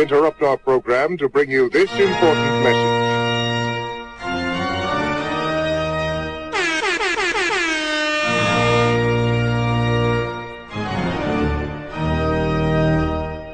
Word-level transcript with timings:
Interrupt 0.00 0.40
our 0.40 0.56
program 0.56 1.18
to 1.18 1.28
bring 1.28 1.50
you 1.50 1.68
this 1.68 1.92
important 1.92 2.64
message. 2.64 3.00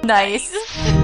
Nice. 0.04 0.95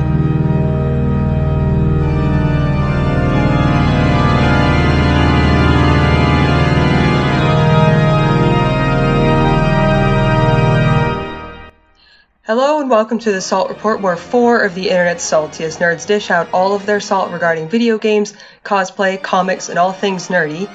Hello 12.55 12.83
and 12.83 12.91
welcome 12.91 13.19
to 13.19 13.33
the 13.33 13.41
Salt 13.41 13.71
Report, 13.71 14.03
where 14.03 14.15
four 14.15 14.61
of 14.61 14.75
the 14.75 14.91
internet's 14.91 15.25
saltiest 15.25 15.79
nerds 15.79 16.07
dish 16.07 16.31
out 16.31 16.53
all 16.53 16.75
of 16.75 16.85
their 16.85 17.01
salt 17.01 17.33
regarding 17.33 17.67
video 17.67 17.97
games, 17.97 18.35
cosplay, 18.63 19.23
comics, 19.23 19.71
and 19.71 19.79
all 19.79 19.91
things 19.91 20.29
nerdy. 20.29 20.69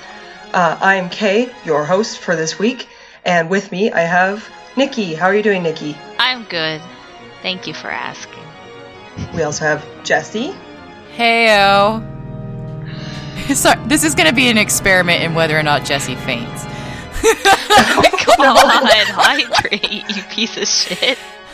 Uh, 0.55 0.75
I 0.81 0.95
am 0.95 1.07
Kay, 1.11 1.53
your 1.65 1.85
host 1.85 2.17
for 2.17 2.35
this 2.35 2.57
week, 2.57 2.87
and 3.23 3.47
with 3.47 3.71
me 3.71 3.91
I 3.91 3.99
have 3.99 4.49
Nikki. 4.75 5.13
How 5.13 5.27
are 5.27 5.35
you 5.35 5.43
doing, 5.43 5.61
Nikki? 5.61 5.95
I'm 6.17 6.45
good. 6.45 6.81
Thank 7.43 7.67
you 7.67 7.75
for 7.75 7.91
asking. 7.91 8.43
We 9.35 9.43
also 9.43 9.65
have 9.65 9.85
Jesse. 10.03 10.55
Heyo. 11.15 12.01
Sorry, 13.55 13.79
this 13.85 14.03
is 14.03 14.15
going 14.15 14.27
to 14.27 14.33
be 14.33 14.49
an 14.49 14.57
experiment 14.57 15.21
in 15.21 15.35
whether 15.35 15.55
or 15.55 15.61
not 15.61 15.85
Jesse 15.85 16.15
faints. 16.15 16.65
Come 18.17 18.57
on, 18.57 18.57
hydrate, 18.87 20.09
you 20.09 20.23
piece 20.23 20.57
of 20.57 20.67
shit. 20.67 21.19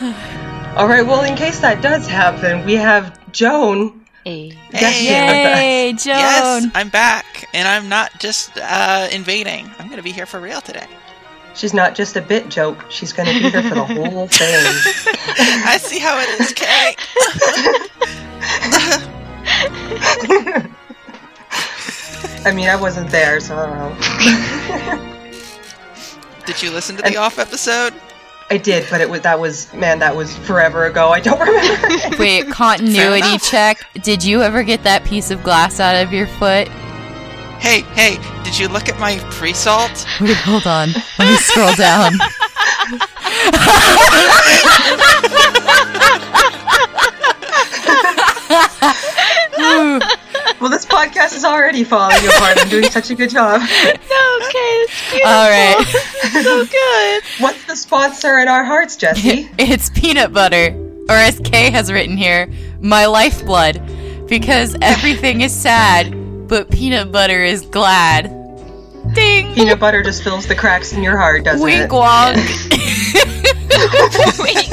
All 0.76 0.88
right, 0.88 1.06
well, 1.06 1.22
in 1.22 1.36
case 1.36 1.60
that 1.60 1.80
does 1.80 2.08
happen, 2.08 2.64
we 2.64 2.74
have 2.74 3.30
Joan. 3.30 4.04
Hey. 4.24 4.48
Hey. 4.72 5.06
in 5.06 5.26
with 5.26 5.46
us. 5.46 5.60
Yay, 5.60 5.92
Joan. 5.92 6.18
Yes, 6.18 6.66
I'm 6.74 6.88
back, 6.88 7.48
and 7.54 7.68
I'm 7.68 7.88
not 7.88 8.18
just 8.18 8.58
uh, 8.58 9.08
invading. 9.12 9.70
I'm 9.78 9.86
going 9.86 9.98
to 9.98 10.02
be 10.02 10.10
here 10.10 10.26
for 10.26 10.40
real 10.40 10.60
today. 10.60 10.88
She's 11.54 11.72
not 11.72 11.94
just 11.94 12.16
a 12.16 12.20
bit 12.20 12.48
joke, 12.48 12.90
she's 12.90 13.12
going 13.12 13.28
to 13.28 13.34
be 13.34 13.50
here 13.50 13.62
for 13.62 13.74
the 13.76 13.84
whole 13.84 14.26
thing. 14.30 14.64
I 15.64 15.78
see 15.80 16.00
how 16.00 16.18
it 16.18 16.40
is, 16.40 16.52
Kay. 16.52 16.96
I 22.44 22.52
mean, 22.52 22.68
I 22.68 22.74
wasn't 22.74 23.10
there, 23.10 23.38
so 23.38 23.56
I 23.56 23.66
don't 23.66 23.78
know. 23.78 25.10
Did 26.46 26.60
you 26.60 26.72
listen 26.72 26.96
to 26.96 27.02
the 27.02 27.16
off 27.16 27.38
episode? 27.38 27.94
I 28.50 28.58
did, 28.58 28.86
but 28.90 29.00
it 29.00 29.08
was 29.08 29.22
that 29.22 29.40
was 29.40 29.72
man, 29.72 29.98
that 30.00 30.14
was 30.14 30.36
forever 30.38 30.84
ago. 30.86 31.10
I 31.10 31.20
don't 31.20 31.40
remember. 31.40 32.16
Wait, 32.18 32.50
continuity 32.50 33.38
check. 33.38 33.86
Did 34.02 34.22
you 34.22 34.42
ever 34.42 34.62
get 34.62 34.82
that 34.84 35.04
piece 35.04 35.30
of 35.30 35.42
glass 35.42 35.80
out 35.80 35.96
of 35.96 36.12
your 36.12 36.26
foot? 36.26 36.68
Hey, 37.58 37.80
hey, 37.94 38.18
did 38.44 38.58
you 38.58 38.68
look 38.68 38.88
at 38.90 38.98
my 39.00 39.18
pre-salt? 39.30 40.06
Wait, 40.20 40.36
hold 40.36 40.66
on. 40.66 40.90
Let 41.18 41.30
me 41.30 41.36
scroll 41.36 41.74
down. 41.74 42.12
Ooh, 49.60 50.00
well, 50.60 50.70
this 50.70 50.84
podcast 50.86 51.34
is 51.34 51.44
already 51.44 51.82
falling 51.84 52.16
apart. 52.26 52.58
I'm 52.60 52.68
doing 52.68 52.90
such 52.90 53.10
a 53.10 53.14
good 53.14 53.30
job. 53.30 53.60
No, 54.14 54.38
okay, 54.46 54.72
it's 54.84 55.10
beautiful. 55.10 55.32
All 55.32 55.48
right. 55.50 55.84
so 56.42 56.64
good. 56.66 57.22
What's 57.42 57.64
the 57.66 57.74
sponsor 57.76 58.38
in 58.38 58.46
our 58.48 58.62
hearts, 58.64 58.96
Jesse? 58.96 59.48
It's 59.58 59.90
peanut 59.90 60.32
butter, 60.32 60.72
or 61.08 61.16
as 61.16 61.40
Kay 61.40 61.70
has 61.70 61.90
written 61.90 62.16
here, 62.16 62.48
my 62.80 63.06
lifeblood, 63.06 63.80
because 64.28 64.76
everything 64.82 65.40
is 65.40 65.52
sad, 65.54 66.12
but 66.48 66.70
peanut 66.70 67.10
butter 67.10 67.42
is 67.42 67.62
glad. 67.62 68.30
Ding! 69.14 69.52
Peanut 69.54 69.80
butter 69.80 70.02
just 70.02 70.22
fills 70.22 70.46
the 70.46 70.54
cracks 70.54 70.92
in 70.92 71.02
your 71.02 71.16
heart, 71.16 71.44
doesn't 71.44 71.64
Wink 71.64 71.84
it? 71.84 71.90
wonk. 71.90 72.36
Wink, 74.38 74.70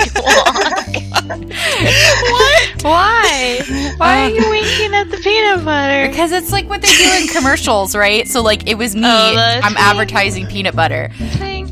what? 1.39 2.83
Why? 2.83 3.93
Why 3.97 4.21
are 4.23 4.29
you 4.29 4.41
uh, 4.45 4.49
winking 4.49 4.93
at 4.93 5.09
the 5.11 5.17
peanut 5.17 5.63
butter? 5.65 6.07
Because 6.09 6.31
it's 6.31 6.51
like 6.51 6.67
what 6.69 6.81
they 6.81 6.95
do 6.95 7.11
in 7.21 7.27
commercials, 7.27 7.95
right? 7.95 8.27
So 8.27 8.41
like 8.41 8.67
it 8.69 8.75
was 8.77 8.95
me. 8.95 9.01
Oh, 9.05 9.59
I'm 9.63 9.73
me. 9.73 9.79
advertising 9.79 10.47
peanut 10.47 10.75
butter, 10.75 11.09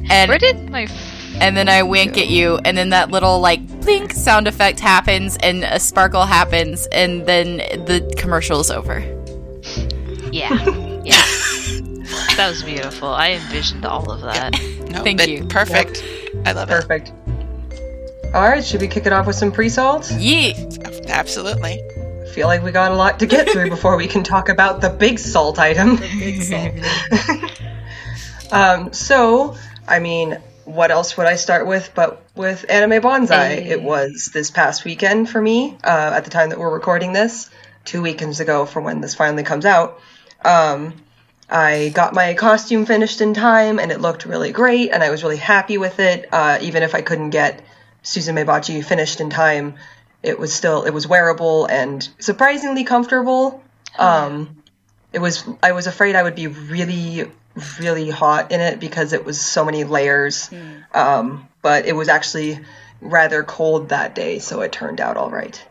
And- 0.09 0.29
Where 0.29 0.37
did 0.39 0.69
my 0.69 0.87
and 1.41 1.55
then 1.55 1.69
I 1.69 1.83
wink 1.83 2.17
at 2.17 2.27
you, 2.27 2.57
and 2.65 2.77
then 2.77 2.89
that 2.89 3.11
little 3.11 3.39
like 3.39 3.65
blink 3.81 4.11
sound 4.11 4.45
effect 4.47 4.79
happens, 4.81 5.37
and 5.37 5.63
a 5.63 5.79
sparkle 5.79 6.25
happens, 6.25 6.85
and 6.91 7.25
then 7.25 7.57
the 7.85 8.13
commercial 8.17 8.59
is 8.59 8.69
over. 8.69 8.99
yeah 10.33 10.51
yeah 11.05 11.23
that 12.35 12.47
was 12.49 12.63
beautiful. 12.63 13.07
I 13.09 13.31
envisioned 13.31 13.85
all 13.85 14.11
of 14.11 14.21
that. 14.21 14.51
No, 14.89 15.03
Thank 15.03 15.19
but 15.19 15.29
you. 15.29 15.45
Perfect. 15.45 16.03
I 16.45 16.51
love 16.53 16.69
it. 16.71 16.73
Perfect. 16.81 17.11
All 18.31 18.43
right, 18.43 18.63
should 18.63 18.79
we 18.79 18.87
kick 18.87 19.07
it 19.07 19.11
off 19.11 19.25
with 19.25 19.35
some 19.35 19.51
pre-salt? 19.51 20.07
It. 20.11 21.09
Absolutely. 21.09 21.81
I 21.81 22.29
feel 22.31 22.45
like 22.45 22.61
we 22.61 22.71
got 22.71 22.91
a 22.91 22.95
lot 22.95 23.17
to 23.21 23.25
get 23.25 23.49
through 23.49 23.69
before 23.71 23.97
we 23.97 24.05
can 24.05 24.23
talk 24.23 24.49
about 24.49 24.81
the 24.81 24.89
big 24.91 25.17
salt 25.17 25.57
item. 25.57 25.93
um, 28.51 28.93
so, 28.93 29.57
I 29.87 29.97
mean, 29.97 30.39
what 30.65 30.91
else 30.91 31.17
would 31.17 31.25
I 31.25 31.37
start 31.37 31.65
with 31.65 31.89
but 31.95 32.21
with 32.35 32.69
Anime 32.69 33.01
Banzai? 33.01 33.55
Hey. 33.55 33.69
It 33.71 33.81
was 33.81 34.29
this 34.31 34.51
past 34.51 34.85
weekend 34.85 35.27
for 35.27 35.41
me, 35.41 35.75
uh, 35.83 36.11
at 36.13 36.23
the 36.23 36.29
time 36.29 36.49
that 36.49 36.59
we're 36.59 36.71
recording 36.71 37.13
this, 37.13 37.49
two 37.83 38.03
weekends 38.03 38.39
ago 38.39 38.67
from 38.67 38.83
when 38.83 39.01
this 39.01 39.15
finally 39.15 39.43
comes 39.43 39.65
out. 39.65 39.99
Um, 40.45 40.93
I 41.49 41.89
got 41.95 42.13
my 42.13 42.35
costume 42.35 42.85
finished 42.85 43.21
in 43.21 43.33
time 43.33 43.79
and 43.79 43.91
it 43.91 44.01
looked 44.01 44.25
really 44.25 44.51
great 44.51 44.91
and 44.91 45.01
I 45.01 45.09
was 45.09 45.23
really 45.23 45.37
happy 45.37 45.79
with 45.79 45.99
it. 45.99 46.31
Uh, 46.31 46.59
even 46.61 46.83
if 46.83 46.93
I 46.93 47.01
couldn't 47.01 47.31
get 47.31 47.63
Suzume 48.03 48.45
Bachi 48.45 48.81
finished 48.81 49.19
in 49.19 49.29
time, 49.29 49.75
it 50.23 50.39
was 50.39 50.53
still 50.53 50.83
it 50.83 50.91
was 50.91 51.07
wearable 51.07 51.65
and 51.65 52.07
surprisingly 52.19 52.83
comfortable. 52.83 53.63
Um, 53.97 54.63
it 55.13 55.19
was 55.19 55.43
I 55.63 55.71
was 55.71 55.87
afraid 55.87 56.15
I 56.15 56.23
would 56.23 56.35
be 56.35 56.47
really 56.47 57.29
really 57.79 58.09
hot 58.09 58.51
in 58.51 58.61
it 58.61 58.79
because 58.79 59.13
it 59.13 59.25
was 59.25 59.39
so 59.39 59.65
many 59.65 59.83
layers. 59.83 60.49
Um, 60.93 61.47
but 61.61 61.85
it 61.85 61.93
was 61.93 62.09
actually 62.09 62.59
rather 63.01 63.43
cold 63.43 63.89
that 63.89 64.15
day, 64.15 64.39
so 64.39 64.61
it 64.61 64.71
turned 64.71 64.99
out 64.99 65.17
all 65.17 65.29
right. 65.29 65.61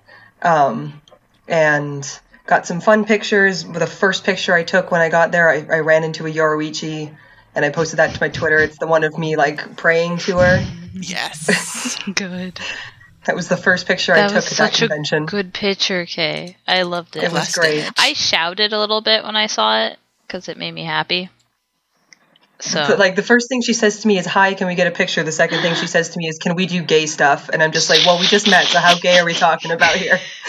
Um, 0.42 1.00
and 1.46 2.20
got 2.46 2.66
some 2.66 2.80
fun 2.80 3.04
pictures. 3.04 3.64
The 3.64 3.86
first 3.86 4.24
picture 4.24 4.54
I 4.54 4.64
took 4.64 4.90
when 4.90 5.00
I 5.00 5.08
got 5.08 5.32
there, 5.32 5.48
I, 5.48 5.66
I 5.70 5.80
ran 5.80 6.04
into 6.04 6.26
a 6.26 6.30
Yoruichi, 6.32 7.14
and 7.58 7.64
I 7.64 7.70
posted 7.70 7.98
that 7.98 8.14
to 8.14 8.20
my 8.20 8.28
Twitter. 8.28 8.58
It's 8.58 8.78
the 8.78 8.86
one 8.86 9.02
of 9.02 9.18
me 9.18 9.34
like 9.34 9.76
praying 9.76 10.18
to 10.18 10.38
her. 10.38 10.64
Yes. 10.94 11.98
Good. 12.14 12.60
That 13.24 13.34
was 13.34 13.48
the 13.48 13.56
first 13.56 13.88
picture 13.88 14.14
I 14.14 14.28
took 14.28 14.36
was 14.36 14.44
at 14.44 14.50
that 14.50 14.54
such 14.54 14.82
a 14.82 14.86
convention. 14.86 15.26
good 15.26 15.52
picture, 15.52 16.06
Kay. 16.06 16.56
I 16.68 16.82
loved 16.82 17.16
it. 17.16 17.24
It 17.24 17.32
was 17.32 17.52
great. 17.52 17.90
I 17.98 18.12
shouted 18.12 18.72
a 18.72 18.78
little 18.78 19.00
bit 19.00 19.24
when 19.24 19.34
I 19.34 19.48
saw 19.48 19.86
it 19.86 19.98
because 20.22 20.48
it 20.48 20.56
made 20.56 20.70
me 20.70 20.84
happy. 20.84 21.30
So 22.60 22.84
But 22.88 22.98
like 22.98 23.14
the 23.14 23.22
first 23.22 23.48
thing 23.48 23.62
she 23.62 23.72
says 23.72 24.00
to 24.00 24.08
me 24.08 24.18
is 24.18 24.26
"Hi, 24.26 24.54
can 24.54 24.66
we 24.66 24.74
get 24.74 24.88
a 24.88 24.90
picture?" 24.90 25.22
The 25.22 25.30
second 25.30 25.62
thing 25.62 25.76
she 25.76 25.86
says 25.86 26.10
to 26.10 26.18
me 26.18 26.26
is 26.26 26.38
"Can 26.38 26.56
we 26.56 26.66
do 26.66 26.82
gay 26.82 27.06
stuff?" 27.06 27.48
And 27.52 27.62
I'm 27.62 27.70
just 27.70 27.88
like, 27.88 28.04
"Well, 28.04 28.18
we 28.18 28.26
just 28.26 28.50
met, 28.50 28.66
so 28.66 28.80
how 28.80 28.98
gay 28.98 29.18
are 29.18 29.24
we 29.24 29.34
talking 29.34 29.70
about 29.70 29.94
here?" 29.94 30.18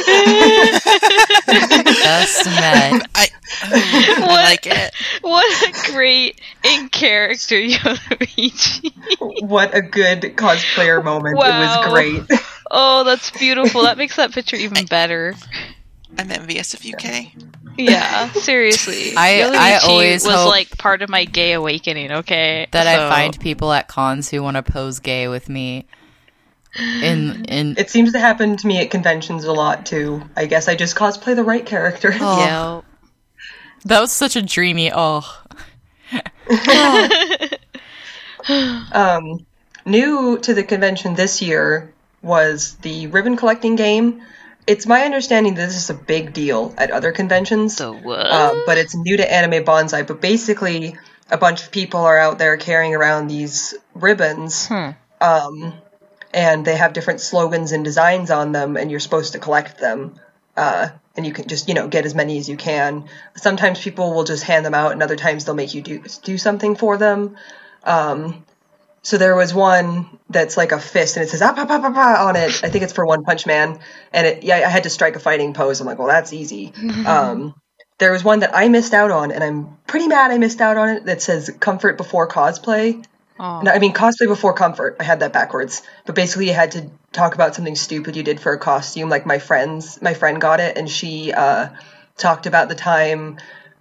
Just 1.50 2.46
met. 2.46 3.08
I, 3.16 3.28
I 3.62 4.26
like 4.28 4.66
it. 4.66 4.94
what 5.22 5.70
a 5.70 5.92
great 5.92 6.42
in 6.64 6.90
character 6.90 7.56
Yoruichi. 7.56 8.92
what 9.48 9.76
a 9.76 9.82
good 9.82 10.22
cosplayer 10.36 11.04
moment! 11.04 11.36
It 11.36 11.38
was 11.38 11.92
great. 11.92 12.24
Oh, 12.72 13.04
that's 13.04 13.32
beautiful. 13.32 13.84
That 13.84 13.98
makes 13.98 14.16
that 14.16 14.32
picture 14.32 14.56
even 14.56 14.86
better. 14.86 15.36
I'm 16.18 16.32
envious 16.32 16.74
of 16.74 16.84
you, 16.84 16.96
Kay. 16.96 17.34
Yeah, 17.80 18.32
seriously. 18.34 19.14
I- 19.16 19.42
I 19.44 19.80
Yoruichi 19.80 19.88
always 19.90 20.26
was 20.26 20.36
hope- 20.36 20.50
like 20.50 20.78
part 20.78 21.02
of 21.02 21.10
my 21.10 21.26
gay 21.26 21.54
awakening. 21.54 22.12
Okay, 22.12 22.68
That 22.72 22.86
So- 22.86 23.08
I 23.08 23.10
find 23.10 23.40
people 23.40 23.72
at 23.72 23.88
cons 23.88 24.30
who 24.30 24.44
want 24.44 24.58
to 24.58 24.64
pose 24.64 25.00
gay 25.00 25.28
with 25.28 25.48
me. 25.50 25.86
In 26.78 27.46
in 27.46 27.76
It 27.78 27.90
seems 27.90 28.12
to 28.12 28.20
happen 28.20 28.56
to 28.58 28.68
me 28.68 28.78
at 28.80 28.92
conventions 28.92 29.44
a 29.44 29.52
lot 29.54 29.86
too. 29.88 30.22
I 30.38 30.46
guess 30.46 30.68
I 30.68 30.76
just 30.76 30.96
cosplay 30.96 31.36
the 31.36 31.44
right 31.44 31.66
character. 31.66 32.14
Oh. 32.20 32.38
Yeah. 32.40 32.82
that 33.86 34.02
was 34.02 34.12
such 34.12 34.36
a 34.36 34.42
dreamy. 34.42 34.92
Oh, 34.94 35.24
Um, 38.92 39.46
new 39.86 40.38
to 40.40 40.54
the 40.54 40.64
convention 40.64 41.16
this 41.16 41.42
year 41.42 41.94
was 42.22 42.76
the 42.82 43.08
ribbon 43.08 43.38
collecting 43.38 43.76
game. 43.76 44.22
It's 44.72 44.86
my 44.86 45.02
understanding 45.04 45.56
that 45.56 45.66
this 45.68 45.76
is 45.78 45.90
a 45.90 45.94
big 46.14 46.32
deal 46.34 46.74
at 46.78 46.92
other 46.92 47.12
conventions. 47.12 47.76
So 47.76 47.94
what? 47.94 48.26
um, 48.32 48.64
but 48.66 48.78
it's 48.78 48.96
new 48.96 49.18
to 49.18 49.26
Anime 49.40 49.64
Banzai. 49.66 50.04
But 50.04 50.22
basically, 50.22 50.96
a 51.32 51.38
bunch 51.38 51.64
of 51.64 51.72
people 51.72 52.02
are 52.02 52.18
out 52.18 52.38
there 52.38 52.56
carrying 52.58 52.94
around 52.96 53.28
these 53.28 53.74
ribbons, 53.96 54.68
Hmm. 54.68 54.90
um, 55.22 55.74
and 56.34 56.64
they 56.66 56.76
have 56.78 56.94
different 56.94 57.20
slogans 57.22 57.72
and 57.72 57.84
designs 57.84 58.30
on 58.32 58.52
them, 58.52 58.78
and 58.78 58.92
you're 58.92 59.00
supposed 59.00 59.34
to 59.34 59.40
collect 59.40 59.80
them. 59.80 60.16
uh, 60.58 60.90
and 61.16 61.26
you 61.26 61.34
can 61.34 61.48
just 61.48 61.68
you 61.70 61.74
know 61.74 61.88
get 61.88 62.06
as 62.06 62.14
many 62.16 62.38
as 62.38 62.48
you 62.50 62.58
can. 62.58 63.06
Sometimes 63.36 63.80
people 63.82 64.14
will 64.14 64.24
just 64.26 64.44
hand 64.44 64.66
them 64.66 64.74
out, 64.74 64.92
and 64.92 65.02
other 65.02 65.16
times 65.16 65.44
they'll 65.46 65.56
make 65.64 65.74
you 65.74 65.82
do 65.82 66.04
do 66.24 66.38
something 66.38 66.76
for 66.76 66.98
them. 66.98 67.36
Um, 67.84 68.44
so 69.02 69.18
there 69.18 69.36
was 69.36 69.54
one 69.54 70.20
that's 70.30 70.58
like 70.58 70.72
a 70.72 70.80
fist, 70.80 71.16
and 71.18 71.26
it 71.26 71.30
says 71.30 71.42
ah, 71.42 71.54
pa, 71.54 71.66
pa, 71.66 71.80
pa, 71.80 71.92
pa, 71.92 72.28
on 72.28 72.36
it. 72.36 72.64
I 72.64 72.70
think 72.70 72.84
it's 72.84 72.94
for 72.94 73.06
One 73.06 73.24
Punch 73.24 73.46
Man, 73.46 73.80
and 74.12 74.28
it 74.28 74.44
yeah, 74.44 74.58
I 74.58 74.70
had 74.70 74.84
to 74.84 74.90
strike 74.90 75.16
a 75.16 75.20
fighting 75.20 75.54
pose. 75.54 75.80
I'm 75.80 75.88
like, 75.88 76.00
well, 76.00 76.08
that's 76.08 76.34
easy. 76.34 76.74
um, 77.06 77.54
there 77.98 78.12
was 78.12 78.24
one 78.24 78.40
that 78.40 78.56
I 78.56 78.68
missed 78.68 78.94
out 78.94 79.12
on, 79.12 79.32
and 79.32 79.44
I'm 79.44 79.78
pretty 79.88 80.08
mad 80.08 80.32
I 80.32 80.38
missed 80.38 80.62
out 80.62 80.78
on 80.78 80.90
it. 80.90 81.06
That 81.06 81.22
says 81.22 81.50
comfort 81.60 81.98
before 81.98 82.28
cosplay. 82.28 83.04
Oh. 83.40 83.62
No, 83.62 83.72
I 83.72 83.80
mean 83.80 83.94
cosplay 83.94 84.28
before 84.28 84.54
comfort. 84.54 84.98
I 85.00 85.04
had 85.04 85.22
that 85.22 85.32
backwards. 85.32 85.82
But 86.06 86.16
basically, 86.16 86.48
you 86.48 86.54
had 86.54 86.72
to 86.72 86.90
talk 87.14 87.36
about 87.36 87.56
something 87.56 87.76
stupid 87.76 88.18
you 88.18 88.24
did 88.24 88.40
for 88.40 88.52
a 88.52 88.60
costume. 88.60 89.10
Like 89.10 89.26
my 89.26 89.40
friends, 89.40 90.02
my 90.02 90.14
friend 90.14 90.42
got 90.42 90.60
it, 90.60 90.78
and 90.78 90.90
she 90.90 91.32
uh, 91.32 91.70
talked 92.18 92.48
about 92.48 92.68
the 92.68 92.76
time 92.76 93.38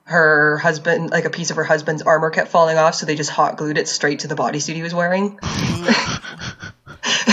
her 0.08 0.58
husband, 0.58 1.10
like 1.10 1.24
a 1.24 1.30
piece 1.30 1.50
of 1.50 1.56
her 1.56 1.64
husband's 1.64 2.02
armor, 2.02 2.30
kept 2.30 2.48
falling 2.48 2.78
off, 2.78 2.94
so 2.94 3.06
they 3.06 3.14
just 3.14 3.30
hot 3.30 3.56
glued 3.56 3.78
it 3.78 3.88
straight 3.88 4.20
to 4.20 4.28
the 4.28 4.34
bodysuit 4.34 4.74
he 4.74 4.82
was 4.82 4.94
wearing. 4.94 5.38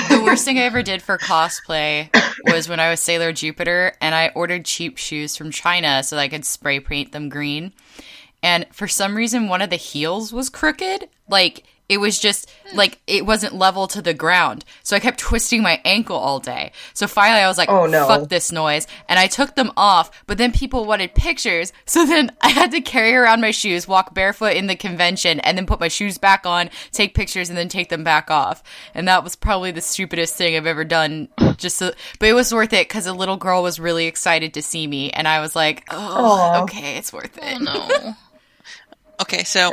The 0.09 0.21
worst 0.23 0.45
thing 0.45 0.57
I 0.57 0.63
ever 0.63 0.81
did 0.81 1.01
for 1.01 1.17
cosplay 1.17 2.09
was 2.45 2.69
when 2.69 2.79
I 2.79 2.89
was 2.89 2.99
Sailor 2.99 3.33
Jupiter 3.33 3.93
and 3.99 4.15
I 4.15 4.31
ordered 4.33 4.65
cheap 4.65 4.97
shoes 4.97 5.35
from 5.35 5.51
China 5.51 6.03
so 6.03 6.15
that 6.15 6.21
I 6.21 6.27
could 6.27 6.45
spray 6.45 6.79
paint 6.79 7.11
them 7.11 7.29
green. 7.29 7.73
And 8.41 8.65
for 8.71 8.87
some 8.87 9.15
reason, 9.15 9.47
one 9.47 9.61
of 9.61 9.69
the 9.69 9.75
heels 9.75 10.31
was 10.31 10.49
crooked. 10.49 11.09
Like, 11.27 11.63
it 11.87 11.97
was 11.99 12.19
just 12.19 12.51
like 12.73 12.99
it 13.07 13.25
wasn't 13.25 13.53
level 13.55 13.87
to 13.87 14.01
the 14.01 14.13
ground. 14.13 14.65
So 14.83 14.95
I 14.95 14.99
kept 14.99 15.19
twisting 15.19 15.61
my 15.61 15.79
ankle 15.85 16.17
all 16.17 16.39
day. 16.39 16.71
So 16.93 17.07
finally 17.07 17.41
I 17.41 17.47
was 17.47 17.57
like, 17.57 17.69
Oh, 17.69 17.85
no. 17.85 18.07
fuck 18.07 18.29
this 18.29 18.51
noise. 18.51 18.87
And 19.07 19.19
I 19.19 19.27
took 19.27 19.55
them 19.55 19.71
off, 19.77 20.09
but 20.27 20.37
then 20.37 20.51
people 20.51 20.85
wanted 20.85 21.13
pictures. 21.15 21.71
So 21.87 22.05
then 22.05 22.31
I 22.41 22.49
had 22.49 22.71
to 22.71 22.81
carry 22.81 23.13
around 23.15 23.39
my 23.41 23.51
shoes, 23.51 23.87
walk 23.87 24.13
barefoot 24.13 24.55
in 24.57 24.67
the 24.67 24.75
convention, 24.75 25.39
and 25.41 25.57
then 25.57 25.65
put 25.65 25.79
my 25.79 25.87
shoes 25.87 26.17
back 26.17 26.45
on, 26.45 26.69
take 26.91 27.13
pictures, 27.15 27.47
and 27.49 27.57
then 27.57 27.69
take 27.69 27.89
them 27.89 28.03
back 28.03 28.29
off. 28.29 28.63
And 28.93 29.07
that 29.07 29.23
was 29.23 29.35
probably 29.35 29.71
the 29.71 29.81
stupidest 29.81 30.35
thing 30.35 30.55
I've 30.57 30.65
ever 30.65 30.83
done. 30.83 31.29
Just 31.57 31.77
so, 31.77 31.93
but 32.19 32.27
it 32.27 32.33
was 32.33 32.53
worth 32.53 32.73
it 32.73 32.87
because 32.89 33.05
a 33.05 33.13
little 33.13 33.37
girl 33.37 33.63
was 33.63 33.79
really 33.79 34.07
excited 34.07 34.53
to 34.55 34.61
see 34.61 34.85
me. 34.87 35.09
And 35.11 35.27
I 35.27 35.39
was 35.39 35.55
like, 35.55 35.83
oh, 35.89 35.97
Aw. 35.97 36.63
okay, 36.63 36.97
it's 36.97 37.13
worth 37.13 37.37
it. 37.37 37.57
Oh, 37.61 37.89
no. 37.99 38.13
Okay, 39.21 39.45
so 39.45 39.71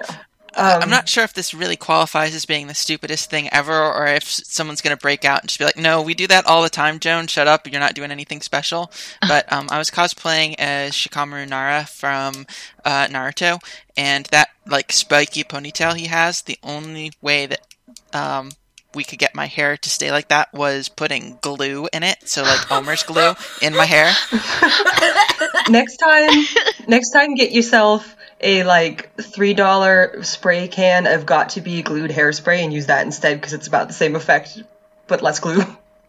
uh, 0.54 0.80
I'm 0.82 0.90
not 0.90 1.08
sure 1.08 1.24
if 1.24 1.32
this 1.32 1.54
really 1.54 1.76
qualifies 1.76 2.34
as 2.34 2.44
being 2.44 2.66
the 2.66 2.74
stupidest 2.74 3.30
thing 3.30 3.48
ever, 3.52 3.72
or 3.72 4.06
if 4.06 4.24
someone's 4.24 4.80
going 4.80 4.96
to 4.96 5.00
break 5.00 5.24
out 5.24 5.40
and 5.40 5.48
just 5.48 5.58
be 5.58 5.64
like, 5.64 5.76
"No, 5.76 6.02
we 6.02 6.14
do 6.14 6.26
that 6.26 6.46
all 6.46 6.62
the 6.62 6.70
time, 6.70 6.98
Joan. 6.98 7.26
Shut 7.26 7.48
up. 7.48 7.66
You're 7.70 7.80
not 7.80 7.94
doing 7.94 8.10
anything 8.10 8.40
special." 8.40 8.92
But 9.26 9.50
um, 9.52 9.68
I 9.70 9.78
was 9.78 9.90
cosplaying 9.90 10.56
as 10.58 10.92
Shikamaru 10.92 11.48
Nara 11.48 11.84
from 11.84 12.46
uh, 12.84 13.06
Naruto, 13.06 13.60
and 13.96 14.26
that 14.26 14.48
like 14.66 14.92
spiky 14.92 15.44
ponytail 15.44 15.96
he 15.96 16.06
has. 16.06 16.42
The 16.42 16.58
only 16.62 17.12
way 17.22 17.46
that 17.46 17.66
um, 18.12 18.50
we 18.94 19.04
could 19.04 19.18
get 19.18 19.34
my 19.34 19.46
hair 19.46 19.76
to 19.76 19.90
stay 19.90 20.10
like 20.10 20.28
that 20.28 20.52
was 20.52 20.88
putting 20.88 21.38
glue 21.40 21.88
in 21.92 22.02
it, 22.02 22.28
so 22.28 22.42
like 22.42 22.70
Elmer's 22.70 23.02
glue 23.04 23.32
in 23.62 23.74
my 23.74 23.86
hair. 23.86 24.12
next 25.68 25.96
time, 25.96 26.44
next 26.88 27.10
time, 27.10 27.34
get 27.34 27.52
yourself 27.52 28.16
a 28.42 28.64
like 28.64 29.14
three 29.20 29.54
dollar 29.54 30.22
spray 30.22 30.68
can 30.68 31.06
of 31.06 31.26
Got2b 31.26 31.84
Glued 31.84 32.10
hairspray 32.10 32.58
and 32.64 32.72
use 32.72 32.86
that 32.86 33.04
instead 33.06 33.38
because 33.40 33.52
it's 33.52 33.66
about 33.68 33.88
the 33.88 33.94
same 33.94 34.16
effect 34.16 34.62
but 35.06 35.22
less 35.22 35.40
glue. 35.40 35.62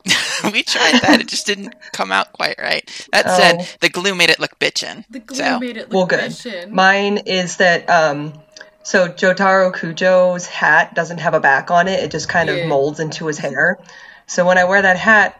we 0.51 0.63
tried 0.63 0.99
that; 1.01 1.19
it 1.21 1.27
just 1.27 1.45
didn't 1.45 1.73
come 1.93 2.11
out 2.11 2.33
quite 2.33 2.55
right. 2.59 3.07
That 3.13 3.25
Oh. 3.27 3.37
said, 3.37 3.77
the 3.79 3.89
glue 3.89 4.13
made 4.15 4.29
it 4.29 4.39
look 4.39 4.57
bitchin'. 4.59 5.05
The 5.09 5.19
glue 5.19 5.37
so. 5.37 5.59
made 5.59 5.77
it 5.77 5.89
look 5.89 5.93
Well, 5.93 6.05
good. 6.05 6.31
bitchin'. 6.31 6.71
Mine 6.71 7.19
is 7.19 7.57
that 7.57 7.89
um, 7.89 8.33
so 8.83 9.07
Jotaro 9.07 9.71
Kujo's 9.73 10.45
hat 10.45 10.93
doesn't 10.93 11.19
have 11.19 11.33
a 11.33 11.39
back 11.39 11.71
on 11.71 11.87
it; 11.87 12.01
it 12.03 12.11
just 12.11 12.27
kind 12.27 12.49
Yeah. 12.49 12.55
of 12.55 12.67
molds 12.67 12.99
into 12.99 13.27
his 13.27 13.37
hair. 13.37 13.79
So 14.27 14.45
when 14.45 14.57
I 14.57 14.65
wear 14.65 14.81
that 14.81 14.97
hat, 14.97 15.39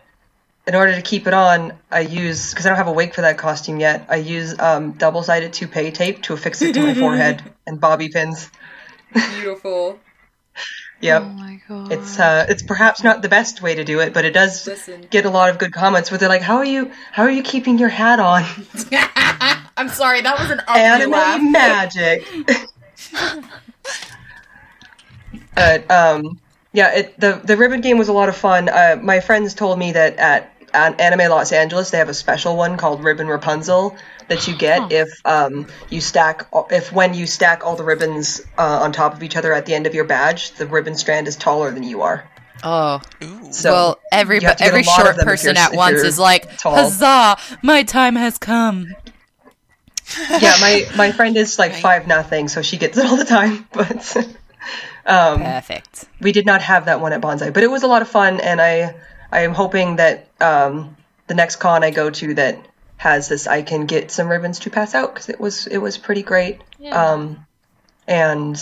in 0.65 0.75
order 0.75 0.95
to 0.95 1.01
keep 1.01 1.27
it 1.27 1.33
on, 1.33 1.73
I 1.91 2.01
use 2.01 2.51
because 2.51 2.65
I 2.65 2.69
don't 2.69 2.77
have 2.77 2.87
a 2.87 2.93
wig 2.93 3.13
for 3.13 3.21
that 3.21 3.37
costume 3.37 3.79
yet. 3.79 4.05
I 4.09 4.15
use 4.17 4.57
um, 4.59 4.93
double-sided 4.93 5.51
toupee 5.53 5.91
tape 5.91 6.23
to 6.23 6.33
affix 6.33 6.61
it 6.61 6.73
to 6.73 6.81
my 6.81 6.93
forehead 7.03 7.43
and 7.67 7.79
bobby 7.81 8.09
pins. 8.09 8.49
Beautiful. 9.13 9.99
Yep. 11.01 11.21
Oh 11.21 11.25
my 11.25 11.61
god. 11.67 11.91
It's 11.91 12.17
uh, 12.17 12.45
it's 12.47 12.63
perhaps 12.63 13.03
not 13.03 13.21
the 13.21 13.27
best 13.27 13.61
way 13.61 13.75
to 13.75 13.83
do 13.83 13.99
it, 13.99 14.13
but 14.13 14.23
it 14.23 14.31
does 14.31 14.65
Listen. 14.65 15.05
get 15.09 15.25
a 15.25 15.29
lot 15.29 15.49
of 15.49 15.57
good 15.57 15.73
comments 15.73 16.09
where 16.09 16.17
they're 16.17 16.29
like, 16.29 16.41
"How 16.41 16.55
are 16.57 16.65
you? 16.65 16.91
How 17.11 17.23
are 17.23 17.29
you 17.29 17.43
keeping 17.43 17.77
your 17.77 17.89
hat 17.89 18.21
on?" 18.21 18.43
I'm 19.75 19.89
sorry, 19.89 20.21
that 20.21 20.39
was 20.39 20.49
an 20.49 20.61
ugly 20.65 20.81
Anime 20.81 21.11
laugh. 21.11 21.41
magic. 21.51 22.25
but 25.55 25.91
um, 25.91 26.39
yeah, 26.71 26.95
it, 26.95 27.19
the 27.19 27.41
the 27.43 27.57
ribbon 27.57 27.81
game 27.81 27.97
was 27.97 28.07
a 28.07 28.13
lot 28.13 28.29
of 28.29 28.37
fun. 28.37 28.69
Uh, 28.69 28.97
my 29.01 29.19
friends 29.19 29.53
told 29.55 29.77
me 29.77 29.91
that 29.91 30.15
at, 30.15 30.52
at 30.73 30.99
Anime 30.99 31.29
Los 31.29 31.51
Angeles 31.51 31.91
they 31.91 31.97
have 31.97 32.09
a 32.09 32.13
special 32.13 32.55
one 32.55 32.77
called 32.77 33.03
Ribbon 33.03 33.27
Rapunzel 33.27 33.95
that 34.27 34.47
you 34.47 34.55
get 34.55 34.91
if 34.91 35.09
um, 35.25 35.67
you 35.89 36.01
stack 36.01 36.47
if 36.69 36.91
when 36.91 37.13
you 37.13 37.27
stack 37.27 37.65
all 37.65 37.75
the 37.75 37.83
ribbons 37.83 38.41
uh, 38.57 38.79
on 38.81 38.91
top 38.91 39.13
of 39.13 39.23
each 39.23 39.35
other 39.35 39.53
at 39.53 39.65
the 39.65 39.73
end 39.73 39.87
of 39.87 39.93
your 39.93 40.05
badge, 40.05 40.51
the 40.51 40.65
ribbon 40.65 40.95
strand 40.95 41.27
is 41.27 41.35
taller 41.35 41.71
than 41.71 41.83
you 41.83 42.01
are. 42.01 42.29
Oh. 42.63 43.01
Ooh. 43.21 43.51
So 43.51 43.71
well, 43.71 43.99
every 44.11 44.39
you 44.39 44.47
have 44.47 44.57
to 44.57 44.63
get 44.63 44.67
a 44.67 44.71
every 44.71 44.83
short 44.83 45.17
person 45.17 45.57
at 45.57 45.73
once 45.73 46.01
is 46.01 46.17
like, 46.17 46.57
tall. 46.57 46.75
"Huzzah! 46.75 47.37
My 47.61 47.83
time 47.83 48.15
has 48.15 48.37
come." 48.37 48.87
yeah, 50.29 50.55
my 50.61 50.85
my 50.95 51.11
friend 51.11 51.35
is 51.35 51.59
like 51.59 51.73
five 51.73 52.07
nothing, 52.07 52.47
so 52.47 52.61
she 52.61 52.77
gets 52.77 52.97
it 52.97 53.05
all 53.05 53.17
the 53.17 53.25
time. 53.25 53.67
But 53.73 54.15
um, 55.05 55.43
Perfect. 55.43 56.05
we 56.21 56.31
did 56.31 56.45
not 56.45 56.61
have 56.61 56.85
that 56.85 57.01
one 57.01 57.11
at 57.11 57.19
Banzai, 57.19 57.49
but 57.49 57.63
it 57.63 57.67
was 57.69 57.83
a 57.83 57.87
lot 57.87 58.01
of 58.01 58.07
fun, 58.07 58.39
and 58.39 58.61
I 58.61 58.95
I 59.33 59.41
am 59.41 59.53
hoping 59.53 59.95
that 59.95 60.27
um, 60.39 60.95
the 61.25 61.33
next 61.33 61.55
con 61.55 61.83
I 61.83 61.89
go 61.89 62.11
to 62.11 62.35
that 62.35 62.59
has 62.97 63.27
this, 63.27 63.47
I 63.47 63.63
can 63.63 63.87
get 63.87 64.11
some 64.11 64.29
ribbons 64.29 64.59
to 64.59 64.69
pass 64.69 64.93
out 64.93 65.13
because 65.13 65.27
it 65.27 65.39
was 65.39 65.65
it 65.65 65.79
was 65.79 65.97
pretty 65.97 66.21
great. 66.21 66.61
Yeah. 66.79 67.13
Um, 67.13 67.45
and 68.07 68.55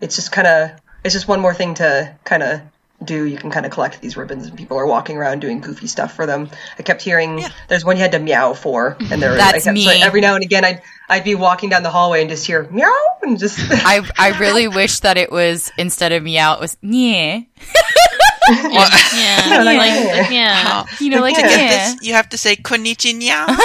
it's 0.00 0.16
just 0.16 0.32
kind 0.32 0.48
of 0.48 0.70
it's 1.04 1.14
just 1.14 1.28
one 1.28 1.40
more 1.40 1.52
thing 1.52 1.74
to 1.74 2.16
kind 2.24 2.42
of 2.42 2.62
do. 3.04 3.24
You 3.24 3.36
can 3.36 3.50
kind 3.50 3.66
of 3.66 3.72
collect 3.72 4.00
these 4.00 4.16
ribbons, 4.16 4.46
and 4.46 4.56
people 4.56 4.78
are 4.78 4.86
walking 4.86 5.18
around 5.18 5.40
doing 5.40 5.60
goofy 5.60 5.88
stuff 5.88 6.14
for 6.14 6.24
them. 6.24 6.48
I 6.78 6.82
kept 6.82 7.02
hearing 7.02 7.44
there's 7.68 7.84
one 7.84 7.96
you 7.96 8.02
had 8.02 8.12
to 8.12 8.18
meow 8.18 8.54
for, 8.54 8.96
and 8.98 9.20
there 9.20 9.34
That's 9.36 9.54
I 9.54 9.60
kept, 9.60 9.74
me. 9.74 9.84
So 9.84 9.90
every 9.90 10.22
now 10.22 10.36
and 10.36 10.42
again, 10.42 10.64
I'd 10.64 10.80
I'd 11.08 11.24
be 11.24 11.34
walking 11.34 11.68
down 11.68 11.82
the 11.82 11.90
hallway 11.90 12.22
and 12.22 12.30
just 12.30 12.46
hear 12.46 12.66
meow 12.70 12.90
and 13.22 13.38
just 13.38 13.58
I 13.70 14.00
I 14.16 14.38
really 14.38 14.68
wish 14.68 15.00
that 15.00 15.18
it 15.18 15.30
was 15.30 15.70
instead 15.76 16.12
of 16.12 16.22
meow, 16.22 16.54
it 16.54 16.60
was 16.60 16.78
yeah. 16.80 17.42
yeah, 18.50 19.62
like, 19.64 19.78
like, 19.78 19.94
yeah. 19.94 20.30
yeah. 20.30 20.86
You 21.00 21.10
know, 21.10 21.20
like 21.20 21.36
Yeah. 21.36 21.48
Get 21.48 21.96
this, 21.96 22.06
you 22.06 22.14
have 22.14 22.28
to 22.30 22.38
say 22.38 22.56
konnichiwa. 22.56 23.46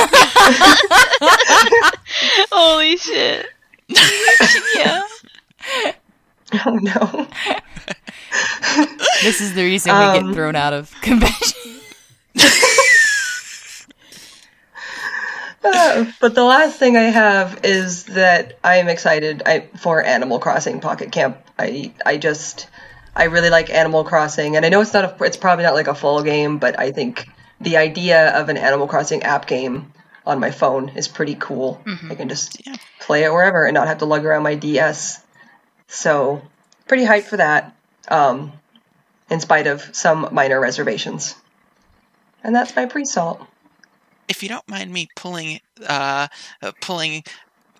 Holy 2.52 2.98
shit. 2.98 3.48
yeah. 4.76 5.04
oh 6.66 6.76
no. 6.76 7.28
This 9.22 9.42
is 9.42 9.54
the 9.54 9.64
reason 9.64 9.92
we 9.94 10.00
Um, 10.04 10.26
get 10.28 10.36
thrown 10.36 10.56
out 10.56 10.74
of 10.74 10.94
convention. 11.02 11.80
Uh, 15.62 16.06
but 16.22 16.36
the 16.36 16.44
last 16.44 16.80
thing 16.80 16.96
I 16.96 17.04
have 17.04 17.60
is 17.64 18.06
that 18.06 18.58
I 18.64 18.78
am 18.78 18.88
excited 18.88 19.44
I, 19.46 19.68
for 19.78 20.02
Animal 20.02 20.40
Crossing 20.40 20.80
Pocket 20.80 21.12
Camp. 21.12 21.38
I 21.58 21.92
I 22.06 22.18
just 22.18 22.68
I 23.20 23.26
really 23.26 23.50
like 23.50 23.70
Animal 23.70 24.04
Crossing, 24.06 24.56
and 24.56 24.66
I 24.66 24.70
know 24.70 24.82
it's 24.82 24.94
not 24.94 25.04
a, 25.04 25.24
it's 25.26 25.38
probably 25.38 25.66
not 25.66 25.74
like 25.74 25.88
a 25.88 25.94
full 25.96 26.24
game, 26.24 26.58
but 26.58 26.80
I 26.80 26.92
think 26.92 27.28
the 27.60 27.78
idea 27.78 28.30
of 28.40 28.50
an 28.50 28.58
Animal 28.58 28.88
Crossing 28.88 29.24
app 29.24 29.46
game 29.46 29.92
on 30.26 30.40
my 30.40 30.52
phone 30.52 30.90
is 30.90 31.08
pretty 31.08 31.36
cool. 31.36 31.82
I 32.10 32.16
can 32.16 32.30
just 32.30 32.62
play 33.00 33.24
it 33.26 33.32
wherever 33.32 33.66
and 33.66 33.74
not 33.74 33.88
have 33.88 33.98
to 34.00 34.06
lug 34.06 34.26
around 34.26 34.44
my 34.44 34.56
DS. 34.56 35.22
So 35.88 36.42
pretty 36.88 37.04
hyped 37.04 37.24
for 37.24 37.38
that. 37.38 37.76
Um, 38.08 38.54
in 39.30 39.40
spite 39.40 39.68
of 39.68 39.82
some 39.96 40.30
minor 40.32 40.60
reservations. 40.60 41.36
And 42.44 42.56
that's 42.56 42.76
my 42.76 42.86
pre-salt. 42.86 43.46
if 44.28 44.42
you 44.44 44.50
don't 44.50 44.68
mind 44.68 44.92
me 44.94 45.10
pulling 45.16 45.60
uh, 45.86 46.28
uh, 46.62 46.72
pulling 46.82 47.24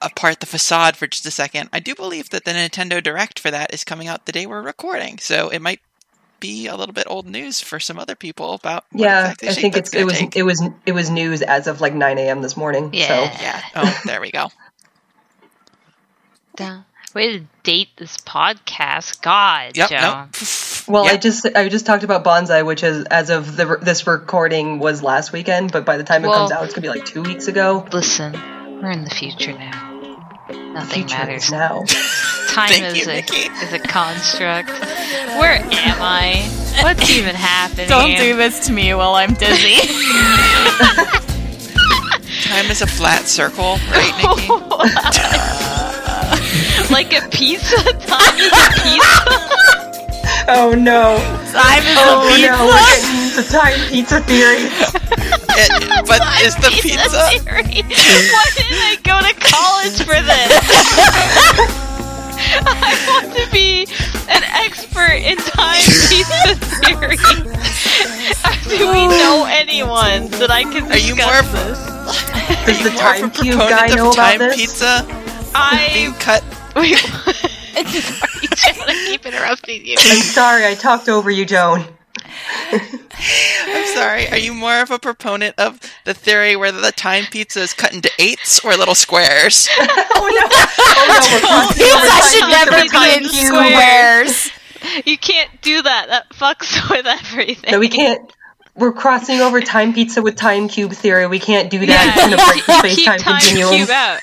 apart 0.02 0.40
the 0.40 0.46
facade 0.46 0.96
for 0.98 1.08
just 1.08 1.26
a 1.26 1.32
second, 1.32 1.70
I 1.74 1.80
do 1.80 1.96
believe 1.96 2.30
that 2.32 2.46
the 2.46 2.52
Nintendo 2.52 3.02
Direct 3.04 3.40
for 3.40 3.52
that 3.52 3.74
is 3.74 3.84
coming 3.84 4.08
out 4.08 4.26
the 4.26 4.32
day 4.32 4.46
we're 4.46 4.62
recording, 4.62 5.18
so 5.20 5.50
it 5.50 5.62
might 5.62 5.82
be 6.40 6.68
a 6.68 6.76
little 6.78 6.94
bit 6.94 7.06
old 7.10 7.28
news 7.28 7.60
for 7.60 7.82
some 7.82 8.00
other 8.00 8.16
people 8.16 8.54
about 8.54 8.86
what 8.92 9.02
yeah, 9.02 9.32
exactly 9.32 9.50
I 9.50 9.54
think 9.54 9.76
it's 9.78 9.94
it 9.94 10.06
was 10.06 10.18
take. 10.18 10.36
it 10.38 10.44
was 10.44 10.64
it 10.86 10.94
was 10.94 11.10
news 11.10 11.42
as 11.42 11.68
of 11.68 11.82
like 11.82 11.94
9 11.94 12.18
a.m. 12.18 12.42
this 12.42 12.56
morning. 12.56 12.92
Yeah. 12.94 13.08
So 13.08 13.14
yeah. 13.44 13.62
Oh, 13.76 14.02
there 14.06 14.22
we 14.22 14.32
go. 14.32 14.48
Down. 16.56 16.86
Way 17.16 17.40
to 17.40 17.46
date 17.64 17.90
this 17.98 18.18
podcast. 18.18 19.22
God, 19.22 19.76
Yep. 19.76 19.90
Joan. 19.90 20.02
No. 20.02 20.28
Well, 20.88 21.06
I 21.06 21.18
just 21.18 21.46
I 21.56 21.68
just 21.68 21.86
talked 21.86 22.04
about 22.04 22.24
Banzai, 22.24 22.62
which 22.64 22.84
is 22.84 23.06
as 23.06 23.30
of 23.32 23.58
the, 23.58 23.78
this 23.82 24.06
recording 24.08 24.80
was 24.80 25.04
last 25.04 25.32
weekend, 25.34 25.72
but 25.72 25.86
by 25.86 25.98
the 25.98 26.04
time 26.04 26.24
it 26.24 26.28
Well- 26.30 26.40
comes 26.48 26.52
out, 26.52 26.64
it's 26.64 26.74
gonna 26.74 26.84
be 26.84 26.90
like 27.00 27.06
two 27.06 27.24
weeks 27.24 27.48
ago. 27.48 27.86
Listen, 27.92 28.34
we're 28.82 28.92
in 28.92 29.04
the 29.04 29.10
future 29.10 29.54
now. 29.54 29.88
Nothing 30.50 31.08
Future 31.08 31.18
matters. 31.18 31.44
is 31.46 31.52
now. 31.52 31.84
Time 32.50 32.70
Thank 32.70 32.86
is 32.86 33.06
you, 33.06 33.12
a 33.12 33.16
Nikki. 33.16 33.38
is 33.38 33.74
a 33.74 33.80
construct. 33.80 34.70
Where 34.70 35.58
am 35.62 36.02
I? 36.02 36.50
What's 36.82 37.10
even 37.12 37.36
happening? 37.36 37.88
Don't 37.88 38.18
do 38.18 38.36
this 38.36 38.66
to 38.68 38.72
me 38.74 38.94
while 38.96 39.16
I'm 39.16 39.34
dizzy. 39.36 39.76
Time 42.50 42.66
is 42.72 42.82
a 42.82 42.88
flat 42.88 43.26
circle, 43.28 43.78
right, 43.92 44.14
Nikki? 44.18 44.48
like 46.94 47.14
a 47.14 47.22
pizza? 47.30 47.76
Time 48.08 48.40
is 48.40 48.52
a 48.52 48.72
pizza? 48.82 49.99
Oh 50.48 50.74
no! 50.78 51.18
Time 51.52 51.84
is 51.84 51.98
Oh 51.98 52.24
a 52.24 52.30
pizza. 52.30 52.48
no! 52.48 52.66
We're 52.66 52.86
getting 52.88 53.20
into 53.28 53.44
time 53.52 53.80
pizza 53.90 54.20
theory. 54.22 54.70
It- 55.62 56.06
but 56.08 56.22
is 56.42 56.56
the 56.56 56.70
pizza? 56.72 57.20
theory. 57.44 57.84
Why 57.84 58.46
didn't 58.56 58.80
I 58.80 58.96
go 59.04 59.20
to 59.20 59.34
college 59.44 59.98
for 60.08 60.16
this? 60.24 60.50
I 62.64 62.96
want 63.10 63.36
to 63.36 63.52
be 63.52 63.86
an 64.30 64.44
expert 64.64 65.20
in 65.20 65.36
time 65.38 65.82
pizza 66.10 66.56
theory. 66.80 67.18
Do 68.70 68.88
we 68.92 69.04
oh. 69.06 69.10
know 69.10 69.46
anyone 69.50 70.30
that 70.40 70.50
I 70.50 70.64
can 70.64 70.90
Are 70.92 70.98
you 70.98 71.16
discuss 71.16 71.52
more 71.52 71.62
this? 71.66 71.80
Does 72.66 72.84
the 72.84 72.92
More 72.92 73.00
time 73.02 73.32
cube 73.32 73.58
proponent 73.58 73.70
guy 73.70 73.88
of 73.88 73.96
know 73.96 74.12
about 74.12 74.16
time 74.16 74.40
this? 74.40 74.56
pizza 74.56 75.04
being 75.06 76.14
I 76.14 76.16
cut. 76.20 76.44
Wait, 76.76 76.98
Sorry, 77.86 78.48
Jen, 78.56 78.76
I 78.88 79.06
keep 79.08 79.26
interrupting 79.26 79.86
you. 79.86 79.96
I'm 80.00 80.22
sorry, 80.22 80.66
I 80.66 80.76
talked 80.76 81.10
over 81.10 81.30
you, 81.32 81.46
Joan. 81.46 81.86
I'm 82.72 83.86
sorry. 83.96 84.28
Are 84.30 84.38
you 84.38 84.54
more 84.54 84.82
of 84.82 84.92
a 84.92 85.00
proponent 85.00 85.56
of 85.58 85.80
the 86.06 86.14
theory 86.14 86.56
where 86.56 86.72
the 86.72 86.92
time 86.92 87.26
pizza 87.30 87.62
is 87.62 87.74
cut 87.74 87.94
into 87.94 88.10
eights 88.20 88.64
or 88.64 88.76
little 88.76 88.96
squares? 88.96 89.68
Oh 90.22 90.28
no! 90.30 90.48
Oh 90.52 91.74
no! 91.78 91.86
We're 91.86 92.00
crossing 92.02 92.04
over 92.04 92.12
Pizza 92.12 92.38
should 92.38 92.50
never 92.50 92.82
be 92.90 93.18
in 93.18 93.30
squares. 93.30 94.52
You 95.06 95.18
can't 95.18 95.50
do 95.62 95.82
that. 95.82 96.08
That 96.10 96.30
fucks 96.32 96.90
with 96.90 97.06
everything. 97.06 97.72
No, 97.72 97.80
we 97.80 97.88
can't. 97.88 98.32
We're 98.76 98.92
crossing 98.92 99.40
over 99.40 99.62
time 99.62 99.94
pizza 99.94 100.22
with 100.22 100.36
time 100.36 100.68
cube 100.68 100.92
theory. 100.92 101.26
We 101.28 101.40
can't 101.40 101.70
do 101.72 101.80
that. 101.80 101.88
Yeah, 101.88 102.12
it's 102.14 102.36
gonna 102.36 102.52
break 102.52 102.66
the 102.66 102.74
space 102.80 102.96
keep 102.96 103.06
time 103.06 103.20
time 103.20 103.40
continuum. 103.40 103.76
cube 103.76 103.90
out. 103.90 104.20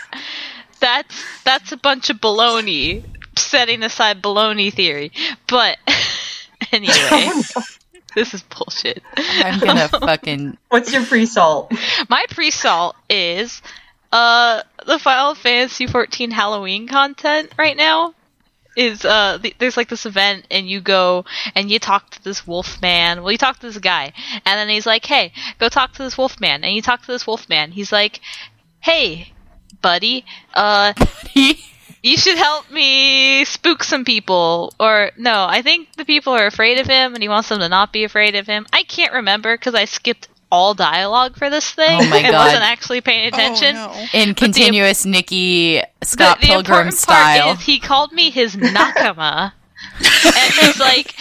That's 0.81 1.25
that's 1.45 1.73
a 1.73 1.77
bunch 1.79 2.11
of 2.11 2.19
baloney. 2.19 3.05
Setting 3.37 3.83
aside 3.83 4.23
baloney 4.23 4.73
theory, 4.73 5.13
but 5.47 5.79
anyway, 6.73 7.31
this 8.15 8.35
is 8.35 8.43
bullshit. 8.43 9.03
I'm 9.17 9.61
gonna 9.61 9.89
fucking. 9.89 10.57
What's 10.69 10.93
your 10.93 11.05
pre-salt? 11.05 11.73
My 12.09 12.25
pre-salt 12.31 12.97
is 13.09 13.63
uh 14.13 14.63
the 14.87 14.99
Final 14.99 15.35
Fantasy 15.35 15.87
14 15.87 16.31
Halloween 16.31 16.89
content 16.89 17.53
right 17.59 17.77
now 17.77 18.15
is 18.77 19.05
uh 19.05 19.39
th- 19.41 19.57
there's 19.59 19.77
like 19.77 19.89
this 19.89 20.07
event 20.07 20.47
and 20.51 20.69
you 20.69 20.81
go 20.81 21.25
and 21.55 21.71
you 21.71 21.79
talk 21.79 22.11
to 22.11 22.25
this 22.25 22.47
wolf 22.47 22.81
man. 22.81 23.23
Well, 23.23 23.33
you 23.33 23.39
talk 23.39 23.59
to 23.59 23.67
this 23.67 23.79
guy 23.79 24.13
and 24.45 24.59
then 24.59 24.69
he's 24.69 24.87
like, 24.87 25.05
"Hey, 25.05 25.33
go 25.59 25.69
talk 25.69 25.93
to 25.95 26.03
this 26.03 26.17
wolf 26.17 26.41
man." 26.41 26.65
And 26.65 26.75
you 26.75 26.83
talk 26.83 27.03
to 27.03 27.13
this 27.13 27.27
wolf 27.27 27.49
man. 27.49 27.73
He's 27.73 27.93
like, 27.93 28.21
"Hey, 28.81 29.33
buddy, 29.83 30.25
uh 30.55 30.93
you 32.07 32.17
should 32.17 32.39
help 32.39 32.71
me 32.71 33.45
spook 33.45 33.83
some 33.83 34.05
people. 34.05 34.73
Or, 34.79 35.11
no, 35.17 35.45
I 35.49 35.63
think 35.63 35.93
the 35.95 36.05
people 36.05 36.33
are 36.35 36.47
afraid 36.47 36.79
of 36.79 36.87
him 36.87 37.15
and 37.15 37.23
he 37.23 37.29
wants 37.29 37.49
them 37.49 37.59
to 37.59 37.69
not 37.69 37.93
be 37.93 38.05
afraid 38.05 38.37
of 38.37 38.47
him. 38.47 38.65
I 38.73 38.85
can't 38.85 39.13
remember 39.13 39.57
because 39.57 39.75
I 39.75 39.87
skipped 39.87 40.29
all 40.51 40.75
dialogue 40.75 41.37
for 41.37 41.51
this 41.51 41.69
thing. 41.73 42.01
Oh 42.01 42.09
my 42.09 42.19
and 42.19 42.31
God. 42.31 42.47
wasn't 42.47 42.63
actually 42.63 43.01
paying 43.01 43.25
oh, 43.25 43.37
attention. 43.37 43.75
Oh, 43.77 43.89
no. 43.89 44.21
In 44.21 44.35
continuous 44.37 45.05
Nikki 45.05 45.83
Scott 46.05 46.41
the, 46.41 46.43
the 46.43 46.53
Pilgrim 46.53 46.79
important 46.79 46.95
style. 46.95 47.43
part 47.43 47.59
is 47.59 47.67
he 47.67 47.81
called 47.81 48.13
me 48.13 48.31
his 48.31 48.55
nakama. 48.55 49.53
and 49.99 50.55
he's 50.61 50.79
like, 50.79 51.13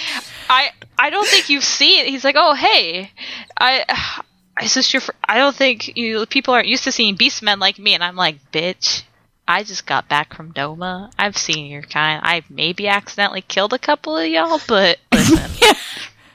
I 0.50 0.70
I 1.00 1.10
don't 1.10 1.28
think 1.28 1.50
you've 1.50 1.64
seen 1.64 2.06
it. 2.06 2.10
He's 2.10 2.24
like, 2.24 2.36
oh, 2.38 2.54
hey, 2.54 3.12
I. 3.58 4.22
Is 4.62 4.74
this 4.74 4.94
your? 4.94 5.02
Fr- 5.02 5.12
I 5.28 5.38
don't 5.38 5.56
think 5.56 5.98
you 5.98 6.26
people 6.28 6.54
aren't 6.54 6.68
used 6.68 6.86
to 6.86 6.92
seeing 6.92 7.18
beastmen 7.18 7.60
like 7.60 7.78
me, 7.78 7.94
and 7.94 8.04
I'm 8.04 8.16
like, 8.16 8.52
bitch. 8.52 9.04
I 9.48 9.64
just 9.64 9.86
got 9.86 10.10
back 10.10 10.34
from 10.34 10.54
Doma. 10.54 11.12
I've 11.20 11.38
seen 11.38 11.68
your 11.68 11.84
kind. 11.84 12.22
I 12.24 12.44
maybe 12.50 12.88
accidentally 12.88 13.42
killed 13.42 13.74
a 13.74 13.80
couple 13.80 14.18
of 14.18 14.28
y'all, 14.28 14.60
but 14.68 14.98
listen, 15.14 15.52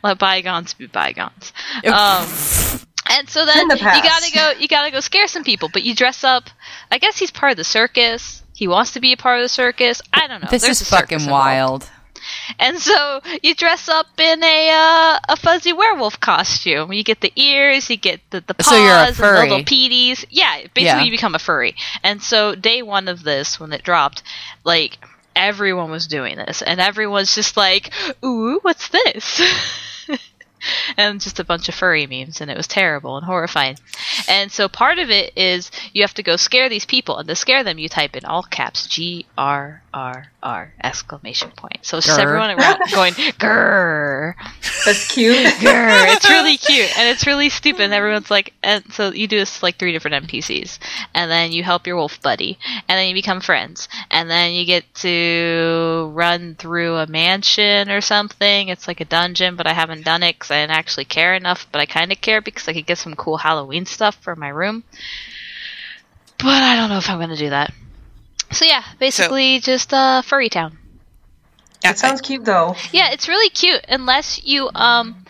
let 0.02 0.18
bygones 0.18 0.74
be 0.74 0.86
bygones. 0.86 1.52
Um, 1.84 2.26
and 3.10 3.28
so 3.28 3.44
then 3.44 3.68
the 3.68 3.76
you 3.76 3.80
gotta 3.80 4.32
go. 4.32 4.52
You 4.58 4.68
gotta 4.68 4.90
go 4.90 5.00
scare 5.00 5.26
some 5.26 5.42
people, 5.42 5.68
but 5.72 5.82
you 5.82 5.94
dress 5.94 6.22
up. 6.22 6.44
I 6.90 6.98
guess 6.98 7.18
he's 7.18 7.30
part 7.30 7.50
of 7.50 7.56
the 7.56 7.64
circus. 7.64 8.42
He 8.54 8.68
wants 8.68 8.92
to 8.92 9.00
be 9.00 9.12
a 9.12 9.16
part 9.16 9.38
of 9.38 9.42
the 9.42 9.48
circus. 9.48 10.02
I 10.12 10.26
don't 10.28 10.42
know. 10.42 10.48
this 10.50 10.62
There's 10.62 10.80
is 10.80 10.88
fucking 10.88 11.20
involved. 11.20 11.88
And 12.58 12.78
so 12.78 13.20
you 13.42 13.54
dress 13.54 13.88
up 13.88 14.06
in 14.18 14.42
a 14.42 14.70
uh, 14.72 15.18
a 15.28 15.36
fuzzy 15.36 15.72
werewolf 15.72 16.18
costume. 16.20 16.92
You 16.92 17.04
get 17.04 17.20
the 17.20 17.32
ears, 17.36 17.88
you 17.90 17.96
get 17.96 18.20
the, 18.30 18.40
the 18.40 18.54
paws, 18.54 18.66
So 18.66 18.76
and 18.76 19.14
the 19.16 19.22
little 19.22 19.58
furry. 19.58 19.64
peaties. 19.64 20.24
Yeah, 20.30 20.56
basically 20.74 20.84
Yeah. 20.84 21.02
you 21.04 21.10
become 21.10 21.34
a 21.34 21.38
furry. 21.38 21.74
And 22.02 22.22
so 22.22 22.54
day 22.54 22.82
one 22.82 23.08
of 23.08 23.22
this, 23.22 23.58
when 23.60 23.72
it 23.72 23.82
dropped, 23.82 24.22
like 24.64 24.98
everyone 25.36 25.90
was 25.90 26.06
doing 26.06 26.36
this, 26.36 26.60
and 26.62 26.80
everyone's 26.80 27.34
just 27.34 27.56
like, 27.56 27.92
"Ooh, 28.24 28.58
what's 28.62 28.88
this?" 28.88 29.40
and 30.96 31.20
just 31.20 31.40
a 31.40 31.44
bunch 31.44 31.68
of 31.68 31.74
furry 31.74 32.06
memes, 32.06 32.40
and 32.40 32.50
it 32.50 32.56
was 32.56 32.66
terrible 32.66 33.16
and 33.16 33.26
horrifying. 33.26 33.76
And 34.28 34.50
so 34.50 34.68
part 34.68 34.98
of 34.98 35.10
it 35.10 35.32
is 35.36 35.70
you 35.92 36.02
have 36.02 36.14
to 36.14 36.22
go 36.22 36.36
scare 36.36 36.68
these 36.68 36.86
people, 36.86 37.18
and 37.18 37.28
to 37.28 37.36
scare 37.36 37.64
them, 37.64 37.78
you 37.78 37.88
type 37.88 38.16
in 38.16 38.24
all 38.24 38.42
caps 38.42 38.86
G 38.86 39.26
R 39.36 39.82
R 39.92 40.30
R 40.42 40.72
exclamation 40.82 41.50
point. 41.50 41.78
So 41.82 41.98
Grr. 41.98 42.18
everyone 42.18 42.50
around 42.50 42.78
going 42.92 43.14
grrr, 43.14 44.34
That's 44.84 45.12
cute. 45.12 45.36
grrr. 45.60 46.14
It's 46.14 46.28
really 46.28 46.56
cute 46.56 46.96
and 46.98 47.08
it's 47.08 47.26
really 47.26 47.48
stupid. 47.48 47.82
And 47.82 47.92
everyone's 47.94 48.30
like, 48.30 48.52
and 48.62 48.84
so 48.92 49.12
you 49.12 49.26
do 49.26 49.38
this 49.38 49.62
like 49.62 49.78
three 49.78 49.92
different 49.92 50.26
NPCs, 50.26 50.78
and 51.14 51.30
then 51.30 51.52
you 51.52 51.62
help 51.62 51.86
your 51.86 51.96
wolf 51.96 52.20
buddy, 52.22 52.58
and 52.88 52.98
then 52.98 53.08
you 53.08 53.14
become 53.14 53.40
friends, 53.40 53.88
and 54.10 54.30
then 54.30 54.52
you 54.52 54.64
get 54.64 54.92
to 54.96 56.10
run 56.14 56.54
through 56.56 56.96
a 56.96 57.06
mansion 57.06 57.90
or 57.90 58.00
something. 58.00 58.68
It's 58.68 58.86
like 58.88 59.00
a 59.00 59.04
dungeon, 59.04 59.56
but 59.56 59.66
I 59.66 59.72
haven't 59.72 60.04
done 60.04 60.22
it 60.22 60.38
because 60.50 60.56
I 60.56 60.62
didn't 60.62 60.78
actually 60.78 61.04
care 61.04 61.34
enough. 61.34 61.66
But 61.70 61.80
I 61.80 61.86
kind 61.86 62.12
of 62.12 62.20
care 62.20 62.40
because 62.40 62.68
I 62.68 62.72
could 62.72 62.86
get 62.86 62.98
some 62.98 63.14
cool 63.14 63.38
Halloween 63.38 63.86
stuff 63.86 64.16
for 64.20 64.34
my 64.36 64.48
room. 64.48 64.84
But 66.38 66.62
I 66.62 66.76
don't 66.76 66.88
know 66.88 66.98
if 66.98 67.08
I'm 67.08 67.18
gonna 67.18 67.36
do 67.36 67.50
that. 67.50 67.72
So 68.50 68.64
yeah, 68.64 68.82
basically 68.98 69.60
just 69.60 69.92
uh, 69.94 70.22
furry 70.22 70.48
town. 70.48 70.78
That 71.82 71.98
sounds 71.98 72.20
cute 72.20 72.44
though. 72.44 72.74
Yeah, 72.92 73.10
it's 73.12 73.28
really 73.28 73.50
cute 73.50 73.84
unless 73.88 74.44
you 74.44 74.70
um 74.74 75.24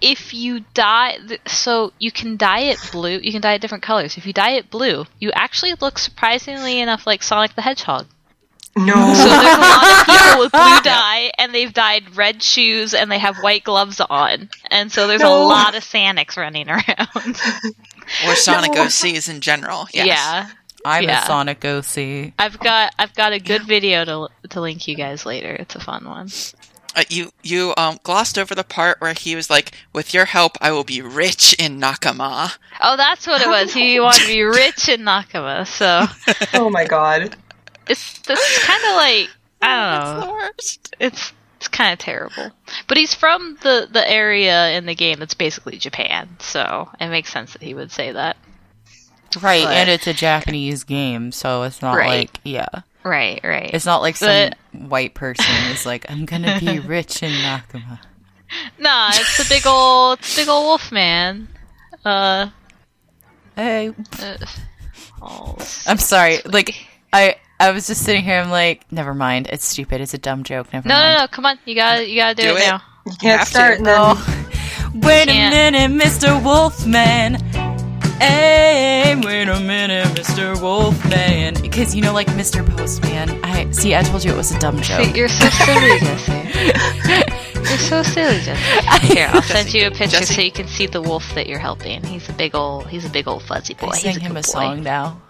if 0.00 0.34
you 0.34 0.64
dye 0.74 1.18
th- 1.26 1.40
so 1.46 1.92
you 1.98 2.10
can 2.12 2.36
dye 2.36 2.60
it 2.60 2.78
blue, 2.92 3.18
you 3.22 3.32
can 3.32 3.40
dye 3.40 3.54
it 3.54 3.60
different 3.60 3.84
colors. 3.84 4.16
If 4.16 4.26
you 4.26 4.32
dye 4.32 4.52
it 4.52 4.70
blue, 4.70 5.06
you 5.18 5.32
actually 5.32 5.74
look 5.80 5.98
surprisingly 5.98 6.80
enough 6.80 7.06
like 7.06 7.22
Sonic 7.22 7.54
the 7.54 7.62
Hedgehog. 7.62 8.06
No. 8.76 9.14
So 9.14 9.24
there's 9.24 9.56
a 9.56 9.60
lot 9.60 10.00
of 10.00 10.06
people 10.06 10.38
with 10.40 10.52
blue 10.52 10.80
dye 10.82 11.30
and 11.38 11.54
they've 11.54 11.72
dyed 11.72 12.14
red 12.16 12.42
shoes 12.42 12.92
and 12.94 13.10
they 13.10 13.18
have 13.18 13.38
white 13.38 13.64
gloves 13.64 14.00
on. 14.00 14.50
And 14.70 14.92
so 14.92 15.06
there's 15.08 15.22
a 15.22 15.28
lot 15.28 15.74
of 15.74 15.82
Sonics 15.82 16.36
running 16.36 16.68
around. 16.68 17.36
or 18.26 18.34
Sonic 18.36 18.72
OCs 18.72 19.28
in 19.30 19.40
general. 19.40 19.86
Yes. 19.94 20.06
Yeah. 20.06 20.48
I'm 20.84 21.04
Yeah. 21.04 21.22
a 21.24 21.26
Sonic 21.26 21.64
OC. 21.64 22.32
I've 22.38 22.58
got 22.60 22.92
I've 22.98 23.14
got 23.14 23.32
a 23.32 23.40
good 23.40 23.62
video 23.64 24.04
to 24.04 24.28
to 24.50 24.60
link 24.60 24.86
you 24.86 24.94
guys 24.94 25.24
later. 25.26 25.50
It's 25.54 25.74
a 25.74 25.80
fun 25.80 26.04
one. 26.04 26.28
Uh, 26.94 27.02
you 27.08 27.32
you 27.42 27.74
um 27.76 27.98
glossed 28.04 28.38
over 28.38 28.54
the 28.54 28.62
part 28.64 29.00
where 29.00 29.12
he 29.12 29.34
was 29.34 29.50
like, 29.50 29.72
"With 29.92 30.14
your 30.14 30.26
help, 30.26 30.56
I 30.60 30.70
will 30.70 30.84
be 30.84 31.02
rich 31.02 31.54
in 31.58 31.80
Nakama." 31.80 32.52
Oh, 32.80 32.96
that's 32.96 33.26
what 33.26 33.42
it 33.42 33.48
was. 33.48 33.74
He 33.74 33.98
wanted 34.00 34.20
to 34.22 34.26
be 34.28 34.42
rich 34.44 34.88
in 34.88 35.00
Nakama, 35.02 35.66
so 35.66 36.04
oh 36.54 36.70
my 36.70 36.84
god. 36.84 37.34
It's 37.88 38.20
it's 38.28 38.64
kind 38.66 38.84
of 38.84 38.94
like 38.96 39.30
I 39.62 40.00
don't 40.10 40.20
The 40.20 40.26
know. 40.26 40.32
worst. 40.32 40.94
It's 41.00 41.32
it's 41.58 41.68
kind 41.68 41.92
of 41.92 41.98
terrible. 41.98 42.50
But 42.86 42.98
he's 42.98 43.14
from 43.14 43.56
the 43.62 43.88
the 43.90 44.08
area 44.10 44.70
in 44.76 44.86
the 44.86 44.94
game 44.94 45.18
that's 45.18 45.34
basically 45.34 45.78
Japan, 45.78 46.28
so 46.38 46.90
it 47.00 47.08
makes 47.08 47.32
sense 47.32 47.52
that 47.54 47.62
he 47.62 47.74
would 47.74 47.90
say 47.90 48.12
that. 48.12 48.36
Right, 49.42 49.64
But- 49.64 49.72
and 49.74 49.90
it's 49.90 50.06
a 50.06 50.12
Japanese 50.14 50.84
game, 50.84 51.32
so 51.32 51.62
it's 51.64 51.82
not 51.82 51.96
Right. 51.96 52.20
like 52.20 52.40
yeah. 52.44 52.68
Right, 53.02 53.40
right. 53.44 53.70
It's 53.72 53.86
not 53.86 54.02
like 54.02 54.16
some 54.16 54.28
But- 54.28 54.56
white 54.88 55.14
person 55.14 55.46
is 55.70 55.86
like, 55.86 56.10
I'm 56.10 56.24
gonna 56.26 56.58
be 56.60 56.78
rich 56.80 57.22
in 57.22 57.32
Nakama. 57.32 57.98
nah, 58.78 59.10
it's 59.14 59.38
a 59.44 59.48
big 59.48 59.66
old 59.66 60.18
it's 60.20 60.36
a 60.36 60.40
big 60.42 60.48
old 60.48 60.64
wolf 60.66 60.92
man. 60.92 61.48
Uh, 62.04 62.48
Hey, 63.56 63.88
uh 64.20 64.36
oh, 65.22 65.56
I'm 65.86 65.96
sorry. 65.98 66.40
Like 66.44 66.74
I 67.12 67.36
I 67.58 67.70
was 67.70 67.86
just 67.86 68.04
sitting 68.04 68.22
here. 68.22 68.38
I'm 68.40 68.50
like, 68.50 68.90
never 68.92 69.14
mind. 69.14 69.48
It's 69.50 69.64
stupid. 69.66 70.00
It's 70.00 70.14
a 70.14 70.18
dumb 70.18 70.42
joke. 70.44 70.72
Never 70.72 70.88
No, 70.88 70.94
mind. 70.94 71.14
no, 71.16 71.20
no. 71.22 71.26
Come 71.28 71.46
on. 71.46 71.58
You 71.64 71.74
gotta, 71.74 72.08
you 72.08 72.16
gotta 72.16 72.34
do, 72.34 72.42
Do 72.42 72.48
it, 72.56 72.60
it. 72.62 72.66
now. 72.66 72.82
You 73.06 73.12
can't 73.20 73.38
have 73.40 73.48
start 73.48 73.72
to. 73.74 73.76
and 73.78 73.86
then 73.86 73.96
Oh, 73.98 75.00
wait 75.06 75.28
a 75.28 75.50
minute, 75.50 75.90
Mr. 76.04 76.42
Wolfman. 76.42 77.34
Hey, 78.18 79.14
wait 79.24 79.48
a 79.48 79.60
minute, 79.60 80.06
Mr. 80.08 80.60
Wolfman. 80.60 81.54
Because 81.60 81.94
you 81.94 82.02
know, 82.02 82.12
like 82.14 82.26
Mr. 82.28 82.66
Postman. 82.76 83.42
I 83.44 83.70
see. 83.72 83.94
I 83.94 84.02
told 84.02 84.24
you 84.24 84.32
it 84.32 84.36
was 84.36 84.52
a 84.52 84.58
dumb 84.58 84.80
joke. 84.80 85.14
You're 85.14 85.28
so 85.28 85.48
silly, 85.50 85.98
Jesse. 86.00 86.32
You're 87.56 87.78
so 87.78 88.02
silly, 88.02 88.40
Jesse. 88.40 89.06
Here, 89.14 89.28
I'll 89.30 89.42
send 89.42 89.72
you 89.74 89.86
a 89.86 89.90
picture 89.90 90.18
Jesse. 90.20 90.34
so 90.34 90.40
you 90.40 90.50
can 90.52 90.66
see 90.66 90.86
the 90.86 91.02
wolf 91.02 91.34
that 91.34 91.46
you're 91.46 91.58
helping. 91.58 92.02
He's 92.04 92.28
a 92.28 92.32
big 92.32 92.54
old, 92.54 92.88
he's 92.88 93.04
a 93.04 93.10
big 93.10 93.28
old 93.28 93.42
fuzzy 93.42 93.74
boy. 93.74 93.88
I 93.88 93.96
he's 93.96 94.02
sang 94.02 94.16
a 94.16 94.20
him 94.20 94.32
good 94.32 94.44
a 94.44 94.48
boy. 94.48 94.52
song 94.52 94.82
now. 94.82 95.20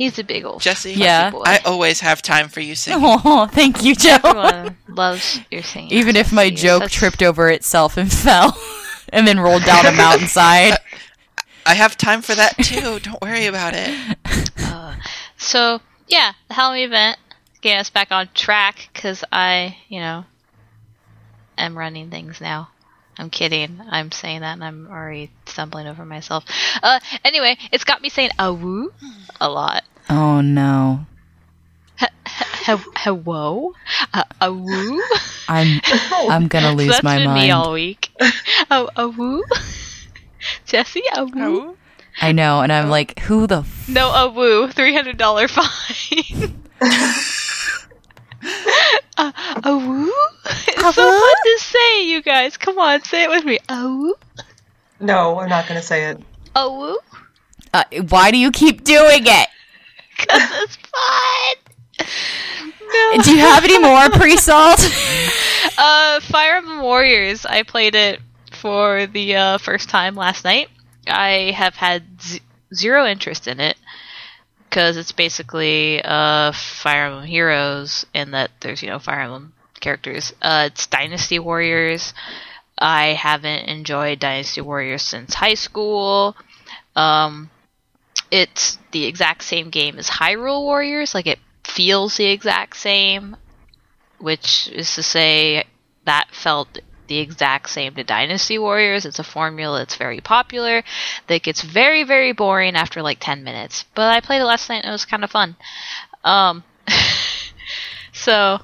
He's 0.00 0.18
a 0.18 0.24
big 0.24 0.46
old 0.46 0.62
Jesse, 0.62 0.94
Yeah. 0.94 1.28
boy. 1.28 1.42
I 1.44 1.58
always 1.66 2.00
have 2.00 2.22
time 2.22 2.48
for 2.48 2.60
you 2.60 2.74
singing. 2.74 3.02
Oh, 3.04 3.46
thank 3.46 3.82
you, 3.84 3.94
Joe. 3.94 4.16
Everyone 4.24 4.76
loves 4.88 5.40
your 5.50 5.62
singing. 5.62 5.92
Even 5.92 6.16
if 6.16 6.32
my 6.32 6.48
joke 6.48 6.84
such- 6.84 6.94
tripped 6.94 7.22
over 7.22 7.50
itself 7.50 7.98
and 7.98 8.10
fell, 8.24 8.58
and 9.10 9.28
then 9.28 9.38
rolled 9.38 9.66
down 9.66 9.84
a 9.84 9.92
mountainside. 9.92 10.78
I 11.66 11.74
have 11.74 11.98
time 11.98 12.22
for 12.22 12.34
that 12.34 12.56
too. 12.56 12.98
Don't 13.00 13.20
worry 13.20 13.44
about 13.44 13.74
it. 13.76 14.16
So 15.36 15.80
yeah, 16.06 16.32
the 16.48 16.54
Halloween 16.54 16.84
event 16.84 17.18
getting 17.60 17.78
us 17.80 17.90
back 17.90 18.10
on 18.12 18.28
track 18.34 18.88
because 18.92 19.22
I, 19.32 19.76
you 19.88 20.00
know, 20.00 20.24
am 21.58 21.76
running 21.76 22.10
things 22.10 22.40
now. 22.40 22.68
I'm 23.18 23.30
kidding. 23.30 23.80
I'm 23.90 24.12
saying 24.12 24.40
that 24.40 24.52
and 24.54 24.64
I'm 24.64 24.86
already 24.90 25.30
stumbling 25.46 25.86
over 25.86 26.04
myself. 26.04 26.44
Uh, 26.82 27.00
anyway, 27.24 27.56
it's 27.72 27.84
got 27.84 28.00
me 28.02 28.08
saying 28.08 28.30
"awoo" 28.38 28.92
a 29.40 29.48
lot. 29.48 29.82
Oh 30.10 30.40
no, 30.40 31.06
He- 31.98 32.06
Hello, 32.66 33.72
uh, 34.12 34.24
awoo. 34.42 35.00
I'm 35.48 35.80
I'm 36.28 36.48
gonna 36.48 36.72
lose 36.76 36.88
That's 36.88 37.02
my 37.04 37.16
been 37.18 37.28
me 37.32 37.48
mind. 37.48 37.52
all 37.52 37.72
week. 37.72 38.10
Oh, 38.70 38.88
awoo. 38.96 39.42
Jesse, 40.66 41.02
awoo. 41.14 41.32
Oh. 41.36 41.76
I 42.20 42.32
know, 42.32 42.60
and 42.60 42.72
I'm 42.72 42.90
like, 42.90 43.20
who 43.20 43.46
the 43.46 43.58
f- 43.60 43.88
No, 43.88 44.10
awoo. 44.10 44.72
Three 44.72 44.94
hundred 44.94 45.16
dollar 45.16 45.46
fine. 45.48 45.64
uh, 49.16 49.32
awoo. 49.62 50.08
It's 50.68 50.94
so 50.94 51.20
fun 51.20 51.34
to 51.44 51.58
say, 51.58 52.06
you 52.08 52.20
guys. 52.22 52.56
Come 52.56 52.78
on, 52.78 53.02
say 53.04 53.24
it 53.24 53.30
with 53.30 53.44
me. 53.44 53.58
Awoo. 53.68 54.12
no, 55.00 55.38
I'm 55.38 55.48
not 55.48 55.68
gonna 55.68 55.82
say 55.82 56.06
it. 56.10 56.20
Awoo. 56.56 56.96
uh, 57.72 57.84
why 58.08 58.30
do 58.32 58.38
you 58.38 58.50
keep 58.50 58.82
doing 58.82 59.22
it? 59.24 59.48
Cause 60.28 60.50
it's 60.62 60.76
fun. 60.76 62.06
No. 62.92 63.22
Do 63.22 63.32
you 63.32 63.38
have 63.40 63.64
any 63.64 63.78
more 63.78 64.08
pre-salt? 64.18 64.80
Uh, 65.78 66.20
Fire 66.20 66.56
Emblem 66.56 66.82
Warriors. 66.82 67.44
I 67.46 67.62
played 67.62 67.94
it 67.94 68.20
for 68.52 69.06
the 69.06 69.36
uh, 69.36 69.58
first 69.58 69.88
time 69.88 70.14
last 70.14 70.44
night. 70.44 70.68
I 71.06 71.52
have 71.56 71.74
had 71.76 72.20
z- 72.22 72.40
zero 72.74 73.06
interest 73.06 73.46
in 73.46 73.60
it 73.60 73.76
because 74.68 74.96
it's 74.96 75.12
basically 75.12 76.02
uh, 76.02 76.52
Fire 76.52 77.06
Emblem 77.06 77.24
Heroes, 77.26 78.06
and 78.14 78.34
that 78.34 78.50
there's 78.60 78.82
you 78.82 78.88
know 78.90 78.98
Fire 78.98 79.20
Emblem 79.20 79.52
characters. 79.80 80.32
Uh, 80.42 80.68
it's 80.72 80.86
Dynasty 80.86 81.38
Warriors. 81.38 82.12
I 82.78 83.08
haven't 83.08 83.68
enjoyed 83.68 84.20
Dynasty 84.20 84.60
Warriors 84.62 85.02
since 85.02 85.34
high 85.34 85.54
school. 85.54 86.36
Um, 86.96 87.50
it's 88.30 88.78
the 88.92 89.04
exact 89.06 89.42
same 89.42 89.70
game 89.70 89.98
as 89.98 90.08
Hyrule 90.08 90.62
Warriors. 90.62 91.14
Like 91.14 91.26
it 91.26 91.38
feels 91.64 92.16
the 92.16 92.26
exact 92.26 92.76
same 92.76 93.36
which 94.20 94.68
is 94.68 94.94
to 94.94 95.02
say 95.02 95.64
that 96.04 96.28
felt 96.30 96.78
the 97.08 97.18
exact 97.18 97.68
same 97.68 97.94
to 97.94 98.04
Dynasty 98.04 98.58
Warriors. 98.58 99.04
It's 99.04 99.18
a 99.18 99.24
formula 99.24 99.78
that's 99.78 99.96
very 99.96 100.20
popular 100.20 100.84
that 101.26 101.42
gets 101.42 101.62
very, 101.62 102.04
very 102.04 102.32
boring 102.32 102.76
after 102.76 103.02
like 103.02 103.18
10 103.20 103.42
minutes. 103.42 103.84
But 103.94 104.14
I 104.14 104.20
played 104.20 104.40
it 104.40 104.44
last 104.44 104.68
night 104.68 104.84
and 104.84 104.88
it 104.88 104.92
was 104.92 105.04
kind 105.04 105.24
of 105.24 105.30
fun. 105.30 105.56
Um, 106.22 106.62
so, 108.12 108.60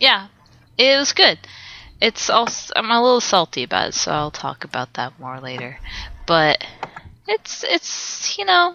yeah, 0.00 0.28
it 0.78 0.96
was 0.96 1.12
good. 1.12 1.38
It's 2.00 2.30
also, 2.30 2.72
I'm 2.76 2.90
a 2.90 3.02
little 3.02 3.20
salty 3.20 3.64
about 3.64 3.88
it, 3.88 3.94
so 3.94 4.12
I'll 4.12 4.30
talk 4.30 4.64
about 4.64 4.94
that 4.94 5.18
more 5.18 5.40
later. 5.40 5.78
But 6.26 6.64
it's, 7.28 7.64
it's, 7.64 8.38
you 8.38 8.44
know, 8.44 8.74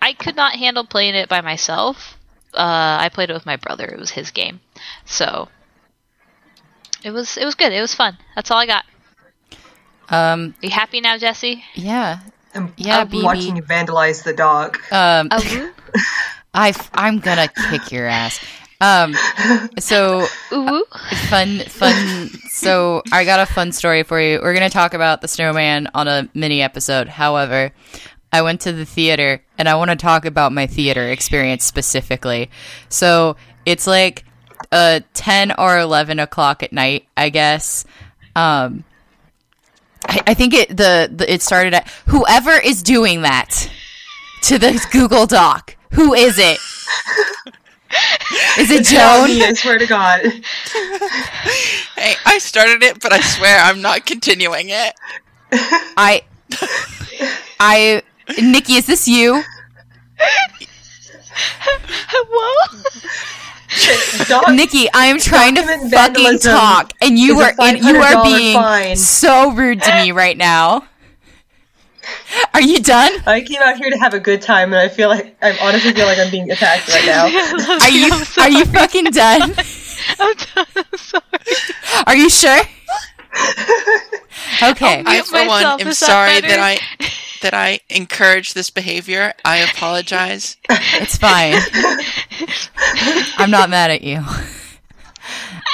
I 0.00 0.12
could 0.12 0.36
not 0.36 0.54
handle 0.54 0.84
playing 0.84 1.14
it 1.14 1.28
by 1.28 1.40
myself 1.40 2.16
uh, 2.54 2.98
I 3.00 3.08
played 3.12 3.30
it 3.30 3.34
with 3.34 3.46
my 3.46 3.56
brother. 3.56 3.86
It 3.86 3.98
was 3.98 4.10
his 4.10 4.30
game, 4.30 4.60
so 5.04 5.48
it 7.02 7.10
was 7.10 7.36
it 7.36 7.44
was 7.44 7.54
good. 7.54 7.72
It 7.72 7.80
was 7.80 7.94
fun. 7.94 8.18
That's 8.34 8.50
all 8.50 8.58
I 8.58 8.66
got. 8.66 8.84
um, 10.10 10.54
Are 10.62 10.66
you 10.66 10.70
happy 10.70 11.00
now, 11.00 11.16
Jesse? 11.16 11.64
yeah, 11.74 12.20
I'm, 12.54 12.72
Yeah, 12.76 13.00
I'm 13.00 13.08
BB. 13.08 13.22
watching 13.24 13.56
you 13.56 13.62
vandalize 13.62 14.22
the 14.24 14.34
dog. 14.34 14.78
um, 14.90 15.30
Awoo, 15.30 15.72
I 16.54 16.74
I'm 16.94 17.20
gonna 17.20 17.48
kick 17.48 17.90
your 17.90 18.06
ass. 18.06 18.38
Um, 18.82 19.14
so 19.78 20.26
ooh, 20.52 20.84
fun, 21.28 21.60
fun. 21.60 22.28
So 22.50 23.02
I 23.12 23.24
got 23.24 23.38
a 23.38 23.46
fun 23.46 23.70
story 23.70 24.02
for 24.02 24.20
you. 24.20 24.40
We're 24.42 24.54
gonna 24.54 24.68
talk 24.68 24.92
about 24.92 25.20
the 25.20 25.28
snowman 25.28 25.88
on 25.94 26.08
a 26.08 26.28
mini 26.34 26.60
episode. 26.60 27.08
However, 27.08 27.72
I 28.32 28.42
went 28.42 28.62
to 28.62 28.72
the 28.72 28.84
theater 28.84 29.44
and 29.56 29.68
I 29.68 29.76
want 29.76 29.90
to 29.90 29.96
talk 29.96 30.24
about 30.24 30.52
my 30.52 30.66
theater 30.66 31.08
experience 31.08 31.64
specifically. 31.64 32.50
So 32.88 33.36
it's 33.64 33.86
like 33.86 34.24
uh 34.72 35.00
10 35.14 35.52
or 35.58 35.78
11 35.78 36.18
o'clock 36.18 36.64
at 36.64 36.72
night, 36.72 37.06
I 37.16 37.28
guess. 37.28 37.84
Um, 38.34 38.84
I, 40.08 40.22
I 40.26 40.34
think 40.34 40.54
it 40.54 40.70
the, 40.70 41.08
the 41.14 41.32
it 41.32 41.42
started 41.42 41.74
at 41.74 41.88
whoever 42.06 42.50
is 42.50 42.82
doing 42.82 43.22
that 43.22 43.70
to 44.42 44.58
the 44.58 44.84
Google 44.90 45.26
Doc. 45.26 45.76
Who 45.92 46.14
is 46.14 46.36
it? 46.38 46.58
Is 48.58 48.70
it 48.70 48.84
Tell 48.90 49.26
Joan? 49.26 49.36
me, 49.36 49.44
I 49.44 49.52
swear 49.52 49.78
to 49.78 49.86
God. 49.86 50.20
Hey, 51.96 52.14
I 52.24 52.38
started 52.38 52.82
it, 52.82 53.00
but 53.00 53.12
I 53.12 53.20
swear 53.20 53.58
I'm 53.58 53.80
not 53.80 54.06
continuing 54.06 54.68
it. 54.68 54.94
I, 55.52 56.22
I, 57.60 58.02
Nikki, 58.40 58.74
is 58.74 58.86
this 58.86 59.06
you? 59.08 59.42
hello. 62.08 62.80
Dog, 64.28 64.54
Nikki, 64.54 64.86
I 64.92 65.06
am 65.06 65.18
trying 65.18 65.54
to 65.54 65.62
fucking 65.90 66.38
talk, 66.40 66.92
and 67.00 67.18
you 67.18 67.40
are 67.40 67.54
and 67.58 67.78
you 67.78 67.96
are 67.96 68.22
being 68.22 68.54
fine. 68.54 68.96
so 68.96 69.50
rude 69.52 69.82
to 69.82 69.94
me 69.94 70.12
right 70.12 70.36
now. 70.36 70.84
Are 72.54 72.60
you 72.60 72.80
done? 72.80 73.12
I 73.26 73.40
came 73.40 73.60
out 73.62 73.76
here 73.76 73.90
to 73.90 73.98
have 73.98 74.14
a 74.14 74.20
good 74.20 74.42
time, 74.42 74.72
and 74.72 74.80
I 74.80 74.88
feel 74.88 75.08
like 75.08 75.36
I 75.42 75.56
honestly 75.62 75.92
feel 75.92 76.06
like 76.06 76.18
I'm 76.18 76.30
being 76.30 76.50
attacked 76.50 76.88
right 76.88 77.06
now. 77.06 77.24
Are 77.80 77.90
you 77.90 78.12
are 78.38 78.50
you 78.50 78.64
fucking 78.66 79.04
done? 79.06 79.42
I'm 80.18 80.34
done. 80.36 80.66
I'm 80.76 80.98
sorry. 80.98 81.24
Are 82.06 82.16
you 82.16 82.30
sure? 82.30 82.60
Okay. 84.62 85.02
I, 85.04 85.14
mute 85.14 85.26
for 85.26 85.38
one, 85.38 85.46
myself. 85.46 85.80
am 85.80 85.88
Is 85.88 86.00
that 86.00 86.06
sorry 86.06 86.40
better? 86.40 86.48
that 86.48 86.60
I 86.60 87.08
that 87.42 87.54
I 87.54 87.80
encourage 87.88 88.54
this 88.54 88.70
behavior. 88.70 89.32
I 89.44 89.58
apologize. 89.58 90.56
It's 90.70 91.16
fine. 91.16 91.54
I'm 93.38 93.50
not 93.50 93.70
mad 93.70 93.90
at 93.90 94.02
you. 94.02 94.22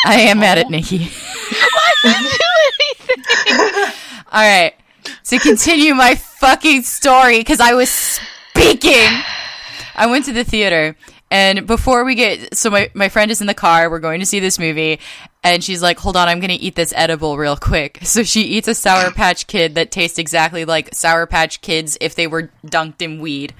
I 0.04 0.20
am 0.20 0.38
mad 0.40 0.58
at 0.58 0.66
oh. 0.66 0.70
Nikki. 0.70 0.98
Why 0.98 1.92
did 2.02 2.20
you 2.20 2.30
do 2.30 3.08
anything? 3.08 3.92
All 4.32 4.42
right. 4.42 4.74
To 5.24 5.38
continue 5.38 5.94
my 5.94 6.14
fucking 6.14 6.82
story, 6.82 7.38
because 7.38 7.60
I 7.60 7.74
was 7.74 7.90
speaking. 7.90 9.22
I 9.94 10.06
went 10.06 10.24
to 10.26 10.32
the 10.32 10.44
theater, 10.44 10.96
and 11.30 11.66
before 11.66 12.04
we 12.04 12.14
get, 12.14 12.56
so 12.56 12.70
my, 12.70 12.90
my 12.94 13.08
friend 13.08 13.30
is 13.30 13.40
in 13.40 13.46
the 13.46 13.54
car. 13.54 13.90
We're 13.90 13.98
going 13.98 14.20
to 14.20 14.26
see 14.26 14.40
this 14.40 14.58
movie, 14.58 15.00
and 15.42 15.62
she's 15.62 15.82
like, 15.82 15.98
"Hold 15.98 16.16
on, 16.16 16.28
I'm 16.28 16.40
going 16.40 16.56
to 16.56 16.62
eat 16.62 16.74
this 16.74 16.92
edible 16.96 17.36
real 17.36 17.56
quick." 17.56 17.98
So 18.08 18.22
she 18.22 18.42
eats 18.42 18.68
a 18.68 18.74
Sour 18.74 19.10
Patch 19.12 19.46
Kid 19.46 19.74
that 19.74 19.90
tastes 19.90 20.18
exactly 20.18 20.64
like 20.64 20.94
Sour 20.94 21.26
Patch 21.26 21.60
Kids 21.60 21.98
if 22.00 22.14
they 22.14 22.26
were 22.26 22.50
dunked 22.66 23.02
in 23.02 23.20
weed. 23.20 23.54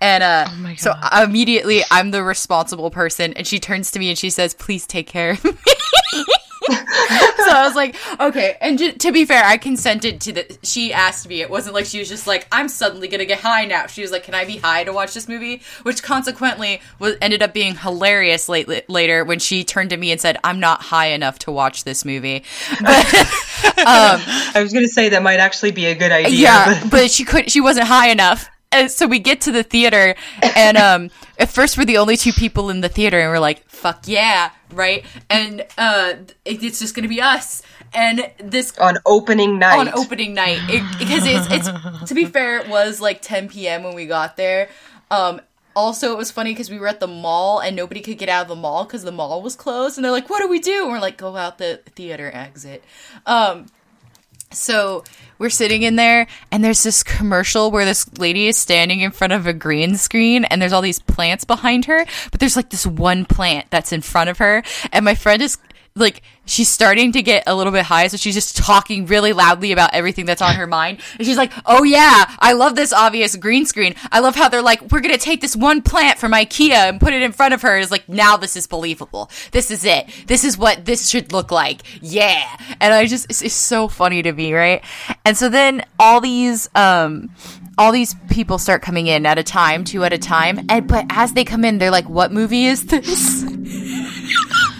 And 0.00 0.22
uh, 0.22 0.48
my 0.58 0.74
so 0.74 0.92
immediately, 1.22 1.82
I'm 1.90 2.10
the 2.10 2.22
responsible 2.22 2.90
person, 2.90 3.32
and 3.34 3.46
she 3.46 3.58
turns 3.58 3.90
to 3.92 3.98
me 3.98 4.10
and 4.10 4.18
she 4.18 4.28
says, 4.28 4.52
"Please 4.52 4.86
take 4.86 5.06
care 5.06 5.30
of 5.30 5.44
me." 5.44 5.52
so 6.70 7.50
I 7.50 7.64
was 7.66 7.74
like, 7.74 7.96
okay. 8.20 8.56
And 8.60 8.78
j- 8.78 8.92
to 8.92 9.12
be 9.12 9.24
fair, 9.24 9.44
I 9.44 9.56
consented 9.56 10.20
to 10.22 10.32
the. 10.32 10.58
She 10.62 10.92
asked 10.92 11.28
me. 11.28 11.40
It 11.40 11.50
wasn't 11.50 11.74
like 11.74 11.86
she 11.86 11.98
was 11.98 12.08
just 12.08 12.26
like, 12.26 12.46
I'm 12.50 12.68
suddenly 12.68 13.08
gonna 13.08 13.24
get 13.24 13.40
high 13.40 13.64
now. 13.66 13.86
She 13.86 14.02
was 14.02 14.10
like, 14.10 14.24
Can 14.24 14.34
I 14.34 14.44
be 14.44 14.56
high 14.56 14.84
to 14.84 14.92
watch 14.92 15.14
this 15.14 15.28
movie? 15.28 15.62
Which 15.82 16.02
consequently 16.02 16.80
was 16.98 17.16
ended 17.20 17.42
up 17.42 17.52
being 17.52 17.74
hilarious 17.74 18.48
late, 18.48 18.88
later 18.88 19.24
when 19.24 19.38
she 19.38 19.64
turned 19.64 19.90
to 19.90 19.96
me 19.96 20.10
and 20.12 20.20
said, 20.20 20.38
I'm 20.44 20.60
not 20.60 20.80
high 20.82 21.08
enough 21.08 21.38
to 21.40 21.52
watch 21.52 21.84
this 21.84 22.04
movie. 22.04 22.44
But 22.80 23.14
um, 23.78 24.20
I 24.54 24.60
was 24.62 24.72
gonna 24.72 24.88
say 24.88 25.10
that 25.10 25.22
might 25.22 25.40
actually 25.40 25.72
be 25.72 25.86
a 25.86 25.94
good 25.94 26.12
idea. 26.12 26.38
yeah, 26.38 26.80
but 26.82 26.90
but 26.90 27.10
she 27.10 27.24
could. 27.24 27.50
She 27.50 27.60
wasn't 27.60 27.86
high 27.86 28.08
enough. 28.08 28.48
And 28.74 28.90
so 28.90 29.06
we 29.06 29.18
get 29.18 29.40
to 29.42 29.52
the 29.52 29.62
theater, 29.62 30.14
and 30.56 30.76
um, 30.76 31.10
at 31.38 31.48
first 31.48 31.78
we're 31.78 31.84
the 31.84 31.98
only 31.98 32.16
two 32.16 32.32
people 32.32 32.70
in 32.70 32.80
the 32.80 32.88
theater, 32.88 33.20
and 33.20 33.30
we're 33.30 33.38
like, 33.38 33.66
"Fuck 33.68 34.06
yeah!" 34.06 34.50
Right? 34.72 35.04
And 35.30 35.64
uh, 35.78 36.14
it, 36.44 36.62
it's 36.62 36.80
just 36.80 36.94
gonna 36.94 37.08
be 37.08 37.20
us. 37.20 37.62
And 37.94 38.28
this 38.38 38.76
on 38.78 38.98
opening 39.06 39.60
night. 39.60 39.78
on 39.78 39.88
opening 39.94 40.34
night 40.34 40.58
it, 40.68 40.82
because 40.98 41.24
it's 41.24 41.46
it's 41.68 42.08
to 42.08 42.14
be 42.14 42.24
fair 42.24 42.58
it 42.58 42.68
was 42.68 43.00
like 43.00 43.22
10 43.22 43.48
p.m 43.48 43.84
when 43.84 43.94
we 43.94 44.06
got 44.06 44.36
there 44.36 44.68
um 45.12 45.40
also 45.76 46.10
it 46.10 46.18
was 46.18 46.32
funny 46.32 46.50
because 46.50 46.70
we 46.70 46.78
were 46.80 46.88
at 46.88 46.98
the 46.98 47.06
mall 47.06 47.60
and 47.60 47.76
nobody 47.76 48.00
could 48.00 48.18
get 48.18 48.28
out 48.28 48.42
of 48.42 48.48
the 48.48 48.56
mall 48.56 48.84
because 48.84 49.04
the 49.04 49.12
mall 49.12 49.40
was 49.42 49.54
closed 49.54 49.96
and 49.96 50.04
they're 50.04 50.10
like 50.10 50.28
what 50.28 50.40
do 50.40 50.48
we 50.48 50.58
do 50.58 50.82
and 50.82 50.90
we're 50.90 50.98
like 50.98 51.16
go 51.16 51.36
out 51.36 51.58
the 51.58 51.80
theater 51.94 52.32
exit 52.34 52.82
um 53.26 53.66
so 54.50 55.04
we're 55.44 55.50
sitting 55.50 55.82
in 55.82 55.96
there 55.96 56.26
and 56.50 56.64
there's 56.64 56.82
this 56.82 57.02
commercial 57.02 57.70
where 57.70 57.84
this 57.84 58.10
lady 58.18 58.48
is 58.48 58.56
standing 58.56 59.00
in 59.00 59.10
front 59.10 59.34
of 59.34 59.46
a 59.46 59.52
green 59.52 59.94
screen 59.94 60.46
and 60.46 60.60
there's 60.60 60.72
all 60.72 60.80
these 60.80 61.00
plants 61.00 61.44
behind 61.44 61.84
her 61.84 62.06
but 62.30 62.40
there's 62.40 62.56
like 62.56 62.70
this 62.70 62.86
one 62.86 63.26
plant 63.26 63.66
that's 63.68 63.92
in 63.92 64.00
front 64.00 64.30
of 64.30 64.38
her 64.38 64.62
and 64.90 65.04
my 65.04 65.14
friend 65.14 65.42
is 65.42 65.58
like 65.96 66.22
she's 66.44 66.68
starting 66.68 67.12
to 67.12 67.22
get 67.22 67.44
a 67.46 67.54
little 67.54 67.72
bit 67.72 67.84
high 67.84 68.08
so 68.08 68.16
she's 68.16 68.34
just 68.34 68.56
talking 68.56 69.06
really 69.06 69.32
loudly 69.32 69.70
about 69.70 69.94
everything 69.94 70.26
that's 70.26 70.42
on 70.42 70.56
her 70.56 70.66
mind. 70.66 71.00
And 71.18 71.24
she's 71.24 71.36
like 71.36 71.52
oh 71.66 71.84
yeah 71.84 72.34
i 72.40 72.52
love 72.52 72.74
this 72.74 72.92
obvious 72.92 73.36
green 73.36 73.64
screen. 73.64 73.94
I 74.10 74.18
love 74.18 74.34
how 74.34 74.48
they're 74.48 74.60
like 74.60 74.90
we're 74.90 75.00
gonna 75.00 75.18
take 75.18 75.40
this 75.40 75.54
one 75.54 75.82
plant 75.82 76.18
from 76.18 76.32
ikea 76.32 76.88
and 76.88 77.00
put 77.00 77.12
it 77.12 77.22
in 77.22 77.30
front 77.30 77.54
of 77.54 77.62
her. 77.62 77.78
It's 77.78 77.92
like 77.92 78.08
now 78.08 78.36
this 78.36 78.56
is 78.56 78.66
believable. 78.66 79.30
This 79.52 79.70
is 79.70 79.84
it. 79.84 80.08
This 80.26 80.42
is 80.42 80.58
what 80.58 80.84
this 80.84 81.08
should 81.08 81.30
look 81.30 81.52
like. 81.52 81.82
Yeah. 82.02 82.44
And 82.80 82.92
i 82.92 83.06
just 83.06 83.26
it's, 83.26 83.42
it's 83.42 83.54
so 83.54 83.86
funny 83.86 84.20
to 84.22 84.32
me 84.32 84.52
right? 84.52 84.82
And 85.24 85.36
so 85.36 85.48
then 85.48 85.84
all 86.00 86.20
these 86.20 86.68
um 86.74 87.30
all 87.78 87.92
these 87.92 88.16
people 88.30 88.58
start 88.58 88.82
coming 88.82 89.06
in 89.06 89.26
at 89.26 89.38
a 89.38 89.44
time 89.44 89.84
two 89.84 90.02
at 90.02 90.12
a 90.12 90.18
time. 90.18 90.66
And 90.68 90.88
but 90.88 91.06
as 91.08 91.34
they 91.34 91.44
come 91.44 91.64
in 91.64 91.78
they're 91.78 91.92
like 91.92 92.08
what 92.08 92.32
movie 92.32 92.64
is 92.64 92.84
this 92.86 93.44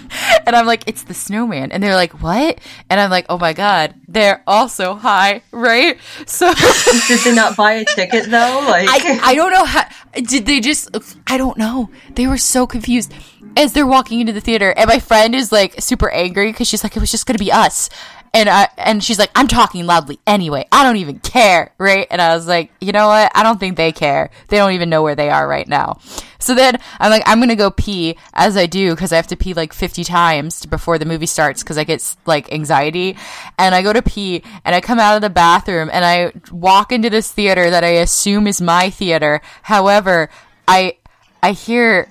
and 0.45 0.55
I'm 0.55 0.65
like, 0.65 0.83
it's 0.87 1.03
the 1.03 1.13
snowman. 1.13 1.71
And 1.71 1.81
they're 1.81 1.95
like, 1.95 2.21
what? 2.21 2.59
And 2.89 2.99
I'm 2.99 3.09
like, 3.09 3.25
oh 3.29 3.37
my 3.37 3.53
God, 3.53 3.95
they're 4.07 4.43
also 4.47 4.95
high, 4.95 5.41
right? 5.51 5.97
So 6.25 6.53
Did 7.07 7.19
they 7.23 7.35
not 7.35 7.57
buy 7.57 7.73
a 7.73 7.85
ticket 7.85 8.25
though? 8.25 8.65
Like 8.67 8.87
I, 8.89 9.19
I 9.23 9.35
don't 9.35 9.51
know 9.51 9.65
how, 9.65 9.87
did 10.13 10.45
they 10.45 10.59
just, 10.59 10.95
I 11.27 11.37
don't 11.37 11.57
know. 11.57 11.89
They 12.13 12.27
were 12.27 12.37
so 12.37 12.67
confused 12.67 13.13
as 13.57 13.73
they're 13.73 13.87
walking 13.87 14.19
into 14.19 14.33
the 14.33 14.41
theater. 14.41 14.71
And 14.71 14.87
my 14.87 14.99
friend 14.99 15.33
is 15.35 15.51
like 15.51 15.81
super 15.81 16.09
angry 16.09 16.51
because 16.51 16.67
she's 16.67 16.83
like, 16.83 16.95
it 16.95 16.99
was 16.99 17.11
just 17.11 17.25
going 17.25 17.37
to 17.37 17.43
be 17.43 17.51
us. 17.51 17.89
And 18.35 18.49
I, 18.49 18.67
and 18.77 19.01
she's 19.01 19.17
like, 19.17 19.31
I'm 19.33 19.47
talking 19.47 19.85
loudly 19.85 20.19
anyway. 20.27 20.67
I 20.69 20.83
don't 20.83 20.97
even 20.97 21.19
care, 21.19 21.71
right? 21.77 22.05
And 22.11 22.21
I 22.21 22.35
was 22.35 22.45
like, 22.45 22.69
you 22.81 22.91
know 22.91 23.07
what? 23.07 23.31
I 23.33 23.43
don't 23.43 23.61
think 23.61 23.77
they 23.77 23.93
care. 23.93 24.29
They 24.49 24.57
don't 24.57 24.73
even 24.73 24.89
know 24.89 25.01
where 25.03 25.15
they 25.15 25.29
are 25.29 25.47
right 25.47 25.65
now. 25.65 25.99
So 26.37 26.53
then 26.53 26.77
I'm 26.99 27.09
like, 27.09 27.23
I'm 27.25 27.39
gonna 27.39 27.55
go 27.55 27.71
pee 27.71 28.17
as 28.33 28.57
I 28.57 28.65
do 28.65 28.93
because 28.93 29.13
I 29.13 29.15
have 29.15 29.27
to 29.27 29.37
pee 29.37 29.53
like 29.53 29.71
50 29.71 30.03
times 30.03 30.65
before 30.65 30.97
the 30.99 31.05
movie 31.05 31.27
starts 31.27 31.63
because 31.63 31.77
I 31.77 31.85
get 31.85 32.13
like 32.25 32.51
anxiety. 32.51 33.15
And 33.57 33.73
I 33.73 33.81
go 33.81 33.93
to 33.93 34.01
pee 34.01 34.43
and 34.65 34.75
I 34.75 34.81
come 34.81 34.99
out 34.99 35.15
of 35.15 35.21
the 35.21 35.29
bathroom 35.29 35.89
and 35.93 36.03
I 36.03 36.33
walk 36.51 36.91
into 36.91 37.09
this 37.09 37.31
theater 37.31 37.69
that 37.69 37.85
I 37.85 38.01
assume 38.03 38.47
is 38.47 38.59
my 38.59 38.89
theater. 38.89 39.39
However, 39.61 40.29
I 40.67 40.97
I 41.41 41.53
hear 41.53 42.09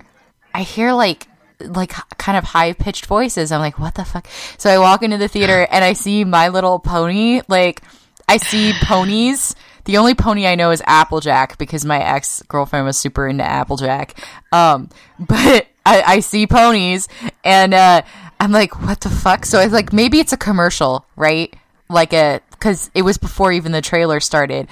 I 0.54 0.62
hear 0.62 0.94
like 0.94 1.28
like 1.68 1.92
kind 2.18 2.36
of 2.36 2.44
high 2.44 2.72
pitched 2.72 3.06
voices. 3.06 3.52
I'm 3.52 3.60
like, 3.60 3.78
what 3.78 3.94
the 3.94 4.04
fuck? 4.04 4.26
So 4.58 4.70
I 4.70 4.78
walk 4.78 5.02
into 5.02 5.18
the 5.18 5.28
theater 5.28 5.66
and 5.70 5.84
I 5.84 5.92
see 5.92 6.24
My 6.24 6.48
Little 6.48 6.78
Pony. 6.78 7.42
Like, 7.48 7.82
I 8.28 8.36
see 8.38 8.72
ponies. 8.82 9.54
The 9.84 9.98
only 9.98 10.14
pony 10.14 10.46
I 10.46 10.54
know 10.54 10.70
is 10.70 10.82
Applejack 10.86 11.58
because 11.58 11.84
my 11.84 12.02
ex 12.02 12.42
girlfriend 12.48 12.86
was 12.86 12.96
super 12.96 13.28
into 13.28 13.44
Applejack. 13.44 14.18
Um, 14.52 14.88
but 15.18 15.66
I, 15.84 16.02
I 16.02 16.20
see 16.20 16.46
ponies 16.46 17.08
and 17.44 17.74
uh, 17.74 18.02
I'm 18.40 18.52
like, 18.52 18.80
what 18.82 19.00
the 19.00 19.10
fuck? 19.10 19.44
So 19.44 19.58
I 19.58 19.64
was 19.64 19.72
like, 19.72 19.92
maybe 19.92 20.20
it's 20.20 20.32
a 20.32 20.38
commercial, 20.38 21.06
right? 21.16 21.54
Like 21.88 22.12
a 22.12 22.40
because 22.50 22.90
it 22.94 23.02
was 23.02 23.18
before 23.18 23.52
even 23.52 23.72
the 23.72 23.82
trailer 23.82 24.20
started. 24.20 24.68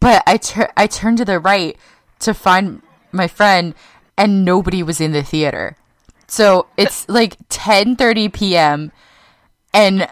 But 0.00 0.24
I 0.26 0.36
tur- 0.36 0.72
I 0.76 0.88
turned 0.88 1.18
to 1.18 1.24
the 1.24 1.38
right 1.38 1.76
to 2.20 2.34
find 2.34 2.82
my 3.12 3.28
friend, 3.28 3.74
and 4.18 4.44
nobody 4.44 4.82
was 4.82 5.00
in 5.00 5.12
the 5.12 5.22
theater. 5.22 5.76
So 6.28 6.66
it's 6.76 7.08
like 7.08 7.36
10:30 7.48 8.32
p.m. 8.32 8.92
and 9.72 10.08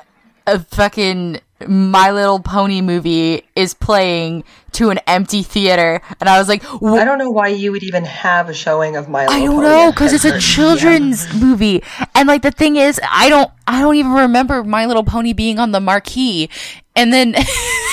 a 0.47 0.59
fucking 0.61 1.41
My 1.67 2.11
Little 2.11 2.41
Pony 2.41 2.81
movie 2.81 3.43
is 3.57 3.75
playing 3.75 4.45
to 4.73 4.91
an 4.91 4.99
empty 5.07 5.43
theater, 5.43 6.01
and 6.21 6.29
I 6.29 6.39
was 6.39 6.49
like, 6.49 6.63
"Wh- 6.63 7.01
I 7.01 7.05
don't 7.05 7.19
know 7.19 7.31
why 7.31 7.49
you 7.49 7.73
would 7.73 7.83
even 7.85 8.05
have 8.05 8.49
a 8.49 8.55
showing 8.55 8.97
of 8.97 9.09
My 9.09 9.27
Little 9.27 9.35
I 9.43 9.45
don't 9.47 9.55
Pony 9.57 9.67
know 9.69 9.89
at 9.89 9.95
because 9.95 10.13
it's 10.13 10.25
a 10.25 10.33
10:30 10.33 10.41
children's 10.41 11.35
movie, 11.35 11.83
and 12.15 12.29
like 12.29 12.43
the 12.43 12.51
thing 12.51 12.77
is, 12.77 13.01
I 13.11 13.29
don't, 13.29 13.51
I 13.67 13.81
don't 13.81 13.95
even 13.97 14.13
remember 14.13 14.63
My 14.65 14.87
Little 14.87 15.05
Pony 15.05 15.33
being 15.33 15.59
on 15.59 15.73
the 15.73 15.81
marquee, 15.81 16.51
and 16.97 17.13
then, 17.13 17.35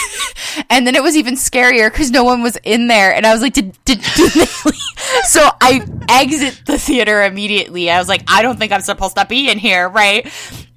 and 0.69 0.85
then 0.85 0.95
it 0.95 1.03
was 1.03 1.15
even 1.15 1.35
scarier 1.35 1.91
because 1.91 2.11
no 2.11 2.23
one 2.23 2.41
was 2.43 2.57
in 2.63 2.87
there, 2.87 3.13
and 3.13 3.25
I 3.25 3.33
was 3.33 3.41
like, 3.41 3.53
did 3.53 3.77
did, 3.85 4.01
did 4.15 4.31
they 4.33 4.39
leave? 4.65 4.75
So 5.25 5.41
I 5.61 5.81
exit 6.09 6.61
the 6.65 6.77
theater 6.79 7.23
immediately. 7.23 7.89
I 7.89 7.99
was 7.99 8.07
like, 8.07 8.23
I 8.27 8.41
don't 8.41 8.57
think 8.57 8.71
I'm 8.71 8.81
supposed 8.81 9.15
to 9.17 9.25
be 9.25 9.49
in 9.49 9.57
here, 9.59 9.87
right? 9.89 10.31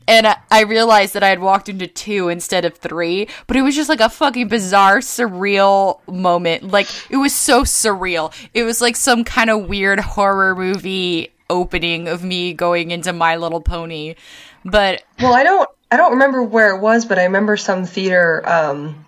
And 0.06 0.26
I- 0.26 0.36
I 0.50 0.62
realized 0.62 1.14
that 1.14 1.22
I 1.22 1.28
had 1.28 1.38
walked 1.40 1.68
into 1.68 1.86
two 1.86 2.28
instead 2.28 2.64
of 2.64 2.76
three, 2.76 3.28
but 3.46 3.56
it 3.56 3.62
was 3.62 3.74
just 3.74 3.88
like 3.88 4.00
a 4.00 4.08
fucking 4.10 4.48
bizarre, 4.48 4.98
surreal 4.98 6.00
moment. 6.08 6.70
Like, 6.70 6.88
it 7.10 7.16
was 7.16 7.32
so 7.34 7.62
surreal. 7.62 8.32
It 8.52 8.64
was 8.64 8.80
like 8.80 8.96
some 8.96 9.24
kind 9.24 9.48
of 9.50 9.66
weird 9.68 10.00
horror 10.00 10.54
movie 10.54 11.32
opening 11.48 12.08
of 12.08 12.22
me 12.24 12.52
going 12.54 12.90
into 12.90 13.12
My 13.12 13.36
Little 13.36 13.60
Pony. 13.60 14.14
But 14.64 15.02
Well, 15.20 15.34
I 15.34 15.42
don't 15.42 15.68
I 15.94 15.96
don't 15.96 16.14
remember 16.14 16.42
where 16.42 16.74
it 16.74 16.80
was, 16.80 17.06
but 17.06 17.20
I 17.20 17.22
remember 17.22 17.56
some 17.56 17.84
theater 17.84 18.42
um, 18.44 19.06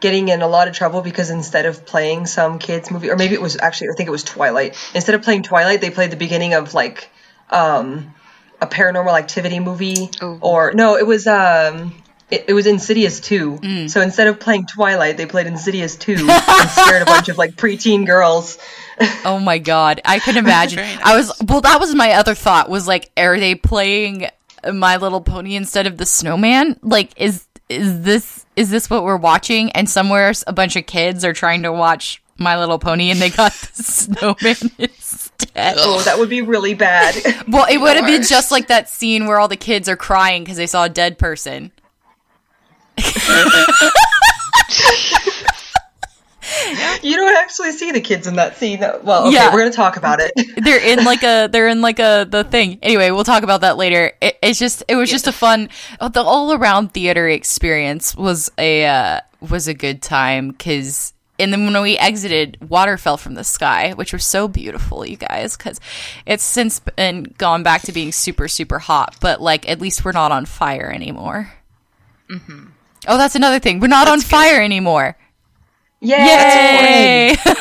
getting 0.00 0.26
in 0.30 0.42
a 0.42 0.48
lot 0.48 0.66
of 0.66 0.74
trouble 0.74 1.00
because 1.00 1.30
instead 1.30 1.64
of 1.64 1.86
playing 1.86 2.26
some 2.26 2.58
kids 2.58 2.90
movie, 2.90 3.08
or 3.08 3.14
maybe 3.14 3.34
it 3.34 3.40
was 3.40 3.56
actually 3.56 3.90
I 3.90 3.92
think 3.92 4.08
it 4.08 4.10
was 4.10 4.24
Twilight. 4.24 4.76
Instead 4.96 5.14
of 5.14 5.22
playing 5.22 5.44
Twilight, 5.44 5.80
they 5.80 5.90
played 5.90 6.10
the 6.10 6.16
beginning 6.16 6.54
of 6.54 6.74
like 6.74 7.08
um, 7.50 8.12
a 8.60 8.66
Paranormal 8.66 9.16
Activity 9.16 9.60
movie, 9.60 10.10
Ooh. 10.24 10.38
or 10.40 10.72
no, 10.72 10.96
it 10.96 11.06
was 11.06 11.28
um. 11.28 11.94
It, 12.30 12.46
it 12.48 12.52
was 12.54 12.66
Insidious 12.66 13.20
2. 13.20 13.88
So 13.88 14.00
instead 14.00 14.28
of 14.28 14.40
playing 14.40 14.64
Twilight, 14.64 15.18
they 15.18 15.26
played 15.26 15.46
Insidious 15.46 15.94
2 15.94 16.14
and 16.30 16.70
scared 16.70 17.02
a 17.02 17.04
bunch 17.04 17.28
of 17.28 17.36
like 17.36 17.54
preteen 17.54 18.06
girls. 18.06 18.58
oh 19.26 19.38
my 19.38 19.58
god, 19.58 20.00
I 20.06 20.20
can 20.20 20.38
imagine. 20.38 20.78
Very 20.84 20.96
I 21.04 21.16
was 21.16 21.30
well. 21.46 21.60
That 21.60 21.78
was 21.78 21.94
my 21.94 22.12
other 22.12 22.34
thought. 22.34 22.70
Was 22.70 22.88
like, 22.88 23.10
are 23.16 23.38
they 23.38 23.54
playing 23.54 24.30
My 24.72 24.96
Little 24.96 25.20
Pony 25.20 25.56
instead 25.56 25.86
of 25.86 25.98
the 25.98 26.06
Snowman? 26.06 26.78
Like, 26.82 27.12
is 27.16 27.46
is 27.68 28.02
this 28.02 28.46
is 28.56 28.70
this 28.70 28.88
what 28.90 29.04
we're 29.04 29.16
watching? 29.16 29.70
And 29.72 29.88
somewhere 29.88 30.32
a 30.46 30.52
bunch 30.52 30.76
of 30.76 30.86
kids 30.86 31.24
are 31.24 31.32
trying 31.32 31.62
to 31.62 31.72
watch 31.72 32.22
My 32.38 32.58
Little 32.58 32.78
Pony, 32.78 33.10
and 33.10 33.20
they 33.20 33.30
got 33.30 33.52
the 33.76 33.82
Snowman 33.82 34.56
instead. 34.78 35.74
Oh, 35.78 36.02
that 36.02 36.18
would 36.18 36.28
be 36.28 36.42
really 36.42 36.74
bad. 36.74 37.14
Well, 37.48 37.66
it 37.70 37.78
would 37.78 37.96
have 37.96 38.06
been 38.06 38.22
just 38.22 38.50
like 38.50 38.68
that 38.68 38.88
scene 38.88 39.26
where 39.26 39.38
all 39.38 39.48
the 39.48 39.56
kids 39.56 39.88
are 39.88 39.96
crying 39.96 40.44
because 40.44 40.56
they 40.56 40.66
saw 40.66 40.84
a 40.84 40.88
dead 40.88 41.18
person. 41.18 41.72
You 47.02 47.16
don't 47.16 47.36
actually 47.36 47.72
see 47.72 47.90
the 47.92 48.00
kids 48.00 48.26
in 48.26 48.36
that 48.36 48.56
scene. 48.56 48.80
Well, 48.80 49.26
okay, 49.26 49.34
Yeah. 49.34 49.52
we're 49.54 49.64
to 49.70 49.76
talk 49.76 49.96
about 49.96 50.20
it. 50.20 50.32
they're 50.64 50.80
in 50.80 51.04
like 51.04 51.22
a 51.22 51.48
they're 51.50 51.68
in 51.68 51.80
like 51.80 51.98
a 51.98 52.26
the 52.28 52.44
thing 52.44 52.78
anyway 52.82 53.10
we'll 53.10 53.24
talk 53.24 53.42
about 53.42 53.60
that 53.62 53.76
later 53.76 54.12
it, 54.20 54.38
it's 54.42 54.58
just 54.58 54.82
it 54.88 54.96
was 54.96 55.10
just 55.10 55.26
a 55.26 55.32
fun 55.32 55.68
the 56.00 56.22
all 56.22 56.52
around 56.52 56.92
theater 56.92 57.28
experience 57.28 58.14
was 58.16 58.50
a 58.58 58.84
uh, 58.86 59.20
was 59.40 59.68
a 59.68 59.74
good 59.74 60.00
time 60.02 60.48
because 60.50 61.12
and 61.38 61.52
then 61.52 61.64
when 61.70 61.82
we 61.82 61.98
exited 61.98 62.56
water 62.68 62.96
fell 62.96 63.16
from 63.16 63.34
the 63.34 63.44
sky 63.44 63.92
which 63.94 64.12
was 64.12 64.24
so 64.24 64.46
beautiful 64.48 65.04
you 65.04 65.16
guys 65.16 65.56
because 65.56 65.80
it's 66.26 66.44
since 66.44 66.80
been 66.80 67.24
gone 67.38 67.62
back 67.62 67.82
to 67.82 67.92
being 67.92 68.12
super 68.12 68.48
super 68.48 68.78
hot 68.78 69.16
but 69.20 69.40
like 69.40 69.68
at 69.68 69.80
least 69.80 70.04
we're 70.04 70.12
not 70.12 70.32
on 70.32 70.46
fire 70.46 70.90
anymore 70.90 71.52
oh 72.30 73.18
that's 73.18 73.34
another 73.34 73.58
thing 73.58 73.80
we're 73.80 73.86
not 73.86 74.08
on 74.08 74.18
That's 74.18 74.24
good. 74.30 74.36
fire 74.36 74.62
anymore 74.62 75.16
Yay! 76.04 77.30
yay 77.30 77.36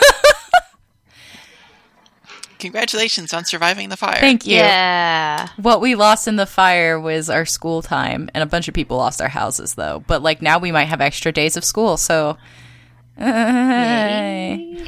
Congratulations 2.60 3.34
on 3.34 3.44
surviving 3.44 3.90
the 3.90 3.98
fire. 3.98 4.20
thank 4.20 4.46
you 4.46 4.56
Yeah. 4.56 5.50
What 5.58 5.82
we 5.82 5.96
lost 5.96 6.28
in 6.28 6.38
the 6.38 6.46
fire 6.46 7.00
was 7.00 7.30
our 7.30 7.46
school 7.46 7.82
time, 7.82 8.30
and 8.34 8.42
a 8.42 8.46
bunch 8.46 8.68
of 8.68 8.74
people 8.74 8.98
lost 8.98 9.18
their 9.18 9.28
houses, 9.28 9.76
though. 9.76 10.04
But 10.08 10.22
like 10.22 10.42
now, 10.42 10.60
we 10.60 10.72
might 10.72 10.86
have 10.86 11.02
extra 11.02 11.32
days 11.32 11.58
of 11.58 11.66
school, 11.66 11.98
so. 11.98 12.38
Yay. 13.20 14.86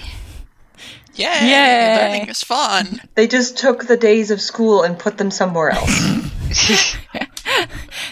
Yay! 1.16 1.48
Yay. 1.48 1.98
Learning 1.98 2.30
is 2.30 2.44
fun. 2.44 3.02
They 3.16 3.28
just 3.28 3.58
took 3.58 3.88
the 3.88 3.98
days 3.98 4.32
of 4.32 4.42
school 4.42 4.84
and 4.84 4.98
put 5.00 5.18
them 5.18 5.32
somewhere 5.32 5.70
else. 5.72 6.16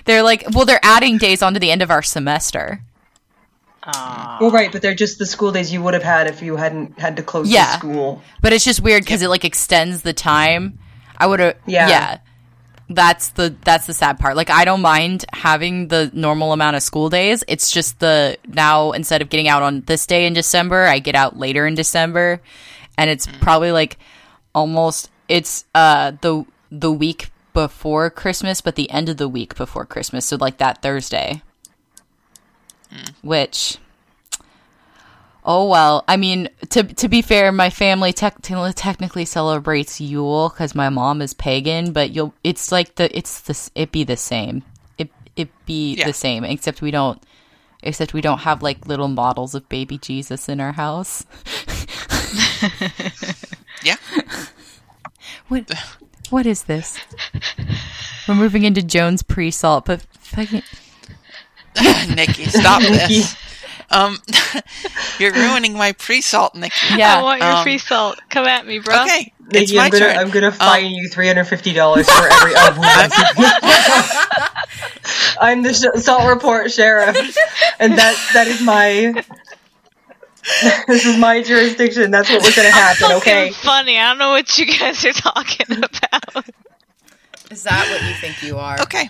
They're 0.05 0.23
like, 0.23 0.43
well, 0.53 0.65
they're 0.65 0.79
adding 0.83 1.17
days 1.17 1.41
onto 1.41 1.59
the 1.59 1.71
end 1.71 1.81
of 1.81 1.89
our 1.91 2.01
semester. 2.01 2.81
Well, 3.85 4.51
right, 4.51 4.71
but 4.71 4.81
they're 4.81 4.95
just 4.95 5.19
the 5.19 5.25
school 5.25 5.51
days 5.51 5.71
you 5.73 5.81
would 5.81 5.93
have 5.93 6.03
had 6.03 6.27
if 6.27 6.41
you 6.41 6.55
hadn't 6.55 6.97
had 6.99 7.17
to 7.17 7.23
close 7.23 7.49
Yeah. 7.49 7.65
the 7.65 7.77
school. 7.79 8.21
But 8.41 8.53
it's 8.53 8.63
just 8.65 8.81
weird 8.81 9.03
because 9.03 9.21
it 9.21 9.27
like 9.27 9.43
extends 9.45 10.01
the 10.03 10.13
time. 10.13 10.79
I 11.17 11.27
would 11.27 11.39
have. 11.39 11.55
Yeah. 11.65 11.89
Yeah. 11.89 12.17
That's 12.89 13.29
the 13.29 13.55
that's 13.63 13.87
the 13.87 13.93
sad 13.93 14.19
part. 14.19 14.35
Like 14.35 14.49
I 14.49 14.65
don't 14.65 14.81
mind 14.81 15.25
having 15.33 15.87
the 15.87 16.11
normal 16.13 16.51
amount 16.53 16.75
of 16.75 16.83
school 16.83 17.09
days. 17.09 17.43
It's 17.47 17.71
just 17.71 17.99
the 17.99 18.37
now 18.47 18.91
instead 18.91 19.21
of 19.21 19.29
getting 19.29 19.47
out 19.47 19.63
on 19.63 19.81
this 19.81 20.05
day 20.05 20.25
in 20.27 20.33
December, 20.33 20.83
I 20.85 20.99
get 20.99 21.15
out 21.15 21.37
later 21.39 21.65
in 21.65 21.75
December, 21.75 22.41
and 22.97 23.09
it's 23.09 23.25
probably 23.41 23.71
like 23.71 23.97
almost 24.53 25.09
it's 25.29 25.65
uh 25.73 26.11
the 26.21 26.45
the 26.71 26.91
week 26.91 27.31
before 27.53 28.09
Christmas, 28.09 28.59
but 28.61 28.75
the 28.75 28.89
end 28.91 29.07
of 29.09 29.17
the 29.17 29.29
week 29.29 29.55
before 29.55 29.85
Christmas. 29.85 30.25
So 30.25 30.35
like 30.35 30.57
that 30.57 30.81
Thursday, 30.81 31.41
which 33.21 33.77
Oh 35.45 35.67
well, 35.67 36.05
I 36.07 36.15
mean, 36.15 36.47
to 36.69 36.83
to 36.83 37.09
be 37.09 37.21
fair, 37.21 37.51
my 37.51 37.69
family 37.69 38.13
tec- 38.13 38.41
technically 38.41 39.25
celebrates 39.25 39.99
Yule 39.99 40.47
because 40.49 40.73
my 40.73 40.87
mom 40.87 41.21
is 41.21 41.33
pagan, 41.33 41.91
but 41.91 42.11
Yule 42.11 42.33
it's 42.45 42.71
like 42.71 42.95
the 42.95 43.15
it's 43.17 43.41
the 43.41 43.69
it 43.75 43.91
be 43.91 44.05
the 44.05 44.15
same. 44.15 44.63
It 44.97 45.09
it 45.35 45.49
be 45.65 45.95
Yeah. 45.95 46.07
the 46.07 46.13
same, 46.13 46.45
except 46.45 46.81
we 46.81 46.91
don't 46.91 47.21
except 47.81 48.13
we 48.13 48.21
don't 48.21 48.39
have 48.39 48.63
like 48.63 48.87
little 48.87 49.09
models 49.09 49.53
of 49.53 49.67
baby 49.67 49.97
Jesus 49.97 50.47
in 50.47 50.61
our 50.61 50.71
house. 50.73 51.25
Yeah. 53.83 53.97
What 55.49 55.69
what 56.29 56.45
is 56.45 56.63
this? 56.63 56.97
We're 58.27 58.35
moving 58.35 58.63
into 58.63 58.81
Joan's 58.81 59.23
pre-salt, 59.23 59.83
but 59.85 60.01
fucking 60.19 60.63
Nikki, 62.15 62.45
stop 62.45 62.81
this. 63.07 63.35
Um, 63.89 64.17
you're 65.19 65.33
ruining 65.33 65.77
my 65.77 65.91
pre-salt, 65.93 66.55
Nikki. 66.55 66.73
yeah. 66.95 67.19
I 67.19 67.21
want 67.21 67.41
your 67.41 67.51
um, 67.51 67.63
free 67.63 67.77
salt. 67.77 68.19
Come 68.29 68.45
at 68.45 68.65
me, 68.65 68.79
bro. 68.79 69.01
Okay, 69.03 69.33
it's 69.51 69.73
my 69.73 69.83
I'm 69.85 69.91
gonna 69.91 70.05
turn. 70.05 70.17
I'm 70.17 70.29
gonna 70.31 70.47
Um, 70.47 70.53
fine 70.53 70.85
you 70.91 71.07
three 71.09 71.27
hundred 71.27 71.45
fifty 71.45 71.73
dollars 71.73 72.09
for 72.09 72.27
every. 72.31 72.53
I'm 75.39 75.61
the 75.63 75.73
sh- 75.73 76.01
salt 76.01 76.27
report 76.27 76.71
sheriff, 76.71 77.15
and 77.79 77.97
that 77.97 78.15
that 78.33 78.47
is 78.47 78.61
my. 78.61 79.23
this 80.87 81.05
is 81.05 81.17
my 81.17 81.41
jurisdiction. 81.41 82.11
That's 82.11 82.29
what 82.29 82.43
was 82.43 82.55
gonna 82.55 82.71
happen. 82.71 83.11
Okay. 83.17 83.51
funny. 83.51 83.97
I 83.97 84.09
don't 84.09 84.17
know 84.17 84.31
what 84.31 84.57
you 84.57 84.65
guys 84.65 85.03
are 85.05 85.13
talking 85.13 85.67
about. 85.83 86.45
Is 87.53 87.63
that 87.63 87.87
what 87.87 88.01
you 88.01 88.15
think 88.15 88.41
you 88.41 88.57
are? 88.57 88.81
Okay. 88.81 89.07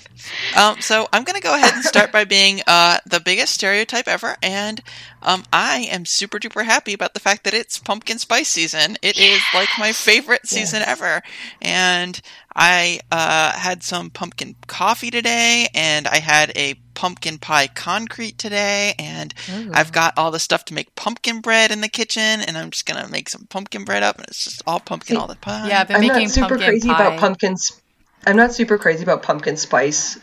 Um, 0.57 0.81
so 0.81 1.07
I'm 1.13 1.23
going 1.23 1.39
to 1.39 1.41
go 1.41 1.55
ahead 1.55 1.73
and 1.73 1.83
start 1.83 2.11
by 2.11 2.25
being 2.25 2.61
uh, 2.67 2.97
the 3.05 3.21
biggest 3.21 3.53
stereotype 3.53 4.09
ever. 4.09 4.35
And 4.43 4.81
um, 5.21 5.43
I 5.53 5.87
am 5.89 6.05
super 6.05 6.39
duper 6.39 6.65
happy 6.65 6.91
about 6.93 7.13
the 7.13 7.21
fact 7.21 7.45
that 7.45 7.53
it's 7.53 7.79
pumpkin 7.79 8.19
spice 8.19 8.49
season. 8.49 8.97
It 9.01 9.17
is 9.17 9.41
like 9.53 9.69
my 9.79 9.93
favorite 9.93 10.45
season 10.45 10.81
ever. 10.85 11.21
And 11.61 12.19
I 12.53 12.99
uh, 13.11 13.53
had 13.53 13.81
some 13.81 14.09
pumpkin 14.09 14.55
coffee 14.67 15.09
today, 15.09 15.67
and 15.73 16.05
I 16.05 16.17
had 16.17 16.51
a 16.55 16.75
pumpkin 16.93 17.39
pie 17.39 17.67
concrete 17.67 18.37
today, 18.37 18.93
and 18.99 19.33
I've 19.73 19.91
got 19.91 20.17
all 20.17 20.31
the 20.31 20.39
stuff 20.39 20.65
to 20.65 20.73
make 20.73 20.93
pumpkin 20.95 21.41
bread 21.41 21.71
in 21.71 21.81
the 21.81 21.89
kitchen, 21.89 22.21
and 22.21 22.57
I'm 22.57 22.69
just 22.69 22.85
gonna 22.85 23.07
make 23.07 23.29
some 23.29 23.47
pumpkin 23.47 23.85
bread 23.85 24.03
up, 24.03 24.17
and 24.17 24.27
it's 24.27 24.43
just 24.43 24.61
all 24.67 24.79
pumpkin 24.79 25.15
See, 25.15 25.19
all 25.19 25.27
the 25.27 25.35
time. 25.35 25.69
Yeah, 25.69 25.81
I've 25.81 25.87
been 25.87 25.95
I'm 25.95 26.01
making 26.01 26.23
not 26.23 26.29
super 26.29 26.47
pumpkin 26.49 26.67
crazy 26.67 26.89
pie. 26.89 27.07
about 27.07 27.19
pumpkins. 27.19 27.81
I'm 28.25 28.37
not 28.37 28.53
super 28.53 28.77
crazy 28.77 29.03
about 29.03 29.23
pumpkin 29.23 29.57
spice 29.57 30.19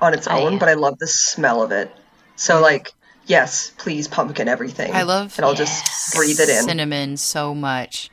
on 0.00 0.14
its 0.14 0.26
own, 0.26 0.54
am. 0.54 0.58
but 0.58 0.68
I 0.68 0.74
love 0.74 0.98
the 0.98 1.06
smell 1.06 1.62
of 1.62 1.72
it. 1.72 1.94
So 2.36 2.56
mm. 2.56 2.62
like, 2.62 2.92
yes, 3.26 3.72
please 3.78 4.08
pumpkin 4.08 4.48
everything. 4.48 4.92
I 4.94 5.02
love 5.02 5.34
and 5.36 5.44
I'll 5.44 5.54
just 5.54 6.14
breathe 6.14 6.40
it 6.40 6.48
in. 6.48 6.62
cinnamon 6.62 7.16
so 7.16 7.54
much. 7.54 8.10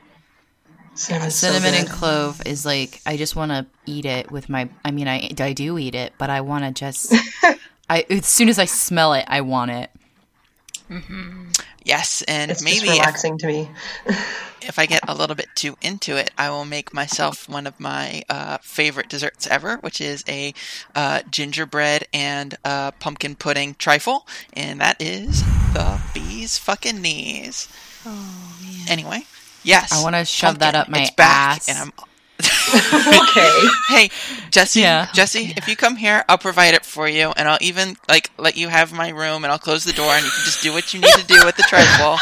Cinnamon's 0.94 1.36
so 1.36 1.52
cinnamon 1.52 1.74
and 1.74 1.88
clove 1.88 2.42
is 2.44 2.66
like 2.66 3.00
I 3.06 3.16
just 3.16 3.36
want 3.36 3.52
to 3.52 3.66
eat 3.86 4.04
it 4.04 4.30
with 4.32 4.48
my. 4.48 4.68
I 4.84 4.90
mean, 4.90 5.06
I 5.06 5.30
I 5.38 5.52
do 5.52 5.78
eat 5.78 5.94
it, 5.94 6.12
but 6.18 6.28
I 6.28 6.40
want 6.40 6.64
to 6.64 6.72
just. 6.72 7.14
I 7.90 8.04
as 8.10 8.26
soon 8.26 8.48
as 8.48 8.58
I 8.58 8.64
smell 8.64 9.14
it, 9.14 9.24
I 9.28 9.40
want 9.42 9.70
it. 9.70 9.90
Mm-hmm. 10.90 11.50
Yes, 11.84 12.22
and 12.22 12.50
It's 12.50 12.62
maybe 12.62 12.86
just 12.86 13.24
if 13.24 13.36
to 13.38 13.46
me. 13.46 13.70
if 14.62 14.78
I 14.78 14.86
get 14.86 15.00
a 15.08 15.14
little 15.14 15.36
bit 15.36 15.48
too 15.54 15.76
into 15.80 16.16
it, 16.16 16.30
I 16.36 16.50
will 16.50 16.64
make 16.64 16.92
myself 16.92 17.48
one 17.48 17.66
of 17.66 17.78
my 17.78 18.22
uh, 18.28 18.58
favorite 18.58 19.08
desserts 19.08 19.46
ever, 19.46 19.76
which 19.78 20.00
is 20.00 20.24
a 20.28 20.54
uh, 20.94 21.22
gingerbread 21.30 22.06
and 22.12 22.56
uh, 22.64 22.90
pumpkin 22.92 23.36
pudding 23.36 23.74
trifle, 23.74 24.26
and 24.52 24.80
that 24.80 25.00
is 25.00 25.42
the 25.72 26.00
bee's 26.14 26.58
fucking 26.58 27.00
knees. 27.00 27.68
Oh 28.04 28.58
man. 28.62 28.88
Anyway, 28.88 29.24
yes, 29.62 29.92
I 29.92 30.02
wanna 30.02 30.24
shove 30.24 30.58
that 30.58 30.74
up 30.74 30.88
my 30.88 31.02
it's 31.02 31.10
back, 31.12 31.58
ass. 31.58 31.68
and 31.68 31.78
I'm. 31.78 32.07
Okay. 32.40 33.60
Hey, 33.88 34.10
Jesse, 34.50 34.80
Yeah. 34.80 35.08
Jesse, 35.14 35.54
if 35.56 35.66
you 35.66 35.74
come 35.76 35.96
here, 35.96 36.24
I'll 36.28 36.38
provide 36.38 36.74
it 36.74 36.84
for 36.84 37.08
you, 37.08 37.32
and 37.36 37.48
I'll 37.48 37.58
even 37.60 37.96
like 38.08 38.30
let 38.38 38.56
you 38.56 38.68
have 38.68 38.92
my 38.92 39.08
room, 39.08 39.44
and 39.44 39.50
I'll 39.52 39.58
close 39.58 39.84
the 39.84 39.92
door, 39.92 40.10
and 40.12 40.24
you 40.24 40.30
can 40.30 40.44
just 40.44 40.62
do 40.62 40.72
what 40.72 40.92
you 40.92 41.00
need 41.00 41.12
to 41.14 41.26
do 41.26 41.44
with 41.44 41.56
the 41.56 41.62
trifle. 41.62 42.18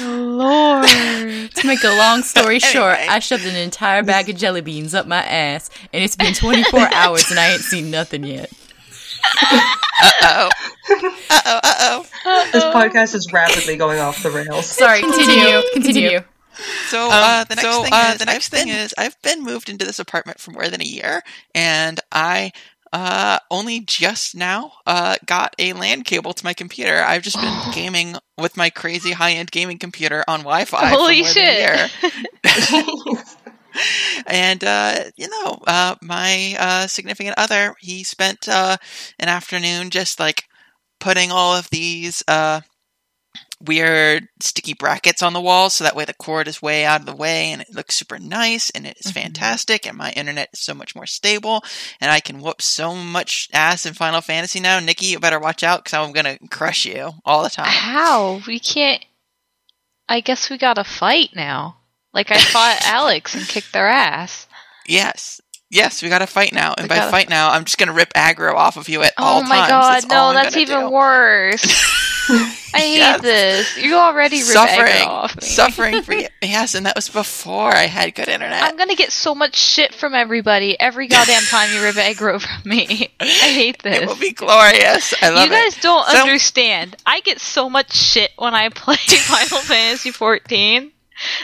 Lord. 0.00 0.86
To 0.86 1.66
make 1.66 1.82
a 1.84 1.96
long 1.96 2.22
story 2.22 2.58
short, 2.60 2.94
Anyway. 2.98 3.06
I 3.08 3.18
shoved 3.18 3.44
an 3.44 3.56
entire 3.56 4.02
bag 4.02 4.28
of 4.28 4.36
jelly 4.36 4.60
beans 4.60 4.94
up 4.94 5.06
my 5.06 5.22
ass, 5.22 5.70
and 5.92 6.02
it's 6.02 6.16
been 6.16 6.34
24 6.34 6.80
hours, 6.94 7.30
and 7.30 7.38
I 7.38 7.52
ain't 7.52 7.62
seen 7.62 7.90
nothing 7.90 8.24
yet. 8.24 8.50
Uh 10.02 10.12
oh. 10.22 10.50
Uh 11.28 11.40
oh. 11.46 11.60
Uh 11.62 12.04
oh. 12.24 12.48
This 12.52 12.64
podcast 12.64 13.14
is 13.14 13.32
rapidly 13.32 13.76
going 13.76 13.98
off 13.98 14.22
the 14.22 14.30
rails. 14.30 14.66
Sorry, 14.66 15.00
continue, 15.02 15.60
continue. 15.72 16.20
So 16.88 17.08
uh, 17.10 17.44
the 17.44 17.54
next 17.56 17.68
thing 17.78 17.92
is, 17.92 18.18
the 18.18 18.24
next 18.24 18.48
thing 18.48 18.68
is 18.68 18.94
I've 18.98 19.20
been 19.22 19.42
moved 19.42 19.68
into 19.68 19.84
this 19.84 19.98
apartment 19.98 20.40
for 20.40 20.50
more 20.50 20.68
than 20.68 20.80
a 20.80 20.84
year, 20.84 21.22
and 21.54 22.00
I 22.12 22.52
uh, 22.92 23.38
only 23.50 23.80
just 23.80 24.34
now 24.34 24.72
uh, 24.86 25.16
got 25.24 25.54
a 25.58 25.72
LAN 25.72 26.02
cable 26.02 26.32
to 26.32 26.44
my 26.44 26.54
computer. 26.54 27.02
I've 27.02 27.22
just 27.22 27.40
been 27.40 27.58
gaming 27.72 28.16
with 28.36 28.56
my 28.56 28.70
crazy 28.70 29.12
high 29.12 29.32
end 29.32 29.50
gaming 29.50 29.78
computer 29.78 30.24
on 30.26 30.40
Wi-Fi. 30.40 30.86
Holy 30.86 31.22
for 31.22 31.26
more 31.26 31.34
than 31.34 31.74
a 31.74 31.88
shit. 31.88 33.18
and 34.26 34.62
uh, 34.64 35.04
you 35.16 35.28
know, 35.28 35.58
uh, 35.66 35.94
my 36.02 36.56
uh, 36.58 36.86
significant 36.86 37.34
other, 37.38 37.74
he 37.80 38.04
spent 38.04 38.48
uh, 38.48 38.76
an 39.18 39.28
afternoon 39.28 39.90
just 39.90 40.20
like 40.20 40.44
putting 40.98 41.30
all 41.30 41.56
of 41.56 41.70
these 41.70 42.22
uh, 42.28 42.60
weird 43.62 44.26
sticky 44.40 44.74
brackets 44.74 45.22
on 45.22 45.32
the 45.32 45.40
wall, 45.40 45.70
so 45.70 45.84
that 45.84 45.94
way 45.96 46.04
the 46.04 46.14
cord 46.14 46.48
is 46.48 46.62
way 46.62 46.84
out 46.84 47.00
of 47.00 47.06
the 47.06 47.14
way, 47.14 47.52
and 47.52 47.60
it 47.60 47.74
looks 47.74 47.94
super 47.94 48.18
nice, 48.18 48.70
and 48.70 48.86
it 48.86 48.96
is 49.04 49.12
fantastic, 49.12 49.86
and 49.86 49.96
my 49.96 50.10
internet 50.12 50.48
is 50.52 50.60
so 50.60 50.74
much 50.74 50.94
more 50.94 51.06
stable, 51.06 51.62
and 52.00 52.10
I 52.10 52.20
can 52.20 52.40
whoop 52.40 52.62
so 52.62 52.94
much 52.94 53.48
ass 53.52 53.86
in 53.86 53.94
Final 53.94 54.20
Fantasy 54.20 54.60
now. 54.60 54.80
Nikki, 54.80 55.06
you 55.06 55.18
better 55.18 55.38
watch 55.38 55.62
out, 55.62 55.84
because 55.84 55.94
I'm 55.94 56.12
gonna 56.12 56.38
crush 56.50 56.86
you 56.86 57.12
all 57.24 57.42
the 57.42 57.50
time. 57.50 57.66
How? 57.66 58.40
We 58.46 58.60
can't. 58.60 59.04
I 60.08 60.20
guess 60.20 60.50
we 60.50 60.58
gotta 60.58 60.84
fight 60.84 61.30
now. 61.34 61.79
Like, 62.12 62.30
I 62.30 62.38
fought 62.38 62.80
Alex 62.84 63.34
and 63.34 63.46
kicked 63.46 63.72
their 63.72 63.88
ass. 63.88 64.46
Yes. 64.86 65.40
Yes, 65.72 66.02
we 66.02 66.08
gotta 66.08 66.26
fight 66.26 66.52
now. 66.52 66.74
And 66.76 66.84
We 66.84 66.88
by 66.88 66.96
gotta- 66.96 67.10
fight 67.12 67.28
now, 67.28 67.50
I'm 67.52 67.64
just 67.64 67.78
gonna 67.78 67.92
rip 67.92 68.12
aggro 68.14 68.54
off 68.54 68.76
of 68.76 68.88
you 68.88 69.02
at 69.02 69.12
oh 69.18 69.24
all 69.24 69.40
times. 69.40 69.46
Oh 69.52 69.54
my 69.54 69.68
god, 69.68 69.94
That's 69.94 70.06
no, 70.08 70.32
that's 70.32 70.56
even 70.56 70.80
do. 70.80 70.90
worse. 70.90 71.62
I 72.74 72.78
hate 72.78 72.96
Yes. 72.98 73.20
this. 73.22 73.76
You 73.84 73.96
already 73.96 74.38
rip 74.38 74.46
Suffering, 74.46 74.92
aggro 74.92 75.06
off 75.06 75.36
me. 75.40 75.46
suffering 75.46 76.02
for 76.02 76.12
you. 76.14 76.26
Yes, 76.42 76.74
and 76.74 76.86
that 76.86 76.94
was 76.96 77.08
before 77.08 77.72
I 77.74 77.86
had 77.86 78.14
good 78.16 78.28
internet. 78.28 78.62
I'm 78.64 78.76
gonna 78.76 78.94
get 78.96 79.12
so 79.12 79.32
much 79.34 79.54
shit 79.56 79.94
from 79.94 80.12
everybody 80.14 80.78
every 80.78 81.06
goddamn 81.06 81.42
time 81.42 81.72
you 81.72 81.82
rip 81.82 81.94
aggro 81.96 82.40
from 82.40 82.68
me. 82.68 83.08
I 83.20 83.26
hate 83.26 83.82
this. 83.82 84.02
it 84.02 84.08
will 84.08 84.16
be 84.16 84.32
glorious. 84.32 85.14
I 85.22 85.28
love 85.30 85.38
it. 85.50 85.54
You 85.54 85.62
guys 85.64 85.76
it. 85.78 85.82
don't 85.82 86.06
So- 86.08 86.20
understand. 86.20 86.96
I 87.06 87.20
get 87.20 87.40
so 87.40 87.70
much 87.70 87.92
shit 87.92 88.30
when 88.36 88.54
I 88.54 88.68
play 88.70 88.96
Final 88.96 89.58
Fantasy 89.62 90.10
14. 90.10 90.90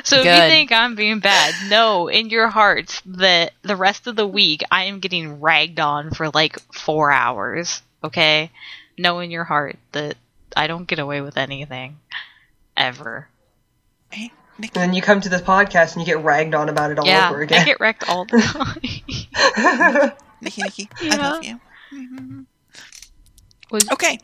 So 0.05 0.17
if 0.19 0.25
you 0.25 0.31
think 0.33 0.73
I'm 0.73 0.95
being 0.95 1.21
bad, 1.21 1.55
no, 1.69 2.09
in 2.09 2.31
your 2.31 2.49
hearts 2.49 3.03
that 3.07 3.53
the 3.63 3.77
rest 3.77 4.07
of 4.07 4.17
the 4.17 4.27
week 4.27 4.63
I 4.71 4.85
am 4.85 5.01
getting 5.01 5.41
ragged 5.41 5.79
on 5.81 6.11
for 6.13 6.31
like 6.31 6.59
four 6.73 7.11
hours. 7.11 7.83
Okay? 8.05 8.51
Know 8.99 9.19
in 9.21 9.31
your 9.31 9.45
heart 9.45 9.77
that 9.93 10.17
I 10.57 10.67
don't 10.67 10.87
get 10.87 10.99
away 10.99 11.21
with 11.21 11.37
anything. 11.37 11.99
Ever. 12.77 13.29
Hey, 14.11 14.31
And 14.59 14.71
then 14.73 14.93
you 14.95 15.03
come 15.03 15.21
to 15.21 15.29
this 15.29 15.43
podcast 15.43 15.93
and 15.97 16.01
you 16.03 16.07
get 16.07 16.23
ragged 16.25 16.55
on 16.55 16.69
about 16.69 16.91
it 16.91 16.99
all 16.99 17.07
yeah, 17.07 17.29
over 17.31 17.41
again. 17.43 17.63
I 17.63 17.65
get 17.65 17.81
wrecked 17.81 18.09
all 18.09 18.25
the 18.25 18.39
time. 19.57 20.13
Nikki, 20.41 20.63
Nikki, 20.63 20.89
I 21.01 21.05
Yeah. 21.05 21.17
love 21.17 21.45
you. 21.45 22.47
Was- 23.71 23.91
Okay, 23.91 24.19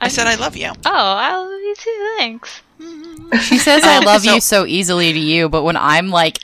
I 0.00 0.08
said 0.08 0.26
I 0.26 0.34
love 0.34 0.56
you. 0.56 0.68
Oh, 0.84 0.90
I 0.92 1.34
love 1.36 1.50
you 1.50 1.74
too, 1.76 2.14
thanks. 2.18 2.60
She 3.48 3.58
says 3.58 3.82
I 3.84 3.98
love 4.00 4.22
so- 4.22 4.34
you 4.34 4.40
so 4.40 4.66
easily 4.66 5.12
to 5.12 5.18
you, 5.18 5.48
but 5.48 5.62
when 5.64 5.76
I'm 5.76 6.10
like, 6.10 6.38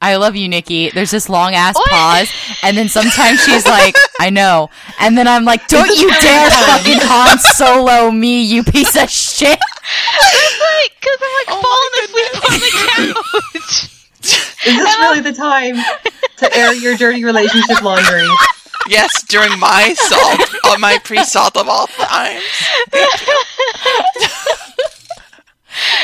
I 0.00 0.16
love 0.16 0.36
you, 0.36 0.48
Nikki, 0.48 0.90
there's 0.90 1.10
this 1.10 1.28
long 1.28 1.54
ass 1.54 1.74
pause, 1.88 2.30
and 2.62 2.76
then 2.76 2.88
sometimes 2.88 3.42
she's 3.44 3.66
like, 3.66 3.96
I 4.20 4.30
know. 4.30 4.68
And 5.00 5.16
then 5.16 5.26
I'm 5.26 5.44
like, 5.44 5.66
don't 5.68 5.88
you 5.88 6.08
dare 6.20 6.50
fucking 6.50 6.98
Han 7.00 7.38
Solo 7.38 8.10
me, 8.10 8.42
you 8.42 8.62
piece 8.62 8.94
of 8.94 9.08
shit. 9.10 9.58
It's 9.58 10.60
like, 10.60 10.92
because 11.00 11.18
I'm 11.22 11.32
like 11.38 11.48
Oh 11.48 11.62
falling 11.64 12.04
asleep 12.04 12.44
on 12.44 13.14
the 13.14 13.14
couch. 13.62 13.92
Is 14.66 14.76
this 14.76 14.98
really 14.98 15.20
the 15.20 15.32
time 15.32 15.76
to 16.38 16.56
air 16.56 16.74
your 16.74 16.96
dirty 16.96 17.24
relationship 17.24 17.80
laundry? 17.82 18.26
Yes, 18.88 19.22
during 19.24 19.58
my 19.58 19.94
salt, 19.94 20.40
on 20.72 20.80
my 20.80 20.98
pre-salt 21.02 21.56
of 21.56 21.68
all 21.68 21.86
times. 21.88 22.42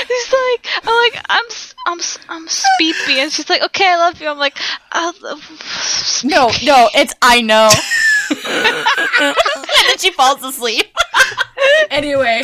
He's 0.07 0.33
like, 0.33 0.67
I'm 0.85 1.13
like, 1.13 1.25
I'm, 1.31 1.45
s- 1.47 1.75
I'm, 1.87 1.99
s- 1.99 2.19
I'm 2.29 2.47
sleepy, 2.49 3.21
and 3.21 3.33
she's 3.33 3.49
like, 3.49 3.63
okay, 3.63 3.87
I 3.87 3.97
love 3.97 4.21
you. 4.21 4.29
I'm 4.29 4.37
like, 4.39 4.59
I 4.93 5.13
love. 5.23 6.23
No, 6.25 6.51
no, 6.63 6.89
it's 6.95 7.15
I 7.23 7.41
know. 7.41 7.71
and 9.21 9.35
then 9.89 9.99
she 9.99 10.11
falls 10.13 10.43
asleep. 10.45 10.95
anyway. 11.91 12.43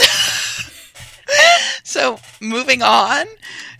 So, 1.84 2.18
moving 2.40 2.82
on, 2.82 3.26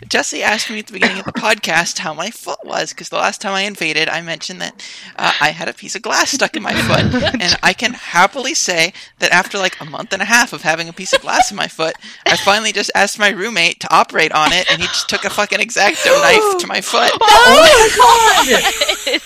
Jesse 0.09 0.43
asked 0.43 0.71
me 0.71 0.79
at 0.81 0.87
the 0.87 0.93
beginning 0.93 1.19
of 1.19 1.25
the 1.27 1.33
podcast 1.33 1.99
how 1.99 2.15
my 2.15 2.31
foot 2.31 2.59
was 2.65 2.91
because 2.93 3.09
the 3.09 3.17
last 3.17 3.41
time 3.41 3.53
I 3.53 3.63
invaded, 3.63 4.09
I 4.09 4.21
mentioned 4.23 4.61
that 4.61 4.75
uh, 5.17 5.33
I 5.41 5.51
had 5.51 5.69
a 5.69 5.73
piece 5.73 5.95
of 5.97 6.03
glass 6.03 6.31
stuck 6.31 6.57
in 6.57 6.63
my 6.63 6.73
foot, 6.75 7.23
and 7.41 7.57
I 7.63 7.73
can 7.73 7.95
happily 7.95 8.55
say 8.55 8.93
that 9.19 9.33
after 9.33 9.59
like 9.59 9.81
a 9.81 9.85
month 9.85 10.13
and 10.13 10.23
a 10.23 10.25
half 10.27 10.53
of 10.53 10.63
having 10.63 10.89
a 10.89 10.93
piece 10.93 11.13
of 11.13 11.21
glass 11.23 11.51
in 11.51 11.57
my 11.57 11.67
foot, 11.69 11.95
I 12.27 12.37
finally 12.37 12.73
just 12.73 12.91
asked 12.95 13.19
my 13.19 13.31
roommate 13.31 13.81
to 13.81 13.95
operate 13.95 14.33
on 14.33 14.53
it, 14.53 14.71
and 14.71 14.81
he 14.81 14.87
just 14.89 15.09
took 15.09 15.25
a 15.25 15.31
fucking 15.31 15.59
exacto 15.59 16.13
knife 16.23 16.59
to 16.61 16.67
my 16.67 16.81
foot. 16.81 17.11
Oh 17.21 17.61
my 17.63 17.89
god! 17.97 19.21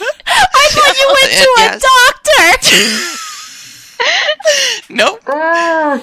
I 0.55 0.69
thought 0.71 0.97
you 0.99 1.09
went 1.09 1.33
to 1.43 1.49
a 1.57 1.63
Yes. 1.63 1.83
doctor. 1.83 3.19
Nope. 4.89 5.21
Ah. 5.29 6.03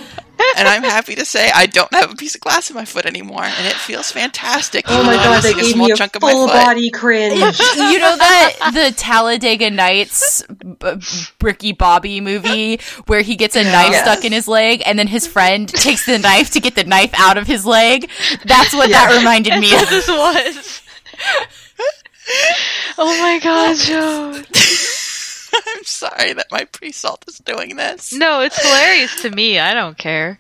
And 0.57 0.67
I'm 0.67 0.83
happy 0.83 1.15
to 1.15 1.25
say 1.25 1.51
I 1.53 1.65
don't 1.65 1.93
have 1.93 2.11
a 2.11 2.15
piece 2.15 2.35
of 2.35 2.41
glass 2.41 2.69
in 2.69 2.75
my 2.75 2.85
foot 2.85 3.05
anymore, 3.05 3.43
and 3.43 3.67
it 3.67 3.73
feels 3.73 4.11
fantastic. 4.11 4.85
Oh 4.87 5.03
my 5.03 5.13
even 5.13 5.17
though 5.17 5.23
god, 5.23 5.35
I'm 5.37 5.41
that 5.43 5.55
gave 5.55 5.65
small 5.73 5.87
me 5.87 5.91
a 5.93 5.95
chunk 5.95 6.15
of 6.15 6.21
my 6.21 6.31
full 6.31 6.47
foot. 6.47 6.53
body 6.53 6.89
cringe. 6.89 7.33
you 7.39 7.99
know 7.99 8.15
that 8.17 8.71
the 8.73 8.93
Talladega 8.95 9.69
Nights 9.69 10.43
b- 10.47 11.01
Ricky 11.41 11.71
Bobby 11.73 12.21
movie 12.21 12.79
where 13.07 13.21
he 13.21 13.35
gets 13.35 13.55
a 13.55 13.63
knife 13.63 13.91
Yes. 13.91 14.03
stuck 14.05 14.23
in 14.25 14.31
his 14.31 14.47
leg 14.47 14.81
and 14.85 14.97
then 14.99 15.07
his 15.07 15.25
friend 15.27 15.67
takes 15.67 16.05
the 16.05 16.19
knife 16.19 16.51
to 16.51 16.59
get 16.59 16.75
the 16.75 16.83
knife 16.83 17.11
out 17.17 17.37
of 17.37 17.47
his 17.47 17.65
leg? 17.65 18.09
That's 18.45 18.73
what 18.73 18.89
that 18.91 19.15
reminded 19.17 19.59
me 19.59 19.73
of. 19.73 19.89
this 19.89 20.07
was. 20.07 20.81
oh 22.97 23.19
my 23.21 23.39
god, 23.43 23.77
Joe. 23.77 24.41
I'm 25.67 25.83
sorry 25.83 26.33
that 26.33 26.47
my 26.51 26.65
pre-salt 26.65 27.25
is 27.27 27.37
doing 27.39 27.75
this. 27.75 28.13
No, 28.13 28.41
it's 28.41 28.61
hilarious 28.61 29.21
to 29.23 29.29
me. 29.31 29.59
I 29.59 29.73
don't 29.73 29.97
care. 29.97 30.39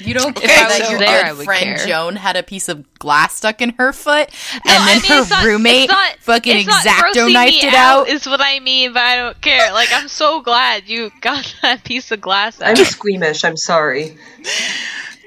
You 0.00 0.14
don't 0.14 0.36
Okay, 0.36 0.46
care 0.46 0.70
so- 0.70 0.90
your 0.90 0.98
There, 1.00 1.24
I 1.24 1.32
would 1.32 1.44
friend 1.44 1.76
care. 1.76 1.86
Joan 1.86 2.14
had 2.16 2.36
a 2.36 2.42
piece 2.44 2.68
of 2.68 2.86
glass 3.00 3.34
stuck 3.34 3.60
in 3.60 3.70
her 3.78 3.92
foot, 3.92 4.28
and 4.54 4.62
No, 4.64 4.72
then 4.72 4.78
I 4.88 4.94
mean, 5.02 5.02
her 5.24 5.28
not- 5.28 5.44
roommate 5.44 5.88
not- 5.88 6.16
fucking 6.20 6.56
it's 6.56 6.68
exacto 6.86 7.32
knifed 7.32 7.64
it 7.64 7.74
out. 7.74 8.08
Is 8.08 8.24
what 8.26 8.40
I 8.40 8.60
mean, 8.60 8.92
but 8.92 9.02
I 9.02 9.16
don't 9.16 9.40
care. 9.40 9.72
Like, 9.72 9.88
I'm 9.92 10.06
so 10.06 10.40
glad 10.40 10.88
you 10.88 11.10
got 11.20 11.52
that 11.62 11.82
piece 11.82 12.12
of 12.12 12.20
glass 12.20 12.60
Out. 12.60 12.78
I'm 12.78 12.84
squeamish. 12.84 13.42
I'm 13.44 13.56
sorry. 13.56 14.16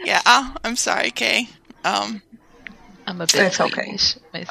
Yeah, 0.05 0.21
oh, 0.25 0.55
I'm 0.63 0.75
sorry, 0.77 1.11
Kay. 1.11 1.49
Um, 1.83 2.21
I'm 3.07 3.19
a 3.19 3.25
bit 3.25 3.35
It's 3.35 3.59
okay. 3.59 3.97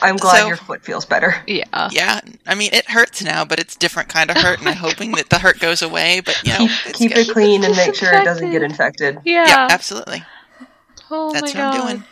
I'm 0.03 0.17
glad 0.17 0.41
So- 0.41 0.47
your 0.49 0.57
foot 0.57 0.83
feels 0.83 1.05
better. 1.07 1.35
Yeah. 1.47 1.89
yeah, 1.93 2.21
I 2.47 2.55
mean 2.55 2.71
it 2.73 2.89
hurts 2.91 3.23
now, 3.23 3.45
but 3.45 3.59
it's 3.59 3.77
different 3.77 4.09
kind 4.09 4.31
of 4.31 4.37
hurt, 4.37 4.59
and 4.61 4.69
I'm 4.69 4.77
hoping 4.77 5.13
that 5.13 5.31
the 5.31 5.39
hurt 5.39 5.59
goes 5.61 5.83
away. 5.83 6.21
But 6.21 6.41
you 6.45 6.53
know, 6.53 6.67
it's 6.87 6.99
Keep 6.99 7.13
it 7.17 7.29
clean 7.31 7.65
and 7.65 7.77
make 7.77 7.95
sure 7.95 8.13
it 8.13 8.25
doesn't 8.25 8.51
get 8.51 8.63
infected. 8.63 9.19
Yeah. 9.25 9.47
Yeah, 9.47 9.69
absolutely. 9.71 10.25
oh 11.11 11.33
That's 11.33 11.55
my 11.55 11.61
what 11.65 11.73
god. 11.75 11.81
I'm 11.81 11.87
doing. 11.97 12.05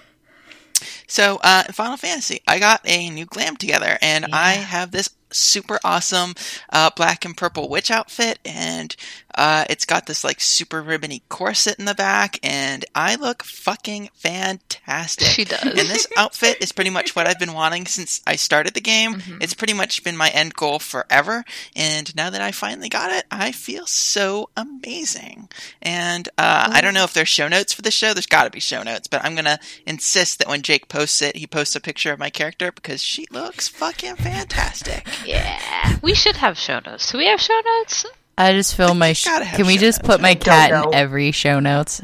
So, 1.11 1.41
uh, 1.43 1.65
in 1.67 1.73
Final 1.73 1.97
Fantasy, 1.97 2.43
I 2.47 2.59
got 2.59 2.83
a 2.85 3.09
new 3.09 3.25
glam 3.25 3.57
together, 3.57 3.97
and 4.03 4.27
I 4.33 4.53
have 4.53 4.91
this 4.91 5.09
super 5.31 5.79
awesome 5.83 6.35
uh, 6.71 6.91
black 6.95 7.25
and 7.25 7.35
purple 7.37 7.69
witch 7.71 7.91
outfit, 7.91 8.39
and 8.45 8.95
uh, 9.39 9.65
it's 9.71 9.85
got 9.85 10.07
this 10.07 10.25
like 10.25 10.41
super 10.41 10.83
ribbony 10.83 11.23
corset 11.29 11.79
in 11.79 11.85
the 11.85 11.95
back, 11.95 12.41
and 12.43 12.85
I 12.93 13.15
look 13.15 13.45
fucking 13.45 14.11
fantastic. 14.13 15.29
She 15.29 15.45
does. 15.45 15.63
And 15.63 15.89
this 15.89 16.09
outfit 16.17 16.59
is 16.61 16.73
pretty 16.73 16.91
much 16.91 17.15
what 17.15 17.29
I've 17.29 17.39
been 17.39 17.55
wanting 17.55 17.87
since 17.87 18.21
I 18.27 18.35
started 18.35 18.75
the 18.75 18.81
game. 18.81 19.15
Mm-hmm. 19.15 19.39
It's 19.41 19.55
pretty 19.55 19.75
much 19.75 20.03
been 20.03 20.17
my 20.17 20.29
end 20.31 20.55
goal 20.55 20.81
forever, 20.81 21.45
and 21.77 22.15
now 22.17 22.31
that 22.31 22.43
I 22.43 22.51
finally 22.51 22.89
got 22.89 23.13
it, 23.13 23.27
I 23.31 23.53
feel 23.53 23.87
so 23.87 24.51
amazing. 24.57 25.49
And 25.81 26.29
uh, 26.37 26.71
I 26.73 26.81
don't 26.81 26.95
know 26.95 27.05
if 27.05 27.15
there's 27.15 27.29
show 27.29 27.47
notes 27.47 27.73
for 27.73 27.83
the 27.83 27.93
show. 27.93 28.13
There's 28.13 28.27
got 28.27 28.43
to 28.43 28.51
be 28.51 28.59
show 28.59 28.83
notes, 28.83 29.07
but 29.07 29.25
I'm 29.25 29.37
gonna 29.37 29.61
insist 29.87 30.41
that 30.41 30.49
when 30.49 30.63
Jake 30.63 30.89
posts 30.89 31.23
it, 31.23 31.37
he 31.37 31.47
posts 31.47 31.77
a 31.77 31.81
picture 31.81 32.13
of 32.13 32.19
my 32.19 32.29
character 32.31 32.73
because 32.73 33.01
she 33.01 33.27
looks 33.31 33.69
fucking 33.69 34.17
fantastic. 34.17 35.07
Yeah. 35.25 35.99
We 36.03 36.15
should 36.15 36.37
have 36.37 36.59
show 36.59 36.81
notes. 36.85 37.13
Do 37.13 37.19
we 37.19 37.27
have 37.27 37.41
show 37.41 37.61
notes? 37.65 38.05
I 38.39 38.53
just 38.53 38.77
film 38.77 38.99
my. 38.99 39.13
Sh- 39.13 39.25
Can 39.25 39.67
we 39.67 39.77
just 39.79 39.99
notes. 39.99 40.07
put 40.07 40.21
my 40.21 40.35
don't 40.35 40.45
cat 40.45 40.85
in 40.85 40.95
every 40.95 41.33
show 41.33 41.59
notes? 41.61 42.01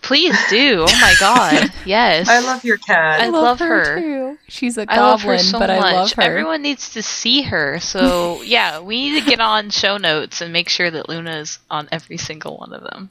Please 0.00 0.34
do. 0.48 0.86
Oh 0.88 0.98
my 1.00 1.14
god. 1.20 1.70
Yes. 1.84 2.26
I 2.30 2.38
love 2.38 2.64
your 2.64 2.78
cat. 2.78 3.20
I 3.20 3.26
love 3.28 3.58
her. 3.58 4.00
too. 4.00 4.38
She's 4.48 4.78
a 4.78 4.86
I 4.90 4.96
love 4.96 5.20
her 5.20 5.32
goblin, 5.34 5.44
so 5.44 5.58
but 5.58 5.68
I 5.68 5.78
much. 5.78 5.92
love 5.92 6.12
her. 6.14 6.22
Everyone 6.22 6.62
needs 6.62 6.94
to 6.94 7.02
see 7.02 7.42
her. 7.42 7.78
So 7.80 8.40
yeah, 8.44 8.80
we 8.80 9.10
need 9.10 9.22
to 9.22 9.28
get 9.28 9.40
on 9.40 9.68
show 9.68 9.98
notes 9.98 10.40
and 10.40 10.50
make 10.54 10.70
sure 10.70 10.90
that 10.90 11.10
Luna's 11.10 11.58
on 11.70 11.88
every 11.92 12.16
single 12.16 12.56
one 12.56 12.72
of 12.72 12.82
them. 12.82 13.10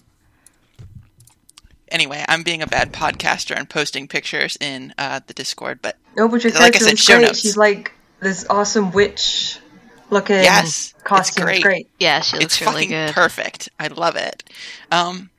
Anyway, 1.90 2.26
I'm 2.28 2.42
being 2.42 2.64
a 2.64 2.68
bad 2.68 2.92
podcaster 2.92 3.56
and 3.56 3.70
posting 3.70 4.08
pictures 4.08 4.58
in 4.60 4.96
uh, 4.98 5.20
the 5.28 5.34
Discord, 5.36 5.80
but 5.84 5.98
no, 6.18 6.28
but 6.28 6.44
your 6.44 6.54
like 6.54 6.76
I 6.76 6.80
said, 6.80 6.98
show 6.98 7.18
great. 7.18 7.28
notes. 7.28 7.42
She's 7.42 7.56
like 7.56 7.92
this 8.20 8.48
awesome 8.50 8.92
witch 8.92 9.60
looking 10.14 10.38
Yes, 10.38 10.94
it's 10.94 11.04
costume. 11.04 11.46
great. 11.46 11.62
great. 11.64 11.88
Yeah, 12.00 12.22
she 12.22 12.38
looks 12.38 12.46
it's 12.46 12.62
really 12.62 12.74
fucking 12.74 12.90
good. 12.90 13.14
perfect. 13.14 13.70
I 13.80 13.88
love 13.88 14.16
it. 14.16 14.44
Um, 14.92 15.30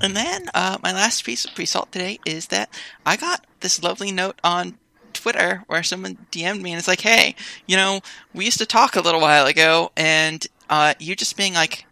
and 0.00 0.16
then 0.16 0.48
uh, 0.54 0.78
my 0.82 0.92
last 0.92 1.24
piece 1.24 1.44
of 1.44 1.54
pre-salt 1.54 1.92
today 1.92 2.18
is 2.24 2.46
that 2.48 2.70
I 3.04 3.16
got 3.16 3.44
this 3.60 3.82
lovely 3.82 4.10
note 4.12 4.40
on 4.42 4.78
Twitter 5.12 5.62
where 5.66 5.82
someone 5.82 6.16
DM'd 6.32 6.62
me 6.62 6.72
and 6.72 6.78
it's 6.78 6.88
like, 6.88 7.02
"Hey, 7.02 7.34
you 7.66 7.76
know, 7.76 8.00
we 8.32 8.44
used 8.46 8.58
to 8.58 8.66
talk 8.66 8.96
a 8.96 9.00
little 9.00 9.20
while 9.20 9.46
ago, 9.46 9.92
and 9.96 10.46
uh, 10.70 10.94
you 10.98 11.14
just 11.14 11.36
being 11.36 11.54
like 11.54 11.84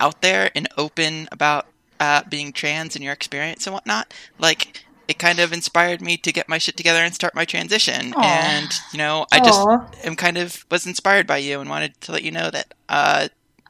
out 0.00 0.20
there 0.22 0.50
and 0.54 0.68
open 0.76 1.28
about 1.30 1.66
uh, 2.00 2.22
being 2.28 2.52
trans 2.52 2.96
and 2.96 3.04
your 3.04 3.12
experience 3.12 3.66
and 3.66 3.74
whatnot, 3.74 4.12
like." 4.38 4.82
It 5.08 5.18
kind 5.18 5.38
of 5.38 5.52
inspired 5.52 6.00
me 6.00 6.16
to 6.18 6.32
get 6.32 6.48
my 6.48 6.58
shit 6.58 6.76
together 6.76 7.00
and 7.00 7.14
start 7.14 7.34
my 7.34 7.44
transition. 7.44 8.12
And, 8.16 8.72
you 8.92 8.98
know, 8.98 9.26
I 9.32 9.38
just 9.38 9.60
Aw. 9.60 9.88
am 10.04 10.16
kind 10.16 10.36
of 10.36 10.66
was 10.70 10.86
inspired 10.86 11.26
by 11.26 11.38
you 11.38 11.60
and 11.60 11.70
wanted 11.70 12.00
to 12.02 12.12
let 12.12 12.22
you 12.22 12.32
know 12.32 12.50
that 12.50 12.74
uh, 12.88 13.28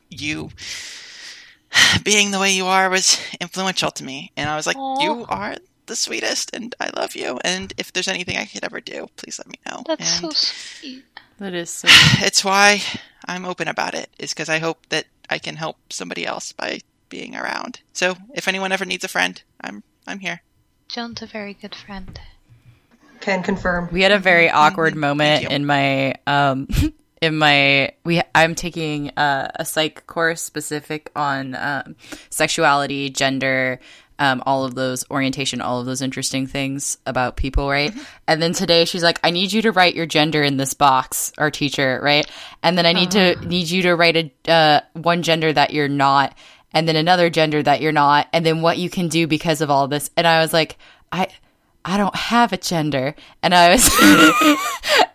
you 0.08 0.50
being 2.04 2.30
the 2.30 2.38
way 2.40 2.52
you 2.52 2.66
are 2.66 2.88
was 2.88 3.20
influential 3.40 3.90
to 3.92 4.04
me. 4.04 4.32
And 4.36 4.48
I 4.48 4.56
was 4.56 4.66
like, 4.66 4.76
Aw. 4.76 5.02
you 5.02 5.26
are 5.28 5.56
the 5.86 5.96
sweetest, 5.96 6.50
and 6.54 6.74
I 6.80 6.90
love 6.96 7.14
you. 7.14 7.38
And 7.44 7.72
if 7.78 7.92
there's 7.92 8.08
anything 8.08 8.36
I 8.36 8.44
could 8.44 8.64
ever 8.64 8.80
do, 8.80 9.08
please 9.16 9.38
let 9.38 9.46
me 9.46 9.58
know. 9.66 9.82
That's 9.86 10.20
so 10.20 10.30
sweet. 10.30 11.04
that 11.38 11.54
is 11.54 11.70
so. 11.70 11.88
it's 12.24 12.44
why 12.44 12.82
I'm 13.26 13.44
open 13.44 13.68
about 13.68 13.94
it. 13.94 14.10
Is 14.18 14.32
because 14.32 14.48
I 14.48 14.58
hope 14.58 14.86
that 14.88 15.06
I 15.30 15.38
can 15.38 15.56
help 15.56 15.76
somebody 15.90 16.26
else 16.26 16.52
by 16.52 16.80
being 17.08 17.36
around. 17.36 17.80
So 17.92 18.16
if 18.34 18.48
anyone 18.48 18.72
ever 18.72 18.84
needs 18.84 19.04
a 19.04 19.08
friend, 19.08 19.40
I'm 19.60 19.82
I'm 20.06 20.20
here. 20.20 20.42
Joan's 20.88 21.22
a 21.22 21.26
very 21.26 21.54
good 21.54 21.74
friend. 21.74 22.20
Can 23.20 23.42
confirm. 23.42 23.88
We 23.90 24.02
had 24.02 24.12
a 24.12 24.18
very 24.18 24.50
awkward 24.50 24.92
Thank 24.92 25.00
moment 25.00 25.50
in 25.50 25.66
my 25.66 26.14
um 26.26 26.68
in 27.22 27.36
my 27.38 27.92
we 28.04 28.20
I'm 28.34 28.54
taking 28.54 29.10
uh, 29.16 29.50
a 29.54 29.64
psych 29.64 30.06
course 30.06 30.42
specific 30.42 31.10
on 31.16 31.54
um, 31.54 31.96
sexuality, 32.30 33.10
gender, 33.10 33.80
um, 34.18 34.42
all 34.46 34.64
of 34.64 34.74
those 34.74 35.04
orientation, 35.10 35.60
all 35.60 35.80
of 35.80 35.86
those 35.86 36.02
interesting 36.02 36.46
things 36.46 36.98
about 37.06 37.36
people, 37.36 37.68
right? 37.68 37.92
And 38.26 38.40
then 38.40 38.52
today 38.52 38.84
she's 38.84 39.02
like, 39.02 39.18
"I 39.24 39.30
need 39.30 39.52
you 39.52 39.62
to 39.62 39.72
write 39.72 39.94
your 39.94 40.06
gender 40.06 40.42
in 40.42 40.56
this 40.56 40.74
box." 40.74 41.32
Our 41.38 41.50
teacher, 41.50 42.00
right? 42.02 42.30
And 42.62 42.76
then 42.76 42.86
I 42.86 42.92
need 42.92 43.10
to 43.12 43.36
need 43.46 43.70
you 43.70 43.82
to 43.82 43.94
write 43.94 44.16
a 44.16 44.52
uh, 44.52 44.80
one 44.94 45.22
gender 45.22 45.52
that 45.52 45.72
you're 45.72 45.88
not, 45.88 46.36
and 46.74 46.86
then 46.88 46.96
another 46.96 47.30
gender 47.30 47.62
that 47.62 47.80
you're 47.80 47.92
not, 47.92 48.28
and 48.32 48.44
then 48.44 48.62
what 48.62 48.78
you 48.78 48.90
can 48.90 49.08
do 49.08 49.26
because 49.26 49.60
of 49.60 49.70
all 49.70 49.88
this. 49.88 50.10
And 50.16 50.26
I 50.26 50.40
was 50.40 50.52
like, 50.52 50.76
I. 51.12 51.28
I 51.88 51.96
don't 51.98 52.16
have 52.16 52.52
a 52.52 52.56
gender. 52.56 53.14
And 53.44 53.54
I 53.54 53.70
was, 53.70 53.88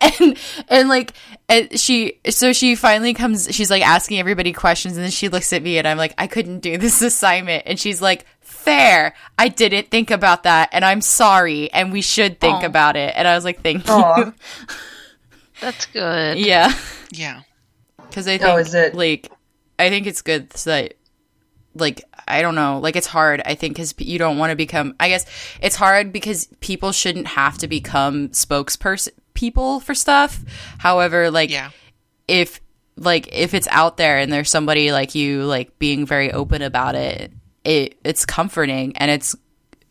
and, 0.20 0.38
and 0.68 0.88
like, 0.88 1.12
and 1.46 1.78
she, 1.78 2.18
so 2.30 2.54
she 2.54 2.76
finally 2.76 3.12
comes, 3.12 3.46
she's 3.54 3.70
like 3.70 3.86
asking 3.86 4.18
everybody 4.18 4.54
questions 4.54 4.96
and 4.96 5.04
then 5.04 5.10
she 5.10 5.28
looks 5.28 5.52
at 5.52 5.62
me 5.62 5.76
and 5.76 5.86
I'm 5.86 5.98
like, 5.98 6.14
I 6.16 6.26
couldn't 6.26 6.60
do 6.60 6.78
this 6.78 7.02
assignment. 7.02 7.64
And 7.66 7.78
she's 7.78 8.00
like, 8.00 8.24
fair. 8.40 9.12
I 9.36 9.48
didn't 9.48 9.90
think 9.90 10.10
about 10.10 10.44
that 10.44 10.70
and 10.72 10.82
I'm 10.82 11.02
sorry. 11.02 11.70
And 11.74 11.92
we 11.92 12.00
should 12.00 12.40
think 12.40 12.62
Aw. 12.62 12.64
about 12.64 12.96
it. 12.96 13.12
And 13.16 13.28
I 13.28 13.34
was 13.34 13.44
like, 13.44 13.60
thank 13.62 13.86
Aw. 13.86 14.16
you. 14.18 14.34
That's 15.60 15.84
good. 15.84 16.38
Yeah. 16.38 16.72
Yeah. 17.10 17.42
Cause 18.12 18.26
I 18.26 18.38
think 18.38 18.48
Oh, 18.50 18.56
is 18.56 18.72
it- 18.72 18.94
like, 18.94 19.30
I 19.78 19.90
think 19.90 20.06
it's 20.06 20.22
good 20.22 20.56
so 20.56 20.70
that 20.70 20.94
like 21.74 22.04
I 22.28 22.42
don't 22.42 22.54
know, 22.54 22.78
like 22.78 22.96
it's 22.96 23.06
hard. 23.06 23.42
I 23.44 23.54
think 23.54 23.74
because 23.74 23.94
you 23.98 24.18
don't 24.18 24.38
want 24.38 24.50
to 24.50 24.56
become. 24.56 24.94
I 25.00 25.08
guess 25.08 25.26
it's 25.60 25.76
hard 25.76 26.12
because 26.12 26.46
people 26.60 26.92
shouldn't 26.92 27.26
have 27.26 27.58
to 27.58 27.68
become 27.68 28.28
spokesperson 28.30 29.10
people 29.34 29.80
for 29.80 29.94
stuff. 29.94 30.40
However, 30.78 31.30
like 31.30 31.50
Yeah. 31.50 31.70
if 32.28 32.60
like 32.96 33.28
if 33.32 33.54
it's 33.54 33.68
out 33.68 33.96
there 33.96 34.18
and 34.18 34.32
there's 34.32 34.50
somebody 34.50 34.92
like 34.92 35.14
you 35.14 35.44
like 35.44 35.78
being 35.78 36.06
very 36.06 36.32
open 36.32 36.62
about 36.62 36.94
it, 36.94 37.32
it 37.64 37.98
it's 38.04 38.26
comforting 38.26 38.96
and 38.96 39.10
it's 39.10 39.34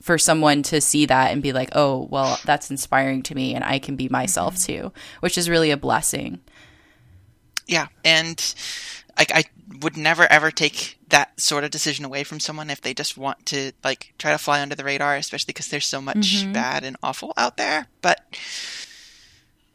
for 0.01 0.17
someone 0.17 0.63
to 0.63 0.81
see 0.81 1.05
that 1.05 1.31
and 1.31 1.43
be 1.43 1.53
like, 1.53 1.69
oh 1.75 2.07
well, 2.09 2.39
that's 2.45 2.71
inspiring 2.71 3.23
to 3.23 3.35
me 3.35 3.55
and 3.55 3.63
I 3.63 3.79
can 3.79 3.95
be 3.95 4.09
myself 4.09 4.55
mm-hmm. 4.55 4.83
too, 4.83 4.93
which 5.19 5.37
is 5.37 5.49
really 5.49 5.71
a 5.71 5.77
blessing. 5.77 6.39
Yeah, 7.67 7.87
and 8.03 8.55
I, 9.17 9.25
I 9.33 9.43
would 9.79 9.95
never 9.97 10.25
ever 10.31 10.51
take 10.51 10.97
that 11.09 11.39
sort 11.39 11.63
of 11.63 11.71
decision 11.71 12.03
away 12.05 12.23
from 12.23 12.39
someone 12.39 12.69
if 12.69 12.81
they 12.81 12.93
just 12.93 13.17
want 13.17 13.45
to 13.47 13.71
like 13.83 14.13
try 14.17 14.31
to 14.31 14.37
fly 14.37 14.61
under 14.61 14.75
the 14.75 14.83
radar, 14.83 15.15
especially 15.15 15.47
because 15.53 15.67
there's 15.69 15.85
so 15.87 16.01
much 16.01 16.45
bad 16.53 16.83
and 16.83 16.97
awful 17.01 17.33
out 17.37 17.57
there. 17.57 17.87
But 18.01 18.19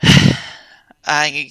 I 1.07 1.51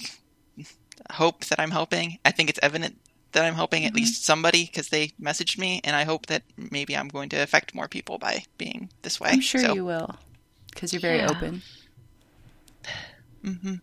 hope 1.12 1.44
that 1.46 1.58
I'm 1.60 1.70
helping. 1.70 2.18
I 2.24 2.30
think 2.30 2.50
it's 2.50 2.60
evident 2.62 2.98
that 3.32 3.44
I'm 3.44 3.54
helping 3.54 3.84
at 3.84 3.94
least 3.94 4.24
somebody 4.24 4.64
because 4.64 4.88
they 4.88 5.08
messaged 5.20 5.58
me, 5.58 5.80
and 5.84 5.94
I 5.94 6.04
hope 6.04 6.26
that 6.26 6.42
maybe 6.56 6.96
I'm 6.96 7.08
going 7.08 7.28
to 7.30 7.36
affect 7.42 7.74
more 7.74 7.88
people 7.88 8.18
by 8.18 8.44
being 8.58 8.90
this 9.02 9.20
way. 9.20 9.30
I'm 9.30 9.40
sure 9.40 9.60
So, 9.60 9.74
you 9.74 9.84
will 9.84 10.16
because 10.70 10.92
you're 10.92 11.00
very 11.00 11.18
Yeah. 11.18 11.30
open. 11.30 11.62
Mm-hmm. 13.44 13.74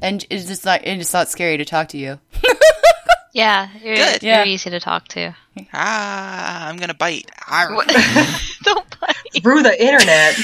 And 0.00 0.24
it's 0.30 0.46
just 0.46 0.64
not 0.64 0.82
and 0.84 1.00
it's 1.00 1.12
not 1.12 1.28
scary 1.28 1.56
to 1.56 1.64
talk 1.64 1.88
to 1.88 1.98
you. 1.98 2.20
Yeah, 3.38 3.68
you're, 3.82 3.94
Good. 3.96 4.22
you're 4.22 4.32
Yeah. 4.32 4.44
easy 4.44 4.68
to 4.70 4.80
talk 4.80 5.06
to. 5.08 5.32
Ah, 5.72 6.68
I'm 6.68 6.76
gonna 6.76 6.92
bite. 6.94 7.30
Don't 8.64 9.00
bite. 9.00 9.42
Through 9.42 9.62
the 9.62 9.76
internet. 9.80 10.34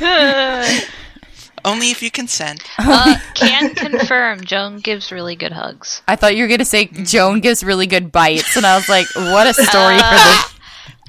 Only 1.64 1.90
if 1.90 2.00
you 2.02 2.10
consent. 2.10 2.62
uh, 2.78 3.16
can 3.34 3.74
confirm. 3.74 4.40
Joan 4.44 4.78
gives 4.78 5.10
really 5.10 5.34
good 5.36 5.52
hugs. 5.52 6.00
I 6.06 6.14
thought 6.16 6.36
you 6.36 6.44
were 6.44 6.48
gonna 6.48 6.64
say 6.64 6.86
Joan 6.86 7.40
gives 7.40 7.62
really 7.64 7.86
good 7.86 8.12
bites, 8.12 8.56
and 8.56 8.64
I 8.64 8.76
was 8.76 8.88
like, 8.88 9.06
what 9.14 9.46
a 9.46 9.52
story 9.54 9.96
for 9.98 10.14
this. 10.14 10.54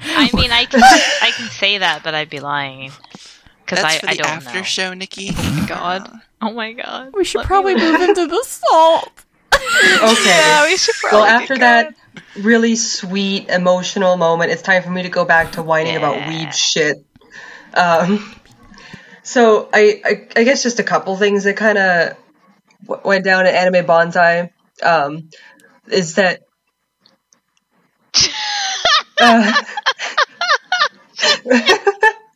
I 0.00 0.30
mean, 0.34 0.50
I 0.52 0.64
can 0.66 0.80
I 0.82 1.30
can 1.36 1.48
say 1.50 1.78
that, 1.78 2.02
but 2.04 2.14
I'd 2.14 2.28
be 2.30 2.40
lying 2.40 2.92
because 3.64 3.82
I, 3.84 4.00
I 4.06 4.14
don't 4.14 4.26
after 4.26 4.58
know. 4.58 4.62
show, 4.64 4.94
Nikki. 4.94 5.30
God. 5.66 6.10
Oh 6.42 6.52
my 6.52 6.72
god. 6.72 7.12
We 7.14 7.24
should 7.24 7.38
Let 7.38 7.46
probably 7.46 7.74
move 7.76 8.00
into 8.00 8.26
the 8.26 8.42
salt. 8.44 9.24
Okay. 9.58 10.24
Yeah, 10.26 10.64
we 10.64 10.76
should 10.76 10.94
probably. 10.96 11.18
well, 11.18 11.26
after 11.26 11.56
that 11.58 11.94
really 12.36 12.76
sweet, 12.76 13.48
emotional 13.48 14.16
moment, 14.16 14.50
it's 14.52 14.62
time 14.62 14.82
for 14.82 14.90
me 14.90 15.02
to 15.02 15.08
go 15.08 15.24
back 15.24 15.52
to 15.52 15.62
whining 15.62 15.96
about 15.96 16.16
Yeah. 16.16 16.28
weed 16.28 16.54
shit. 16.54 17.04
Um, 17.74 18.34
so 19.22 19.68
I, 19.72 20.00
I, 20.04 20.28
I 20.36 20.44
guess 20.44 20.62
just 20.62 20.78
a 20.78 20.84
couple 20.84 21.16
things 21.16 21.44
that 21.44 21.56
kind 21.56 21.78
of 21.78 22.16
w- 22.86 23.02
went 23.04 23.24
down 23.24 23.46
at 23.46 23.54
Anime 23.54 23.86
Banzai 23.86 24.50
um, 24.82 25.28
is 25.90 26.14
that. 26.14 26.40
Uh, 29.20 29.52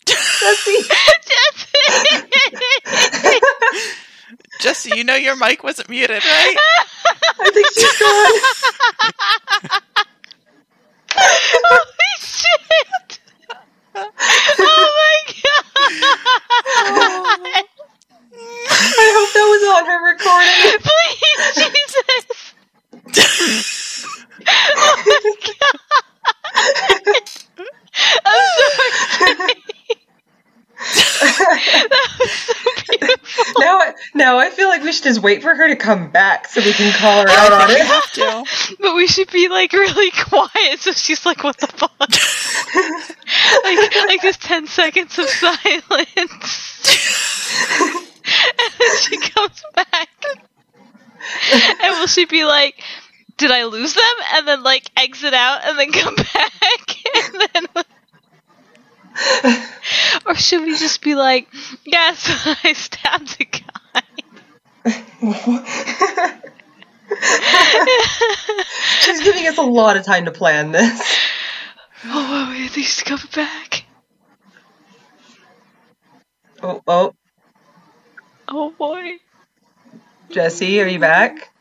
Jesse, 0.05 0.83
Jesse, 1.29 2.32
you 4.87 5.03
know 5.05 5.15
your 5.17 5.37
mic 5.37 5.63
wasn't 5.65 5.89
muted, 5.89 6.23
right? 6.25 6.57
I 7.41 7.51
think 7.53 7.67
she's 7.75 7.99
gone. 7.99 8.41
Holy 11.15 12.17
shit! 12.21 13.21
Oh 13.95 14.93
my 14.99 15.17
god! 15.27 15.43
I 18.35 19.07
hope 19.17 19.33
that 19.35 19.47
was 19.53 19.65
on 19.75 19.87
her 19.87 20.01
recording. 20.13 20.81
Please, 20.83 21.43
Jesus! 21.59 22.27
oh 24.47 25.03
my 25.07 25.35
god! 25.47 25.79
I'm 28.25 29.19
sorry. 29.19 29.55
that 31.89 32.09
was 32.21 32.33
so. 32.33 32.62
Now, 33.59 33.79
I- 33.79 33.95
now 34.15 34.39
I 34.39 34.51
feel 34.51 34.69
like 34.69 34.83
we 34.83 34.93
should 34.93 35.05
just 35.05 35.23
wait 35.23 35.43
for 35.43 35.55
her 35.55 35.69
to 35.69 35.77
come 35.77 36.11
back 36.11 36.49
so 36.49 36.61
we 36.61 36.73
can 36.73 36.93
call 36.93 37.23
her 37.23 37.29
out 37.29 37.53
on 37.53 37.71
it. 37.75 37.81
have 37.81 38.13
to. 38.13 38.45
But 38.81 38.95
we 38.97 39.07
should 39.07 39.31
be 39.31 39.49
like 39.49 39.73
really 39.73 40.11
quiet 40.11 40.81
so 40.81 40.93
she's 40.93 41.25
like, 41.27 41.43
what 41.45 41.57
the 41.59 41.67
fuck? 41.69 41.91
like, 43.65 43.95
like 44.07 44.23
just 44.23 44.43
10 44.43 44.67
seconds 44.67 45.19
of 45.19 45.29
silence. 45.29 45.83
and 48.59 48.73
then 48.79 48.97
she 49.01 49.17
comes 49.19 49.63
back. 49.75 50.09
And 51.83 51.99
will 52.01 52.07
she 52.07 52.25
be 52.25 52.45
like, 52.45 52.83
did 53.37 53.51
I 53.51 53.65
lose 53.65 53.95
them? 53.95 54.05
And 54.35 54.47
then 54.49 54.63
like 54.63 54.91
exit 54.97 55.35
out 55.35 55.61
and 55.65 55.79
then 55.79 55.93
come 55.93 56.15
back? 56.17 56.97
And 57.15 57.35
then. 57.75 57.85
or 60.27 60.35
should 60.35 60.63
we 60.63 60.77
just 60.77 61.03
be 61.03 61.15
like, 61.15 61.49
yes, 61.85 62.57
I 62.65 62.73
stabbed 62.73 63.37
a 63.41 63.45
guy? 63.45 64.03
She's 69.01 69.23
giving 69.23 69.47
us 69.47 69.59
a 69.59 69.63
lot 69.63 69.97
of 69.97 70.05
time 70.05 70.25
to 70.27 70.33
plan 70.33 70.73
this. 70.73 71.19
Oh, 72.05 72.51
wait, 72.51 72.63
wait, 72.63 72.71
he's 72.73 73.01
coming 73.05 73.29
back. 73.33 73.85
Oh, 76.65 76.83
oh, 76.89 77.15
Oh 78.49 78.71
boy. 78.77 79.19
Jesse, 80.31 80.83
are 80.83 80.89
you 80.89 80.99
back? 80.99 81.53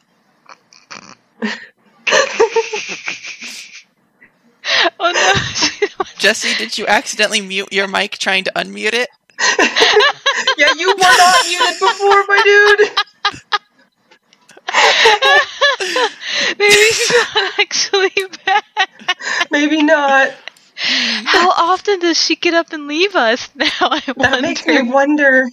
Oh 5.00 5.12
no. 5.12 5.88
Jesse, 6.18 6.54
did 6.56 6.78
you 6.78 6.86
accidentally 6.88 7.42
mute 7.42 7.70
your 7.72 7.88
mic 7.88 8.18
trying 8.18 8.44
to 8.46 8.52
unmute 8.56 8.94
it? 8.94 9.10
Yeah, 10.58 10.70
you 10.78 10.88
were 10.88 10.96
not 10.98 11.46
muted 11.48 11.80
before, 11.80 12.26
my 12.28 12.42
dude. 12.44 12.90
Maybe 16.60 16.74
he's 16.74 17.12
not 17.12 17.60
actually 17.60 18.12
back. 18.46 19.50
Maybe 19.52 19.82
not. 19.84 20.34
How 20.76 21.52
often 21.52 22.00
does 22.00 22.20
she 22.22 22.36
get 22.36 22.54
up 22.54 22.74
and 22.74 22.88
leave 22.88 23.16
us 23.16 23.50
now? 23.56 23.68
I 23.82 24.02
That 24.18 24.18
wonder. 24.18 24.42
makes 24.42 24.66
me 24.66 24.82
wonder. 24.84 25.48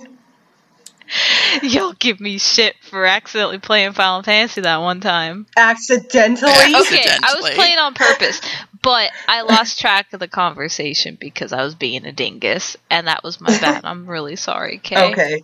Y'all 1.62 1.92
give 1.92 2.20
me 2.20 2.38
shit 2.38 2.76
for 2.82 3.04
accidentally 3.04 3.58
playing 3.58 3.92
Final 3.92 4.22
Fantasy 4.22 4.60
that 4.62 4.78
one 4.78 5.00
time. 5.00 5.46
Accidentally? 5.56 6.52
Okay, 6.78 7.04
I 7.06 7.34
was 7.40 7.50
playing 7.54 7.78
on 7.78 7.94
purpose, 7.94 8.40
but 8.82 9.10
I 9.26 9.42
lost 9.42 9.80
track 9.80 10.12
of 10.12 10.20
the 10.20 10.28
conversation 10.28 11.16
because 11.20 11.52
I 11.52 11.62
was 11.64 11.74
being 11.74 12.06
a 12.06 12.12
dingus, 12.12 12.76
and 12.90 13.06
that 13.08 13.22
was 13.24 13.40
my 13.40 13.56
bad. 13.58 13.84
I'm 13.84 14.06
really 14.08 14.36
sorry, 14.36 14.78
okay? 14.78 15.10
Okay. 15.12 15.42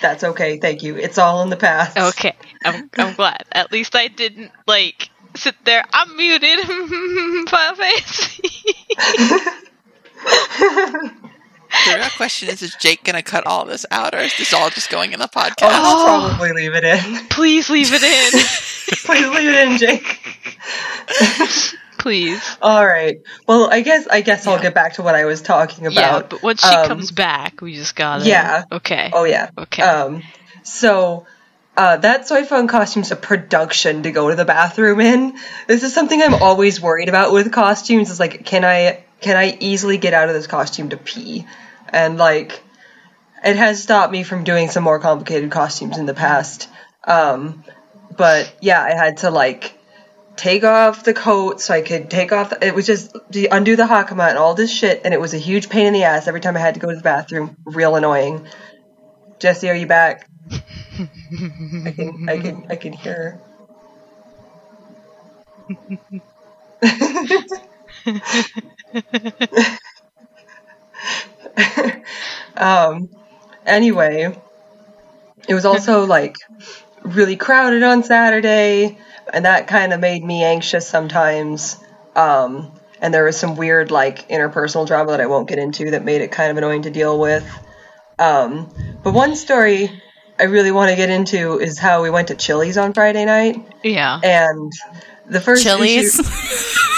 That's 0.00 0.24
okay, 0.24 0.58
thank 0.58 0.82
you. 0.82 0.96
It's 0.96 1.18
all 1.18 1.42
in 1.42 1.50
the 1.50 1.56
past. 1.56 1.96
Okay, 1.96 2.34
I'm, 2.64 2.90
I'm 2.98 3.14
glad. 3.14 3.44
At 3.52 3.72
least 3.72 3.94
I 3.94 4.08
didn't, 4.08 4.50
like, 4.66 5.10
sit 5.36 5.54
there, 5.64 5.84
I'm 5.92 6.16
muted, 6.16 6.60
Final 7.48 7.76
Fantasy. 7.76 8.50
Oh, 11.70 11.90
The 11.92 11.98
real 11.98 12.08
question 12.16 12.48
is: 12.48 12.62
Is 12.62 12.74
Jake 12.80 13.04
gonna 13.04 13.22
cut 13.22 13.46
all 13.46 13.64
this 13.64 13.84
out, 13.90 14.14
or 14.14 14.18
is 14.18 14.36
this 14.38 14.52
all 14.54 14.70
just 14.70 14.90
going 14.90 15.12
in 15.12 15.20
the 15.20 15.26
podcast? 15.28 15.54
Oh, 15.62 15.68
I'll 15.70 16.28
probably 16.30 16.52
leave 16.52 16.74
it 16.74 16.84
in. 16.84 17.26
Please 17.28 17.68
leave 17.70 17.90
it 17.92 18.02
in. 18.02 18.40
Please 19.04 19.28
leave 19.28 19.48
it 19.48 19.68
in, 19.68 19.78
Jake. 19.78 20.58
Please. 21.98 22.40
All 22.62 22.86
right. 22.86 23.20
Well, 23.46 23.68
I 23.70 23.80
guess 23.80 24.06
I 24.06 24.20
guess 24.20 24.46
I'll 24.46 24.60
get 24.60 24.72
back 24.74 24.94
to 24.94 25.02
what 25.02 25.14
I 25.14 25.24
was 25.24 25.42
talking 25.42 25.86
about. 25.86 25.96
Yeah, 25.96 26.16
about. 26.18 26.30
but 26.30 26.42
when 26.42 26.56
she 26.56 26.66
Um, 26.68 26.86
comes 26.86 27.10
back, 27.10 27.60
we 27.60 27.74
just 27.74 27.96
gotta. 27.96 28.24
yeah. 28.24 28.64
Okay. 28.70 29.10
Oh 29.12 29.24
yeah. 29.24 29.50
Okay. 29.58 29.82
Um, 29.82 30.22
so 30.62 31.26
uh, 31.76 31.96
that 31.98 32.28
Soi 32.28 32.44
Fon 32.44 32.68
costume's 32.68 33.10
a 33.10 33.16
production 33.16 34.04
to 34.04 34.12
go 34.12 34.30
to 34.30 34.36
the 34.36 34.44
bathroom 34.44 35.00
in. 35.00 35.36
This 35.66 35.82
is 35.82 35.92
something 35.92 36.22
I'm 36.22 36.34
always 36.34 36.80
worried 36.80 37.08
about 37.08 37.32
with 37.32 37.50
costumes. 37.52 38.10
Is 38.10 38.20
like, 38.20 38.44
can 38.46 38.64
I 38.64 39.04
can 39.20 39.36
I 39.36 39.56
easily 39.60 39.98
get 39.98 40.14
out 40.14 40.28
of 40.28 40.34
this 40.34 40.46
costume 40.46 40.90
to 40.90 40.96
pee? 40.96 41.46
And 41.88 42.18
like, 42.18 42.62
it 43.44 43.56
has 43.56 43.82
stopped 43.82 44.12
me 44.12 44.22
from 44.22 44.44
doing 44.44 44.68
some 44.68 44.84
more 44.84 44.98
complicated 44.98 45.50
costumes 45.50 45.98
in 45.98 46.06
the 46.06 46.14
past. 46.14 46.68
Um, 47.04 47.64
but 48.16 48.52
yeah, 48.60 48.82
I 48.82 48.94
had 48.94 49.18
to 49.18 49.30
like 49.30 49.74
take 50.36 50.64
off 50.64 51.04
the 51.04 51.14
coat 51.14 51.60
so 51.60 51.74
I 51.74 51.82
could 51.82 52.10
take 52.10 52.32
off. 52.32 52.50
The, 52.50 52.66
it 52.66 52.74
was 52.74 52.86
just 52.86 53.16
undo 53.30 53.76
the 53.76 53.84
hakama 53.84 54.28
and 54.28 54.38
all 54.38 54.54
this 54.54 54.72
shit, 54.72 55.02
and 55.04 55.12
it 55.14 55.20
was 55.20 55.34
a 55.34 55.38
huge 55.38 55.68
pain 55.68 55.86
in 55.86 55.92
the 55.92 56.04
ass 56.04 56.28
every 56.28 56.40
time 56.40 56.56
I 56.56 56.60
had 56.60 56.74
to 56.74 56.80
go 56.80 56.90
to 56.90 56.96
the 56.96 57.02
bathroom. 57.02 57.56
Real 57.64 57.96
annoying. 57.96 58.46
Jesse, 59.38 59.68
are 59.70 59.74
you 59.74 59.86
back? 59.86 60.28
I 61.84 61.90
can, 61.92 62.28
I 62.28 62.38
can, 62.38 62.66
I 62.70 62.76
can 62.76 62.92
hear. 62.92 63.40
her. 66.82 67.40
um, 72.56 73.08
anyway, 73.66 74.36
it 75.48 75.54
was 75.54 75.64
also 75.64 76.06
like 76.06 76.36
really 77.02 77.36
crowded 77.36 77.82
on 77.82 78.02
Saturday, 78.02 78.98
and 79.32 79.44
that 79.44 79.66
kind 79.66 79.92
of 79.92 80.00
made 80.00 80.24
me 80.24 80.44
anxious 80.44 80.86
sometimes. 80.86 81.76
Um, 82.16 82.72
and 83.00 83.14
there 83.14 83.24
was 83.24 83.38
some 83.38 83.56
weird 83.56 83.90
like 83.90 84.28
interpersonal 84.28 84.86
drama 84.86 85.12
that 85.12 85.20
I 85.20 85.26
won't 85.26 85.48
get 85.48 85.58
into 85.58 85.92
that 85.92 86.04
made 86.04 86.20
it 86.20 86.32
kind 86.32 86.50
of 86.50 86.56
annoying 86.56 86.82
to 86.82 86.90
deal 86.90 87.18
with. 87.18 87.48
Um, 88.18 88.68
but 89.04 89.14
one 89.14 89.36
story 89.36 90.02
I 90.38 90.44
really 90.44 90.72
want 90.72 90.90
to 90.90 90.96
get 90.96 91.10
into 91.10 91.60
is 91.60 91.78
how 91.78 92.02
we 92.02 92.10
went 92.10 92.28
to 92.28 92.34
Chili's 92.34 92.76
on 92.76 92.92
Friday 92.92 93.24
night, 93.24 93.56
Yeah. 93.82 94.20
and 94.22 94.72
the 95.28 95.40
first 95.40 95.62
Chili's. 95.62 96.18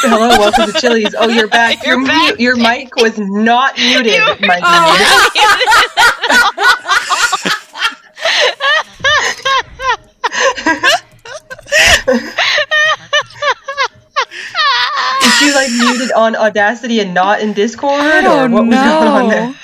Hello, 0.03 0.29
welcome 0.29 0.73
to 0.73 0.81
Chili's. 0.81 1.15
Oh, 1.19 1.29
you're 1.29 1.49
back. 1.49 1.85
You're 1.85 1.99
your 1.99 2.07
back. 2.07 2.39
Mute, 2.39 2.41
your 2.41 2.57
mic 2.57 2.97
was 2.97 3.19
not 3.19 3.77
muted, 3.77 4.15
You 4.15 4.21
my 4.41 4.61
oh, 4.63 4.97
Is 15.23 15.39
she 15.39 15.53
like 15.53 15.71
muted 15.71 16.13
on 16.13 16.37
Audacity 16.37 17.01
and 17.01 17.13
not 17.13 17.41
in 17.41 17.53
Discord, 17.53 18.25
or 18.25 18.29
oh, 18.29 18.49
what 18.49 18.67
was 18.67 18.75
going 18.75 19.09
on 19.09 19.29
there? 19.29 19.55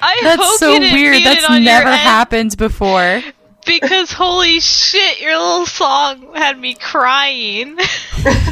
I 0.00 0.20
That's 0.22 0.42
hope 0.42 0.58
so 0.58 0.72
you 0.72 0.80
didn't 0.80 0.94
weird. 0.94 1.24
That's 1.24 1.44
it 1.44 1.50
on 1.50 1.62
your 1.62 1.72
never 1.72 1.90
happened 1.90 2.56
before. 2.56 3.22
Because 3.66 4.12
holy 4.12 4.60
shit, 4.60 5.20
your 5.20 5.36
little 5.38 5.66
song 5.66 6.34
had 6.34 6.58
me 6.58 6.74
crying. 6.74 7.76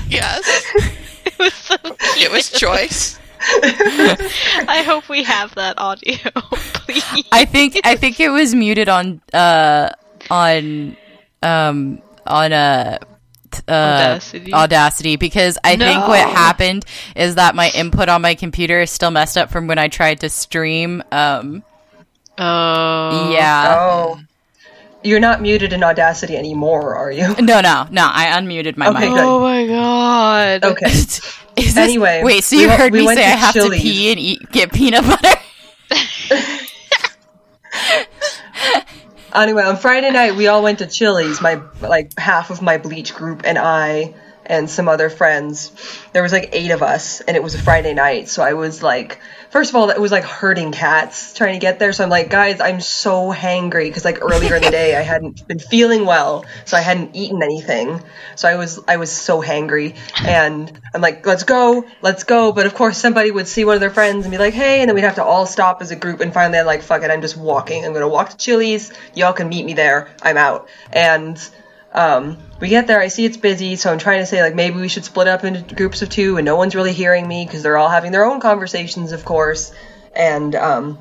Yes, 0.09 0.63
it 1.27 1.37
was 1.39 1.53
so 1.53 1.77
cute. 1.79 1.99
it 2.23 2.31
was 2.31 2.49
choice. 2.51 3.19
I 3.41 4.83
hope 4.87 5.09
we 5.09 5.25
have 5.25 5.53
that 5.57 5.79
audio, 5.79 6.17
please. 6.53 7.25
I 7.33 7.45
think 7.45 7.81
I 7.85 7.97
think 7.97 8.21
it 8.21 8.29
was 8.29 8.55
muted 8.55 8.89
on 8.89 9.21
uh 9.35 9.91
on 10.31 10.97
um 11.43 12.01
on 12.25 12.53
uh 12.53 12.99
uh, 13.69 13.73
Audacity. 13.73 14.55
Audacity 14.55 15.17
because 15.17 15.59
I 15.65 15.77
think 15.77 16.07
what 16.07 16.21
happened 16.21 16.85
is 17.17 17.35
that 17.35 17.55
my 17.57 17.71
input 17.71 18.09
on 18.09 18.23
my 18.23 18.35
computer 18.37 18.81
is 18.81 18.91
still 18.93 19.11
messed 19.11 19.37
up 19.37 19.51
from 19.51 19.67
when 19.67 19.79
I 19.79 19.89
tried 19.89 20.21
to 20.21 20.29
stream. 20.31 21.03
Um, 21.11 21.65
Oh. 22.39 23.31
yeah, 23.33 23.77
Oh, 23.79 24.21
you're 25.07 25.21
not 25.21 25.41
muted 25.41 25.73
in 25.73 25.83
Audacity 25.83 26.37
anymore, 26.37 26.95
are 26.97 27.11
you? 27.11 27.35
no, 27.41 27.61
no, 27.61 27.87
no. 27.91 28.09
I 28.13 28.27
unmuted 28.39 28.77
my 28.77 28.89
Okay, 28.89 29.01
mic. 29.01 29.09
good. 29.11 29.25
Oh 29.25 29.41
my 29.41 29.67
god. 29.67 30.65
Okay. 30.65 30.87
Is 30.91 31.21
this- 31.57 31.77
Anyway, 31.77 32.23
wait. 32.23 32.45
So 32.45 32.57
you 32.57 32.69
wa- 32.69 32.77
heard 32.77 32.93
we 32.93 33.01
me 33.07 33.15
say 33.15 33.25
I 33.25 33.29
have 33.37 33.55
Chili's. 33.55 33.81
to 33.81 33.83
pee 33.89 34.11
and 34.11 34.21
eat 34.21 34.51
get 34.53 34.73
peanut 34.73 35.05
butter? 35.05 35.37
Anyway, 39.35 39.63
on 39.63 39.77
Friday 39.77 40.11
night 40.11 40.35
we 40.35 40.47
all 40.47 40.63
went 40.63 40.79
to 40.79 40.87
Chili's. 40.87 41.43
My 41.43 41.61
like 41.83 42.19
half 42.19 42.51
of 42.51 42.63
my 42.63 42.79
bleach 42.79 43.15
group 43.15 43.43
and 43.45 43.59
I 43.59 44.15
and 44.47 44.71
some 44.71 44.89
other 44.89 45.11
friends. 45.11 45.73
There 46.13 46.23
was 46.23 46.33
like 46.33 46.51
eight 46.53 46.71
of 46.71 46.83
us, 46.83 47.21
and 47.21 47.37
it 47.37 47.43
was 47.43 47.55
a 47.55 47.59
Friday 47.59 47.95
night. 47.95 48.29
So 48.29 48.43
I 48.43 48.55
was 48.55 48.83
like, 48.83 49.19
first 49.51 49.71
of 49.71 49.77
all, 49.77 49.91
it 49.91 50.01
was 50.01 50.13
like 50.13 50.25
herding 50.25 50.73
cats 50.73 51.35
trying 51.35 51.55
to 51.55 51.59
get 51.59 51.79
there. 51.79 51.93
So 51.93 52.05
I'm 52.05 52.11
like, 52.11 52.31
guys, 52.31 52.61
I'm 52.61 52.81
so 52.81 53.33
hangry 53.33 53.85
because 53.85 54.05
like 54.05 54.23
earlier 54.23 54.57
in 54.57 54.63
the 54.63 54.71
day 54.71 54.97
I 54.97 55.03
hadn't 55.03 55.47
been 55.47 55.59
feeling 55.59 56.07
well, 56.07 56.45
so 56.65 56.77
I 56.77 56.81
hadn't 56.81 57.17
eaten 57.17 57.43
anything. 57.43 58.03
So 58.35 58.49
I 58.49 58.57
was 58.57 58.81
I 58.87 58.97
was 58.97 59.11
so 59.11 59.43
hangry, 59.43 59.97
and 60.25 60.71
I'm 60.95 61.01
like, 61.01 61.27
let's 61.27 61.45
go, 61.45 61.85
let's 62.03 62.25
go. 62.25 62.53
But 62.53 62.67
of 62.67 62.75
course, 62.75 62.99
somebody 62.99 63.31
would 63.31 63.49
see 63.49 63.65
one 63.65 63.75
of 63.75 63.81
their 63.81 63.91
friends 63.91 64.25
and 64.25 64.33
be 64.33 64.39
like, 64.39 64.55
hey, 64.55 64.81
and 64.81 64.89
then 64.89 64.95
we'd 64.95 65.03
have 65.03 65.17
to 65.17 65.25
all 65.25 65.47
stop 65.47 65.83
as 65.83 65.91
a 65.91 65.97
group. 65.97 66.21
And 66.21 66.33
finally, 66.33 66.59
I'm 66.59 66.67
like, 66.67 66.83
fuck 66.83 67.03
it, 67.03 67.11
I'm 67.11 67.23
just 67.23 67.37
walking. 67.37 67.85
I'm 67.85 67.93
gonna 67.93 68.09
walk 68.09 68.31
to 68.31 68.37
Chili's. 68.37 68.93
Y'all 69.15 69.33
can 69.33 69.49
meet 69.49 69.65
me 69.65 69.75
there. 69.75 70.15
I'm 70.23 70.37
out. 70.37 70.69
And 70.93 71.39
um, 71.97 72.37
we 72.61 72.69
get 72.69 72.87
there, 72.87 73.01
I 73.01 73.09
see 73.09 73.25
it's 73.25 73.39
busy, 73.39 73.77
so 73.77 73.91
I'm 73.91 73.99
trying 73.99 74.21
to 74.21 74.27
say 74.27 74.43
like 74.43 74.55
maybe 74.55 74.77
we 74.77 74.89
should 74.89 75.05
split 75.05 75.29
up 75.29 75.45
into 75.45 75.75
groups 75.75 76.03
of 76.03 76.11
two, 76.11 76.37
and 76.37 76.45
no 76.45 76.57
one's 76.57 76.75
really 76.75 76.93
hearing 76.93 77.27
me 77.27 77.45
because 77.45 77.63
they're 77.63 77.79
all 77.79 77.89
having 77.89 78.13
their 78.13 78.27
own 78.27 78.39
conversations, 78.39 79.13
of 79.13 79.25
course. 79.25 79.73
And 80.15 80.55
um, 80.55 80.99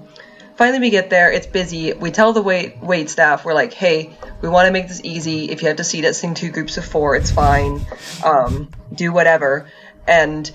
finally, 0.56 0.80
we 0.80 0.90
get 0.90 1.10
there, 1.10 1.32
it's 1.32 1.48
busy. 1.48 1.94
We 1.94 2.12
tell 2.12 2.34
the 2.34 2.42
wait 2.42 2.78
wait 2.82 3.10
staff, 3.10 3.44
we're 3.46 3.54
like, 3.54 3.74
hey, 3.74 4.18
we 4.42 4.48
want 4.48 4.68
to 4.68 4.72
make 4.72 4.88
this 4.88 5.02
easy. 5.04 5.50
If 5.52 5.62
you 5.62 5.68
have 5.68 5.78
to 5.78 5.84
seat 5.84 6.06
us 6.06 6.24
in 6.24 6.34
two 6.34 6.50
groups 6.50 6.78
of 6.78 6.86
four, 6.86 7.16
it's 7.16 7.32
fine. 7.32 7.86
Um, 8.24 8.72
do 8.94 9.12
whatever. 9.12 9.70
And 10.08 10.50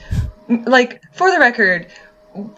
like 0.48 1.02
for 1.12 1.30
the 1.30 1.38
record, 1.38 1.88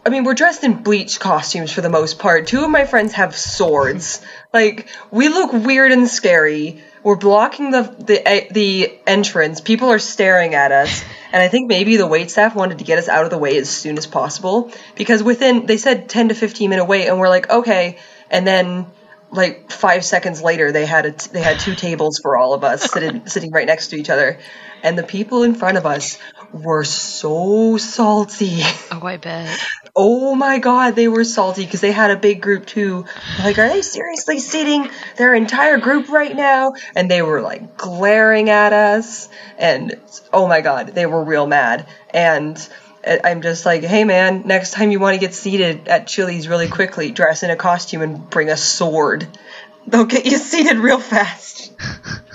I 0.05 0.11
mean, 0.11 0.25
we're 0.25 0.35
dressed 0.35 0.65
in 0.65 0.83
bleach 0.83 1.19
costumes 1.19 1.73
for 1.73 1.81
the 1.81 1.89
most 1.89 2.19
part. 2.19 2.47
Two 2.47 2.63
of 2.63 2.71
my 2.71 2.85
friends 2.85 3.15
have 3.15 3.35
swords. 3.35 4.25
Like, 4.53 4.89
we 5.11 5.29
look 5.29 5.53
weird 5.53 5.93
and 5.93 6.09
scary. 6.09 6.83
We're 7.03 7.17
blocking 7.17 7.71
the 7.73 7.83
the 7.83 8.29
eh, 8.29 8.47
the 8.51 8.99
entrance. 9.07 9.61
People 9.61 9.91
are 9.91 9.99
staring 9.99 10.55
at 10.55 10.71
us, 10.71 11.03
and 11.33 11.43
I 11.43 11.49
think 11.49 11.69
maybe 11.69 11.97
the 11.97 12.07
wait 12.07 12.31
staff 12.31 12.55
wanted 12.55 12.79
to 12.79 12.85
get 12.85 12.99
us 12.99 13.09
out 13.09 13.25
of 13.25 13.31
the 13.31 13.39
way 13.39 13.57
as 13.57 13.69
soon 13.69 13.99
as 13.99 14.07
possible 14.07 14.71
because 14.95 15.23
within 15.23 15.67
they 15.67 15.79
said 15.79 16.09
10 16.09 16.29
to 16.29 16.35
15 16.35 16.71
minute 16.71 16.85
wait, 16.85 17.09
and 17.09 17.19
we're 17.19 17.29
like, 17.29 17.51
okay, 17.51 17.99
and 18.31 18.47
then 18.47 18.87
like 19.33 19.73
five 19.73 20.05
seconds 20.05 20.43
later 20.43 20.71
they 20.71 20.87
had 20.87 21.07
a 21.07 21.13
t- 21.13 21.31
they 21.33 21.43
had 21.43 21.59
two 21.59 21.75
tables 21.75 22.21
for 22.23 22.37
all 22.37 22.55
of 22.55 22.63
us 22.63 22.91
sitting 22.93 23.27
sitting 23.27 23.51
right 23.51 23.67
next 23.67 23.89
to 23.89 23.97
each 23.97 24.11
other, 24.11 24.39
and 24.85 24.97
the 24.97 25.03
people 25.03 25.43
in 25.43 25.57
front 25.57 25.79
of 25.79 25.87
us 25.87 26.19
were 26.53 26.85
so 26.85 27.79
salty. 27.79 28.61
Oh, 28.93 29.01
I 29.03 29.17
bet. 29.17 29.59
Oh 29.95 30.35
my 30.35 30.59
god, 30.59 30.97
they 30.97 31.07
were 31.07 31.25
salty 31.25 31.65
because 31.67 31.83
they 31.83 31.93
had 31.93 32.11
a 32.11 32.17
big 32.17 32.41
group 32.41 32.65
too. 32.65 33.05
Like, 33.39 33.59
are 33.59 33.69
they 33.69 33.83
seriously 33.83 34.39
seating 34.39 34.89
their 35.19 35.35
entire 35.35 35.77
group 35.77 36.09
right 36.09 36.35
now? 36.35 36.73
And 36.97 37.11
they 37.11 37.21
were 37.21 37.43
like 37.43 37.77
glaring 37.77 38.49
at 38.49 38.73
us, 38.73 39.29
and 39.59 39.95
oh 40.33 40.49
my 40.49 40.63
god, 40.63 40.89
they 40.89 41.05
were 41.05 41.23
real 41.23 41.47
mad. 41.47 41.87
And 42.09 42.57
I- 43.07 43.21
I'm 43.23 43.43
just 43.43 43.67
like, 43.67 43.83
hey 43.83 44.05
man, 44.05 44.45
next 44.47 44.71
time 44.71 44.91
you 44.93 44.99
want 44.99 45.15
to 45.15 45.21
get 45.21 45.35
seated 45.35 45.87
at 45.89 46.07
Chili's 46.07 46.49
really 46.49 46.69
quickly, 46.69 47.11
dress 47.11 47.43
in 47.43 47.51
a 47.51 47.57
costume 47.57 48.01
and 48.01 48.31
bring 48.31 48.49
a 48.49 48.57
sword. 48.57 49.29
They'll 49.87 50.07
get 50.07 50.25
you 50.25 50.39
seated 50.39 50.79
real 50.79 51.01
fast. 51.01 51.71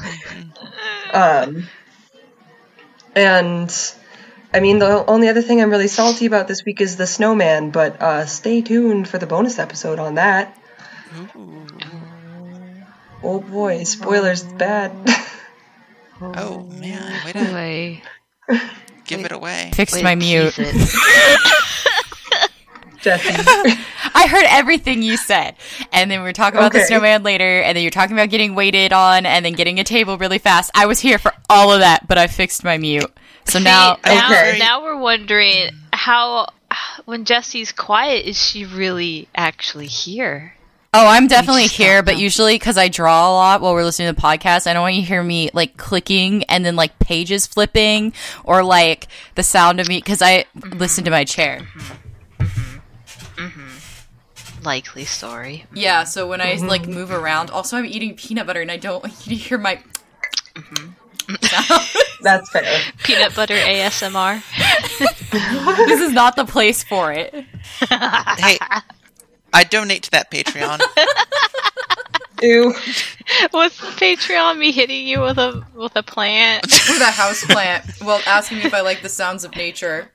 um, 1.11 1.67
and 3.15 3.93
I 4.57 4.59
mean, 4.59 4.79
the 4.79 5.05
only 5.05 5.29
other 5.29 5.43
thing 5.43 5.61
I'm 5.61 5.69
really 5.69 5.87
salty 5.87 6.25
about 6.25 6.47
this 6.47 6.65
week 6.65 6.81
is 6.81 6.97
the 6.97 7.05
snowman, 7.05 7.69
but 7.69 8.01
uh, 8.01 8.25
stay 8.25 8.63
tuned 8.63 9.07
for 9.07 9.19
the 9.19 9.27
bonus 9.27 9.59
episode 9.59 9.99
on 9.99 10.15
that. 10.15 10.57
Oh 13.21 13.39
boy, 13.39 13.83
spoilers 13.83 14.43
bad. 14.43 14.91
Oh 16.19 16.63
man, 16.63 17.25
way 17.25 17.31
to 17.31 17.53
Wait. 17.53 18.01
give 19.05 19.23
it 19.23 19.31
away. 19.31 19.69
Fixed 19.75 20.01
my 20.01 20.15
mute. 20.15 20.51
tease. 20.55 20.91
Jesse. 23.01 23.29
I 24.15 24.25
heard 24.27 24.45
everything 24.47 25.03
you 25.03 25.15
said. 25.15 25.57
And 25.91 26.09
then 26.09 26.23
we 26.23 26.29
are 26.29 26.33
talking 26.33 26.57
about 26.57 26.73
the 26.73 26.79
snowman 26.79 27.21
later, 27.21 27.61
and 27.61 27.77
then 27.77 27.83
you're 27.83 27.91
talking 27.91 28.15
about 28.15 28.31
getting 28.31 28.55
waited 28.55 28.93
on 28.93 29.27
and 29.27 29.45
then 29.45 29.53
getting 29.53 29.79
a 29.79 29.83
table 29.83 30.17
really 30.17 30.39
fast. 30.39 30.71
I 30.73 30.87
was 30.87 30.99
here 30.99 31.19
for 31.19 31.33
all 31.51 31.71
of 31.71 31.81
that, 31.81 32.07
but 32.07 32.17
I 32.17 32.25
fixed 32.25 32.63
my 32.63 32.79
mute. 32.79 33.15
So 33.47 33.59
now 33.59 33.95
See, 33.95 34.01
now, 34.13 34.29
Okay. 34.29 34.57
now 34.59 34.83
we're 34.83 34.97
wondering 34.97 35.71
how, 35.93 36.47
when 37.05 37.25
Jesse's 37.25 37.71
quiet, 37.71 38.25
is 38.25 38.41
she 38.41 38.65
really 38.65 39.29
actually 39.35 39.87
here? 39.87 40.53
Oh, 40.93 41.05
I'm 41.05 41.27
definitely 41.27 41.67
here, 41.67 42.01
but 42.01 42.17
usually 42.17 42.55
because 42.55 42.77
I 42.77 42.87
draw 42.87 43.29
a 43.29 43.31
lot 43.31 43.61
while 43.61 43.73
we're 43.73 43.83
listening 43.83 44.13
to 44.13 44.19
the 44.19 44.21
podcast, 44.21 44.67
I 44.67 44.73
don't 44.73 44.81
want 44.81 44.95
you 44.95 45.01
to 45.01 45.07
hear 45.07 45.21
me 45.21 45.49
like 45.53 45.77
clicking 45.77 46.43
and 46.45 46.65
then 46.65 46.75
like 46.75 46.97
pages 46.97 47.45
flipping 47.45 48.13
or 48.43 48.63
like 48.63 49.07
the 49.35 49.43
sound 49.43 49.79
of 49.79 49.87
me 49.87 49.97
because 49.97 50.21
I 50.21 50.45
mm-hmm. 50.57 50.77
listen 50.77 51.03
to 51.03 51.11
my 51.11 51.23
chair. 51.23 51.59
Mm-hmm. 51.59 52.43
mm-hmm. 52.43 53.45
mm-hmm. 53.45 54.63
Likely 54.63 55.05
story. 55.05 55.65
Yeah, 55.73 56.03
so 56.03 56.27
when 56.27 56.41
I 56.41 56.53
like 56.55 56.87
move 56.87 57.11
around, 57.11 57.51
also 57.51 57.77
I'm 57.77 57.85
eating 57.85 58.15
peanut 58.15 58.47
butter 58.47 58.61
and 58.61 58.71
I 58.71 58.77
don't 58.77 59.03
want 59.03 59.27
you 59.27 59.37
to 59.37 59.43
hear 59.43 59.57
my. 59.57 59.79
That's 62.21 62.49
fair. 62.49 62.82
Peanut 63.03 63.36
butter 63.36 63.55
ASMR. 63.55 64.41
this 65.88 66.01
is 66.01 66.11
not 66.11 66.36
the 66.36 66.45
place 66.45 66.84
for 66.84 67.11
it. 67.11 67.34
Hey, 67.80 68.57
I 69.53 69.63
donate 69.63 70.03
to 70.03 70.11
that 70.11 70.32
Patreon. 70.32 70.82
Ew. 72.41 72.73
Was 73.53 73.78
the 73.78 73.88
Patreon 73.88 74.57
me 74.57 74.71
hitting 74.71 75.07
you 75.07 75.21
with 75.21 75.38
a 75.38 75.65
with 75.75 75.95
a 75.95 76.03
plant? 76.03 76.63
With 76.63 77.01
a 77.01 77.11
house 77.11 77.43
plant. 77.45 77.86
Well, 78.03 78.21
asking 78.25 78.59
me 78.59 78.65
if 78.65 78.73
I 78.73 78.82
like 78.82 79.01
the 79.01 79.09
sounds 79.09 79.43
of 79.43 79.55
nature. 79.55 80.11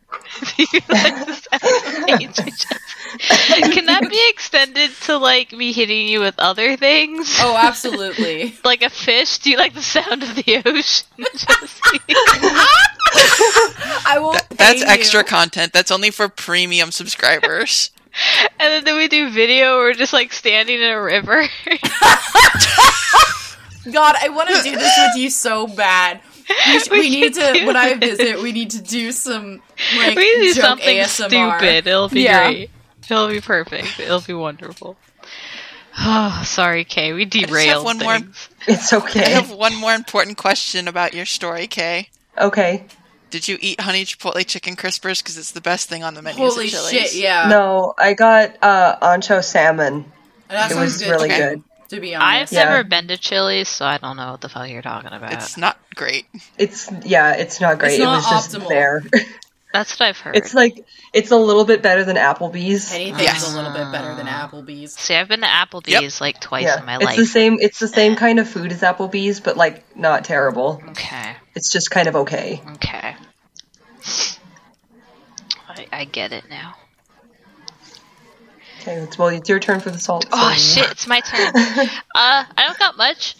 Do 0.57 0.65
you 0.73 0.81
like 0.89 1.27
the 1.27 1.35
sound 1.35 1.63
of 1.87 2.07
nature? 2.07 3.71
Can 3.73 3.87
that 3.87 4.09
be 4.09 4.21
extended 4.31 4.91
to 5.03 5.17
like 5.19 5.53
me 5.53 5.73
hitting 5.73 6.09
you 6.09 6.21
with 6.21 6.35
other 6.39 6.77
things? 6.77 7.37
Oh, 7.41 7.57
absolutely. 7.59 8.55
Like 8.65 8.83
a 8.83 8.91
fish? 8.91 9.39
Do 9.39 9.51
you 9.51 9.57
like 9.59 9.75
the 9.75 9.83
sound 9.83 10.23
of 10.23 10.35
the 10.35 10.63
ocean? 10.65 11.07
Jesse? 11.37 12.01
I 14.07 14.19
will. 14.21 14.33
pay 14.33 14.41
That's 14.57 14.83
extra 14.83 15.21
you. 15.21 15.25
content. 15.27 15.73
That's 15.73 15.91
only 15.91 16.11
for 16.11 16.29
premium 16.29 16.91
subscribers. 16.93 17.91
and 18.61 18.73
then, 18.73 18.85
then 18.85 18.97
we 18.97 19.09
do 19.09 19.31
video 19.31 19.77
where 19.77 19.87
we're 19.89 19.95
just 19.95 20.13
like 20.13 20.33
standing 20.33 20.81
in 20.81 20.89
a 20.89 21.01
river. 21.03 21.43
God, 23.93 24.15
I 24.23 24.29
want 24.29 24.49
to 24.49 24.63
do 24.63 24.77
this 24.77 24.97
with 24.99 25.17
you 25.17 25.29
so 25.31 25.67
bad. 25.67 26.21
We, 26.49 26.78
sh- 26.78 26.90
We 26.90 26.99
we 27.01 27.11
need 27.11 27.34
to 27.34 27.53
do 27.53 27.66
when 27.66 27.76
I 27.76 27.95
visit. 27.95 28.43
We 28.43 28.53
need 28.53 28.70
to 28.70 28.82
do 28.82 29.12
some 29.12 29.62
like 29.97 30.16
we 30.16 30.24
do 30.40 30.55
joke 30.55 30.64
something 30.64 30.97
ASMR. 30.99 31.59
stupid. 31.59 31.86
It'll 31.86 32.09
be 32.09 32.22
Yeah. 32.22 32.51
great. 32.51 32.70
It'll 33.11 33.28
be 33.28 33.40
perfect. 33.40 33.99
It'll 34.01 34.20
be 34.20 34.32
wonderful. 34.34 34.97
Oh, 35.99 36.43
sorry, 36.47 36.84
Kay. 36.84 37.12
We 37.12 37.26
just 37.26 37.40
have 37.43 37.51
derailed 37.51 37.84
one 37.84 37.99
more- 37.99 38.18
things. 38.18 38.49
It's 38.66 38.93
okay. 38.93 39.24
I 39.24 39.28
have 39.30 39.51
one 39.51 39.74
more 39.76 39.93
important 39.95 40.36
question 40.38 40.86
about 40.88 41.14
your 41.14 41.26
story, 41.26 41.66
Kay. 41.66 42.09
Okay. 42.38 42.84
Did 43.30 43.49
you 43.49 43.59
eat 43.61 43.80
honey 43.80 44.05
chipotle 44.05 44.47
chicken 44.47 44.76
crispers? 44.76 45.20
Because 45.22 45.36
it's 45.36 45.51
the 45.53 45.61
best 45.61 45.88
thing 45.88 46.05
on 46.05 46.14
the 46.14 46.22
menu. 46.22 46.38
Holy 46.38 46.68
shit! 46.68 47.14
Yeah, 47.14 47.49
No, 47.49 47.93
I 47.99 48.12
got 48.14 48.57
uh, 48.62 48.97
ancho 49.01 49.43
salmon. 49.43 50.05
that 50.49 50.70
It 50.70 50.76
was 50.76 50.99
good. 50.99 51.11
really 51.11 51.28
Okay. 51.32 51.38
good. 51.38 51.62
To 51.93 52.01
be 52.01 52.14
I've 52.16 52.22
honest, 52.36 52.53
Yeah. 52.55 52.64
never 52.64 52.84
been 52.84 53.09
to 53.09 53.18
Chili's, 53.18 53.68
so 53.68 53.84
I 53.84 53.99
don't 53.99 54.16
know 54.16 54.32
what 54.32 54.40
the 54.40 54.49
fuck 54.49 54.68
you're 54.68 54.80
talking 54.82 55.12
about. 55.12 55.32
It's 55.34 55.57
not 55.59 55.78
great. 55.95 56.24
It's 56.57 56.90
yeah, 57.05 57.34
it's 57.34 57.61
not 57.61 57.78
great. 57.78 57.93
It's 57.93 57.99
not 58.03 58.12
it 58.14 58.16
was 58.16 58.28
just 58.30 58.53
optimal. 58.55 58.68
there. 58.68 59.03
That's 59.74 59.99
what 59.99 60.07
I've 60.09 60.18
heard. 60.18 60.36
it's 60.36 60.53
like 60.55 60.84
it's 61.14 61.30
a 61.30 61.36
little 61.36 61.64
bit 61.64 61.82
better 61.82 62.05
than 62.05 62.16
Applebee's. 62.16 62.93
anything's 62.93 63.22
Yes. 63.22 63.53
a 63.53 63.57
little 63.57 63.72
bit 63.72 63.90
better 63.93 64.14
than 64.14 64.26
Applebee's. 64.26 64.95
See, 64.95 65.14
I've 65.14 65.28
been 65.28 65.40
to 65.40 65.47
Applebee's 65.47 66.20
like 66.20 66.40
twice 66.40 66.64
Yeah, 66.64 66.80
in 66.80 66.86
my 66.86 66.97
it's 66.97 67.05
life. 67.05 67.16
the 67.16 67.26
same. 67.26 67.59
It's 67.61 67.78
the 67.78 67.88
same 67.88 68.16
kind 68.16 68.38
of 68.38 68.49
food 68.49 68.70
as 68.72 68.80
Applebee's, 68.80 69.40
but 69.40 69.57
like 69.59 69.97
not 69.97 70.24
terrible. 70.24 70.82
Okay, 70.90 71.36
It's 71.55 71.70
just 71.72 71.90
kind 71.90 72.09
of 72.09 72.16
okay. 72.16 72.61
okay. 72.74 73.16
I, 75.68 75.86
I 75.93 76.05
get 76.05 76.32
it 76.32 76.45
now. 76.51 76.74
Okay, 78.83 78.97
it's, 78.97 79.16
well, 79.16 79.28
it's 79.28 79.49
your 79.49 79.61
turn 79.61 79.78
for 79.78 79.91
the 79.91 79.99
salt. 79.99 80.26
Oh 80.33 80.55
so- 80.57 80.80
shit, 80.80 80.91
it's 80.91 81.07
my 81.07 81.20
turn. 81.20 81.53
uh, 81.55 81.89
I 82.14 82.45
don't 82.57 82.78
got 82.78 82.97
much, 82.97 83.37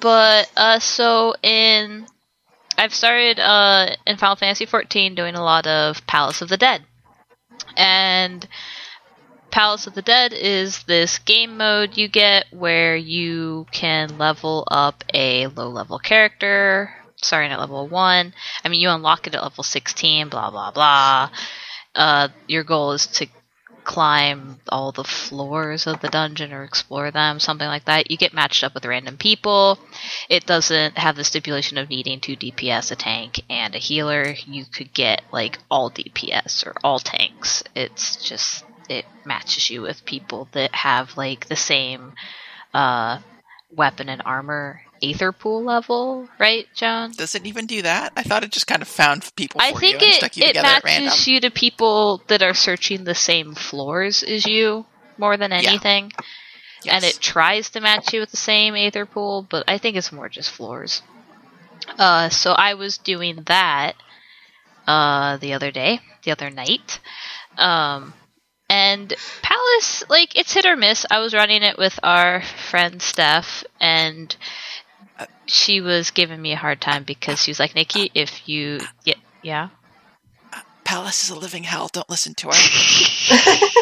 but 0.00 0.48
uh, 0.56 0.78
so 0.78 1.34
in 1.42 2.06
I've 2.78 2.94
started 2.94 3.40
uh 3.40 3.96
in 4.06 4.18
Final 4.18 4.36
Fantasy 4.36 4.66
XIV 4.66 5.16
doing 5.16 5.34
a 5.34 5.42
lot 5.42 5.66
of 5.66 6.06
Palace 6.06 6.42
of 6.42 6.48
the 6.48 6.56
Dead, 6.56 6.84
and 7.76 8.46
Palace 9.50 9.88
of 9.88 9.94
the 9.94 10.02
Dead 10.02 10.32
is 10.32 10.84
this 10.84 11.18
game 11.18 11.56
mode 11.56 11.96
you 11.96 12.06
get 12.06 12.46
where 12.52 12.94
you 12.94 13.66
can 13.72 14.16
level 14.16 14.64
up 14.70 15.02
a 15.12 15.48
low 15.48 15.70
level 15.70 15.98
character 15.98 16.94
starting 17.16 17.50
at 17.50 17.58
level 17.58 17.88
1. 17.88 18.34
I 18.62 18.68
mean, 18.68 18.80
you 18.80 18.90
unlock 18.90 19.26
it 19.26 19.34
at 19.34 19.42
level 19.42 19.64
16, 19.64 20.28
blah, 20.28 20.50
blah, 20.50 20.70
blah. 20.72 21.30
Uh, 21.94 22.28
your 22.46 22.64
goal 22.64 22.92
is 22.92 23.06
to 23.06 23.26
climb 23.84 24.58
all 24.68 24.92
the 24.92 25.04
floors 25.04 25.86
of 25.86 26.00
the 26.00 26.08
dungeon 26.08 26.52
or 26.52 26.64
explore 26.64 27.10
them, 27.10 27.38
something 27.38 27.66
like 27.66 27.84
that. 27.84 28.10
You 28.10 28.16
get 28.16 28.34
matched 28.34 28.64
up 28.64 28.74
with 28.74 28.86
random 28.86 29.16
people. 29.16 29.78
It 30.28 30.46
doesn't 30.46 30.98
have 30.98 31.16
the 31.16 31.24
stipulation 31.24 31.78
of 31.78 31.90
needing 31.90 32.20
two 32.20 32.36
DPS, 32.36 32.90
a 32.90 32.96
tank, 32.96 33.40
and 33.48 33.74
a 33.74 33.78
healer. 33.78 34.34
You 34.46 34.64
could 34.64 34.92
get 34.92 35.22
like 35.32 35.58
all 35.70 35.90
DPS 35.90 36.66
or 36.66 36.74
all 36.82 36.98
tanks. 36.98 37.62
It's 37.74 38.16
just 38.26 38.64
it 38.88 39.04
matches 39.24 39.70
you 39.70 39.82
with 39.82 40.04
people 40.04 40.48
that 40.52 40.74
have 40.74 41.16
like 41.16 41.46
the 41.46 41.56
same 41.56 42.12
uh, 42.72 43.20
weapon 43.70 44.08
and 44.08 44.22
armor 44.24 44.82
aether 45.10 45.32
pool 45.32 45.62
level, 45.64 46.28
right, 46.38 46.66
Joan? 46.74 47.12
Does 47.12 47.34
it 47.34 47.46
even 47.46 47.66
do 47.66 47.82
that? 47.82 48.12
I 48.16 48.22
thought 48.22 48.44
it 48.44 48.50
just 48.52 48.66
kind 48.66 48.82
of 48.82 48.88
found 48.88 49.30
people 49.36 49.60
I 49.60 49.72
think 49.72 49.82
you 49.82 49.98
and 49.98 50.02
it, 50.02 50.14
stuck 50.14 50.36
you 50.36 50.44
it 50.44 50.46
together 50.48 50.68
at 50.68 50.84
random. 50.84 51.04
matches 51.06 51.28
you 51.28 51.40
to 51.40 51.50
people 51.50 52.22
that 52.28 52.42
are 52.42 52.54
searching 52.54 53.04
the 53.04 53.14
same 53.14 53.54
floors 53.54 54.22
as 54.22 54.46
you 54.46 54.86
more 55.18 55.36
than 55.36 55.52
anything. 55.52 56.12
And 56.86 57.02
Yes. 57.02 57.16
it 57.16 57.20
tries 57.22 57.70
to 57.70 57.80
match 57.80 58.12
you 58.12 58.20
with 58.20 58.30
the 58.30 58.36
same 58.36 58.74
Aether 58.74 59.06
pool, 59.06 59.46
but 59.48 59.64
I 59.68 59.78
think 59.78 59.96
it's 59.96 60.12
more 60.12 60.28
just 60.28 60.50
floors. 60.50 61.00
Uh, 61.98 62.28
so 62.28 62.52
I 62.52 62.74
was 62.74 62.98
doing 62.98 63.42
that 63.46 63.94
uh, 64.86 65.38
the 65.38 65.54
other 65.54 65.70
day, 65.70 66.00
the 66.24 66.32
other 66.32 66.50
night. 66.50 67.00
Um, 67.56 68.12
and 68.68 69.14
Palace, 69.42 70.04
like, 70.08 70.36
it's 70.36 70.52
hit 70.52 70.66
or 70.66 70.76
miss. 70.76 71.06
I 71.10 71.20
was 71.20 71.32
running 71.32 71.62
it 71.62 71.78
with 71.78 71.98
our 72.02 72.42
friend 72.70 73.00
Steph, 73.00 73.64
and 73.80 74.34
she 75.46 75.80
was 75.80 76.10
giving 76.10 76.40
me 76.40 76.52
a 76.52 76.56
hard 76.56 76.80
time 76.80 77.04
because 77.04 77.40
she 77.40 77.50
was 77.50 77.60
like, 77.60 77.74
Nikki, 77.74 78.10
if 78.14 78.48
you. 78.48 78.80
Yeah. 79.04 79.14
yeah? 79.42 79.68
Palace 80.84 81.24
is 81.24 81.30
a 81.30 81.38
living 81.38 81.64
hell. 81.64 81.88
Don't 81.92 82.10
listen 82.10 82.34
to 82.34 82.48
her. 82.48 82.54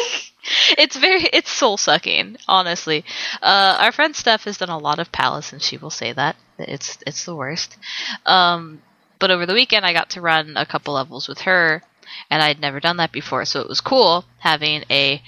it's 0.77 0.97
very 0.97 1.21
it's 1.21 1.51
soul 1.51 1.77
sucking 1.77 2.37
honestly 2.47 3.03
uh, 3.41 3.77
our 3.79 3.91
friend 3.91 4.15
steph 4.15 4.43
has 4.43 4.57
done 4.57 4.69
a 4.69 4.77
lot 4.77 4.99
of 4.99 5.11
palace 5.11 5.53
and 5.53 5.61
she 5.61 5.77
will 5.77 5.89
say 5.89 6.11
that 6.11 6.35
it's 6.59 6.97
it's 7.07 7.25
the 7.25 7.35
worst 7.35 7.77
um, 8.25 8.81
but 9.19 9.31
over 9.31 9.45
the 9.45 9.53
weekend 9.53 9.85
i 9.85 9.93
got 9.93 10.09
to 10.09 10.21
run 10.21 10.57
a 10.57 10.65
couple 10.65 10.93
levels 10.93 11.27
with 11.27 11.41
her 11.41 11.81
and 12.29 12.43
i'd 12.43 12.59
never 12.59 12.79
done 12.79 12.97
that 12.97 13.11
before 13.11 13.45
so 13.45 13.61
it 13.61 13.69
was 13.69 13.81
cool 13.81 14.25
having 14.39 14.83
a 14.89 15.21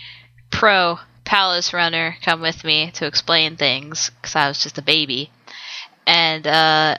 pro 0.52 1.00
palace 1.24 1.74
runner 1.74 2.16
come 2.24 2.42
with 2.42 2.64
me 2.64 2.92
to 2.92 3.06
explain 3.06 3.56
things 3.56 4.12
because 4.22 4.36
i 4.36 4.48
was 4.48 4.62
just 4.62 4.78
a 4.78 4.82
baby 4.82 5.32
and 6.08 6.46
uh, 6.46 6.98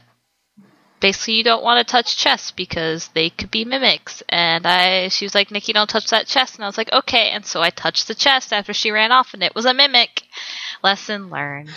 basically 1.00 1.34
you 1.34 1.44
don't 1.44 1.62
want 1.62 1.86
to 1.86 1.90
touch 1.90 2.16
chests 2.16 2.50
because 2.50 3.08
they 3.08 3.30
could 3.30 3.50
be 3.50 3.64
mimics. 3.64 4.22
And 4.28 4.66
i 4.66 5.08
she 5.08 5.24
was 5.24 5.34
like 5.34 5.50
nikki 5.50 5.72
don't 5.72 5.88
touch 5.88 6.10
that 6.10 6.26
chest 6.26 6.56
and 6.56 6.64
i 6.64 6.68
was 6.68 6.78
like 6.78 6.92
okay. 6.92 7.30
And 7.30 7.44
so 7.44 7.62
i 7.62 7.70
touched 7.70 8.08
the 8.08 8.14
chest 8.14 8.52
after 8.52 8.72
she 8.72 8.90
ran 8.90 9.12
off 9.12 9.34
and 9.34 9.42
it 9.42 9.54
was 9.54 9.64
a 9.64 9.74
mimic. 9.74 10.22
Lesson 10.82 11.30
learned. 11.30 11.70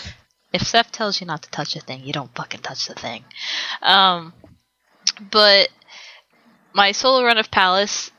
If 0.51 0.63
Steph 0.63 0.91
tells 0.91 1.21
you 1.21 1.27
not 1.27 1.43
to 1.43 1.49
touch 1.49 1.75
a 1.75 1.79
thing 1.79 2.03
you 2.03 2.13
don't 2.13 2.33
fucking 2.35 2.61
touch 2.61 2.87
the 2.87 2.95
thing. 2.95 3.23
Um 3.81 4.33
but 5.31 5.69
my 6.73 6.91
solo 6.91 7.23
run 7.23 7.37
of 7.37 7.51
palace 7.51 8.11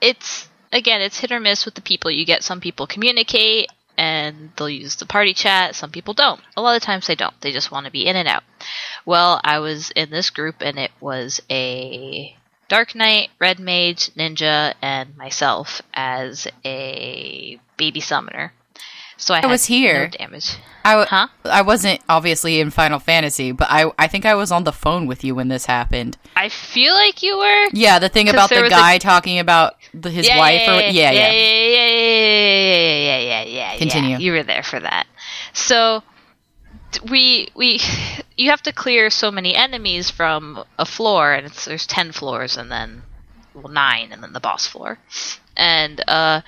it's 0.00 0.48
again 0.72 1.00
it's 1.00 1.18
hit 1.18 1.32
or 1.32 1.40
miss 1.40 1.64
with 1.64 1.74
the 1.74 1.80
people 1.82 2.10
you 2.10 2.24
get. 2.26 2.42
Some 2.42 2.60
people 2.60 2.86
communicate 2.86 3.68
and 3.96 4.50
they'll 4.56 4.68
use 4.68 4.96
the 4.96 5.06
party 5.06 5.34
chat. 5.34 5.74
Some 5.74 5.90
people 5.90 6.14
don't. 6.14 6.40
A 6.56 6.62
lot 6.62 6.76
of 6.76 6.82
times 6.82 7.06
they 7.06 7.14
don't. 7.14 7.38
They 7.40 7.52
just 7.52 7.70
want 7.70 7.86
to 7.86 7.92
be 7.92 8.06
in 8.06 8.16
and 8.16 8.28
out. 8.28 8.44
Well, 9.04 9.40
I 9.44 9.58
was 9.58 9.90
in 9.92 10.10
this 10.10 10.30
group 10.30 10.56
and 10.60 10.78
it 10.78 10.90
was 11.00 11.40
a 11.50 12.36
Dark 12.68 12.94
Knight, 12.94 13.30
Red 13.38 13.60
Mage, 13.60 14.10
Ninja, 14.14 14.74
and 14.82 15.16
myself 15.16 15.82
as 15.94 16.48
a 16.64 17.60
baby 17.76 18.00
summoner. 18.00 18.52
So 19.18 19.34
I, 19.34 19.40
had 19.40 19.50
was 19.50 19.64
here. 19.66 20.04
No 20.04 20.08
damage. 20.18 20.56
I, 20.84 20.90
w- 20.92 21.06
Huh? 21.08 21.28
I 21.44 21.62
wasn't 21.62 22.00
obviously 22.08 22.60
in 22.60 22.70
Final 22.70 22.98
Fantasy, 22.98 23.50
but 23.52 23.66
I 23.70 23.90
I 23.98 24.06
think 24.08 24.24
I 24.26 24.34
was 24.34 24.52
on 24.52 24.64
the 24.64 24.72
phone 24.72 25.06
with 25.06 25.24
you 25.24 25.34
when 25.34 25.48
this 25.48 25.66
happened. 25.66 26.16
I 26.36 26.48
feel 26.48 26.92
like 26.94 27.22
you 27.22 27.38
were. 27.38 27.66
Yeah, 27.72 27.98
the 27.98 28.08
thing 28.08 28.28
about 28.28 28.50
the 28.50 28.60
was 28.62 28.66
a- 28.70 28.74
guy 28.74 28.98
talking 28.98 29.38
about 29.38 29.76
the, 29.94 30.10
his 30.10 30.28
wife 30.28 30.68
or 30.68 30.74
yeah, 30.74 30.90
yeah. 30.90 31.10
yeah, 31.12 31.32
yeah, 31.32 31.32
yeah, 31.32 31.86
yeah, 31.88 32.98
yeah, 32.98 33.18
yeah, 33.18 33.42
yeah. 33.72 33.78
Continue. 33.78 34.18
You 34.18 34.32
were 34.32 34.42
there 34.42 34.62
for 34.62 34.78
that. 34.80 35.06
So 35.54 36.02
we 37.10 37.48
we 37.54 37.80
you 38.36 38.50
have 38.50 38.62
to 38.62 38.72
clear 38.72 39.10
so 39.10 39.30
many 39.30 39.54
enemies 39.54 40.10
from 40.10 40.62
a 40.78 40.84
floor, 40.84 41.32
and 41.32 41.46
it's, 41.46 41.64
there's 41.64 41.86
ten 41.86 42.12
floors, 42.12 42.56
and 42.56 42.70
then 42.70 43.02
well 43.54 43.68
nine, 43.72 44.12
and 44.12 44.22
then 44.22 44.32
the 44.34 44.40
boss 44.40 44.66
floor, 44.66 44.98
and 45.56 46.02
uh. 46.06 46.42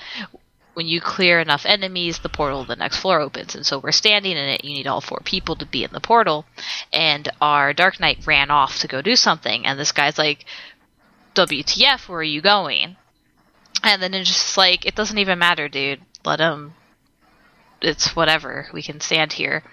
When 0.79 0.87
you 0.87 1.01
clear 1.01 1.41
enough 1.41 1.66
enemies, 1.66 2.20
the 2.20 2.29
portal 2.29 2.62
to 2.62 2.68
the 2.68 2.76
next 2.76 2.99
floor 2.99 3.20
opens, 3.20 3.57
and 3.57 3.66
so 3.66 3.81
we're 3.81 3.91
standing 3.91 4.37
in 4.37 4.49
it. 4.49 4.64
You 4.64 4.74
need 4.74 4.87
all 4.87 5.01
four 5.01 5.18
people 5.24 5.57
to 5.57 5.66
be 5.66 5.83
in 5.83 5.91
the 5.93 5.99
portal, 5.99 6.45
and 6.93 7.29
our 7.41 7.72
Dark 7.72 7.99
Knight 7.99 8.24
ran 8.29 8.53
off 8.53 8.79
to 8.79 8.87
go 8.87 9.03
do 9.03 9.16
something, 9.16 9.66
and 9.66 9.76
this 9.76 9.91
guy's 9.91 10.18
like, 10.18 10.45
WTF, 11.35 12.09
where 12.09 12.20
are 12.20 12.22
you 12.22 12.41
going? 12.41 12.97
And 13.83 14.01
then 14.01 14.14
it's 14.14 14.29
just 14.29 14.57
like, 14.57 14.87
it 14.87 14.95
doesn't 14.95 15.18
even 15.18 15.41
matter, 15.41 15.68
dude. 15.68 16.01
Let 16.24 16.39
him. 16.39 16.74
It's 17.83 18.14
whatever. 18.14 18.68
We 18.72 18.83
can 18.83 19.01
stand 19.01 19.33
here. 19.33 19.64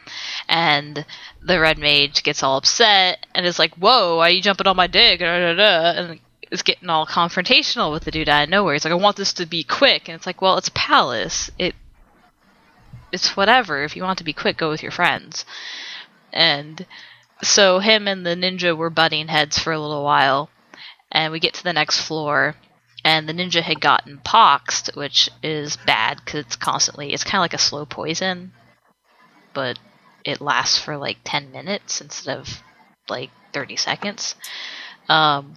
And 0.50 1.06
the 1.40 1.60
red 1.60 1.78
mage 1.78 2.24
gets 2.24 2.42
all 2.42 2.58
upset 2.58 3.28
and 3.36 3.46
is 3.46 3.60
like, 3.60 3.76
whoa, 3.76 4.18
why 4.18 4.30
are 4.30 4.32
you 4.32 4.42
jumping 4.42 4.66
on 4.66 4.76
my 4.76 4.88
dick? 4.88 5.22
And 5.22 6.20
is 6.52 6.62
getting 6.62 6.90
all 6.90 7.06
confrontational 7.06 7.92
with 7.92 8.04
the 8.04 8.12
dude 8.12 8.30
out 8.30 8.44
of 8.44 8.50
nowhere. 8.50 8.74
He's 8.74 8.86
like, 8.86 8.92
I 8.92 8.96
want 8.96 9.18
this 9.18 9.34
to 9.34 9.46
be 9.46 9.64
quick. 9.64 10.08
And 10.08 10.16
it's 10.16 10.26
like, 10.26 10.42
well, 10.42 10.58
it's 10.58 10.72
Palace. 10.74 11.50
It. 11.58 11.76
it's 13.12 13.36
whatever. 13.36 13.84
If 13.84 13.96
you 13.96 14.04
want 14.04 14.18
to 14.20 14.24
be 14.24 14.34
quick, 14.34 14.58
go 14.58 14.70
with 14.70 14.84
your 14.84 14.92
friends. 14.92 15.46
And 16.32 16.86
so 17.42 17.80
him 17.80 18.08
and 18.08 18.26
the 18.26 18.36
ninja 18.36 18.76
were 18.76 18.90
butting 18.90 19.28
heads 19.28 19.60
for 19.60 19.74
a 19.74 19.80
little 19.80 20.04
while, 20.04 20.50
and 21.12 21.32
we 21.32 21.40
get 21.40 21.54
to 21.56 21.64
the 21.64 21.74
next 21.74 22.02
floor, 22.02 22.56
and 23.04 23.28
the 23.28 23.34
ninja 23.34 23.62
had 23.62 23.82
gotten 23.82 24.20
poxed, 24.20 24.96
which 24.96 25.30
is 25.44 25.78
bad 25.78 26.22
because 26.24 26.42
it's 26.46 26.56
constantly 26.56 27.14
it's 27.14 27.24
kind 27.24 27.40
of 27.40 27.44
like 27.44 27.54
a 27.54 27.58
slow 27.58 27.86
poison, 27.86 28.52
but 29.54 29.80
it 30.24 30.42
lasts 30.42 30.78
for 30.78 30.98
like 30.98 31.18
ten 31.24 31.52
minutes 31.52 32.02
instead 32.02 32.38
of 32.38 32.62
like 33.10 33.30
thirty 33.54 33.76
seconds. 33.76 34.36
Um, 35.08 35.56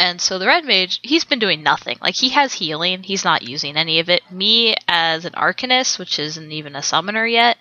and 0.00 0.18
so 0.18 0.38
the 0.38 0.46
red 0.46 0.64
mage, 0.64 0.98
he's 1.02 1.26
been 1.26 1.38
doing 1.38 1.62
nothing. 1.62 1.98
Like 2.00 2.14
he 2.14 2.30
has 2.30 2.54
healing, 2.54 3.02
he's 3.02 3.22
not 3.22 3.42
using 3.42 3.76
any 3.76 4.00
of 4.00 4.08
it. 4.08 4.22
Me 4.32 4.74
as 4.88 5.26
an 5.26 5.34
arcanist, 5.34 5.98
which 5.98 6.18
isn't 6.18 6.50
even 6.50 6.74
a 6.74 6.82
summoner 6.82 7.26
yet, 7.26 7.58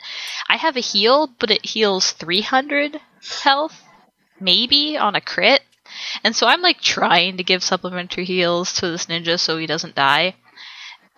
I 0.48 0.56
have 0.56 0.78
a 0.78 0.80
heal, 0.80 1.28
but 1.38 1.52
it 1.52 1.66
heals 1.66 2.12
300 2.12 3.02
health, 3.44 3.84
maybe 4.40 4.98
on 4.98 5.16
a 5.16 5.22
crit. 5.22 5.64
And 6.24 6.34
so 6.34 6.48
I'm 6.48 6.62
like 6.62 6.80
trying 6.80 7.36
to 7.36 7.44
give 7.44 7.62
supplementary 7.62 8.24
heals 8.24 8.72
to 8.76 8.90
this 8.90 9.08
ninja 9.08 9.38
so 9.38 9.58
he 9.58 9.66
doesn't 9.66 9.96
die. 9.96 10.36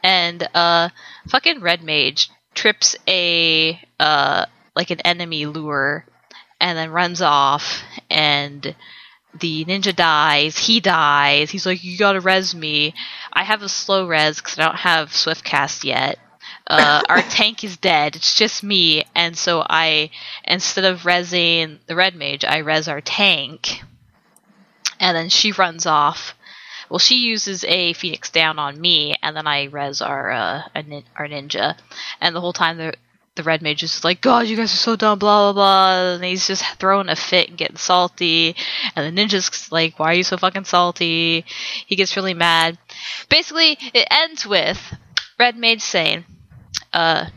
And 0.02 0.50
uh 0.56 0.90
fucking 1.28 1.62
red 1.62 1.84
mage 1.84 2.32
trips 2.56 2.96
a 3.08 3.80
uh 4.00 4.48
like 4.76 4.90
an 4.90 5.02
enemy 5.02 5.46
lure 5.46 6.04
and 6.60 6.76
then 6.76 6.90
runs 6.90 7.22
off 7.22 7.84
and 8.10 8.76
the 9.40 9.66
ninja 9.66 9.96
dies, 9.96 10.58
he 10.58 10.80
dies. 10.80 11.50
He's 11.50 11.66
like, 11.66 11.84
"You 11.84 11.98
gotta 11.98 12.20
res 12.20 12.54
me." 12.54 12.94
I 13.32 13.44
have 13.44 13.62
a 13.62 13.70
slow 13.70 14.08
res 14.08 14.38
because 14.38 14.60
I 14.60 14.66
don't 14.66 14.76
have 14.76 15.14
swift 15.14 15.44
cast 15.44 15.84
yet. 15.84 16.20
Uh, 16.68 17.02
our 17.10 17.22
tank 17.22 17.64
is 17.64 17.78
dead. 17.78 18.16
It's 18.16 18.36
just 18.36 18.64
me, 18.64 19.06
and 19.16 19.38
so 19.38 19.66
I 19.68 20.12
instead 20.44 20.86
of 20.86 21.02
resing 21.02 21.80
the 21.88 21.96
red 21.96 22.16
mage, 22.16 22.44
I 22.44 22.58
res 22.58 22.88
our 22.88 23.02
tank, 23.02 23.82
and 25.00 25.16
then 25.16 25.30
she 25.30 25.52
runs 25.52 25.86
off. 25.86 26.36
Well, 26.90 27.00
she 27.00 27.16
uses 27.16 27.64
a 27.64 27.94
phoenix 27.94 28.30
down 28.30 28.60
on 28.60 28.80
me, 28.80 29.16
and 29.24 29.36
then 29.36 29.48
I 29.48 29.66
res 29.66 30.02
our 30.02 30.32
uh, 30.32 30.64
our 30.76 31.28
ninja, 31.28 31.78
and 32.20 32.36
the 32.36 32.42
whole 32.42 32.54
time 32.54 32.78
the 32.78 32.94
the 33.36 33.44
red 33.44 33.62
mage 33.62 33.84
is 33.84 34.04
like, 34.04 34.22
God, 34.22 34.48
you 34.48 34.58
guys 34.58 34.74
are 34.74 34.78
so 34.78 34.96
dumb, 34.96 35.20
blah 35.20 35.52
blah 35.52 35.54
blah, 35.54 36.16
and 36.16 36.24
he's 36.24 36.48
just 36.48 36.64
throwing 36.80 37.10
a 37.10 37.16
fit 37.16 37.50
and 37.50 37.58
getting 37.58 37.78
salty, 37.78 38.56
and 38.96 39.18
the 39.18 39.22
ninja's 39.22 39.72
like, 39.72 39.98
Why 39.98 40.12
are 40.12 40.16
you 40.16 40.24
so 40.24 40.38
fucking 40.38 40.66
salty? 40.66 41.46
He 41.86 41.96
gets 41.96 42.16
really 42.16 42.34
mad. 42.34 42.78
Basically, 43.30 43.78
it 43.94 44.08
ends 44.12 44.46
with 44.46 44.80
red 45.40 45.56
mage 45.56 45.82
saying, 45.82 46.26
uh. 46.94 47.28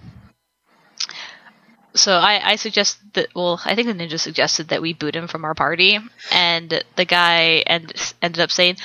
So 1.96 2.16
I, 2.16 2.40
I 2.50 2.56
suggest 2.56 2.98
that 3.12 3.28
well 3.36 3.60
I 3.64 3.76
think 3.76 3.86
the 3.86 3.94
ninja 3.94 4.18
suggested 4.18 4.68
that 4.68 4.82
we 4.82 4.94
boot 4.94 5.14
him 5.14 5.28
from 5.28 5.44
our 5.44 5.54
party 5.54 6.00
and 6.32 6.82
the 6.96 7.04
guy 7.04 7.62
end, 7.66 7.92
ended 8.20 8.40
up 8.40 8.50
saying 8.50 8.78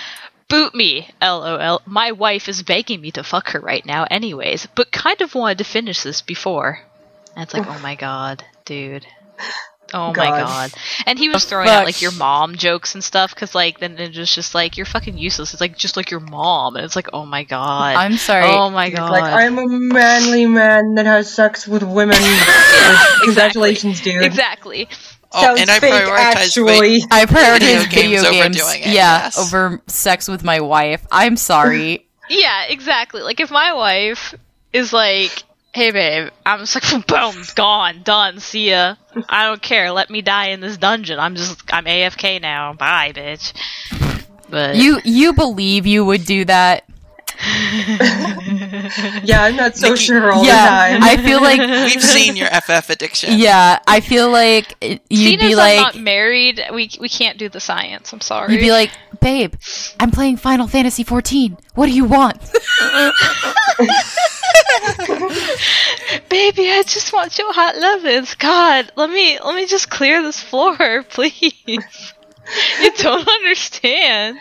boot 0.48 0.76
me, 0.76 1.10
lol. 1.20 1.82
My 1.86 2.12
wife 2.12 2.50
is 2.50 2.62
begging 2.62 3.02
me 3.02 3.12
to 3.12 3.24
fuck 3.24 3.50
her 3.50 3.60
right 3.60 3.86
now, 3.86 4.06
anyways, 4.12 4.68
but 4.76 4.92
kind 4.92 5.22
of 5.22 5.34
wanted 5.34 5.60
to 5.60 5.64
finish 5.64 6.04
this 6.04 6.22
before. 6.22 6.82
And 7.40 7.46
it's 7.46 7.54
like, 7.54 7.68
oh 7.68 7.80
my 7.82 7.96
god, 7.96 8.44
dude. 8.66 9.08
Oh 9.92 10.14
god. 10.14 10.30
my 10.30 10.40
god. 10.42 10.74
And 11.08 11.18
he 11.18 11.30
was 11.30 11.46
throwing 11.46 11.68
out 11.68 11.84
like 11.84 12.00
your 12.00 12.12
mom 12.12 12.58
jokes 12.58 12.94
and 12.94 13.04
stuff 13.04 13.34
because 13.34 13.56
like 13.56 13.80
then 13.80 13.98
it 13.98 14.16
was 14.16 14.36
just 14.36 14.54
like 14.54 14.78
you're 14.78 14.86
fucking 14.86 15.18
useless. 15.18 15.52
It's 15.52 15.62
like 15.62 15.76
just 15.76 15.98
like 15.98 16.12
your 16.12 16.20
mom, 16.20 16.76
and 16.76 16.86
it's 16.86 16.96
like 16.96 17.10
oh 17.12 17.26
my 17.26 17.44
god. 17.44 17.96
I'm 17.96 18.18
sorry. 18.18 18.46
Oh 18.46 18.70
my 18.70 18.92
god. 18.92 19.10
Like 19.10 19.24
I'm 19.24 19.58
a 19.58 19.68
manly 19.68 20.46
man 20.46 20.94
that 20.94 21.08
has 21.08 21.34
sex 21.34 21.68
with 21.68 21.82
women. 21.82 22.18
yeah, 22.22 23.06
Congratulations, 23.24 23.98
exactly. 24.00 24.12
dude. 24.14 24.24
Exactly. 24.26 24.90
Oh, 25.32 25.42
Sounds 25.42 25.62
and 25.62 25.72
I 25.72 25.80
fake, 25.80 25.92
prioritize 25.92 26.36
actually. 26.36 27.02
I 27.10 27.26
prioritize 27.26 27.90
video, 27.90 28.22
video 28.22 28.22
games, 28.32 28.58
games. 28.58 28.76
It, 28.76 28.80
yeah, 28.82 28.92
yes. 28.94 29.40
over 29.40 29.82
sex 29.88 30.28
with 30.28 30.44
my 30.44 30.60
wife. 30.60 31.04
I'm 31.12 31.36
sorry. 31.36 32.06
yeah, 32.30 32.66
exactly. 32.66 33.24
Like 33.24 33.40
if 33.40 33.50
my 33.50 33.74
wife 33.74 34.36
is 34.72 34.94
like 34.94 35.46
hey 35.80 35.92
babe, 35.92 36.30
I'm 36.46 36.60
just 36.60 36.76
like 36.76 37.08
boom, 37.08 37.42
gone, 37.56 38.02
done, 38.04 38.42
see 38.42 38.72
ya. 38.72 38.96
I 39.30 39.46
don't 39.46 39.62
care. 39.62 39.94
Let 39.94 40.10
me 40.10 40.22
die 40.22 40.48
in 40.48 40.60
this 40.60 40.76
dungeon. 40.76 41.20
I'm 41.20 41.36
just 41.36 41.74
I'm 41.74 41.86
AFK 41.86 42.42
now. 42.42 42.74
Bye, 42.74 43.14
bitch. 43.14 43.54
But 44.50 44.76
you 44.76 45.00
you 45.06 45.32
believe 45.32 45.86
you 45.86 46.04
would 46.04 46.26
do 46.26 46.44
that? 46.46 46.84
yeah, 49.24 49.44
I'm 49.44 49.56
not 49.56 49.76
so 49.76 49.90
Nikki, 49.90 50.04
sure 50.04 50.32
all 50.32 50.46
yeah, 50.46 50.94
the 50.94 51.00
time. 51.00 51.04
I 51.04 51.18
feel 51.22 51.42
like 51.42 51.60
we've 51.94 52.02
seen 52.02 52.36
your 52.36 52.48
FF 52.48 52.90
addiction. 52.90 53.40
Yeah, 53.40 53.80
I 53.88 54.00
feel 54.00 54.32
like 54.32 54.76
you'd 54.82 55.02
Seeing 55.12 55.40
be 55.40 55.52
as 55.52 55.58
like, 55.58 55.78
I'm 55.78 55.84
not 55.84 56.00
married. 56.00 56.62
We 56.74 56.90
we 57.00 57.10
can't 57.10 57.38
do 57.38 57.50
the 57.50 57.60
science. 57.60 58.14
I'm 58.14 58.22
sorry. 58.22 58.54
You'd 58.54 58.62
be 58.62 58.72
like, 58.72 58.92
babe, 59.20 59.54
I'm 60.00 60.12
playing 60.12 60.38
Final 60.38 60.68
Fantasy 60.68 61.04
14. 61.04 61.58
What 61.76 61.88
do 61.88 61.92
you 61.94 62.06
want? 62.06 62.40
Baby, 66.30 66.70
I 66.72 66.84
just 66.86 67.14
want 67.14 67.38
your 67.38 67.54
hot 67.54 67.78
lovers. 67.78 68.36
God, 68.36 68.92
let 68.96 69.10
me 69.10 69.40
let 69.40 69.56
me 69.56 69.66
just 69.66 69.90
clear 69.90 70.22
this 70.22 70.42
floor, 70.42 71.04
please. 71.10 71.34
you 72.82 72.92
don't 72.98 73.28
understand. 73.28 74.40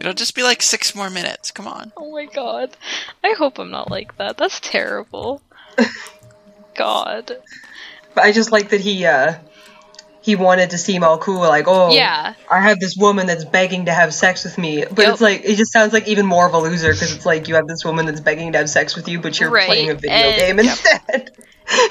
It'll 0.00 0.14
just 0.14 0.34
be 0.34 0.42
like 0.42 0.62
six 0.62 0.94
more 0.94 1.10
minutes. 1.10 1.50
Come 1.50 1.66
on. 1.66 1.92
Oh 1.96 2.10
my 2.12 2.26
god. 2.26 2.76
I 3.24 3.34
hope 3.36 3.58
I'm 3.58 3.70
not 3.70 3.90
like 3.90 4.16
that. 4.18 4.36
That's 4.36 4.60
terrible. 4.60 5.42
God. 6.74 7.32
But 8.14 8.24
I 8.24 8.32
just 8.32 8.52
like 8.52 8.70
that 8.70 8.80
he 8.80 9.04
uh 9.04 9.34
he 10.28 10.36
wanted 10.36 10.70
to 10.70 10.78
seem 10.78 11.04
all 11.04 11.16
cool, 11.16 11.40
like, 11.40 11.64
oh, 11.68 11.90
yeah, 11.90 12.34
I 12.50 12.60
have 12.60 12.78
this 12.80 12.94
woman 12.98 13.26
that's 13.26 13.46
begging 13.46 13.86
to 13.86 13.94
have 13.94 14.12
sex 14.12 14.44
with 14.44 14.58
me. 14.58 14.84
But 14.84 14.98
yep. 14.98 15.12
it's 15.12 15.22
like, 15.22 15.40
it 15.42 15.56
just 15.56 15.72
sounds 15.72 15.94
like 15.94 16.06
even 16.06 16.26
more 16.26 16.46
of 16.46 16.52
a 16.52 16.58
loser 16.58 16.92
because 16.92 17.14
it's 17.14 17.24
like 17.24 17.48
you 17.48 17.54
have 17.54 17.66
this 17.66 17.82
woman 17.82 18.04
that's 18.04 18.20
begging 18.20 18.52
to 18.52 18.58
have 18.58 18.68
sex 18.68 18.94
with 18.94 19.08
you, 19.08 19.20
but 19.20 19.40
you're 19.40 19.48
right. 19.48 19.66
playing 19.66 19.88
a 19.88 19.94
video 19.94 20.10
and, 20.10 20.38
game 20.38 20.58
instead. 20.58 21.30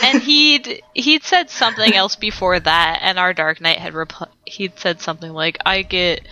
and 0.04 0.22
he'd 0.24 0.84
he'd 0.94 1.24
said 1.24 1.50
something 1.50 1.96
else 1.96 2.16
before 2.16 2.60
that, 2.60 3.00
and 3.02 3.18
our 3.18 3.34
Dark 3.34 3.60
Knight 3.60 3.80
had 3.80 3.96
rep- 3.96 4.32
he'd 4.46 4.78
said 4.78 5.02
something 5.02 5.34
like, 5.34 5.58
"I 5.66 5.82
get." 5.82 6.28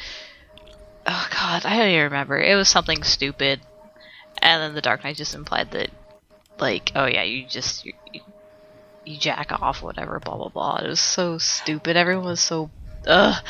Oh 1.05 1.27
God, 1.31 1.65
I 1.65 1.77
don't 1.77 1.89
even 1.89 2.03
remember. 2.03 2.37
It 2.39 2.55
was 2.55 2.67
something 2.67 3.03
stupid, 3.03 3.61
and 4.41 4.61
then 4.61 4.73
the 4.73 4.81
Dark 4.81 5.03
Knight 5.03 5.15
just 5.17 5.35
implied 5.35 5.71
that, 5.71 5.91
like, 6.59 6.91
oh 6.95 7.05
yeah, 7.05 7.23
you 7.23 7.45
just 7.45 7.85
you, 7.85 7.93
you 9.05 9.17
jack 9.17 9.51
off, 9.51 9.83
whatever, 9.83 10.19
blah 10.19 10.35
blah 10.35 10.49
blah. 10.49 10.77
It 10.77 10.87
was 10.87 10.99
so 10.99 11.37
stupid. 11.37 11.95
Everyone 11.95 12.25
was 12.25 12.41
so 12.41 12.69
ugh. 13.05 13.43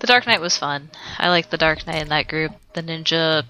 The 0.00 0.06
Dark 0.06 0.26
Knight 0.26 0.40
was 0.40 0.56
fun. 0.56 0.90
I 1.18 1.28
liked 1.28 1.50
the 1.50 1.58
Dark 1.58 1.86
Knight 1.86 2.02
in 2.02 2.08
that 2.08 2.28
group. 2.28 2.52
The 2.72 2.82
ninja 2.82 3.44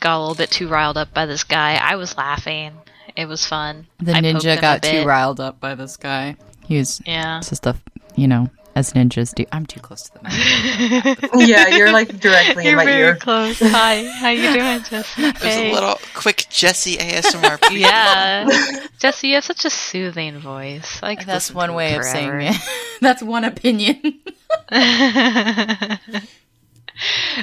got 0.00 0.18
a 0.18 0.20
little 0.20 0.34
bit 0.34 0.50
too 0.50 0.68
riled 0.68 0.96
up 0.96 1.12
by 1.12 1.26
this 1.26 1.44
guy. 1.44 1.74
I 1.74 1.96
was 1.96 2.16
laughing. 2.16 2.72
It 3.16 3.26
was 3.26 3.44
fun. 3.46 3.86
The 3.98 4.14
I 4.14 4.20
ninja 4.20 4.60
got 4.60 4.82
too 4.82 5.04
riled 5.04 5.40
up 5.40 5.58
by 5.60 5.74
this 5.74 5.96
guy. 5.96 6.36
He 6.66 6.78
was 6.78 7.00
yeah. 7.06 7.38
It's 7.38 7.48
just 7.50 7.66
a 7.66 7.76
you 8.14 8.28
know 8.28 8.50
as 8.78 8.92
ninjas 8.92 9.34
do. 9.34 9.44
I'm 9.50 9.66
too 9.66 9.80
close 9.80 10.04
to 10.04 10.12
the 10.14 10.22
mic. 10.22 11.30
yeah, 11.48 11.76
you're 11.76 11.90
like 11.90 12.20
directly 12.20 12.62
you're 12.64 12.72
in 12.72 12.76
my 12.76 12.84
very 12.84 13.00
ear. 13.00 13.16
close. 13.16 13.58
Hi, 13.58 14.04
how 14.04 14.28
you 14.28 14.52
doing, 14.52 14.82
Jesse? 14.88 15.22
There's 15.22 15.42
hey. 15.42 15.70
a 15.70 15.74
little 15.74 15.98
quick 16.14 16.46
Jesse 16.48 16.96
ASMR. 16.96 17.58
yeah, 17.72 18.48
Jesse, 18.98 19.28
you 19.28 19.34
have 19.34 19.44
such 19.44 19.64
a 19.64 19.70
soothing 19.70 20.38
voice. 20.38 21.02
Like 21.02 21.26
that's 21.26 21.52
one 21.52 21.74
way 21.74 21.96
of 21.96 22.04
saying 22.04 22.40
it. 22.40 22.56
that's 23.00 23.20
one 23.22 23.42
opinion. 23.42 24.20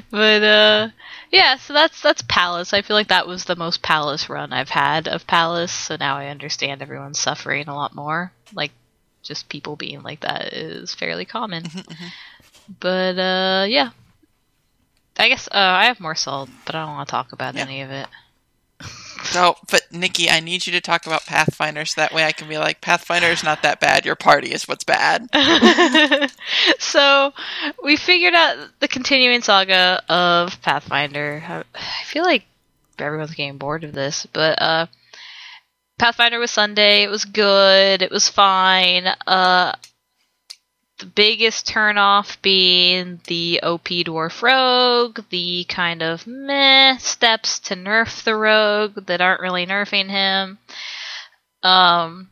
but 0.10 0.44
uh 0.44 0.90
yeah, 1.32 1.58
so 1.58 1.74
that's 1.74 2.02
that's 2.02 2.22
Palace. 2.22 2.74
I 2.74 2.82
feel 2.82 2.96
like 2.96 3.10
that 3.10 3.28
was 3.28 3.44
the 3.44 3.58
most 3.58 3.82
Palace 3.82 4.30
run 4.30 4.54
I've 4.54 4.70
had 4.70 5.10
of 5.10 5.28
Palace, 5.28 5.74
so 5.74 5.98
now 6.00 6.16
I 6.16 6.28
understand 6.28 6.82
everyone's 6.82 7.20
suffering 7.20 7.68
a 7.68 7.76
lot 7.76 7.94
more. 7.94 8.32
Like 8.54 8.72
just 9.26 9.50
people 9.50 9.76
being 9.76 10.02
like 10.02 10.22
that 10.22 10.54
is 10.54 10.94
fairly 10.94 11.26
common. 11.26 11.64
Mm-hmm, 11.64 11.80
mm-hmm. 11.80 12.08
But 12.80 13.20
uh, 13.20 13.66
yeah, 13.68 13.90
I 15.18 15.30
guess 15.30 15.48
uh, 15.48 15.52
I 15.54 15.86
have 15.86 16.00
more 16.00 16.16
salt, 16.16 16.50
but 16.66 16.76
I 16.76 16.86
don't 16.86 16.96
want 16.96 17.08
to 17.08 17.12
talk 17.12 17.32
about 17.32 17.56
yeah. 17.56 17.62
any 17.62 17.82
of 17.82 17.92
it. 17.92 18.08
So, 19.24 19.56
but 19.72 19.82
Nikki, 19.92 20.30
I 20.30 20.40
need 20.40 20.66
you 20.66 20.74
to 20.74 20.82
talk 20.82 21.06
about 21.06 21.26
Pathfinder 21.26 21.86
so 21.86 22.02
that 22.02 22.14
way 22.14 22.24
I 22.24 22.32
can 22.32 22.48
be 22.48 22.58
like, 22.58 22.82
Pathfinder 22.82 23.28
is 23.28 23.44
not 23.44 23.64
that 23.64 23.80
bad. 23.80 24.06
Your 24.06 24.16
party 24.16 24.52
is 24.52 24.68
what's 24.68 24.84
bad. 24.84 25.30
so, 26.80 27.34
we 27.84 27.96
figured 27.96 28.34
out 28.34 28.70
the 28.80 28.88
continuing 28.88 29.42
saga 29.42 30.04
of 30.10 30.62
Pathfinder. 30.62 31.44
I 31.48 32.04
feel 32.06 32.24
like 32.24 32.44
everyone's 33.00 33.36
getting 33.36 33.58
bored 33.58 33.84
of 33.84 33.94
this, 33.94 34.26
but 34.32 34.62
uh, 34.62 34.88
Pathfinder 35.98 36.39
was 36.39 36.52
Sunday. 36.52 37.04
It 37.04 37.10
was 37.10 37.26
good. 37.26 38.02
It 38.02 38.12
was 38.12 38.28
fine. 38.28 39.08
Uh, 39.26 39.74
the 41.00 41.06
biggest 41.06 41.68
turnoff 41.68 42.41
being 42.41 43.20
the 43.28 43.60
OP 43.64 43.86
Dwarf 43.86 44.41
Rogue, 44.41 45.20
the 45.30 45.66
kind 45.66 46.02
of 46.02 46.26
meh 46.26 46.98
steps 46.98 47.60
to 47.60 47.76
nerf 47.76 48.24
the 48.24 48.36
Rogue 48.36 49.06
that 49.08 49.22
aren't 49.22 49.41
really 49.41 49.66
nerfing 49.66 50.10
him. 50.10 50.58
um, 51.64 52.30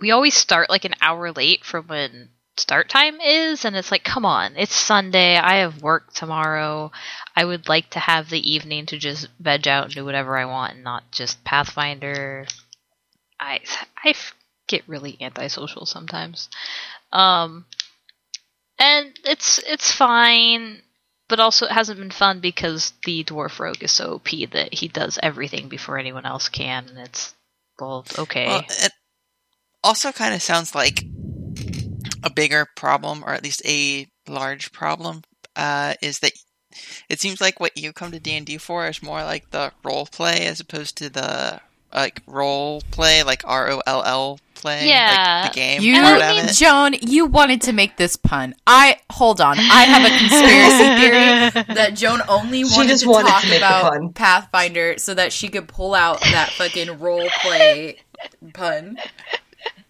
we 0.00 0.12
always 0.12 0.34
start 0.34 0.70
like 0.70 0.84
an 0.84 0.94
hour 1.00 1.32
late 1.32 1.64
from 1.64 1.88
when 1.88 2.28
start 2.58 2.88
time 2.88 3.20
is, 3.20 3.64
and 3.64 3.76
it's 3.76 3.90
like, 3.90 4.04
come 4.04 4.24
on, 4.24 4.56
it's 4.56 4.74
Sunday. 4.74 5.36
I 5.36 5.58
have 5.58 5.82
work 5.82 6.12
tomorrow. 6.12 6.90
I 7.34 7.44
would 7.44 7.68
like 7.68 7.90
to 7.90 7.98
have 7.98 8.28
the 8.28 8.52
evening 8.52 8.86
to 8.86 8.98
just 8.98 9.28
veg 9.40 9.68
out 9.68 9.86
and 9.86 9.94
do 9.94 10.04
whatever 10.04 10.36
I 10.36 10.44
want, 10.44 10.74
and 10.74 10.84
not 10.84 11.10
just 11.10 11.44
Pathfinder. 11.44 12.46
i 13.40 13.60
i 14.04 14.14
get 14.66 14.88
really 14.88 15.16
antisocial 15.20 15.86
sometimes, 15.86 16.48
um, 17.12 17.64
and 18.78 19.18
it's 19.24 19.58
it's 19.66 19.90
fine 19.92 20.82
but 21.28 21.40
also 21.40 21.66
it 21.66 21.72
hasn't 21.72 21.98
been 21.98 22.10
fun 22.10 22.40
because 22.40 22.92
the 23.04 23.22
dwarf 23.22 23.58
rogue 23.58 23.82
is 23.82 23.92
so 23.92 24.14
OP 24.14 24.30
that 24.52 24.72
he 24.72 24.88
does 24.88 25.18
everything 25.22 25.68
before 25.68 25.98
anyone 25.98 26.24
else 26.24 26.48
can, 26.48 26.88
and 26.88 26.98
it's 26.98 27.34
well, 27.78 28.04
okay. 28.18 28.46
Well, 28.46 28.64
it 28.68 28.92
also 29.84 30.10
kind 30.10 30.34
of 30.34 30.42
sounds 30.42 30.74
like 30.74 31.04
a 32.28 32.34
bigger 32.34 32.66
problem, 32.76 33.22
or 33.24 33.32
at 33.32 33.42
least 33.42 33.62
a 33.64 34.06
large 34.28 34.70
problem, 34.72 35.22
uh, 35.56 35.94
is 36.02 36.20
that 36.20 36.32
it 37.08 37.20
seems 37.20 37.40
like 37.40 37.58
what 37.58 37.76
you 37.76 37.92
come 37.92 38.12
to 38.12 38.20
D 38.20 38.32
and 38.36 38.46
D 38.46 38.58
for 38.58 38.86
is 38.86 39.02
more 39.02 39.22
like 39.24 39.50
the 39.50 39.72
role 39.82 40.06
play 40.06 40.46
as 40.46 40.60
opposed 40.60 40.96
to 40.98 41.08
the 41.10 41.60
like 41.94 42.20
role 42.26 42.82
play, 42.90 43.22
like 43.22 43.42
R 43.46 43.70
O 43.70 43.82
L 43.86 44.02
L 44.04 44.38
play, 44.54 44.86
Yeah. 44.88 45.40
like 45.44 45.52
the 45.52 45.56
game 45.58 45.82
You, 45.82 46.00
part 46.02 46.20
of 46.20 46.44
it. 46.44 46.52
Joan, 46.54 46.94
you 47.00 47.24
wanted 47.24 47.62
to 47.62 47.72
make 47.72 47.96
this 47.96 48.16
pun. 48.16 48.54
I 48.66 48.98
hold 49.10 49.40
on. 49.40 49.56
I 49.58 49.84
have 49.84 50.04
a 50.04 50.18
conspiracy 50.18 51.64
theory 51.64 51.74
that 51.74 51.94
Joan 51.94 52.20
only 52.28 52.64
She 52.64 52.76
wanted 52.76 52.88
just 52.90 53.04
to 53.04 53.08
wanted 53.08 53.28
talk 53.28 53.42
to 53.42 53.48
make 53.48 53.58
about. 53.58 54.14
Pathfinder 54.14 54.98
so 54.98 55.14
that 55.14 55.32
she 55.32 55.48
could 55.48 55.66
pull 55.66 55.94
out 55.94 56.20
that 56.20 56.50
fucking 56.50 56.98
role 56.98 57.28
play 57.40 57.96
pun. 58.52 58.98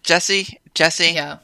Jesse, 0.01 0.57
Jesse, 0.73 1.11
Yeah. 1.11 1.39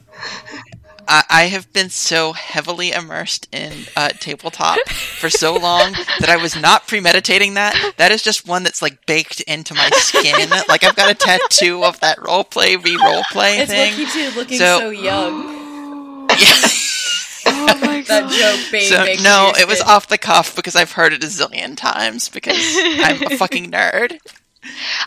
I, 1.08 1.24
I 1.30 1.42
have 1.44 1.72
been 1.72 1.90
so 1.90 2.32
heavily 2.32 2.92
immersed 2.92 3.48
in 3.52 3.72
uh, 3.96 4.08
tabletop 4.08 4.78
for 4.88 5.30
so 5.30 5.54
long 5.54 5.92
that 6.20 6.28
I 6.28 6.36
was 6.36 6.56
not 6.60 6.86
premeditating 6.88 7.54
that. 7.54 7.94
That 7.96 8.10
is 8.12 8.22
just 8.22 8.46
one 8.46 8.62
that's 8.64 8.82
like 8.82 9.06
baked 9.06 9.40
into 9.42 9.74
my 9.74 9.88
skin. 9.94 10.50
like 10.68 10.84
I've 10.84 10.96
got 10.96 11.10
a 11.10 11.14
tattoo 11.14 11.84
of 11.84 12.00
that 12.00 12.18
role 12.26 12.44
play, 12.44 12.76
re 12.76 12.96
role 12.96 13.22
play 13.30 13.58
It's 13.58 13.70
thing. 13.70 13.92
what 13.92 13.96
keeps 13.98 14.14
you 14.16 14.30
looking 14.34 14.58
So- 14.58 14.78
so, 14.80 14.90
young. 14.90 16.26
oh 16.28 17.78
my 17.82 18.02
That 18.06 18.30
joke 18.30 18.70
being 18.70 18.88
So 18.88 19.22
no, 19.22 19.52
it 19.58 19.66
was 19.66 19.80
off 19.80 20.06
the 20.08 20.18
cuff 20.18 20.54
because 20.54 20.76
I've 20.76 20.92
heard 20.92 21.12
it 21.12 21.24
a 21.24 21.26
zillion 21.26 21.76
times 21.76 22.28
because 22.28 22.56
I'm 22.58 23.22
a 23.32 23.36
fucking 23.36 23.70
nerd. 23.70 24.18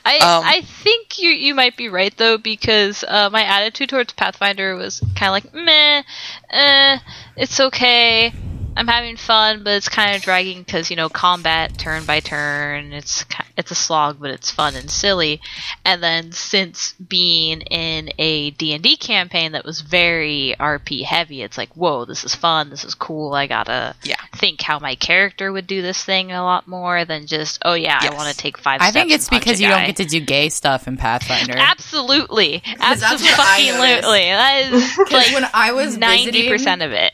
I 0.06 0.18
Um, 0.18 0.44
I 0.46 0.62
think 0.62 1.20
you 1.20 1.30
you 1.30 1.56
might 1.56 1.78
be 1.78 1.90
right 1.90 2.16
though 2.16 2.38
because 2.38 3.04
uh, 3.08 3.30
my 3.32 3.44
attitude 3.44 3.90
towards 3.90 4.14
Pathfinder 4.14 4.76
was 4.76 5.00
kind 5.16 5.30
of 5.30 5.32
like 5.32 5.54
meh, 5.54 6.04
eh, 6.50 7.00
it's 7.36 7.60
okay. 7.60 8.34
I'm 8.80 8.88
having 8.88 9.18
fun, 9.18 9.64
but 9.64 9.74
it's 9.74 9.90
kind 9.90 10.16
of 10.16 10.22
dragging 10.22 10.64
because 10.64 10.90
you 10.90 10.96
know 10.96 11.10
combat 11.10 11.78
turn 11.78 12.06
by 12.06 12.22
turn. 12.22 12.94
It's 12.94 13.26
it's 13.58 13.72
a 13.72 13.76
slog, 13.76 14.20
but 14.22 14.32
it's 14.32 14.50
fun 14.52 14.76
and 14.76 14.90
silly. 14.90 15.42
And 15.84 16.02
then 16.02 16.32
since 16.32 16.94
being 16.94 17.60
in 17.62 18.10
a 18.18 18.52
D 18.52 18.74
and 18.74 18.82
D 18.82 18.96
campaign 18.96 19.52
that 19.52 19.66
was 19.66 19.82
very 19.82 20.56
RP 20.60 21.04
heavy, 21.04 21.42
it's 21.42 21.58
like 21.58 21.76
whoa, 21.76 22.06
this 22.06 22.24
is 22.24 22.34
fun, 22.36 22.70
this 22.70 22.86
is 22.86 22.96
cool. 22.96 23.34
I 23.34 23.48
gotta 23.48 23.96
Yeah. 24.04 24.16
think 24.38 24.62
how 24.62 24.80
my 24.80 24.96
character 24.96 25.52
would 25.52 25.68
do 25.68 25.82
this 25.82 26.02
thing 26.04 26.32
a 26.32 26.42
lot 26.42 26.66
more 26.68 27.04
than 27.04 27.28
just 27.28 27.60
oh 27.66 27.74
yeah, 27.74 28.00
Yes. 28.02 28.14
I 28.14 28.16
want 28.16 28.30
to 28.30 28.38
take 28.38 28.58
five. 28.58 28.82
I 28.82 28.92
think 28.92 29.12
it's 29.12 29.28
and 29.28 29.40
because 29.42 29.60
you 29.60 29.68
guy. 29.68 29.78
don't 29.78 29.88
get 29.88 29.98
to 29.98 30.06
do 30.06 30.22
gay 30.22 30.48
stuff 30.48 30.88
in 30.88 30.96
Pathfinder. 30.96 31.54
Absolutely, 31.58 32.64
that's 32.80 33.02
what 33.02 33.22
I 33.40 33.68
absolutely. 33.70 34.22
That 34.30 34.72
is 34.72 34.98
like 35.12 35.34
when 35.34 35.46
I 35.54 35.74
was 35.74 35.98
ninety 35.98 36.48
percent 36.50 36.82
of 36.82 36.92
it. 36.94 37.12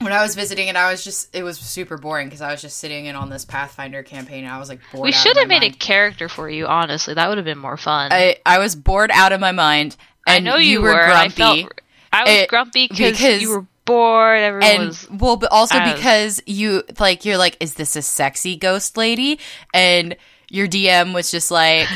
When 0.00 0.12
I 0.12 0.22
was 0.22 0.34
visiting 0.34 0.68
and 0.68 0.78
I 0.78 0.90
was 0.90 1.04
just 1.04 1.34
it 1.34 1.42
was 1.42 1.58
super 1.58 1.96
boring 1.98 2.26
because 2.28 2.40
I 2.40 2.50
was 2.50 2.60
just 2.62 2.78
sitting 2.78 3.06
in 3.06 3.14
on 3.16 3.28
this 3.30 3.44
Pathfinder 3.44 4.02
campaign 4.02 4.44
and 4.44 4.52
I 4.52 4.58
was 4.58 4.68
like 4.68 4.80
bored. 4.92 5.04
We 5.04 5.12
should 5.12 5.36
have 5.36 5.48
made 5.48 5.62
a 5.62 5.70
character 5.70 6.28
for 6.28 6.48
you. 6.48 6.66
Honestly, 6.66 7.14
that 7.14 7.28
would 7.28 7.38
have 7.38 7.44
been 7.44 7.58
more 7.58 7.76
fun. 7.76 8.12
I 8.12 8.36
I 8.44 8.58
was 8.58 8.74
bored 8.76 9.10
out 9.12 9.32
of 9.32 9.40
my 9.40 9.52
mind. 9.52 9.96
And 10.26 10.46
I 10.46 10.50
know 10.50 10.56
you, 10.58 10.80
were, 10.82 10.90
were. 10.90 11.00
I 11.02 11.28
grumpy. 11.28 11.62
felt 11.62 11.80
I 12.12 12.22
was 12.24 12.30
It- 12.32 12.48
grumpy 12.48 12.88
because- 12.88 13.42
you 13.42 13.50
were 13.50 13.66
bored. 13.84 14.38
Everyone 14.40 14.70
and 14.70 14.86
was. 14.88 15.10
well, 15.10 15.36
but 15.36 15.50
also 15.52 15.76
I 15.76 15.86
was- 15.86 15.94
because 15.94 16.42
you 16.46 16.82
like 16.98 17.24
you're 17.24 17.38
like, 17.38 17.56
is 17.60 17.74
this 17.74 17.96
a 17.96 18.02
sexy 18.02 18.56
ghost 18.56 18.96
lady? 18.96 19.38
And 19.74 20.16
your 20.48 20.66
DM 20.66 21.12
was 21.14 21.30
just 21.30 21.50
like. 21.50 21.88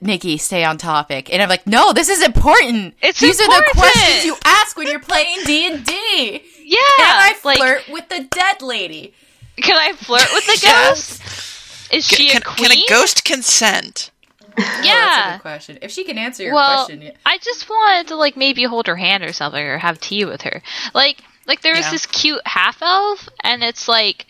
Nikki, 0.00 0.38
stay 0.38 0.64
on 0.64 0.78
topic, 0.78 1.30
and 1.30 1.42
I'm 1.42 1.50
like, 1.50 1.66
no, 1.66 1.92
this 1.92 2.08
is 2.08 2.22
important. 2.22 2.94
It's 3.02 3.20
These 3.20 3.38
are 3.38 3.46
the 3.46 3.70
questions 3.74 4.24
you 4.24 4.34
ask 4.42 4.78
when 4.78 4.86
you're 4.86 4.98
playing 4.98 5.36
D 5.44 5.66
and 5.70 5.84
D. 5.84 6.42
Yeah, 6.64 6.76
Can 6.96 7.06
I 7.06 7.38
like 7.44 7.58
flirt 7.58 7.82
with 7.88 8.08
the 8.08 8.26
dead 8.30 8.62
lady? 8.62 9.12
can 9.56 9.76
I 9.76 9.92
flirt 9.92 10.26
with 10.32 10.46
the 10.46 10.58
Yes. 10.62 11.18
ghost? 11.18 11.92
Is 11.92 12.08
Can, 12.08 12.16
she 12.18 12.28
can, 12.30 12.42
a 12.42 12.44
queen? 12.44 12.68
can 12.70 12.78
a 12.78 12.82
ghost 12.88 13.24
consent? 13.24 14.10
Oh, 14.40 14.52
that's 14.56 14.80
a 14.80 14.86
yeah. 14.86 15.32
good 15.36 15.42
question. 15.42 15.78
If 15.82 15.90
she 15.90 16.04
can 16.04 16.16
answer 16.16 16.42
your 16.44 16.54
well, 16.54 16.86
question, 16.86 17.02
yeah. 17.02 17.10
I 17.26 17.38
just 17.38 17.68
wanted 17.68 18.08
to 18.08 18.16
like 18.16 18.36
maybe 18.36 18.64
hold 18.64 18.86
her 18.86 18.96
hand 18.96 19.22
or 19.24 19.32
something, 19.32 19.62
or 19.62 19.78
have 19.78 20.00
tea 20.00 20.24
with 20.24 20.42
her. 20.42 20.62
Like, 20.94 21.18
like 21.46 21.60
there 21.62 21.74
was 21.74 21.84
Yeah. 21.86 21.90
this 21.90 22.06
cute 22.06 22.40
half 22.46 22.80
elf, 22.80 23.28
and 23.40 23.62
it's 23.62 23.86
like, 23.88 24.26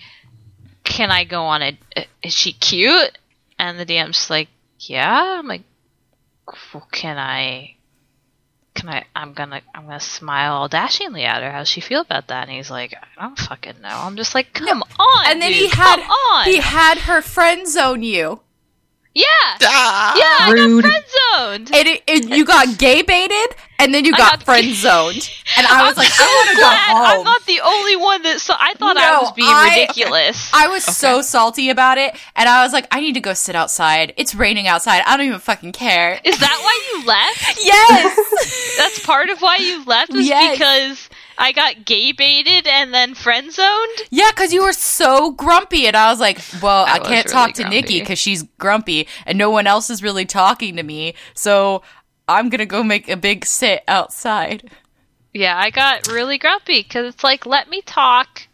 can 0.83 1.11
I 1.11 1.25
go 1.25 1.45
on 1.45 1.63
a? 1.63 1.79
Is 2.23 2.35
she 2.35 2.53
cute? 2.53 3.17
And 3.59 3.79
the 3.79 3.87
DM's 3.87 4.29
like, 4.31 4.49
yeah. 4.81 5.39
I'm 5.39 5.47
like, 5.47 5.63
well, 6.73 6.87
can 6.91 7.17
I? 7.19 7.77
Can 8.85 8.93
I? 8.93 9.05
I'm 9.17 9.33
gonna. 9.33 9.63
I'm 9.75 9.87
gonna 9.87 9.99
smile 9.99 10.53
all 10.53 10.69
dashingly 10.69 11.25
at 11.25 11.43
her. 11.43 11.51
How's 11.51 11.69
she 11.69 11.81
feel 11.81 12.03
about 12.03 12.27
that? 12.27 12.49
And 12.49 12.51
he's 12.51 12.71
like, 12.71 12.93
I 13.17 13.23
don't 13.23 13.39
fucking 13.39 13.81
know. 13.81 13.89
I'm 13.89 14.17
just 14.17 14.35
like, 14.35 14.53
come 14.53 14.83
on. 14.99 15.27
and 15.27 15.41
then 15.41 15.53
dude, 15.53 15.61
he 15.63 15.69
had 15.69 16.01
on. 16.01 16.45
he 16.45 16.59
had 16.59 16.99
her 16.99 17.23
friend 17.23 17.67
zone 17.67 18.03
you, 18.03 18.41
yeah. 19.15 19.25
Ah! 19.63 20.15
Yeah, 20.19 20.53
Rude. 20.53 20.85
I 20.85 20.89
got 20.89 20.91
friend 20.91 21.05
zoned. 21.39 21.71
and, 21.75 21.89
it, 21.89 22.03
it, 22.07 22.29
you 22.29 22.45
got 22.45 22.79
gay 22.79 23.01
baited, 23.01 23.57
and 23.79 23.95
then 23.95 24.05
you 24.05 24.13
got, 24.13 24.39
got 24.39 24.43
friend 24.45 24.75
zoned, 24.75 25.31
and 25.57 25.67
I 25.67 25.87
was 25.89 25.97
like, 25.97 26.11
I 26.11 26.25
want 26.25 26.49
to 26.51 26.57
go 26.57 26.61
glad 26.63 27.19
I'm 27.19 27.25
not 27.25 27.47
the 27.47 27.61
only 27.61 27.97
one 27.97 28.23
that 28.23 28.41
saw. 28.41 28.57
I 28.59 28.75
thought 28.75 28.97
I 28.97 29.21
was 29.21 29.33
being 29.33 29.49
I- 29.51 29.81
ridiculous. 29.81 30.51
I 30.55 30.69
was 30.69 30.85
so 30.85 31.23
salty 31.23 31.71
about 31.71 31.99
it, 31.99 32.15
and 32.37 32.49
I 32.49 32.63
was 32.65 32.73
like, 32.73 32.87
I 32.91 33.01
need 33.01 33.15
to 33.15 33.21
go 33.21 33.35
sit 33.35 33.55
outside. 33.57 34.15
It's 34.17 34.35
raining 34.35 34.67
outside. 34.67 35.03
I 35.07 35.17
don't 35.17 35.27
even 35.27 35.41
fucking 35.41 35.73
care. 35.73 36.21
Is 36.25 36.39
that 36.39 36.59
why 36.63 36.99
you 36.99 37.07
left? 37.07 37.59
yes. 37.65 38.77
That's 38.79 39.05
part 39.05 39.31
of 39.31 39.41
why 39.41 39.57
you 39.57 39.85
left 39.85 40.13
was 40.13 40.27
Yes. 40.27 40.57
because 40.57 41.09
I 41.37 41.53
got 41.53 41.85
gay 41.85 42.13
baited 42.13 42.67
and 42.67 42.95
then 42.95 43.15
friend 43.15 43.53
zoned. 43.53 43.99
Yeah, 44.11 44.31
because 44.31 44.53
you 44.53 44.63
were 44.63 44.73
so 44.73 45.33
grumpy, 45.33 45.87
and 45.87 45.97
I 45.97 46.11
was 46.11 46.21
like, 46.21 46.41
"Well, 46.63 46.85
I, 46.87 46.99
was 46.99 47.09
can't 47.09 47.25
really 47.27 47.33
talk 47.35 47.55
to 47.55 47.63
grumpy. 47.63 47.77
Nikki 47.81 48.01
because 48.01 48.19
she's 48.19 48.45
grumpy, 48.59 49.09
and 49.27 49.37
no 49.37 49.51
one 49.51 49.67
else 49.67 49.91
is 49.91 50.03
really 50.03 50.25
talking 50.27 50.77
to 50.77 50.83
me. 50.83 51.15
So 51.35 51.83
I'm 52.29 52.49
gonna 52.49 52.67
go 52.67 52.83
make 52.83 53.09
a 53.09 53.17
big 53.17 53.45
sit 53.45 53.85
outside." 53.89 54.71
Yeah, 55.33 55.59
I 55.59 55.71
got 55.71 56.07
really 56.07 56.39
grumpy 56.39 56.83
because 56.83 57.13
it's 57.13 57.25
like, 57.25 57.45
let 57.45 57.69
me 57.69 57.83
talk 57.83 58.47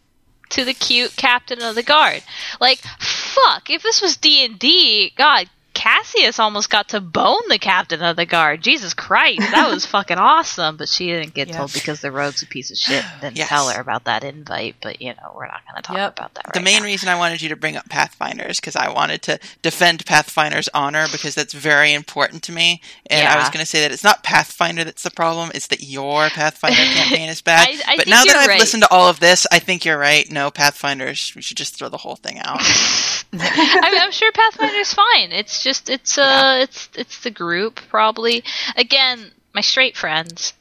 to 0.49 0.65
the 0.65 0.73
cute 0.73 1.15
captain 1.15 1.61
of 1.61 1.75
the 1.75 1.83
guard. 1.83 2.23
Like, 2.59 2.79
fuck, 2.99 3.69
if 3.69 3.83
this 3.83 4.01
was 4.01 4.17
D 4.17 4.43
and 4.43 4.57
D, 4.57 5.13
God, 5.15 5.47
Cassius 5.81 6.37
almost 6.37 6.69
got 6.69 6.89
to 6.89 7.01
bone 7.01 7.41
the 7.49 7.57
captain 7.57 8.03
of 8.03 8.15
the 8.15 8.25
guard. 8.27 8.61
Jesus 8.61 8.93
Christ, 8.93 9.39
that 9.51 9.67
was 9.71 9.83
fucking 9.87 10.19
awesome. 10.19 10.77
But 10.77 10.87
she 10.89 11.07
didn't 11.07 11.33
get 11.33 11.47
Yeah. 11.47 11.57
told 11.57 11.73
because 11.73 12.01
the 12.01 12.11
rogue's 12.11 12.43
a 12.43 12.45
piece 12.45 12.69
of 12.69 12.77
shit. 12.77 13.03
Didn't 13.19 13.35
Yes. 13.35 13.49
tell 13.49 13.67
her 13.69 13.81
about 13.81 14.03
that 14.03 14.23
invite. 14.23 14.75
But 14.79 15.01
you 15.01 15.09
know, 15.15 15.33
we're 15.35 15.47
not 15.47 15.61
going 15.67 15.77
to 15.77 15.81
talk 15.81 15.97
Yep. 15.97 16.19
about 16.19 16.33
that. 16.35 16.45
Right 16.45 16.53
the 16.53 16.59
main 16.59 16.81
now. 16.81 16.85
reason 16.85 17.09
I 17.09 17.15
wanted 17.15 17.41
you 17.41 17.49
to 17.49 17.55
bring 17.55 17.75
up 17.77 17.89
Pathfinders 17.89 18.59
because 18.59 18.75
I 18.75 18.89
wanted 18.89 19.23
to 19.23 19.39
defend 19.63 20.05
Pathfinder's 20.05 20.69
honor 20.73 21.07
because 21.11 21.33
that's 21.33 21.53
very 21.53 21.93
important 21.93 22.43
to 22.43 22.51
me. 22.51 22.79
And 23.09 23.27
I 23.27 23.37
was 23.39 23.49
going 23.49 23.63
to 23.63 23.65
say 23.65 23.81
that 23.81 23.91
it's 23.91 24.03
not 24.03 24.23
Pathfinder 24.23 24.83
that's 24.83 25.01
the 25.01 25.09
problem; 25.11 25.51
it's 25.55 25.65
that 25.67 25.81
your 25.81 26.29
Pathfinder 26.29 26.77
campaign 26.93 27.27
is 27.29 27.41
bad. 27.41 27.67
I- 27.67 27.93
I 27.93 27.97
but 27.97 28.05
now 28.07 28.23
that 28.23 28.35
I've 28.35 28.47
right. 28.49 28.59
listened 28.59 28.83
to 28.83 28.91
all 28.91 29.09
of 29.09 29.19
this, 29.19 29.47
I 29.51 29.57
think 29.57 29.83
you're 29.83 29.97
right. 29.97 30.29
No 30.29 30.51
Pathfinders, 30.51 31.33
we 31.35 31.41
should 31.41 31.57
just 31.57 31.75
throw 31.75 31.89
the 31.89 31.97
whole 31.97 32.17
thing 32.17 32.37
out. 32.37 32.59
I 33.33 33.89
mean, 33.91 34.01
I'm 34.01 34.11
sure 34.11 34.29
Pathfinder's 34.33 34.93
fine. 34.93 35.31
It's 35.31 35.63
just 35.63 35.70
it's 35.85 36.17
uh 36.17 36.59
it's 36.61 36.89
it's 36.95 37.19
the 37.21 37.31
group 37.31 37.79
probably. 37.89 38.43
Again, 38.75 39.31
my 39.53 39.61
straight 39.61 39.95
friends. 39.97 40.53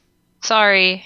Sorry. 0.43 1.05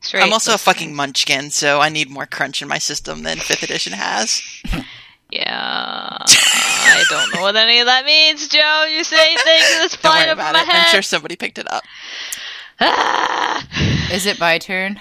Straight. 0.00 0.22
I'm 0.22 0.32
also 0.32 0.54
a 0.54 0.58
fucking 0.58 0.94
munchkin, 0.94 1.50
so 1.50 1.80
I 1.80 1.88
need 1.88 2.10
more 2.10 2.26
crunch 2.26 2.60
in 2.60 2.68
my 2.68 2.78
system 2.78 3.22
than 3.22 3.38
Fifth 3.38 3.62
Edition 3.62 3.92
has. 3.92 4.42
Yeah. 5.30 6.16
I 6.20 7.04
don't 7.10 7.34
know 7.34 7.40
what 7.42 7.56
any 7.56 7.80
of 7.80 7.86
that 7.86 8.04
means, 8.04 8.46
Joe. 8.46 8.86
You 8.88 9.02
say 9.02 9.16
things 9.36 9.78
that's 9.78 9.96
Don't 9.96 10.12
flying 10.12 10.26
worry 10.26 10.30
up 10.30 10.38
in 10.38 10.40
about 10.40 10.52
my 10.54 10.60
it. 10.60 10.66
head. 10.68 10.84
I'm 10.86 10.92
sure 10.92 11.02
somebody 11.02 11.34
picked 11.34 11.58
it 11.58 11.68
up. 11.68 11.82
Ah! 12.80 13.66
Is 14.12 14.26
it 14.26 14.38
my 14.38 14.58
turn? 14.58 15.00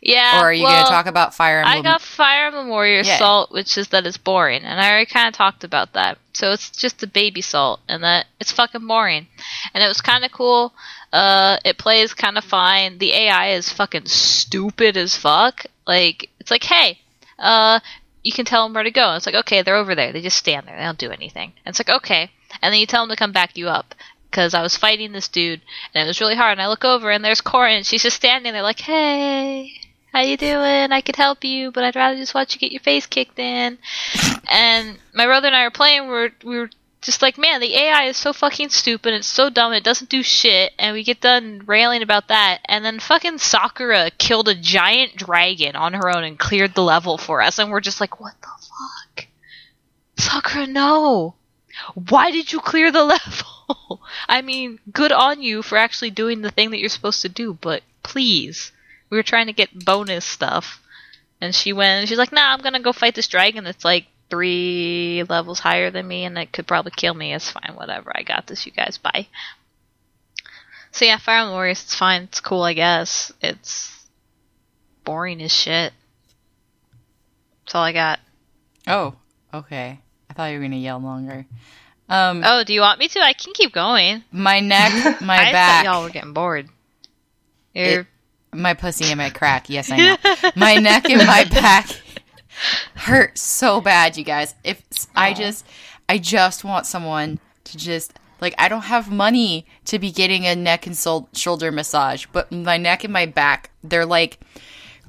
Yeah. 0.00 0.40
or 0.40 0.46
are 0.46 0.52
you 0.52 0.64
well, 0.64 0.72
going 0.72 0.84
to 0.86 0.90
talk 0.90 1.06
about 1.06 1.34
Fire 1.34 1.60
Emblem? 1.60 1.78
I 1.78 1.82
got 1.82 2.00
Fire 2.00 2.46
Emblem 2.46 2.68
Warrior 2.68 3.02
Yeah. 3.02 3.18
Salt, 3.18 3.52
which 3.52 3.76
is 3.76 3.88
that 3.88 4.06
it's 4.06 4.16
boring, 4.16 4.62
and 4.62 4.80
I 4.80 4.90
already 4.90 5.06
kind 5.06 5.28
of 5.28 5.34
talked 5.34 5.62
about 5.62 5.92
that. 5.92 6.18
So 6.32 6.52
it's 6.52 6.70
just 6.70 7.02
a 7.02 7.06
baby 7.06 7.42
salt, 7.42 7.80
and 7.88 8.02
that 8.02 8.26
it's 8.38 8.52
fucking 8.52 8.86
boring. 8.86 9.26
And 9.74 9.84
it 9.84 9.88
was 9.88 10.00
kind 10.00 10.24
of 10.24 10.32
cool. 10.32 10.72
Uh, 11.12 11.58
it 11.64 11.76
plays 11.76 12.14
kind 12.14 12.38
of 12.38 12.44
fine. 12.44 12.98
The 12.98 13.12
AI 13.12 13.50
is 13.50 13.70
fucking 13.70 14.06
stupid 14.06 14.96
as 14.96 15.16
fuck. 15.16 15.66
Like 15.86 16.30
it's 16.38 16.50
like, 16.50 16.64
hey, 16.64 16.98
uh, 17.38 17.80
you 18.22 18.32
can 18.32 18.44
tell 18.44 18.64
them 18.64 18.74
where 18.74 18.84
to 18.84 18.90
go. 18.90 19.08
And 19.08 19.16
it's 19.16 19.26
like, 19.26 19.34
okay, 19.34 19.62
they're 19.62 19.76
over 19.76 19.94
there. 19.94 20.12
They 20.12 20.22
just 20.22 20.36
stand 20.36 20.66
there. 20.66 20.76
They 20.76 20.82
don't 20.82 20.98
do 20.98 21.10
anything. 21.10 21.52
And 21.64 21.72
it's 21.72 21.80
like, 21.80 21.94
okay. 22.02 22.30
And 22.62 22.72
then 22.72 22.80
you 22.80 22.86
tell 22.86 23.02
them 23.02 23.10
to 23.10 23.18
come 23.18 23.32
back 23.32 23.56
you 23.56 23.68
up. 23.68 23.94
Because 24.30 24.54
I 24.54 24.62
was 24.62 24.76
fighting 24.76 25.10
this 25.10 25.26
dude, 25.26 25.60
and 25.92 26.04
it 26.04 26.06
was 26.06 26.20
really 26.20 26.36
hard. 26.36 26.52
And 26.52 26.62
I 26.62 26.68
look 26.68 26.84
over, 26.84 27.10
and 27.10 27.24
there's 27.24 27.40
Cora, 27.40 27.72
and 27.72 27.84
she's 27.84 28.04
just 28.04 28.14
standing 28.14 28.52
there, 28.52 28.62
like, 28.62 28.78
"Hey, 28.78 29.72
how 30.12 30.20
you 30.20 30.36
doing? 30.36 30.92
I 30.92 31.00
could 31.00 31.16
help 31.16 31.44
you, 31.44 31.70
but 31.70 31.84
I'd 31.84 31.96
rather 31.96 32.16
just 32.16 32.34
watch 32.34 32.54
you 32.54 32.60
get 32.60 32.72
your 32.72 32.80
face 32.80 33.06
kicked 33.06 33.38
in." 33.38 33.78
and 34.50 34.98
my 35.14 35.26
brother 35.26 35.46
and 35.46 35.56
I 35.56 35.64
were 35.64 35.70
playing. 35.70 36.02
We 36.02 36.08
were, 36.08 36.30
we 36.44 36.58
were 36.58 36.70
just 37.00 37.22
like, 37.22 37.38
"Man, 37.38 37.60
the 37.60 37.74
AI 37.74 38.04
is 38.04 38.16
so 38.16 38.32
fucking 38.32 38.70
stupid. 38.70 39.14
It's 39.14 39.26
so 39.26 39.50
dumb. 39.50 39.72
It 39.72 39.84
doesn't 39.84 40.10
do 40.10 40.22
shit." 40.22 40.72
And 40.78 40.94
we 40.94 41.04
get 41.04 41.20
done 41.20 41.62
railing 41.66 42.02
about 42.02 42.28
that, 42.28 42.60
and 42.64 42.84
then 42.84 42.98
fucking 42.98 43.38
Sakura 43.38 44.10
killed 44.10 44.48
a 44.48 44.54
giant 44.54 45.16
dragon 45.16 45.76
on 45.76 45.94
her 45.94 46.08
own 46.08 46.24
and 46.24 46.38
cleared 46.38 46.74
the 46.74 46.82
level 46.82 47.16
for 47.18 47.40
us, 47.42 47.58
and 47.58 47.70
we're 47.70 47.80
just 47.80 48.00
like, 48.00 48.20
"What 48.20 48.34
the 48.40 48.48
fuck?" 48.48 49.26
Sakura, 50.18 50.66
no. 50.66 51.34
Why 51.94 52.30
did 52.30 52.52
you 52.52 52.60
clear 52.60 52.90
the 52.90 53.04
level? 53.16 54.02
I 54.28 54.42
mean, 54.42 54.80
good 54.92 55.12
on 55.12 55.42
you 55.42 55.62
for 55.62 55.78
actually 55.78 56.10
doing 56.10 56.42
the 56.42 56.50
thing 56.50 56.70
that 56.70 56.78
you're 56.78 56.88
supposed 56.88 57.22
to 57.22 57.28
do, 57.28 57.54
but 57.54 57.82
please. 58.02 58.72
We 59.10 59.16
were 59.16 59.22
trying 59.22 59.46
to 59.46 59.52
get 59.52 59.84
bonus 59.84 60.24
stuff. 60.24 60.80
And 61.40 61.54
she 61.54 61.72
went 61.72 62.00
and 62.00 62.08
she's 62.08 62.18
like, 62.18 62.32
nah, 62.32 62.52
I'm 62.52 62.60
gonna 62.60 62.80
go 62.80 62.92
fight 62.92 63.14
this 63.14 63.28
dragon 63.28 63.64
that's 63.64 63.84
like 63.84 64.06
three 64.28 65.24
levels 65.28 65.58
higher 65.58 65.90
than 65.90 66.06
me 66.06 66.24
and 66.24 66.38
it 66.38 66.52
could 66.52 66.66
probably 66.66 66.92
kill 66.94 67.14
me. 67.14 67.34
It's 67.34 67.50
fine, 67.50 67.72
whatever. 67.74 68.12
I 68.14 68.22
got 68.22 68.46
this, 68.46 68.64
you 68.66 68.72
guys. 68.72 68.98
Bye. 68.98 69.26
So 70.92 71.04
yeah, 71.04 71.18
Fire 71.18 71.38
Emblem 71.40 71.54
Warriors, 71.54 71.82
it's 71.82 71.94
fine. 71.94 72.22
It's 72.22 72.40
cool, 72.40 72.62
I 72.62 72.74
guess. 72.74 73.32
It's 73.40 74.06
boring 75.04 75.40
as 75.42 75.52
shit. 75.52 75.92
That's 77.64 77.74
all 77.74 77.82
I 77.84 77.92
got. 77.92 78.18
oh, 78.86 79.14
okay. 79.54 79.98
I 80.28 80.32
thought 80.32 80.46
you 80.46 80.54
were 80.58 80.60
going 80.62 80.70
to 80.72 80.76
yell 80.76 80.98
longer. 81.00 81.46
Um, 82.08 82.42
Oh, 82.44 82.64
do 82.64 82.72
you 82.74 82.80
want 82.80 82.98
me 82.98 83.08
to? 83.08 83.20
I 83.20 83.32
can 83.32 83.52
keep 83.52 83.72
going. 83.72 84.24
my 84.32 84.60
neck, 84.60 84.92
my 85.20 85.36
I 85.48 85.52
back, 85.52 85.84
thought 85.84 85.92
y'all 85.92 86.02
were 86.04 86.10
getting 86.10 86.32
bored. 86.32 86.68
You're, 87.74 88.06
my 88.52 88.74
pussy 88.74 89.06
and 89.06 89.18
my 89.18 89.30
crack. 89.30 89.68
Yes, 89.68 89.90
I 89.90 89.96
know. 89.96 90.16
my 90.56 90.76
neck 90.76 91.08
and 91.08 91.26
my 91.26 91.44
back 91.44 91.88
hurt 92.94 93.38
so 93.38 93.80
bad, 93.80 94.16
you 94.16 94.24
guys. 94.24 94.54
If 94.64 94.82
I 95.14 95.32
just, 95.32 95.66
I 96.08 96.18
just 96.18 96.64
want 96.64 96.86
someone 96.86 97.40
to 97.64 97.76
just 97.76 98.12
like 98.40 98.54
I 98.58 98.68
don't 98.68 98.82
have 98.82 99.10
money 99.10 99.66
to 99.86 99.98
be 99.98 100.10
getting 100.10 100.46
a 100.46 100.56
neck 100.56 100.86
and 100.86 100.96
sol- 100.96 101.28
shoulder 101.32 101.70
massage, 101.70 102.26
but 102.32 102.50
my 102.50 102.76
neck 102.76 103.04
and 103.04 103.12
my 103.12 103.26
back, 103.26 103.70
they're 103.84 104.06
like 104.06 104.40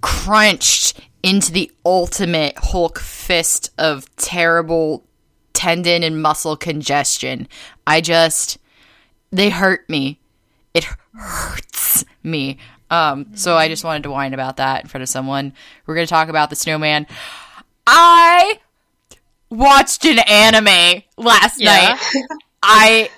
crunched 0.02 1.00
into 1.24 1.52
the 1.52 1.72
ultimate 1.86 2.58
Hulk 2.58 3.00
fist 3.00 3.72
of 3.78 4.14
terrible 4.16 5.06
tendon 5.54 6.04
and 6.04 6.22
muscle 6.22 6.58
congestion. 6.58 7.48
I 7.86 8.02
just 8.02 8.58
they 9.32 9.50
hurt 9.50 9.90
me. 9.90 10.20
It 10.74 10.86
hurts 11.16 12.06
me. 12.24 12.58
Um, 12.92 13.36
so 13.36 13.56
I 13.58 13.68
just 13.70 13.84
wanted 13.84 14.04
to 14.04 14.12
whine 14.12 14.34
about 14.36 14.58
that 14.58 14.84
in 14.84 14.88
front 14.90 15.02
of 15.02 15.10
someone. 15.10 15.54
We're 15.88 15.96
gonna 15.96 16.06
talk 16.08 16.28
about 16.30 16.50
the 16.52 16.56
snowman. 16.56 17.08
I 17.88 18.60
watched 19.50 20.06
an 20.06 20.20
anime 20.20 21.02
last 21.18 21.60
Yeah. 21.60 21.98
night. 21.98 22.26
I 22.64 23.10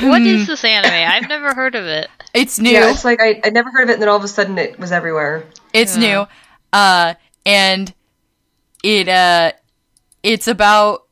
what 0.00 0.22
is 0.22 0.46
this 0.46 0.64
anime? 0.64 0.92
I've 0.92 1.28
never 1.28 1.54
heard 1.54 1.74
of 1.74 1.84
it. 1.86 2.08
it's 2.34 2.58
new. 2.58 2.70
Yeah, 2.70 2.90
it's 2.90 3.04
like 3.04 3.20
I 3.20 3.40
I 3.44 3.50
never 3.50 3.70
heard 3.70 3.84
of 3.84 3.90
it, 3.90 3.94
and 3.94 4.02
then 4.02 4.08
all 4.08 4.16
of 4.16 4.24
a 4.24 4.28
sudden 4.28 4.56
it 4.58 4.78
was 4.78 4.92
everywhere. 4.92 5.44
It's 5.72 5.96
new. 5.96 6.26
Uh 6.72 7.14
and 7.44 7.92
it 8.84 9.08
uh 9.08 9.52
it's 10.22 10.46
about 10.46 11.06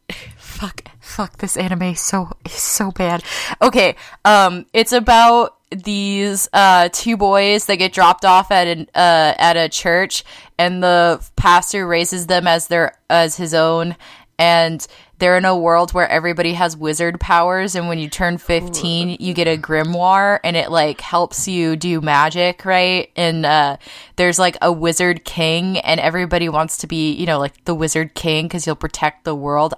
fuck 1.11 1.39
this 1.39 1.57
anime 1.57 1.95
so 1.95 2.31
so 2.49 2.91
bad. 2.93 3.23
Okay, 3.61 3.97
um 4.25 4.67
it's 4.73 4.93
about 4.93 5.57
these 5.71 6.49
uh 6.53 6.89
two 6.93 7.17
boys 7.17 7.67
that 7.67 7.77
get 7.77 7.93
dropped 7.93 8.25
off 8.25 8.51
at 8.51 8.67
an 8.67 8.89
uh 8.95 9.35
at 9.39 9.57
a 9.57 9.69
church 9.69 10.25
and 10.59 10.83
the 10.83 11.25
pastor 11.37 11.87
raises 11.87 12.27
them 12.27 12.47
as 12.47 12.69
their 12.69 12.93
as 13.09 13.37
his 13.37 13.55
own 13.55 13.97
and 14.39 14.87
they're 15.19 15.37
in 15.37 15.45
a 15.45 15.57
world 15.57 15.93
where 15.93 16.09
everybody 16.09 16.55
has 16.55 16.77
wizard 16.77 17.21
powers 17.21 17.77
and 17.77 17.87
when 17.89 17.99
you 17.99 18.09
turn 18.09 18.39
15 18.39 19.19
you 19.21 19.35
get 19.35 19.47
a 19.47 19.57
grimoire 19.57 20.41
and 20.43 20.57
it 20.57 20.71
like 20.73 21.01
helps 21.01 21.47
you 21.47 21.77
do 21.77 22.01
magic 22.01 22.65
right? 22.65 23.11
And 23.15 23.47
uh 23.47 23.77
there's 24.17 24.39
like 24.41 24.57
a 24.63 24.73
wizard 24.73 25.25
king 25.25 25.79
and 25.79 26.01
everybody 26.01 26.49
wants 26.49 26.79
to 26.79 26.89
be 26.89 27.13
you 27.13 27.27
know 27.27 27.39
like 27.39 27.65
the 27.65 27.75
wizard 27.75 28.15
king 28.15 28.47
because 28.47 28.67
you'll 28.67 28.77
protect 28.77 29.25
the 29.25 29.37
world 29.37 29.75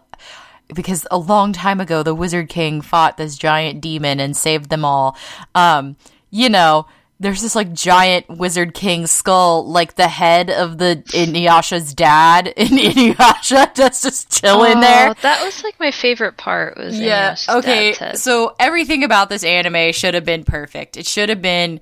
because 0.75 1.07
a 1.11 1.19
long 1.19 1.53
time 1.53 1.81
ago 1.81 2.03
the 2.03 2.15
wizard 2.15 2.49
king 2.49 2.81
fought 2.81 3.17
this 3.17 3.37
giant 3.37 3.81
demon 3.81 4.21
and 4.21 4.37
saved 4.37 4.71
them 4.71 4.85
all 4.85 5.17
um 5.55 5.97
you 6.31 6.49
know 6.49 6.87
there's 7.21 7.41
this 7.41 7.55
like 7.55 7.73
giant 7.73 8.29
wizard 8.29 8.75
king 8.75 9.07
skull 9.07 9.65
like 9.65 9.95
the 9.95 10.09
head 10.09 10.51
of 10.51 10.79
the 10.79 10.97
Inuyasha's 11.15 11.95
dad 11.95 12.49
and 12.57 12.71
Inuyasha 12.71 13.75
just 13.75 14.03
just 14.03 14.31
chilling 14.41 14.81
there 14.81 15.11
Oh, 15.11 15.15
that 15.23 15.45
was 15.45 15.63
like 15.63 15.79
my 15.79 15.93
favorite 15.93 16.37
part. 16.37 16.77
Was 16.77 16.99
yeah. 16.99 17.33
Inuyasha's 17.33 17.49
Okay. 17.57 18.13
So 18.15 18.55
everything 18.59 19.05
about 19.05 19.29
this 19.29 19.45
anime 19.45 19.93
should 19.93 20.15
have 20.15 20.25
been 20.25 20.43
perfect. 20.45 20.97
It 20.97 21.07
should 21.07 21.29
have 21.29 21.41
been 21.43 21.81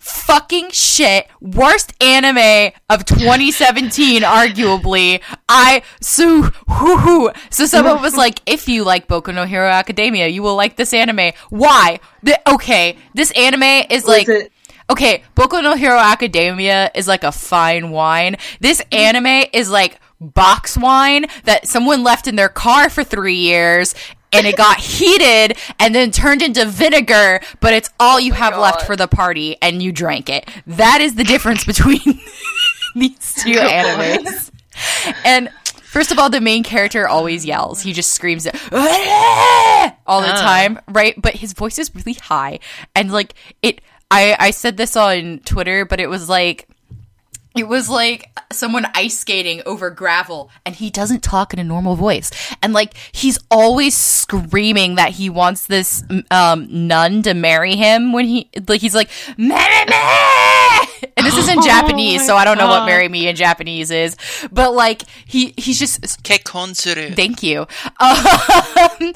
fucking 0.00 0.70
shit. 0.70 1.28
Worst 1.40 1.92
anime 2.02 2.72
of 2.88 3.04
2017, 3.04 4.22
arguably. 4.22 5.20
I 5.48 5.82
so 6.00 6.42
hoo 6.42 6.96
hoo. 6.96 7.30
So 7.50 7.66
someone 7.66 7.94
was 8.02 8.16
like, 8.16 8.40
if 8.46 8.68
you 8.68 8.82
like 8.82 9.06
Boku 9.06 9.32
no 9.34 9.44
Hero 9.44 9.68
Academia, 9.68 10.26
you 10.26 10.42
will 10.42 10.56
like 10.56 10.76
this 10.76 10.92
anime. 10.92 11.32
Why? 11.50 12.00
The, 12.22 12.40
okay, 12.50 12.96
this 13.14 13.30
anime 13.32 13.86
is 13.90 14.04
like. 14.06 14.28
it- 14.28 14.52
Okay, 14.90 15.22
Boku 15.36 15.62
no 15.62 15.76
Hero 15.76 15.98
Academia 15.98 16.90
is 16.96 17.06
like 17.06 17.22
a 17.22 17.30
fine 17.30 17.90
wine. 17.90 18.34
This 18.58 18.82
anime 18.90 19.44
is 19.52 19.70
like 19.70 20.00
box 20.20 20.76
wine 20.76 21.26
that 21.44 21.68
someone 21.68 22.02
left 22.02 22.26
in 22.26 22.34
their 22.34 22.48
car 22.48 22.90
for 22.90 23.04
three 23.04 23.36
years 23.36 23.94
and 24.32 24.46
it 24.46 24.56
got 24.56 24.78
heated 24.78 25.56
and 25.78 25.94
then 25.94 26.10
turned 26.10 26.42
into 26.42 26.64
vinegar, 26.66 27.40
but 27.60 27.72
it's 27.74 27.90
all 27.98 28.20
you 28.20 28.32
have 28.32 28.56
left 28.56 28.82
for 28.82 28.96
the 28.96 29.08
party 29.08 29.56
and 29.60 29.82
you 29.82 29.92
drank 29.92 30.28
it. 30.28 30.48
That 30.66 31.00
is 31.00 31.14
the 31.14 31.24
difference 31.24 31.64
between 31.64 32.00
these 32.94 33.34
two 33.34 33.52
animes. 33.54 34.50
And 35.24 35.50
first 35.82 36.10
of 36.12 36.18
all, 36.18 36.30
the 36.30 36.40
main 36.40 36.62
character 36.62 37.08
always 37.08 37.44
yells. 37.44 37.82
He 37.82 37.92
just 37.92 38.12
screams 38.12 38.46
"Ah!" 38.72 39.94
all 40.06 40.20
the 40.20 40.28
time, 40.28 40.78
right? 40.88 41.20
But 41.20 41.34
his 41.36 41.52
voice 41.52 41.78
is 41.78 41.94
really 41.94 42.14
high, 42.14 42.60
and 42.94 43.12
like 43.12 43.34
it. 43.62 43.80
I 44.12 44.36
I 44.38 44.50
said 44.50 44.76
this 44.76 44.96
on 44.96 45.40
Twitter, 45.44 45.84
but 45.84 46.00
it 46.00 46.08
was 46.08 46.28
like. 46.28 46.66
It 47.56 47.66
was 47.66 47.88
like 47.88 48.30
someone 48.52 48.86
ice 48.94 49.18
skating 49.18 49.62
over 49.66 49.90
gravel, 49.90 50.50
and 50.64 50.76
he 50.76 50.88
doesn't 50.88 51.22
talk 51.22 51.52
in 51.52 51.58
a 51.58 51.64
normal 51.64 51.96
voice. 51.96 52.30
And 52.62 52.72
like 52.72 52.94
he's 53.12 53.38
always 53.50 53.96
screaming 53.96 54.94
that 54.94 55.10
he 55.12 55.28
wants 55.28 55.66
this 55.66 56.04
um, 56.30 56.68
nun 56.70 57.22
to 57.22 57.34
marry 57.34 57.74
him 57.74 58.12
when 58.12 58.26
he 58.26 58.48
like 58.68 58.80
he's 58.80 58.94
like 58.94 59.10
marry 59.36 59.84
me. 59.86 60.59
And 61.16 61.26
this 61.26 61.36
is 61.36 61.48
in 61.48 61.62
Japanese, 61.64 62.26
so 62.26 62.36
I 62.36 62.44
don't 62.44 62.58
know 62.58 62.68
what 62.68 62.86
marry 62.86 63.08
me 63.08 63.28
in 63.28 63.36
Japanese 63.36 63.90
is. 63.90 64.16
But 64.50 64.74
like 64.74 65.02
he 65.26 65.54
he's 65.56 65.78
just 65.78 66.00
Kekonsuru. 66.22 67.14
Thank 67.14 67.42
you. 67.42 67.66
Um, 67.98 69.14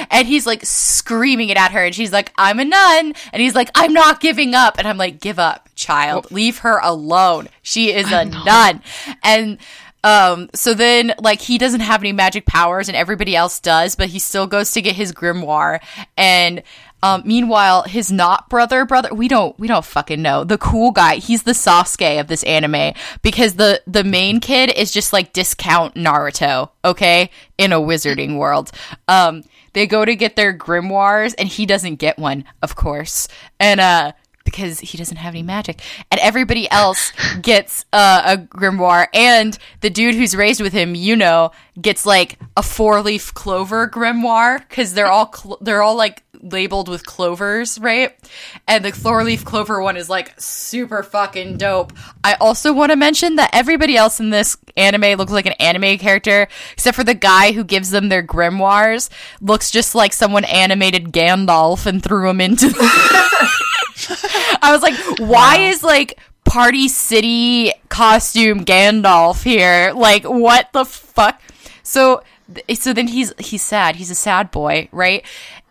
and, 0.10 0.28
he's 0.28 0.46
like 0.46 0.64
screaming 0.64 1.48
it 1.48 1.56
at 1.56 1.72
her, 1.72 1.84
and 1.84 1.94
she's 1.94 2.12
like, 2.12 2.32
I'm 2.36 2.60
a 2.60 2.64
nun. 2.64 3.14
And 3.32 3.42
he's 3.42 3.54
like, 3.54 3.70
I'm 3.74 3.92
not 3.92 4.20
giving 4.20 4.54
up. 4.54 4.78
And 4.78 4.86
I'm 4.86 4.98
like, 4.98 5.20
give 5.20 5.38
up, 5.38 5.68
child. 5.74 6.30
Leave 6.30 6.58
her 6.58 6.78
alone. 6.82 7.48
She 7.62 7.92
is 7.92 8.10
a 8.12 8.24
nun. 8.24 8.82
And 9.22 9.58
um, 10.02 10.48
so 10.54 10.74
then, 10.74 11.12
like, 11.20 11.40
he 11.40 11.58
doesn't 11.58 11.80
have 11.80 12.00
any 12.00 12.12
magic 12.12 12.46
powers, 12.46 12.88
and 12.88 12.96
everybody 12.96 13.36
else 13.36 13.60
does, 13.60 13.96
but 13.96 14.08
he 14.08 14.18
still 14.18 14.46
goes 14.46 14.72
to 14.72 14.82
get 14.82 14.96
his 14.96 15.12
grimoire. 15.12 15.80
And 16.16 16.62
um, 17.02 17.22
meanwhile, 17.24 17.82
his 17.82 18.10
not 18.12 18.48
brother, 18.48 18.84
brother, 18.84 19.12
we 19.14 19.28
don't, 19.28 19.58
we 19.58 19.68
don't 19.68 19.84
fucking 19.84 20.20
know. 20.20 20.44
The 20.44 20.58
cool 20.58 20.90
guy, 20.90 21.16
he's 21.16 21.44
the 21.44 21.52
Sasuke 21.52 22.20
of 22.20 22.28
this 22.28 22.42
anime 22.44 22.94
because 23.22 23.54
the 23.54 23.82
the 23.86 24.04
main 24.04 24.40
kid 24.40 24.70
is 24.76 24.92
just 24.92 25.12
like 25.12 25.32
discount 25.32 25.94
Naruto, 25.94 26.70
okay, 26.84 27.30
in 27.58 27.72
a 27.72 27.80
wizarding 27.80 28.38
world. 28.38 28.70
Um, 29.08 29.44
they 29.72 29.86
go 29.86 30.04
to 30.04 30.16
get 30.16 30.36
their 30.36 30.52
grimoires, 30.56 31.34
and 31.38 31.48
he 31.48 31.66
doesn't 31.66 31.96
get 31.96 32.18
one, 32.18 32.44
of 32.62 32.76
course, 32.76 33.28
and 33.58 33.80
uh. 33.80 34.12
because 34.44 34.80
he 34.80 34.98
doesn't 34.98 35.18
have 35.18 35.34
any 35.34 35.42
magic. 35.42 35.80
And 36.10 36.20
everybody 36.20 36.68
else 36.70 37.12
gets 37.42 37.84
uh, 37.92 38.22
a 38.24 38.36
grimoire, 38.36 39.06
and 39.14 39.56
the 39.80 39.90
dude 39.90 40.16
who's 40.16 40.34
raised 40.34 40.60
with 40.60 40.72
him, 40.72 40.94
you 40.94 41.14
know, 41.14 41.52
gets 41.80 42.04
like 42.04 42.38
a 42.56 42.62
four 42.62 43.00
leaf 43.00 43.32
clover 43.32 43.88
grimoire 43.88 44.58
because 44.68 44.94
they're 44.94 45.10
all 45.10 45.32
cl- 45.32 45.58
they're 45.60 45.82
all 45.82 45.96
like 45.96 46.24
labeled 46.42 46.88
with 46.88 47.04
clovers, 47.04 47.78
right? 47.78 48.16
And 48.66 48.84
the 48.84 48.92
four 48.92 49.22
leaf 49.24 49.44
clover 49.44 49.80
one 49.80 49.96
is 49.96 50.08
like 50.08 50.38
super 50.40 51.02
fucking 51.02 51.58
dope. 51.58 51.92
I 52.24 52.34
also 52.34 52.72
want 52.72 52.90
to 52.90 52.96
mention 52.96 53.36
that 53.36 53.50
everybody 53.52 53.96
else 53.96 54.20
in 54.20 54.30
this 54.30 54.56
anime 54.76 55.18
looks 55.18 55.32
like 55.32 55.46
an 55.46 55.54
anime 55.54 55.98
character, 55.98 56.48
except 56.72 56.96
for 56.96 57.04
the 57.04 57.14
guy 57.14 57.52
who 57.52 57.64
gives 57.64 57.90
them 57.90 58.08
their 58.08 58.22
grimoires, 58.22 59.10
looks 59.40 59.70
just 59.70 59.94
like 59.94 60.12
someone 60.12 60.44
animated 60.44 61.12
Gandalf 61.12 61.86
and 61.86 62.02
threw 62.02 62.28
him 62.28 62.40
into. 62.40 62.72
I 64.62 64.70
was 64.72 64.82
like, 64.82 64.94
why 65.18 65.56
is 65.58 65.82
like 65.82 66.18
Party 66.44 66.88
City 66.88 67.72
costume 67.88 68.64
Gandalf 68.64 69.42
here? 69.42 69.92
Like, 69.94 70.24
what 70.24 70.72
the 70.72 70.84
fuck? 70.84 71.40
So, 71.82 72.22
so 72.74 72.92
then 72.92 73.08
he's 73.08 73.32
he's 73.38 73.62
sad. 73.62 73.96
He's 73.96 74.10
a 74.10 74.14
sad 74.14 74.50
boy, 74.50 74.88
right? 74.92 75.24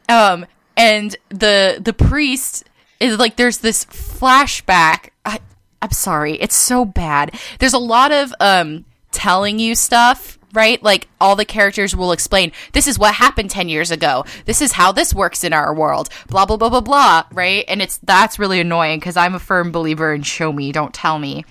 Um, 0.08 0.46
and 0.80 1.16
the 1.28 1.78
the 1.82 1.94
priest 1.94 2.64
is 3.00 3.20
like, 3.20 3.36
there's 3.36 3.60
this 3.60 3.86
flashback. 3.86 5.10
I, 5.26 5.40
I'm 5.82 5.92
sorry, 5.92 6.34
it's 6.34 6.56
so 6.56 6.86
bad. 6.86 7.38
There's 7.60 7.74
a 7.74 7.80
lot 7.80 8.12
of 8.12 8.34
um 8.40 8.86
telling 9.12 9.60
you 9.60 9.76
stuff 9.76 10.40
right? 10.52 10.82
Like 10.82 11.08
all 11.22 11.36
the 11.36 11.46
characters 11.46 11.96
will 11.96 12.12
explain, 12.12 12.52
this 12.74 12.88
is 12.88 12.98
what 12.98 13.14
happened 13.14 13.52
10 13.52 13.70
years 13.70 13.92
ago. 13.92 14.26
This 14.46 14.64
is 14.64 14.72
how 14.72 14.92
this 14.92 15.14
works 15.14 15.44
in 15.44 15.54
our 15.54 15.74
world. 15.76 16.10
Blah, 16.28 16.48
blah, 16.48 16.58
blah, 16.58 16.70
blah, 16.70 16.82
blah, 16.82 17.24
right? 17.32 17.66
And 17.68 17.84
it's, 17.84 17.98
that's 18.00 18.40
really 18.40 18.60
annoying 18.60 19.00
because 19.00 19.16
I'm 19.16 19.36
a 19.36 19.40
firm 19.40 19.72
believer 19.72 20.12
in 20.12 20.24
show 20.24 20.52
me, 20.52 20.72
don't 20.72 20.92
tell 20.92 21.20
me. 21.20 21.46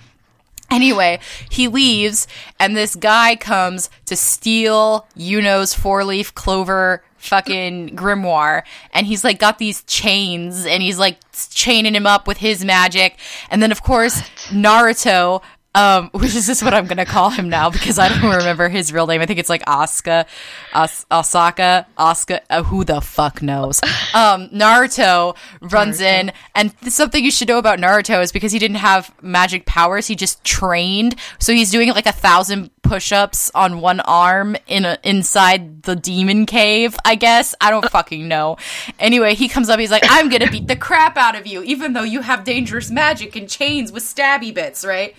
Anyway, 0.69 1.19
he 1.49 1.67
leaves 1.67 2.27
and 2.59 2.75
this 2.75 2.95
guy 2.95 3.35
comes 3.35 3.89
to 4.05 4.15
steal 4.15 5.07
Yuno's 5.17 5.73
four 5.73 6.03
leaf 6.03 6.35
clover 6.35 7.01
fucking 7.19 7.95
grimoire 7.95 8.63
and 8.93 9.05
he's 9.05 9.23
like 9.23 9.39
got 9.39 9.59
these 9.59 9.83
chains 9.83 10.65
and 10.65 10.81
he's 10.81 10.97
like 10.97 11.17
chaining 11.51 11.93
him 11.93 12.07
up 12.07 12.27
with 12.27 12.37
his 12.37 12.65
magic. 12.65 13.17
And 13.49 13.61
then 13.61 13.71
of 13.71 13.83
course 13.83 14.21
Naruto 14.49 15.41
um, 15.79 16.09
which 16.13 16.35
is 16.35 16.45
just 16.45 16.61
what 16.63 16.73
I'm 16.73 16.85
gonna 16.87 17.05
call 17.05 17.29
him 17.29 17.47
now 17.49 17.69
because 17.69 17.97
I 17.97 18.09
don't 18.09 18.21
remember 18.37 18.67
his 18.69 18.91
real 18.91 19.07
name. 19.07 19.21
I 19.21 19.25
think 19.25 19.39
it's 19.39 19.49
like 19.49 19.63
Asuka, 19.65 20.25
As- 20.73 21.05
Osaka, 21.11 21.87
Asuka. 21.97 22.41
Uh, 22.49 22.63
who 22.63 22.83
the 22.83 22.99
fuck 23.01 23.41
knows? 23.41 23.79
Um, 24.13 24.49
Naruto 24.49 25.35
runs 25.61 25.99
Naruto. 25.99 26.19
in, 26.19 26.31
and 26.55 26.73
something 26.93 27.23
you 27.23 27.31
should 27.31 27.47
know 27.47 27.57
about 27.57 27.79
Naruto 27.79 28.21
is 28.21 28.31
because 28.31 28.51
he 28.51 28.59
didn't 28.59 28.77
have 28.77 29.13
magic 29.21 29.65
powers. 29.65 30.07
He 30.07 30.15
just 30.15 30.43
trained, 30.43 31.15
so 31.39 31.53
he's 31.53 31.71
doing 31.71 31.89
like 31.89 32.05
a 32.07 32.11
thousand 32.11 32.71
push-ups 32.81 33.51
on 33.53 33.81
one 33.81 33.99
arm 34.01 34.55
in 34.67 34.83
a, 34.83 34.97
inside 35.03 35.83
the 35.83 35.95
demon 35.95 36.45
cave. 36.45 36.97
I 37.05 37.15
guess 37.15 37.53
I 37.61 37.69
don't 37.69 37.87
fucking 37.89 38.27
know. 38.27 38.57
Anyway, 38.97 39.35
he 39.35 39.47
comes 39.47 39.69
up. 39.69 39.79
He's 39.79 39.91
like, 39.91 40.03
"I'm 40.09 40.27
gonna 40.29 40.49
beat 40.51 40.67
the 40.67 40.75
crap 40.75 41.15
out 41.15 41.35
of 41.35 41.45
you, 41.47 41.63
even 41.63 41.93
though 41.93 42.03
you 42.03 42.21
have 42.21 42.43
dangerous 42.43 42.89
magic 42.89 43.35
and 43.35 43.47
chains 43.49 43.91
with 43.91 44.03
stabby 44.03 44.53
bits, 44.53 44.83
right?" 44.83 45.15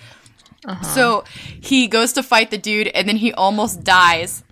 Uh-huh. 0.64 0.84
So 0.84 1.24
he 1.60 1.88
goes 1.88 2.12
to 2.14 2.22
fight 2.22 2.50
the 2.50 2.58
dude 2.58 2.88
and 2.88 3.08
then 3.08 3.16
he 3.16 3.32
almost 3.32 3.82
dies. 3.82 4.44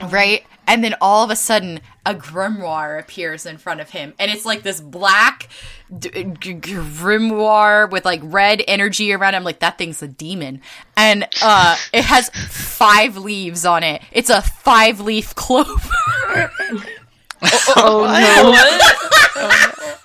Oh 0.00 0.08
right? 0.08 0.44
And 0.66 0.82
then 0.82 0.94
all 1.00 1.24
of 1.24 1.30
a 1.30 1.36
sudden, 1.36 1.80
a 2.06 2.14
grimoire 2.14 2.98
appears 2.98 3.44
in 3.44 3.58
front 3.58 3.80
of 3.80 3.90
him. 3.90 4.14
And 4.18 4.30
it's 4.30 4.46
like 4.46 4.62
this 4.62 4.80
black 4.80 5.48
d- 5.96 6.08
g- 6.40 6.54
grimoire 6.54 7.90
with 7.90 8.04
like 8.04 8.20
red 8.22 8.62
energy 8.66 9.12
around 9.12 9.34
him. 9.34 9.44
Like, 9.44 9.58
that 9.58 9.76
thing's 9.76 10.02
a 10.02 10.08
demon. 10.08 10.62
And 10.96 11.28
uh, 11.42 11.76
it 11.92 12.04
has 12.04 12.30
five 12.30 13.18
leaves 13.18 13.66
on 13.66 13.82
it. 13.82 14.02
It's 14.10 14.30
a 14.30 14.40
five 14.40 15.00
leaf 15.00 15.34
clover. 15.34 15.70
oh, 15.82 16.86
oh, 17.76 18.06
no. 19.36 19.98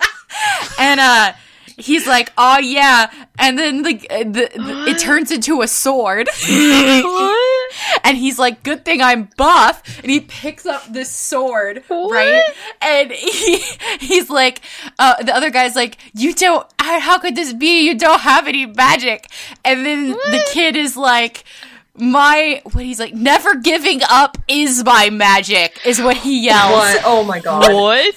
and 0.78 1.00
uh, 1.00 1.32
he's 1.80 2.06
like, 2.06 2.32
"Oh 2.38 2.58
yeah," 2.58 3.10
and 3.38 3.58
then 3.58 3.82
the, 3.82 3.94
the, 3.94 4.50
the 4.54 4.84
it 4.88 4.98
turns 4.98 5.30
into 5.30 5.62
a 5.62 5.68
sword. 5.68 6.28
and 8.04 8.16
he's 8.16 8.38
like, 8.38 8.62
"Good 8.62 8.84
thing 8.84 9.00
I'm 9.00 9.28
buff." 9.36 9.82
And 10.02 10.10
he 10.10 10.20
picks 10.20 10.66
up 10.66 10.84
this 10.92 11.10
sword, 11.10 11.82
what? 11.88 12.12
right? 12.12 12.44
And 12.80 13.10
he 13.12 13.62
he's 14.00 14.30
like, 14.30 14.60
uh, 14.98 15.22
the 15.22 15.34
other 15.34 15.50
guy's 15.50 15.76
like, 15.76 15.98
"You 16.14 16.34
don't. 16.34 16.66
How 16.78 17.18
could 17.18 17.36
this 17.36 17.52
be? 17.52 17.86
You 17.86 17.98
don't 17.98 18.20
have 18.20 18.46
any 18.46 18.66
magic." 18.66 19.26
And 19.64 19.84
then 19.84 20.12
what? 20.12 20.30
the 20.30 20.44
kid 20.52 20.76
is 20.76 20.96
like 20.96 21.44
my 21.96 22.62
what 22.72 22.84
he's 22.84 23.00
like 23.00 23.14
never 23.14 23.56
giving 23.56 24.00
up 24.08 24.38
is 24.46 24.84
my 24.84 25.10
magic 25.10 25.78
is 25.84 26.00
what 26.00 26.16
he 26.16 26.44
yells 26.44 26.72
what? 26.72 27.02
oh 27.04 27.24
my 27.24 27.40
god 27.40 27.72
what 27.72 28.14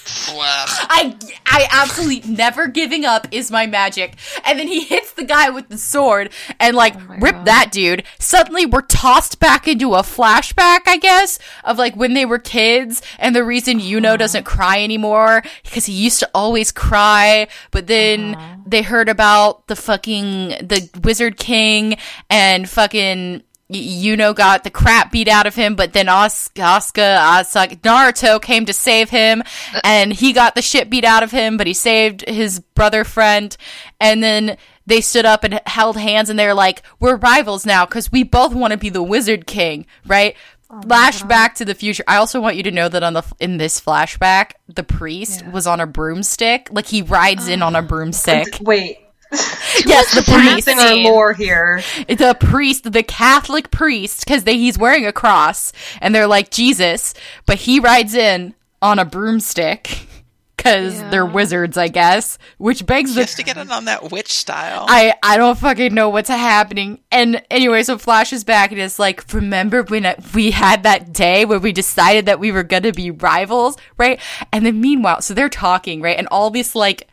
i 0.89 1.15
i 1.47 1.67
absolutely 1.71 2.21
never 2.31 2.67
giving 2.67 3.03
up 3.03 3.27
is 3.31 3.49
my 3.49 3.65
magic 3.65 4.15
and 4.45 4.59
then 4.59 4.67
he 4.67 4.83
hits 4.83 5.13
the 5.13 5.23
guy 5.23 5.49
with 5.49 5.67
the 5.69 5.77
sword 5.77 6.29
and 6.59 6.75
like 6.75 6.95
oh 6.95 7.15
rip 7.19 7.35
god. 7.35 7.45
that 7.45 7.69
dude 7.71 8.03
suddenly 8.19 8.65
we're 8.65 8.81
tossed 8.81 9.39
back 9.39 9.67
into 9.67 9.95
a 9.95 10.01
flashback 10.01 10.81
i 10.85 10.97
guess 10.97 11.39
of 11.63 11.77
like 11.77 11.95
when 11.95 12.13
they 12.13 12.25
were 12.25 12.39
kids 12.39 13.01
and 13.17 13.35
the 13.35 13.43
reason 13.43 13.79
yuno 13.79 14.05
uh-huh. 14.05 14.17
doesn't 14.17 14.43
cry 14.43 14.81
anymore 14.83 15.41
because 15.63 15.87
he 15.87 15.93
used 15.93 16.19
to 16.19 16.29
always 16.35 16.71
cry 16.71 17.47
but 17.71 17.87
then 17.87 18.35
uh-huh. 18.35 18.57
they 18.67 18.83
heard 18.83 19.09
about 19.09 19.67
the 19.67 19.75
fucking 19.75 20.49
the 20.49 20.89
wizard 21.03 21.37
king 21.37 21.97
and 22.29 22.69
fucking 22.69 23.43
Yuno 23.73 24.35
got 24.35 24.63
the 24.63 24.69
crap 24.69 25.11
beat 25.11 25.27
out 25.27 25.47
of 25.47 25.55
him, 25.55 25.75
but 25.75 25.93
then 25.93 26.09
Os- 26.09 26.49
Asuka, 26.55 27.17
Asuka, 27.17 27.79
Naruto 27.81 28.41
came 28.41 28.65
to 28.65 28.73
save 28.73 29.09
him, 29.09 29.43
and 29.83 30.13
he 30.13 30.33
got 30.33 30.55
the 30.55 30.61
shit 30.61 30.89
beat 30.89 31.05
out 31.05 31.23
of 31.23 31.31
him, 31.31 31.57
but 31.57 31.67
he 31.67 31.73
saved 31.73 32.27
his 32.27 32.59
brother 32.59 33.03
friend, 33.03 33.55
and 33.99 34.23
then 34.23 34.57
they 34.85 35.01
stood 35.01 35.25
up 35.25 35.43
and 35.43 35.61
held 35.65 35.97
hands, 35.97 36.29
and 36.29 36.37
they're 36.37 36.53
like, 36.53 36.83
"We're 36.99 37.15
rivals 37.15 37.65
now 37.65 37.85
because 37.85 38.11
we 38.11 38.23
both 38.23 38.53
want 38.53 38.71
to 38.71 38.77
be 38.77 38.89
the 38.89 39.03
Wizard 39.03 39.47
King, 39.47 39.85
right?" 40.05 40.35
Oh 40.69 40.79
flashback 40.81 41.53
to 41.55 41.65
the 41.65 41.75
future. 41.75 42.03
I 42.07 42.15
also 42.15 42.41
want 42.41 42.55
you 42.55 42.63
to 42.63 42.71
know 42.71 42.89
that 42.89 43.03
on 43.03 43.13
the 43.13 43.23
in 43.39 43.57
this 43.57 43.79
flashback, 43.79 44.53
the 44.67 44.83
priest 44.83 45.41
yeah. 45.41 45.51
was 45.51 45.67
on 45.67 45.79
a 45.79 45.85
broomstick. 45.85 46.69
Like 46.71 46.87
he 46.87 47.03
rides 47.03 47.47
in 47.47 47.61
on 47.61 47.75
a 47.75 47.81
broomstick. 47.83 48.57
Wait, 48.61 48.97
yes, 49.85 50.13
the 50.13 50.21
priest 50.31 50.67
in 50.67 50.77
our 50.79 50.95
lore 50.95 51.33
here. 51.33 51.81
The 52.07 52.37
priest, 52.39 52.91
the 52.91 53.03
Catholic 53.03 53.71
priest, 53.71 54.25
because 54.25 54.43
he's 54.43 54.77
wearing 54.77 55.05
a 55.05 55.13
cross, 55.13 55.73
and 56.01 56.13
they're 56.13 56.27
like 56.27 56.51
Jesus, 56.51 57.13
but 57.45 57.57
he 57.57 57.79
rides 57.79 58.13
in 58.13 58.53
on 58.81 58.99
a 58.99 59.05
broomstick 59.05 60.07
because 60.57 60.99
yeah. 60.99 61.09
they're 61.09 61.25
wizards, 61.25 61.77
I 61.77 61.87
guess. 61.87 62.37
Which 62.57 62.85
begs 62.85 63.15
just 63.15 63.37
to 63.37 63.43
get 63.43 63.57
in 63.57 63.71
on 63.71 63.85
that 63.85 64.11
witch 64.11 64.31
style. 64.31 64.85
I 64.87 65.15
I 65.23 65.37
don't 65.37 65.57
fucking 65.57 65.93
know 65.93 66.09
what's 66.09 66.29
happening. 66.29 66.99
And 67.11 67.43
anyway, 67.49 67.81
so 67.83 67.97
Flash 67.97 68.33
is 68.33 68.43
back 68.43 68.71
and 68.71 68.79
it's 68.79 68.99
like, 68.99 69.33
remember 69.33 69.83
when 69.83 70.13
we 70.35 70.51
had 70.51 70.83
that 70.83 71.11
day 71.11 71.45
where 71.45 71.59
we 71.59 71.71
decided 71.71 72.27
that 72.27 72.39
we 72.39 72.51
were 72.51 72.63
gonna 72.63 72.91
be 72.91 73.09
rivals, 73.09 73.77
right? 73.97 74.19
And 74.51 74.65
then 74.65 74.79
meanwhile, 74.79 75.21
so 75.21 75.33
they're 75.33 75.49
talking, 75.49 76.01
right? 76.01 76.17
And 76.17 76.27
all 76.27 76.51
this 76.51 76.75
like 76.75 77.09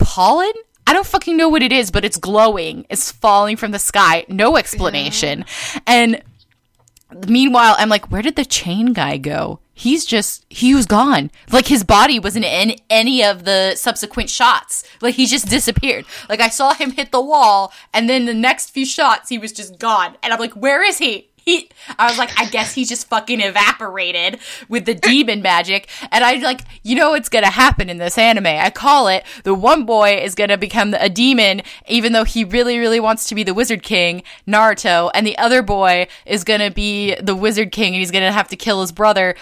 pollen 0.00 0.52
I 0.90 0.92
don't 0.92 1.06
fucking 1.06 1.36
know 1.36 1.48
what 1.48 1.62
it 1.62 1.70
is, 1.70 1.92
but 1.92 2.04
it's 2.04 2.16
glowing. 2.16 2.84
It's 2.90 3.12
falling 3.12 3.56
from 3.56 3.70
the 3.70 3.78
sky. 3.78 4.24
No 4.28 4.56
explanation. 4.56 5.44
Yeah. 5.74 5.80
And 5.86 6.22
meanwhile, 7.28 7.76
I'm 7.78 7.88
like, 7.88 8.10
where 8.10 8.22
did 8.22 8.34
the 8.34 8.44
chain 8.44 8.92
guy 8.92 9.16
go? 9.16 9.60
He's 9.72 10.04
just, 10.04 10.44
he 10.50 10.74
was 10.74 10.86
gone. 10.86 11.30
Like 11.52 11.68
his 11.68 11.84
body 11.84 12.18
wasn't 12.18 12.44
in 12.44 12.74
any 12.90 13.22
of 13.22 13.44
the 13.44 13.76
subsequent 13.76 14.30
shots. 14.30 14.82
Like 15.00 15.14
he 15.14 15.26
just 15.26 15.46
disappeared. 15.46 16.06
Like 16.28 16.40
I 16.40 16.48
saw 16.48 16.74
him 16.74 16.90
hit 16.90 17.12
the 17.12 17.20
wall 17.20 17.72
and 17.94 18.10
then 18.10 18.24
the 18.24 18.34
next 18.34 18.70
few 18.70 18.84
shots 18.84 19.28
he 19.28 19.38
was 19.38 19.52
just 19.52 19.78
gone. 19.78 20.16
And 20.24 20.32
I'm 20.32 20.40
like, 20.40 20.54
where 20.54 20.82
is 20.82 20.98
he? 20.98 21.29
He 21.44 21.68
I 21.98 22.08
was 22.08 22.18
like, 22.18 22.30
I 22.38 22.46
guess 22.46 22.74
he 22.74 22.84
just 22.84 23.08
fucking 23.08 23.40
evaporated 23.40 24.40
with 24.68 24.84
the 24.84 24.94
demon 24.94 25.42
magic. 25.42 25.88
And 26.10 26.24
I 26.24 26.34
like, 26.36 26.62
you 26.82 26.96
know 26.96 27.10
what's 27.10 27.28
gonna 27.28 27.50
happen 27.50 27.88
in 27.90 27.98
this 27.98 28.18
anime? 28.18 28.46
I 28.46 28.70
call 28.70 29.08
it 29.08 29.24
the 29.44 29.54
one 29.54 29.84
boy 29.84 30.16
is 30.16 30.34
gonna 30.34 30.58
become 30.58 30.94
a 30.94 31.08
demon, 31.08 31.62
even 31.88 32.12
though 32.12 32.24
he 32.24 32.44
really, 32.44 32.78
really 32.78 33.00
wants 33.00 33.24
to 33.28 33.34
be 33.34 33.42
the 33.42 33.54
Wizard 33.54 33.82
King, 33.82 34.22
Naruto, 34.46 35.10
and 35.14 35.26
the 35.26 35.38
other 35.38 35.62
boy 35.62 36.06
is 36.26 36.44
gonna 36.44 36.70
be 36.70 37.14
the 37.16 37.36
Wizard 37.36 37.72
King 37.72 37.94
and 37.94 38.00
he's 38.00 38.10
gonna 38.10 38.32
have 38.32 38.48
to 38.48 38.56
kill 38.56 38.80
his 38.80 38.92
brother 38.92 39.34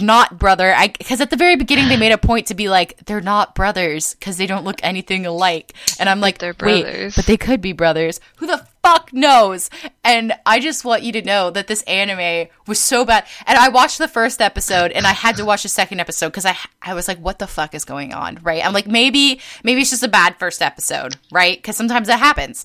not 0.00 0.38
brother. 0.38 0.74
I 0.74 0.88
because 0.88 1.20
at 1.20 1.30
the 1.30 1.36
very 1.36 1.56
beginning 1.56 1.88
they 1.88 1.96
made 1.96 2.12
a 2.12 2.18
point 2.18 2.46
to 2.48 2.54
be 2.54 2.68
like 2.68 3.04
they're 3.06 3.20
not 3.20 3.54
brothers 3.54 4.14
because 4.14 4.36
they 4.36 4.46
don't 4.46 4.64
look 4.64 4.80
anything 4.82 5.26
alike, 5.26 5.72
and 5.98 6.08
I'm 6.08 6.20
like, 6.20 6.38
they're 6.38 6.54
brothers, 6.54 6.84
wait, 6.84 7.16
but 7.16 7.26
they 7.26 7.36
could 7.36 7.60
be 7.60 7.72
brothers. 7.72 8.20
Who 8.36 8.46
the 8.46 8.66
fuck 8.86 9.12
knows? 9.12 9.68
And 10.04 10.32
I 10.46 10.60
just 10.60 10.84
want 10.84 11.02
you 11.02 11.10
to 11.12 11.22
know 11.22 11.50
that 11.50 11.66
this 11.66 11.82
anime 11.82 12.48
was 12.68 12.78
so 12.78 13.04
bad. 13.04 13.26
And 13.44 13.58
I 13.58 13.68
watched 13.68 13.98
the 13.98 14.06
first 14.06 14.40
episode 14.40 14.92
and 14.92 15.06
I 15.06 15.12
had 15.12 15.36
to 15.36 15.44
watch 15.44 15.64
the 15.64 15.68
second 15.68 15.98
episode 15.98 16.28
because 16.28 16.46
I 16.46 16.56
I 16.80 16.94
was 16.94 17.08
like, 17.08 17.18
what 17.18 17.40
the 17.40 17.48
fuck 17.48 17.74
is 17.74 17.84
going 17.84 18.14
on? 18.14 18.38
Right? 18.42 18.64
I'm 18.64 18.72
like, 18.72 18.86
maybe 18.86 19.40
maybe 19.64 19.80
it's 19.80 19.90
just 19.90 20.04
a 20.04 20.08
bad 20.08 20.38
first 20.38 20.62
episode, 20.62 21.16
right? 21.32 21.58
Because 21.58 21.76
sometimes 21.76 22.06
that 22.06 22.20
happens. 22.20 22.64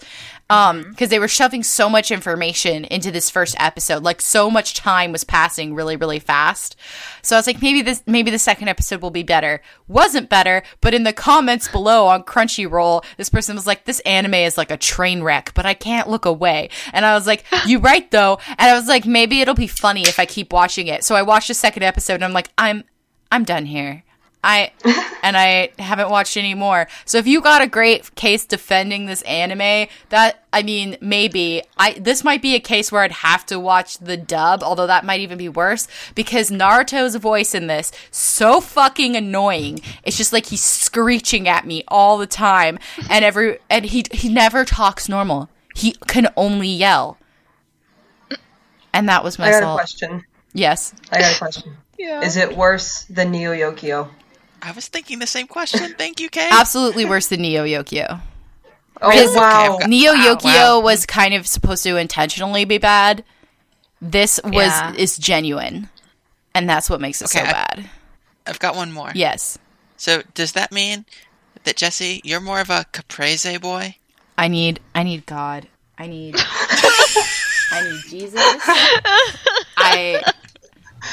Um, 0.51 0.83
because 0.89 1.07
they 1.07 1.19
were 1.19 1.29
shoving 1.29 1.63
so 1.63 1.89
much 1.89 2.11
information 2.11 2.83
into 2.83 3.09
this 3.09 3.29
first 3.29 3.55
episode, 3.57 4.03
like 4.03 4.19
so 4.19 4.51
much 4.51 4.73
time 4.73 5.13
was 5.13 5.23
passing 5.23 5.73
really, 5.73 5.95
really 5.95 6.19
fast. 6.19 6.75
So 7.21 7.37
I 7.37 7.39
was 7.39 7.47
like, 7.47 7.61
maybe 7.61 7.81
this, 7.81 8.03
maybe 8.05 8.31
the 8.31 8.37
second 8.37 8.67
episode 8.67 9.01
will 9.01 9.11
be 9.11 9.23
better. 9.23 9.61
Wasn't 9.87 10.27
better, 10.27 10.63
but 10.81 10.93
in 10.93 11.03
the 11.03 11.13
comments 11.13 11.69
below 11.69 12.05
on 12.07 12.23
Crunchyroll, 12.23 13.05
this 13.15 13.29
person 13.29 13.55
was 13.55 13.65
like, 13.65 13.85
this 13.85 14.01
anime 14.01 14.33
is 14.33 14.57
like 14.57 14.71
a 14.71 14.77
train 14.77 15.23
wreck, 15.23 15.53
but 15.53 15.65
I 15.65 15.73
can't 15.73 16.09
look 16.11 16.25
away. 16.25 16.69
And 16.93 17.05
I 17.05 17.15
was 17.15 17.25
like, 17.25 17.45
you 17.65 17.79
right 17.79 18.09
though. 18.11 18.39
And 18.47 18.69
I 18.69 18.73
was 18.73 18.87
like, 18.87 19.05
maybe 19.05 19.41
it'll 19.41 19.55
be 19.55 19.67
funny 19.67 20.03
if 20.03 20.19
I 20.19 20.25
keep 20.25 20.53
watching 20.53 20.87
it. 20.87 21.03
So 21.03 21.15
I 21.15 21.21
watched 21.21 21.47
the 21.47 21.53
second 21.53 21.83
episode 21.83 22.15
and 22.15 22.25
I'm 22.25 22.33
like, 22.33 22.49
I'm, 22.57 22.83
I'm 23.31 23.43
done 23.43 23.65
here. 23.65 24.03
I 24.43 24.71
and 25.23 25.37
I 25.37 25.69
haven't 25.77 26.09
watched 26.09 26.37
any 26.37 26.53
more. 26.53 26.87
So 27.05 27.17
if 27.17 27.27
you 27.27 27.41
got 27.41 27.61
a 27.61 27.67
great 27.67 28.13
case 28.15 28.45
defending 28.45 29.05
this 29.05 29.21
anime, 29.23 29.87
that 30.09 30.43
I 30.51 30.63
mean, 30.63 30.97
maybe 31.01 31.63
I 31.77 31.93
this 31.93 32.23
might 32.23 32.41
be 32.41 32.55
a 32.55 32.59
case 32.59 32.91
where 32.91 33.03
I'd 33.03 33.11
have 33.11 33.45
to 33.47 33.59
watch 33.59 33.99
the 33.99 34.17
dub, 34.17 34.63
although 34.63 34.87
that 34.87 35.05
might 35.05 35.21
even 35.21 35.37
be 35.37 35.49
worse 35.49 35.87
because 36.15 36.49
Naruto's 36.49 37.15
voice 37.15 37.53
in 37.53 37.67
this 37.67 37.91
so 38.09 38.61
fucking 38.61 39.15
annoying. 39.15 39.81
It's 40.03 40.17
just 40.17 40.33
like 40.33 40.47
he's 40.47 40.63
screeching 40.63 41.47
at 41.47 41.65
me 41.65 41.83
all 41.87 42.17
the 42.17 42.27
time, 42.27 42.79
and 43.09 43.23
every 43.23 43.59
and 43.69 43.85
he 43.85 44.05
he 44.11 44.29
never 44.29 44.65
talks 44.65 45.07
normal. 45.07 45.49
He 45.75 45.93
can 46.07 46.27
only 46.35 46.67
yell. 46.67 47.17
And 48.93 49.07
that 49.09 49.23
was 49.23 49.39
my 49.39 49.47
I 49.47 49.59
got 49.59 49.71
a 49.71 49.75
question. 49.75 50.23
Yes. 50.53 50.93
I 51.11 51.19
got 51.19 51.35
a 51.35 51.37
question. 51.37 51.77
Yeah. 51.97 52.21
Is 52.23 52.35
it 52.35 52.57
worse 52.57 53.03
than 53.03 53.29
Neo 53.29 53.51
Yokio? 53.53 54.09
I 54.59 54.71
was 54.71 54.87
thinking 54.87 55.19
the 55.19 55.27
same 55.27 55.45
question. 55.45 55.93
Thank 55.99 56.19
you, 56.19 56.29
Kay. 56.31 56.49
Absolutely 56.51 57.05
worse 57.05 57.27
than 57.27 57.43
Neo 57.43 57.63
Yokio. 57.63 58.19
Oh 58.99 59.11
Is- 59.11 59.35
wow! 59.35 59.73
Okay, 59.75 59.79
got- 59.81 59.89
Neo 59.91 60.13
Wow, 60.13 60.35
Yokio 60.35 60.43
wow. 60.43 60.79
was 60.79 61.05
kind 61.05 61.35
of 61.35 61.45
supposed 61.45 61.83
to 61.83 61.97
intentionally 61.97 62.65
be 62.65 62.79
bad. 62.79 63.23
This 64.01 64.39
was 64.43 64.53
Yeah. 64.53 64.93
is 64.97 65.15
genuine, 65.19 65.89
and 66.55 66.67
that's 66.67 66.89
what 66.89 67.01
makes 67.01 67.21
it 67.21 67.29
so 67.29 67.39
Okay, 67.39 67.47
I- 67.49 67.51
bad. 67.51 67.89
I've 68.47 68.57
got 68.57 68.75
one 68.75 68.91
more. 68.91 69.11
Yes, 69.13 69.59
So 69.97 70.23
does 70.33 70.53
that 70.53 70.71
mean 70.71 71.05
that 71.65 71.75
Jesse, 71.75 72.19
you're 72.23 72.41
more 72.41 72.61
of 72.61 72.71
a 72.71 72.87
caprese 72.93 73.57
boy? 73.59 73.95
I 74.41 74.47
need 74.47 74.79
I 74.95 75.03
need 75.03 75.27
God. 75.27 75.67
I 75.99 76.07
need 76.07 76.33
I 77.71 77.83
need 77.83 78.01
Jesus. 78.09 78.41
I 79.77 80.19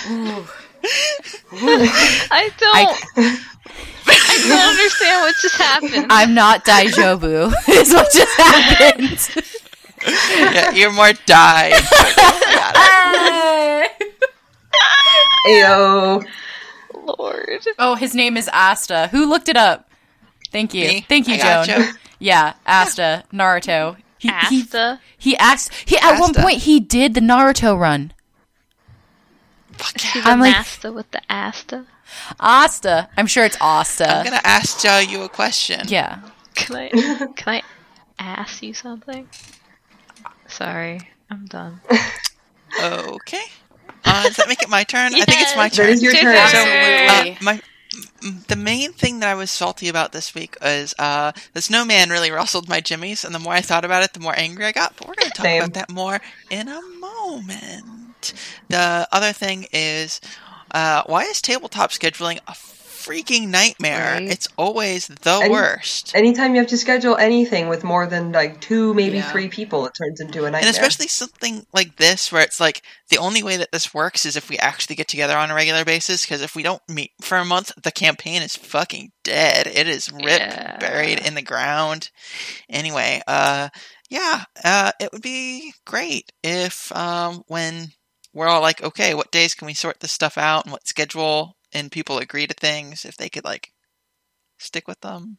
ooh, 0.08 0.46
I 2.32 2.48
don't. 2.56 2.96
I, 4.10 4.38
don't 4.48 4.70
understand 4.70 5.20
what 5.20 5.34
just 5.42 5.56
happened. 5.56 6.06
I'm 6.08 6.32
not 6.32 6.64
Daijobu. 6.64 7.52
is 7.68 7.92
what 7.92 8.10
just 8.10 8.34
happened. 8.40 9.20
yeah, 10.54 10.70
you're 10.70 10.90
more 10.92 11.12
die. 11.26 11.72
Ayo. 15.46 16.24
Lord. 17.04 17.66
oh, 17.78 17.94
his 17.94 18.14
name 18.14 18.38
is 18.38 18.48
Asta. 18.54 19.08
Who 19.08 19.26
looked 19.26 19.50
it 19.50 19.58
up? 19.58 19.90
Thank 20.50 20.72
you. 20.72 20.88
Me? 20.88 21.04
Thank 21.06 21.28
you, 21.28 21.34
I 21.34 21.38
got 21.38 21.66
Joan. 21.66 21.92
You. 22.20 22.26
Yeah, 22.28 22.54
Asta, 22.66 23.24
Naruto. 23.32 23.96
He, 24.18 24.28
he 24.50 24.60
Asta. 24.62 25.00
He 25.16 25.36
asked. 25.36 25.72
He 25.88 25.96
at 25.98 26.18
one 26.18 26.34
point 26.34 26.58
he 26.62 26.80
did 26.80 27.14
the 27.14 27.20
Naruto 27.20 27.78
run. 27.78 28.12
Fuck 29.72 30.14
yeah. 30.16 30.22
I'm 30.24 30.40
like- 30.40 30.52
Nasta 30.56 30.92
with 30.92 31.10
the 31.12 31.20
Asta. 31.30 31.86
Asta. 32.40 33.08
I'm 33.16 33.26
sure 33.26 33.44
it's 33.44 33.56
Asta. 33.60 34.08
I'm 34.08 34.24
gonna 34.24 34.40
ask 34.44 34.80
Joe 34.80 34.98
you 34.98 35.22
a 35.22 35.28
question. 35.28 35.82
Yeah. 35.86 36.20
Can 36.54 36.74
I? 36.76 36.88
Can 37.36 37.54
I 37.54 37.62
ask 38.18 38.62
you 38.62 38.74
something? 38.74 39.28
Sorry, 40.48 40.98
I'm 41.30 41.46
done. 41.46 41.80
Okay. 42.82 43.42
Uh, 44.04 44.22
does 44.24 44.36
that 44.36 44.48
make 44.48 44.62
it 44.62 44.68
my 44.68 44.84
turn? 44.84 45.14
I 45.14 45.24
think 45.24 45.40
it's 45.42 45.56
my 45.56 45.68
turn. 45.68 45.86
That 45.86 45.92
is 45.92 46.02
your 46.02 46.12
Two 46.12 46.20
turn. 46.20 46.48
So, 46.48 46.58
uh, 46.58 47.34
my 47.42 47.52
m- 47.54 47.60
the 48.48 48.56
main 48.56 48.92
thing 48.92 49.20
that 49.20 49.28
I 49.28 49.34
was 49.34 49.50
salty 49.50 49.88
about 49.88 50.12
this 50.12 50.34
week 50.34 50.56
is 50.62 50.94
uh, 50.98 51.32
the 51.52 51.62
snowman 51.62 52.10
really 52.10 52.30
rustled 52.30 52.68
my 52.68 52.80
jimmies, 52.80 53.24
and 53.24 53.34
the 53.34 53.38
more 53.38 53.52
I 53.52 53.60
thought 53.60 53.84
about 53.84 54.02
it, 54.02 54.12
the 54.12 54.20
more 54.20 54.34
angry 54.36 54.64
I 54.64 54.72
got. 54.72 54.96
But 54.96 55.08
we're 55.08 55.14
going 55.14 55.30
to 55.30 55.34
talk 55.34 55.44
Same. 55.44 55.62
about 55.62 55.74
that 55.74 55.90
more 55.90 56.20
in 56.50 56.68
a 56.68 56.80
moment. 56.98 58.32
The 58.68 59.08
other 59.12 59.32
thing 59.32 59.66
is, 59.72 60.20
uh, 60.70 61.02
why 61.06 61.24
is 61.24 61.40
tabletop 61.40 61.90
scheduling 61.90 62.38
a 62.46 62.54
freaking 62.98 63.48
nightmare? 63.48 64.14
Right. 64.14 64.28
It's 64.30 64.48
always 64.56 65.06
the 65.06 65.38
Any- 65.40 65.50
worst. 65.50 66.12
Anytime 66.14 66.54
you 66.54 66.60
have 66.60 66.70
to 66.70 66.76
schedule 66.76 67.16
anything 67.16 67.68
with 67.68 67.84
more 67.84 68.06
than 68.06 68.32
like 68.32 68.60
two, 68.60 68.92
maybe 68.94 69.18
Yeah. 69.18 69.30
three 69.30 69.48
people, 69.48 69.86
it 69.86 69.92
turns 69.96 70.20
into 70.20 70.40
a 70.40 70.50
nightmare. 70.50 70.60
And 70.62 70.68
especially 70.70 71.08
something 71.08 71.66
like 71.72 71.96
this, 71.96 72.32
where 72.32 72.42
it's 72.42 72.60
like 72.60 72.82
the 73.10 73.18
only 73.18 73.42
way 73.42 73.56
that 73.56 73.72
this 73.72 73.94
works 73.94 74.26
is 74.26 74.36
if 74.36 74.48
we 74.48 74.58
actually 74.58 74.96
get 74.96 75.08
together 75.08 75.36
on 75.36 75.50
a 75.50 75.54
regular 75.54 75.84
basis. 75.84 76.22
Because 76.22 76.42
if 76.42 76.56
we 76.56 76.62
don't 76.62 76.82
meet 76.88 77.12
for 77.20 77.38
a 77.38 77.44
month, 77.44 77.72
the 77.82 77.92
campaign 77.92 78.42
is 78.42 78.56
fucking 78.56 79.12
dead. 79.24 79.66
It 79.66 79.86
is 79.88 80.10
ripped, 80.10 80.26
Yeah. 80.26 80.76
buried 80.78 81.20
in 81.20 81.34
the 81.34 81.42
ground. 81.42 82.10
Anyway, 82.68 83.22
uh, 83.26 83.68
yeah, 84.10 84.44
uh, 84.64 84.92
it 85.00 85.12
would 85.12 85.22
be 85.22 85.72
great 85.86 86.32
if 86.42 86.90
um, 86.96 87.44
when 87.46 87.92
we're 88.34 88.46
all 88.48 88.60
like, 88.60 88.82
okay, 88.82 89.14
what 89.14 89.32
days 89.32 89.54
can 89.54 89.66
we 89.66 89.74
sort 89.74 90.00
this 90.00 90.12
stuff 90.12 90.38
out, 90.38 90.64
and 90.64 90.72
what 90.72 90.86
schedule, 90.86 91.56
and 91.72 91.92
people 91.92 92.18
agree 92.18 92.46
to 92.46 92.54
things, 92.54 93.04
if 93.04 93.16
they 93.16 93.28
could 93.28 93.44
like 93.44 93.72
stick 94.58 94.88
with 94.88 95.00
them 95.00 95.38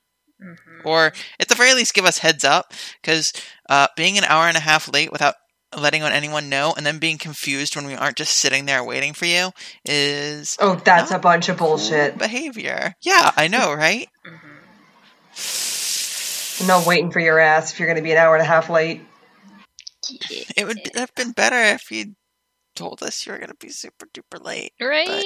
or 0.85 1.11
at 1.39 1.47
the 1.47 1.55
very 1.55 1.73
least 1.73 1.93
give 1.93 2.05
us 2.05 2.19
heads 2.19 2.43
up 2.43 2.73
because 3.01 3.33
uh, 3.69 3.87
being 3.95 4.17
an 4.17 4.23
hour 4.23 4.47
and 4.47 4.57
a 4.57 4.61
half 4.61 4.91
late 4.91 5.11
without 5.11 5.35
letting 5.77 6.01
anyone 6.01 6.49
know 6.49 6.73
and 6.75 6.85
then 6.85 6.97
being 6.97 7.17
confused 7.17 7.75
when 7.75 7.85
we 7.85 7.93
aren't 7.93 8.15
just 8.15 8.37
sitting 8.37 8.65
there 8.65 8.83
waiting 8.83 9.13
for 9.13 9.25
you 9.25 9.51
is 9.85 10.57
oh, 10.59 10.75
that's 10.75 11.11
a 11.11 11.19
bunch 11.19 11.49
of 11.49 11.57
cool 11.57 11.67
bullshit. 11.69 12.17
behavior 12.17 12.95
yeah 13.01 13.31
i 13.35 13.47
know 13.47 13.73
right 13.77 14.07
I'm 16.61 16.67
not 16.67 16.85
waiting 16.85 17.11
for 17.11 17.19
your 17.19 17.39
ass 17.39 17.71
if 17.71 17.79
you're 17.79 17.87
going 17.87 17.97
to 17.97 18.03
be 18.03 18.11
an 18.11 18.17
hour 18.17 18.35
and 18.35 18.41
a 18.41 18.45
half 18.45 18.69
late. 18.69 19.01
it 20.57 20.67
would 20.67 20.77
have 20.95 21.15
been 21.15 21.31
better 21.31 21.55
if 21.55 21.89
you 21.89 22.15
told 22.75 23.01
us 23.01 23.25
you 23.25 23.31
were 23.31 23.37
going 23.37 23.49
to 23.49 23.55
be 23.55 23.69
super 23.69 24.07
duper 24.07 24.43
late 24.43 24.73
Right? 24.81 25.23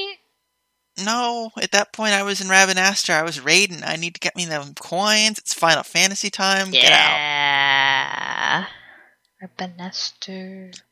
No 0.97 1.51
at 1.61 1.71
that 1.71 1.91
point 1.93 2.13
i 2.13 2.21
was 2.23 2.39
in 2.41 2.47
Rabanastre 2.47 3.13
i 3.13 3.23
was 3.23 3.39
raiding 3.39 3.83
i 3.83 3.95
need 3.95 4.13
to 4.13 4.19
get 4.19 4.35
me 4.35 4.45
them 4.45 4.73
coins 4.75 5.39
it's 5.39 5.53
final 5.53 5.83
fantasy 5.83 6.29
time 6.29 6.71
get 6.71 6.91
out 6.91 7.17
Yeah. 7.17 8.65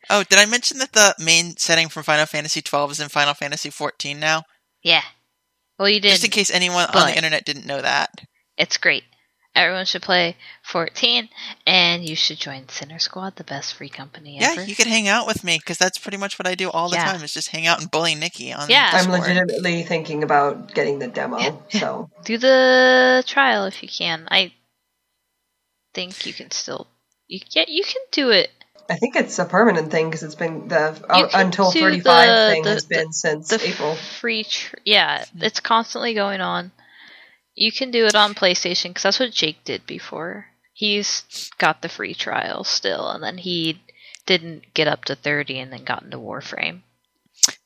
Oh 0.10 0.24
did 0.24 0.40
i 0.40 0.46
mention 0.46 0.80
that 0.80 0.94
the 0.94 1.16
main 1.24 1.56
setting 1.58 1.88
from 1.90 2.04
final 2.04 2.26
fantasy 2.26 2.62
12 2.62 2.92
is 2.92 3.00
in 3.00 3.10
final 3.10 3.34
fantasy 3.34 3.70
14 3.70 4.20
now 4.20 4.44
Yeah. 4.84 5.04
Well, 5.78 5.90
you 5.90 6.00
did. 6.00 6.12
Just 6.12 6.24
in 6.24 6.30
case 6.30 6.52
anyone 6.52 6.86
on 6.94 7.08
the 7.08 7.16
internet 7.16 7.44
didn't 7.44 7.66
know 7.66 7.82
that. 7.82 8.22
It's 8.56 8.78
great. 8.78 9.04
Everyone 9.54 9.84
should 9.86 10.02
play 10.02 10.38
14, 10.64 11.28
and 11.68 12.06
you 12.08 12.16
should 12.16 12.38
join 12.38 12.70
Sinner 12.70 13.00
Squad, 13.00 13.36
the 13.36 13.44
best 13.44 13.74
free 13.74 13.90
company 13.90 14.38
Yeah, 14.40 14.52
ever. 14.52 14.64
you 14.64 14.76
could 14.78 14.88
hang 14.88 15.10
out 15.10 15.28
with 15.28 15.44
me 15.44 15.58
because 15.58 15.78
that's 15.78 15.98
pretty 15.98 16.16
much 16.18 16.40
what 16.40 16.48
I 16.48 16.56
do 16.56 16.70
all 16.72 16.88
the 16.90 16.96
Yeah. 16.96 17.12
time 17.12 17.22
is 17.24 17.34
just 17.34 17.50
hang 17.50 17.68
out 17.68 17.82
and 17.82 17.92
bully 17.92 18.16
Nikki 18.16 18.54
on 18.54 18.70
Yeah. 18.70 18.90
I'm 18.94 19.12
legitimately 19.12 19.84
thinking 19.84 20.24
about 20.24 20.74
getting 20.74 21.00
the 21.00 21.08
demo. 21.08 21.38
Yeah, 21.38 21.52
yeah. 21.70 21.80
So 21.82 22.10
Do 22.24 22.38
the 22.38 23.24
trial 23.28 23.66
if 23.66 23.84
you 23.84 23.90
can. 23.90 24.26
I 24.32 24.54
think 25.94 26.26
you 26.26 26.34
can 26.34 26.52
still. 26.52 26.88
You 27.28 27.40
yeah, 27.52 27.66
you 27.68 27.84
can 27.84 28.02
do 28.12 28.30
it. 28.30 28.50
I 28.90 28.96
think 28.96 29.16
it's 29.16 29.38
a 29.40 29.46
permanent 29.46 29.92
thing 29.92 30.10
because 30.10 30.24
it's 30.24 30.36
been 30.36 30.68
the 30.70 30.98
uh, 31.10 31.28
until 31.34 31.72
35 31.72 32.04
the- 32.28 32.50
thing 32.54 32.64
the- 32.64 32.70
has 32.72 32.86
been 32.86 33.12
since 33.14 33.50
The 33.50 33.68
April. 33.68 33.96
free. 33.96 34.44
Tr- 34.46 34.76
yeah, 34.86 35.26
it's 35.40 35.60
constantly 35.60 36.14
going 36.14 36.42
on. 36.42 36.72
You 37.56 37.72
can 37.72 37.92
do 37.92 38.06
it 38.06 38.16
on 38.16 38.34
PlayStation 38.34 38.90
because 38.90 39.04
that's 39.04 39.20
what 39.20 39.32
Jake 39.32 39.64
did 39.64 39.86
before. 39.86 40.48
He's 40.74 41.52
got 41.58 41.82
the 41.82 41.90
free 41.90 42.14
trial 42.14 42.64
still, 42.64 43.10
and 43.10 43.24
then 43.24 43.38
he 43.38 43.82
didn't 44.26 44.74
get 44.74 44.88
up 44.88 45.06
to 45.06 45.16
30 45.16 45.60
and 45.60 45.74
then 45.74 45.84
got 45.84 46.04
into 46.04 46.18
Warframe. 46.18 46.82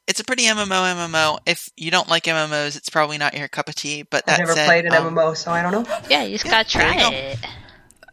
It's 0.07 0.19
a 0.19 0.23
pretty 0.23 0.43
MMO 0.43 0.65
MMO. 0.67 1.39
If 1.45 1.69
you 1.75 1.91
don't 1.91 2.09
like 2.09 2.23
MMOs, 2.25 2.75
it's 2.77 2.89
probably 2.89 3.17
not 3.17 3.35
your 3.35 3.47
cup 3.47 3.69
of 3.69 3.75
tea. 3.75 4.03
But 4.03 4.25
that 4.25 4.33
I've 4.33 4.39
never 4.39 4.53
said, 4.53 4.65
played 4.67 4.85
an 4.85 4.93
um, 4.93 5.15
MMO, 5.15 5.35
so 5.35 5.51
I 5.51 5.61
don't 5.61 5.71
know. 5.71 5.99
Yeah, 6.09 6.23
you 6.23 6.33
just 6.37 6.45
Yeah, 6.45 6.51
gotta 6.51 6.69
try 6.69 6.93
you 6.93 6.99
go. 6.99 7.09
it. 7.11 7.39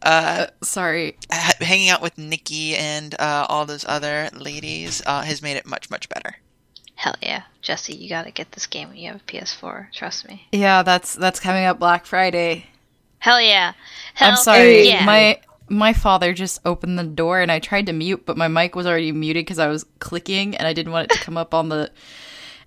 Uh, 0.01 0.47
Sorry. 0.61 1.17
ha- 1.31 1.53
hanging 1.61 1.89
out 1.89 2.01
with 2.01 2.17
Nikki 2.17 2.75
and 2.75 3.15
uh, 3.19 3.45
all 3.47 3.65
those 3.65 3.85
other 3.87 4.29
ladies 4.33 5.01
uh, 5.05 5.21
has 5.21 5.41
made 5.41 5.55
it 5.55 5.65
much 5.65 5.89
much 5.89 6.09
better. 6.09 6.35
Hell 7.03 7.15
yeah, 7.21 7.43
Jesse, 7.61 7.93
you 7.93 8.07
gotta 8.07 8.31
get 8.31 8.53
this 8.53 8.65
game 8.65 8.87
when 8.87 8.97
you 8.97 9.11
have 9.11 9.19
a 9.19 9.23
PS4. 9.25 9.91
Trust 9.91 10.25
me. 10.25 10.47
Yeah, 10.53 10.83
that's 10.83 11.13
that's 11.15 11.37
coming 11.41 11.65
up 11.65 11.77
Black 11.77 12.05
Friday. 12.05 12.67
Hell 13.19 13.41
yeah. 13.41 13.73
Hell 14.13 14.31
I'm 14.31 14.37
sorry. 14.37 14.87
Yeah. 14.87 15.03
My 15.03 15.41
my 15.67 15.91
father 15.91 16.31
just 16.31 16.61
opened 16.63 16.97
the 16.97 17.03
door 17.03 17.41
and 17.41 17.51
I 17.51 17.59
tried 17.59 17.87
to 17.87 17.91
mute, 17.93 18.25
but 18.25 18.37
my 18.37 18.47
mic 18.47 18.73
was 18.73 18.87
already 18.87 19.11
muted 19.11 19.41
because 19.45 19.59
I 19.59 19.67
was 19.67 19.83
clicking 19.99 20.55
and 20.55 20.65
I 20.65 20.71
didn't 20.71 20.93
want 20.93 21.11
it 21.11 21.15
to 21.17 21.21
come 21.21 21.35
up 21.35 21.53
on 21.53 21.67
the. 21.67 21.91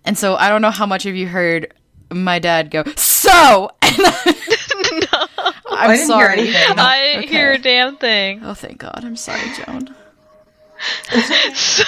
And 0.04 0.18
so 0.18 0.36
I 0.36 0.50
don't 0.50 0.60
know 0.60 0.70
how 0.70 0.84
much 0.84 1.06
of 1.06 1.16
you 1.16 1.26
heard 1.28 1.72
my 2.10 2.38
dad 2.38 2.70
go, 2.70 2.84
so! 2.94 3.70
And 3.82 3.96
no, 5.12 5.26
I'm 5.70 5.90
I 5.90 5.96
didn't 5.96 5.96
hear 5.96 6.06
sorry. 6.06 6.38
anything. 6.40 6.78
I 6.78 7.02
didn't 7.04 7.24
Okay. 7.24 7.32
hear 7.34 7.52
a 7.52 7.58
damn 7.58 7.96
thing. 7.96 8.40
Oh, 8.44 8.52
thank 8.54 8.78
God. 8.78 9.00
I'm 9.02 9.16
sorry, 9.16 9.40
Joan. 9.56 9.94
So, 11.54 11.84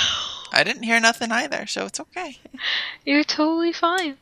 I 0.53 0.65
didn't 0.65 0.83
hear 0.85 0.99
nothing 1.01 1.31
either, 1.33 1.66
so 1.66 1.87
it's 1.87 2.01
okay. 2.01 2.39
you're 3.05 3.25
totally 3.25 3.73
fine. 3.73 4.16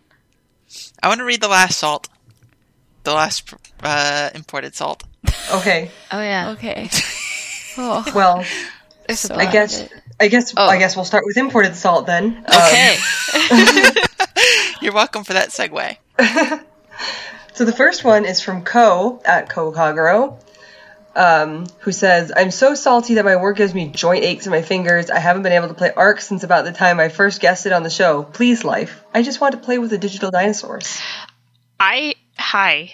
I 1.02 1.08
want 1.08 1.18
to 1.18 1.24
read 1.24 1.40
the 1.40 1.48
last 1.48 1.78
salt. 1.78 2.08
The 3.04 3.12
last 3.14 3.54
uh, 3.82 4.30
imported 4.34 4.74
salt. 4.74 5.04
Okay. 5.52 5.90
Oh 6.10 6.20
yeah. 6.20 6.50
Okay. 6.50 6.88
Oh, 7.78 8.02
Well, 8.14 8.42
so- 9.14 9.34
I 9.34 9.44
bunch. 9.44 9.52
guess 9.52 9.88
I 10.18 10.28
guess 10.28 10.54
Oh. 10.56 10.66
I 10.66 10.78
guess 10.78 10.96
we'll 10.96 11.04
start 11.04 11.24
with 11.26 11.36
imported 11.36 11.76
salt 11.76 12.06
then. 12.06 12.38
Um, 12.38 12.44
Okay. 12.48 12.96
You're 14.80 14.94
welcome 14.94 15.24
for 15.24 15.34
that 15.34 15.50
segue. 15.50 15.98
So 17.52 17.64
the 17.66 17.72
first 17.74 18.02
one 18.02 18.24
is 18.24 18.40
from 18.40 18.64
Ko 18.64 19.20
at 19.26 19.50
Ko 19.50 19.72
Kaguro, 19.72 20.38
um, 21.16 21.66
who 21.80 21.92
says, 21.92 22.32
"I'm 22.34 22.50
so 22.50 22.74
salty 22.74 23.14
that 23.14 23.24
my 23.24 23.36
work 23.36 23.56
gives 23.56 23.74
me 23.74 23.88
joint 23.88 24.24
aches 24.24 24.46
in 24.46 24.52
my 24.52 24.62
fingers. 24.62 25.10
I 25.10 25.18
haven't 25.18 25.42
been 25.42 25.52
able 25.52 25.68
to 25.68 25.74
play 25.74 25.90
Ark 25.96 26.20
since 26.20 26.44
about 26.44 26.64
the 26.64 26.72
time 26.72 27.00
I 27.00 27.08
first 27.08 27.40
guested 27.40 27.72
on 27.72 27.82
the 27.82 27.90
show. 27.90 28.22
Please, 28.22 28.64
life. 28.64 29.02
I 29.14 29.22
just 29.22 29.40
want 29.40 29.52
to 29.52 29.58
play 29.58 29.78
with 29.78 29.90
the 29.90 29.98
digital 29.98 30.30
dinosaurs." 30.30 31.00
I 31.80 32.14
hi. 32.36 32.92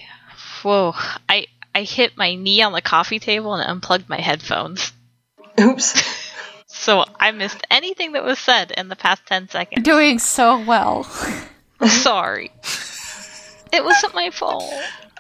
Whoa. 0.63 0.95
I 1.29 1.47
I 1.75 1.83
hit 1.83 2.17
my 2.17 2.35
knee 2.35 2.63
on 2.63 2.73
the 2.73 2.83
coffee 2.83 3.19
table 3.19 3.55
and 3.55 3.69
unplugged 3.69 4.09
my 4.09 4.21
headphones. 4.21 4.93
Oops. 5.61 6.03
So 6.75 7.05
I 7.21 7.31
missed 7.31 7.65
anything 7.71 8.13
that 8.13 8.25
was 8.25 8.39
said 8.41 8.73
in 8.73 8.89
the 8.89 8.97
past 8.97 9.25
10 9.27 9.43
you're 9.43 9.49
seconds. 9.51 9.85
doing 9.85 10.19
so 10.19 10.65
well. 10.65 11.05
Sorry. 11.87 12.51
It 13.73 13.85
wasn't 13.85 14.15
my 14.15 14.31
fault. 14.31 14.73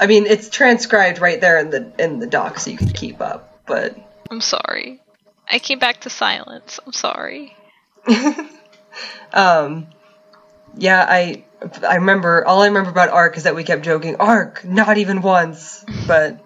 I 0.02 0.06
mean, 0.06 0.26
it's 0.26 0.48
transcribed 0.48 1.20
right 1.20 1.40
there 1.40 1.58
in 1.58 1.70
the 1.70 1.92
in 1.96 2.18
the 2.18 2.26
doc, 2.26 2.58
so 2.58 2.72
you 2.72 2.76
can 2.76 2.88
keep 2.88 3.20
up. 3.20 3.60
But 3.68 3.96
I'm 4.28 4.40
sorry. 4.40 5.00
I 5.48 5.60
came 5.60 5.78
back 5.78 6.00
to 6.00 6.10
silence. 6.10 6.80
I'm 6.84 6.92
sorry. 6.92 7.56
um, 9.32 9.86
yeah, 10.76 11.06
I 11.08 11.44
I 11.88 11.94
remember 11.96 12.44
all 12.44 12.62
I 12.62 12.66
remember 12.66 12.90
about 12.90 13.10
Ark 13.10 13.36
is 13.36 13.44
that 13.44 13.54
we 13.54 13.62
kept 13.62 13.84
joking, 13.84 14.16
Ark, 14.16 14.64
not 14.64 14.98
even 14.98 15.22
once. 15.22 15.84
But 16.08 16.44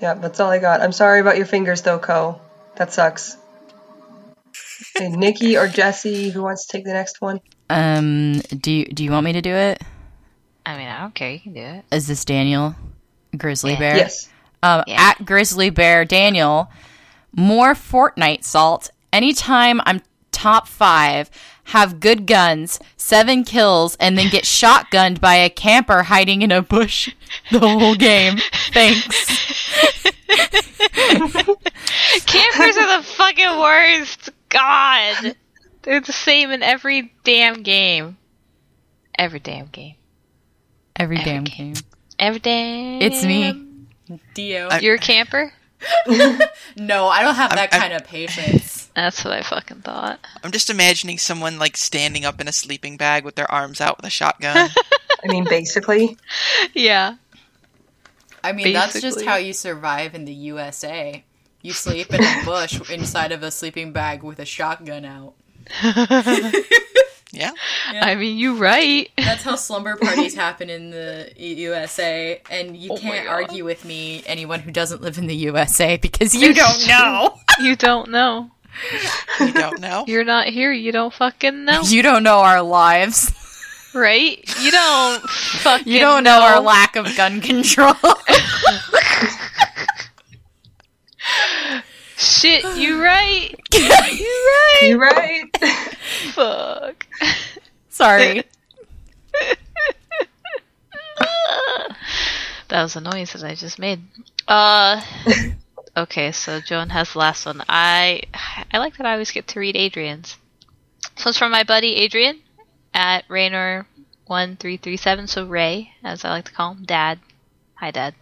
yeah, 0.00 0.14
that's 0.14 0.40
all 0.40 0.50
I 0.50 0.58
got. 0.58 0.80
I'm 0.80 0.92
sorry 0.92 1.20
about 1.20 1.36
your 1.36 1.44
fingers, 1.44 1.82
though, 1.82 1.98
Ko. 1.98 2.40
That 2.76 2.94
sucks. 2.94 3.36
Okay, 4.96 5.10
Nikki 5.10 5.58
or 5.58 5.68
Jesse, 5.68 6.30
who 6.30 6.40
wants 6.40 6.66
to 6.66 6.78
take 6.78 6.86
the 6.86 6.94
next 6.94 7.20
one? 7.20 7.40
Um, 7.68 8.40
do 8.40 8.72
you, 8.72 8.86
do 8.86 9.04
you 9.04 9.10
want 9.10 9.26
me 9.26 9.34
to 9.34 9.42
do 9.42 9.54
it? 9.54 9.82
I 10.70 10.76
mean, 10.78 10.88
I 10.88 11.00
don't 11.00 11.14
care. 11.14 11.30
You 11.32 11.40
can 11.40 11.52
do 11.52 11.60
it. 11.60 11.84
Is 11.90 12.06
this 12.06 12.24
Daniel 12.24 12.74
Grizzly 13.36 13.72
Yeah. 13.72 13.78
Bear? 13.78 13.96
Yes. 13.96 14.28
Um, 14.62 14.84
Yeah. 14.86 15.00
at 15.10 15.24
Grizzly 15.26 15.70
Bear 15.70 16.04
Daniel, 16.04 16.70
more 17.34 17.74
Fortnite 17.74 18.44
salt. 18.44 18.90
Anytime 19.12 19.80
I'm 19.84 20.00
top 20.30 20.68
five, 20.68 21.28
have 21.64 21.98
good 21.98 22.26
guns, 22.26 22.78
seven 22.96 23.42
kills, 23.42 23.96
and 23.96 24.16
then 24.16 24.28
get 24.30 24.44
shotgunned 24.58 25.20
by 25.20 25.34
a 25.34 25.50
camper 25.50 26.04
hiding 26.04 26.42
in 26.42 26.52
a 26.52 26.62
bush 26.62 27.10
the 27.50 27.58
whole 27.58 27.94
game. 27.96 28.38
Thanks. 28.72 29.06
Campers 32.26 32.76
are 32.76 32.98
the 32.98 33.04
fucking 33.04 33.58
worst. 33.58 34.30
God. 34.48 35.34
They're 35.82 36.00
the 36.00 36.12
same 36.12 36.50
in 36.50 36.62
every 36.62 37.12
damn 37.24 37.62
game. 37.62 38.16
Every 39.18 39.40
damn 39.40 39.66
game. 39.66 39.94
Every 41.00 41.16
Every 41.16 41.24
damn 41.24 41.44
game. 41.44 41.72
game. 41.72 41.82
Every 42.18 42.40
damn. 42.40 43.00
It's 43.02 43.24
me. 43.24 43.66
Dio. 44.34 44.68
I- 44.68 44.80
You're 44.80 44.96
a 44.96 44.98
camper? 44.98 45.50
no, 46.76 47.06
I 47.08 47.22
don't 47.22 47.36
have 47.36 47.50
that 47.54 47.72
I'm- 47.72 47.80
kind 47.80 47.92
of 47.94 48.04
patience. 48.06 48.90
That's 48.94 49.24
what 49.24 49.32
I 49.32 49.40
fucking 49.40 49.80
thought. 49.80 50.20
I'm 50.44 50.50
just 50.50 50.68
imagining 50.68 51.16
someone 51.16 51.58
like 51.58 51.78
standing 51.78 52.26
up 52.26 52.38
in 52.40 52.48
a 52.48 52.52
sleeping 52.52 52.98
bag 52.98 53.24
with 53.24 53.34
their 53.36 53.50
arms 53.50 53.80
out 53.80 53.96
with 53.96 54.04
a 54.04 54.10
shotgun. 54.10 54.68
I 55.24 55.26
mean, 55.28 55.44
basically. 55.44 56.18
Yeah. 56.74 57.14
I 58.44 58.52
mean, 58.52 58.72
that's 58.74 59.00
just 59.00 59.22
how 59.24 59.36
you 59.36 59.52
survive 59.54 60.14
in 60.14 60.24
the 60.26 60.32
USA. 60.34 61.24
You 61.62 61.72
sleep 61.72 62.12
in 62.12 62.22
a 62.22 62.42
bush 62.44 62.90
inside 62.90 63.32
of 63.32 63.42
a 63.42 63.50
sleeping 63.50 63.92
bag 63.92 64.22
with 64.22 64.38
a 64.38 64.44
shotgun 64.44 65.04
out. 65.06 65.34
Yeah. 67.32 67.52
I 67.92 68.14
mean, 68.14 68.36
you 68.38 68.56
right. 68.56 69.10
That's 69.16 69.42
how 69.42 69.54
slumber 69.56 69.96
parties 69.96 70.34
happen 70.34 70.68
in 70.70 70.90
the 70.90 71.32
USA, 71.36 72.40
and 72.50 72.76
you 72.76 72.90
Oh 72.92 72.96
can't 72.96 73.28
argue 73.28 73.64
with 73.64 73.84
me, 73.84 74.22
anyone 74.26 74.60
who 74.60 74.70
doesn't 74.70 75.00
live 75.02 75.18
in 75.18 75.26
the 75.26 75.36
USA, 75.36 75.96
because 75.96 76.34
you 76.34 76.54
don't 76.54 76.86
know. 76.86 77.36
You 77.60 77.76
don't 77.76 78.08
know. 78.10 78.50
You 79.38 79.52
don't 79.52 79.80
know. 79.80 80.04
You're 80.06 80.24
not 80.24 80.46
here. 80.46 80.72
You 80.72 80.92
don't 80.92 81.12
fucking 81.12 81.66
know. 81.66 81.82
You 81.82 82.00
don't 82.00 82.22
know 82.22 82.38
our 82.38 82.62
lives. 82.62 83.30
right? 83.92 84.38
You 84.62 84.70
don't 84.70 85.20
fucking 85.28 85.86
You 85.92 85.98
don't 85.98 86.24
know 86.24 86.40
our 86.40 86.60
lack 86.60 86.96
of 86.96 87.04
gun 87.16 87.42
control. 87.42 87.92
Shit, 92.20 92.64
you 92.76 93.02
right. 93.02 93.54
you 93.72 93.88
right. 93.88 94.78
You're 94.82 94.98
right. 94.98 95.44
Fuck. 96.34 97.06
Sorry. 97.88 98.44
That 102.68 102.82
was 102.84 102.94
a 102.94 103.00
noise 103.00 103.32
that 103.32 103.42
I 103.42 103.56
just 103.56 103.80
made. 103.80 104.00
Uh 104.46 105.00
Okay, 105.96 106.30
so 106.30 106.60
Joan 106.60 106.90
has 106.90 107.12
the 107.12 107.18
last 107.18 107.44
one. 107.44 107.62
I 107.68 108.22
I 108.72 108.78
like 108.78 108.96
that 108.96 109.06
I 109.06 109.12
always 109.14 109.32
get 109.32 109.48
to 109.48 109.58
read 109.60 109.74
Adrian's. 109.74 110.36
So 111.16 111.30
it's 111.30 111.38
from 111.38 111.50
my 111.50 111.64
buddy 111.64 111.96
Adrian 111.96 112.38
at 112.94 113.24
Raynor 113.28 113.86
one 114.26 114.56
three 114.56 114.76
three 114.76 114.96
seven, 114.96 115.26
so 115.26 115.46
Ray, 115.46 115.90
as 116.04 116.24
I 116.24 116.30
like 116.30 116.44
to 116.44 116.52
call 116.52 116.74
him, 116.74 116.84
Dad. 116.84 117.18
Hi 117.74 117.90
Dad. 117.90 118.14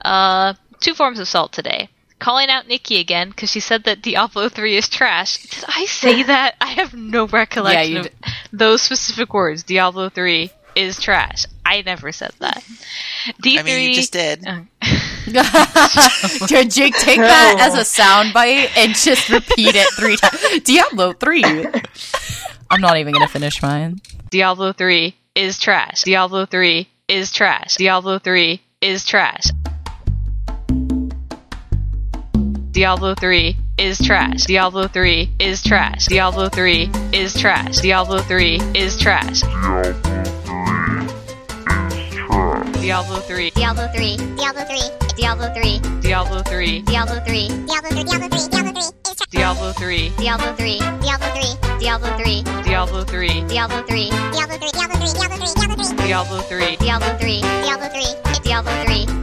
Uh 0.00 0.54
two 0.80 0.94
forms 0.94 1.18
of 1.18 1.28
salt 1.28 1.52
today. 1.52 1.90
Calling 2.20 2.48
out 2.50 2.68
Nikki 2.68 3.00
again 3.00 3.30
because 3.30 3.50
she 3.50 3.60
said 3.60 3.84
that 3.84 4.02
Diablo 4.02 4.48
3 4.48 4.76
is 4.76 4.88
trash. 4.88 5.38
Did 5.38 5.64
I 5.66 5.86
say 5.86 6.22
that? 6.32 6.54
I 6.60 6.66
have 6.68 6.94
no 6.94 7.26
recollection 7.26 7.92
you 7.92 8.00
of 8.00 8.04
d- 8.06 8.12
those 8.52 8.82
specific 8.82 9.34
words. 9.34 9.64
Diablo 9.64 10.08
3 10.10 10.50
is 10.76 11.00
trash. 11.00 11.46
I 11.66 11.82
never 11.82 12.12
said 12.12 12.32
that. 12.38 12.62
D3 13.42 13.58
I 13.58 13.62
mean, 13.62 13.88
you 13.88 13.94
just 13.94 14.12
did. 14.12 14.46
Uh, 14.46 14.60
Did 16.46 16.70
Jake 16.70 16.94
take 16.96 17.18
that 17.18 17.56
as 17.60 17.74
a 17.74 17.80
soundbite 18.02 18.76
and 18.76 18.94
just 18.94 19.28
repeat 19.28 19.74
it 19.74 19.88
three 19.94 20.16
times? 20.16 20.60
Diablo 20.64 21.12
3. 21.12 21.66
I'm 22.70 22.80
not 22.80 22.96
even 22.96 23.12
going 23.12 23.26
to 23.26 23.32
finish 23.32 23.62
mine. 23.62 24.00
Diablo 24.30 24.72
3 24.72 25.14
is 25.34 25.58
trash. 25.58 26.02
Diablo 26.02 26.46
3 26.46 26.88
is 27.08 27.32
trash. 27.32 27.76
Diablo 27.76 28.18
3 28.18 28.60
is 28.80 29.04
trash. 29.04 29.44
Diablo 32.72 33.14
3 33.16 33.56
is 33.78 33.98
trash. 33.98 34.44
Diablo 34.44 34.86
3 34.86 35.28
is 35.40 35.60
trash. 35.62 36.06
Diablo 36.06 36.48
3 36.48 36.88
is 37.12 37.34
trash. 37.34 37.78
Diablo 37.78 38.18
3 38.18 38.60
is 38.74 38.96
trash. 38.96 39.40
Diablo 42.80 43.16
3. 43.26 43.50
Diablo 43.50 43.88
3, 43.92 44.16
Diablo 44.36 44.64
3, 44.64 44.90
Diablo 45.16 45.50
3, 45.52 45.52
Diablo 45.52 45.52
3. 45.52 45.80
Diablo 46.00 46.42
3, 46.42 46.82
Diablo 46.82 47.20
3, 47.26 47.48
Diablo 47.60 48.02
3, 48.02 48.30
Diablo 49.30 49.72
3, 49.72 49.72
Diablo 49.72 49.72
3. 49.72 50.10
Diablo 50.18 50.54
3, 50.54 50.80
Diablo 51.00 51.28
3, 51.34 51.64
Diablo 51.80 52.08
3. 52.16 52.44
Diablo 52.68 53.04
3, 53.04 53.44
Diablo 53.48 53.82
3, 53.82 54.10
Diablo 54.30 54.58
3, 54.58 54.70
Diablo 54.70 54.98
3, 55.00 55.96
Diablo 56.06 56.38
3. 56.48 56.76
Diablo 56.78 57.18
3, 57.18 57.46
Diablo 57.60 57.88
3, 57.90 58.42
Diablo 58.42 58.72
3. 58.84 59.20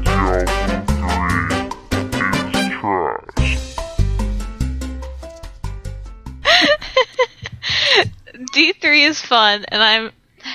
D3 8.53 9.07
is 9.07 9.21
fun, 9.21 9.65
and 9.69 9.81
I'm 9.81 10.11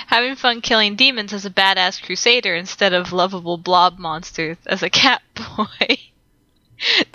having 0.07 0.35
fun 0.35 0.61
killing 0.61 0.95
demons 0.95 1.33
as 1.33 1.45
a 1.45 1.49
badass 1.49 2.01
crusader 2.01 2.55
instead 2.55 2.93
of 2.93 3.11
lovable 3.11 3.57
blob 3.57 3.99
monsters 3.99 4.57
as 4.65 4.81
a 4.83 4.89
cat 4.89 5.21
boy. 5.35 5.97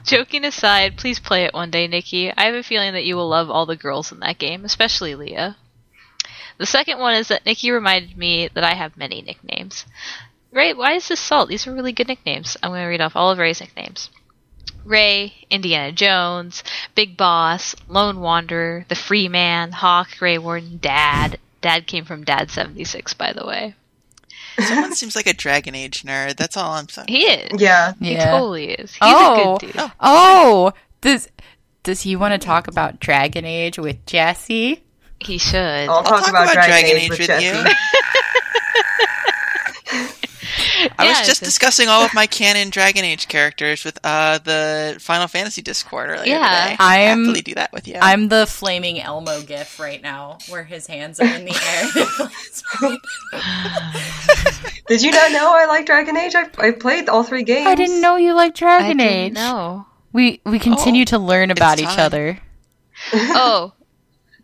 Joking 0.04 0.44
aside, 0.44 0.96
please 0.96 1.18
play 1.18 1.44
it 1.44 1.52
one 1.54 1.70
day, 1.70 1.86
Nikki. 1.86 2.32
I 2.32 2.44
have 2.44 2.54
a 2.54 2.62
feeling 2.62 2.92
that 2.94 3.04
you 3.04 3.16
will 3.16 3.28
love 3.28 3.50
all 3.50 3.66
the 3.66 3.76
girls 3.76 4.12
in 4.12 4.20
that 4.20 4.38
game, 4.38 4.64
especially 4.64 5.14
Leah. 5.14 5.56
The 6.58 6.66
second 6.66 6.98
one 6.98 7.14
is 7.14 7.28
that 7.28 7.44
Nikki 7.46 7.70
reminded 7.70 8.16
me 8.16 8.48
that 8.54 8.64
I 8.64 8.74
have 8.74 8.96
many 8.96 9.22
nicknames. 9.22 9.84
Right, 10.50 10.76
why 10.76 10.94
is 10.94 11.08
this 11.08 11.20
Salt? 11.20 11.48
These 11.48 11.66
are 11.66 11.74
really 11.74 11.92
good 11.92 12.08
nicknames. 12.08 12.56
I'm 12.62 12.70
going 12.70 12.82
to 12.82 12.86
read 12.86 13.00
off 13.00 13.14
all 13.14 13.30
of 13.30 13.38
Ray's 13.38 13.60
nicknames. 13.60 14.10
Ray, 14.84 15.34
Indiana 15.50 15.92
Jones, 15.92 16.62
Big 16.94 17.16
Boss, 17.16 17.74
Lone 17.88 18.20
Wanderer, 18.20 18.84
the 18.88 18.94
Free 18.94 19.28
Man, 19.28 19.72
Hawk, 19.72 20.08
Grey 20.18 20.38
Warden, 20.38 20.78
Dad. 20.80 21.38
Dad 21.60 21.86
came 21.86 22.04
from 22.04 22.24
Dad 22.24 22.50
seventy 22.50 22.84
six, 22.84 23.14
by 23.14 23.32
the 23.32 23.44
way. 23.46 23.74
Someone 24.60 24.94
seems 24.94 25.14
like 25.14 25.26
a 25.28 25.34
Dragon 25.34 25.74
Age 25.74 26.02
nerd. 26.02 26.36
That's 26.36 26.56
all 26.56 26.72
I'm 26.72 26.88
saying. 26.88 27.06
He 27.08 27.20
is. 27.26 27.60
Yeah. 27.60 27.92
He 28.00 28.12
Yeah. 28.12 28.30
totally 28.32 28.70
is. 28.72 28.92
He's 28.92 28.98
Oh. 29.02 29.32
a 29.32 29.36
good 29.36 29.46
oh. 29.46 29.58
dude. 29.58 29.76
Oh. 29.78 29.92
oh, 30.00 30.72
does 31.00 31.28
does 31.84 32.02
he 32.02 32.16
want 32.16 32.32
to 32.40 32.44
talk 32.44 32.66
about 32.68 32.98
Dragon 33.00 33.44
Age 33.44 33.78
with 33.78 34.04
Jesse? 34.06 34.82
He 35.20 35.38
should. 35.38 35.88
I'll, 35.88 36.02
talk, 36.02 36.20
talk 36.20 36.28
about, 36.28 36.42
about 36.44 36.54
Dragon, 36.54 36.70
Dragon 36.70 36.90
Age, 36.96 37.02
Age 37.04 37.10
with, 37.10 37.18
with 37.18 37.26
Jesse. 37.28 37.46
you. 37.46 37.52
I 41.00 41.04
Yeah, 41.04 41.18
was 41.20 41.28
just 41.28 41.44
discussing 41.44 41.86
all 41.88 42.02
of 42.02 42.12
my 42.12 42.26
canon 42.38 42.70
Dragon 42.70 43.04
Age 43.04 43.28
characters 43.28 43.84
with 43.84 43.98
uh, 44.02 44.38
the 44.38 44.96
Final 45.00 45.28
Fantasy 45.28 45.62
Discord 45.62 46.10
earlier 46.10 46.24
Yeah. 46.34 46.62
today. 46.64 46.76
I'm- 46.80 47.24
happily 47.24 47.40
do 47.42 47.54
that 47.54 47.72
with 47.72 47.86
you. 47.86 47.94
I'm 48.00 48.28
the 48.28 48.46
flaming 48.46 49.00
Elmo 49.00 49.40
gif 49.42 49.78
right 49.78 50.02
now, 50.02 50.38
where 50.48 50.64
his 50.64 50.86
hands 50.88 51.20
are 51.20 51.26
in 51.26 51.44
the 51.44 51.54
air. 51.54 52.98
Did 54.88 55.02
you 55.02 55.10
not 55.12 55.30
know 55.32 55.54
I 55.54 55.66
like 55.66 55.86
Dragon 55.86 56.16
Age? 56.16 56.34
I, 56.34 56.48
I 56.58 56.70
played 56.72 57.08
all 57.08 57.22
three 57.22 57.42
games. 57.44 57.66
I 57.66 57.74
didn't 57.74 58.00
know 58.00 58.16
you 58.16 58.34
liked 58.34 58.56
Dragon 58.58 58.96
didn't 58.96 59.12
Age. 59.12 59.32
No, 59.34 59.86
We 60.12 60.40
we 60.44 60.58
continue 60.58 61.04
to 61.06 61.18
learn 61.18 61.50
about 61.50 61.78
each 61.78 61.86
time. 61.86 61.98
other. 62.00 62.38
oh, 63.12 63.72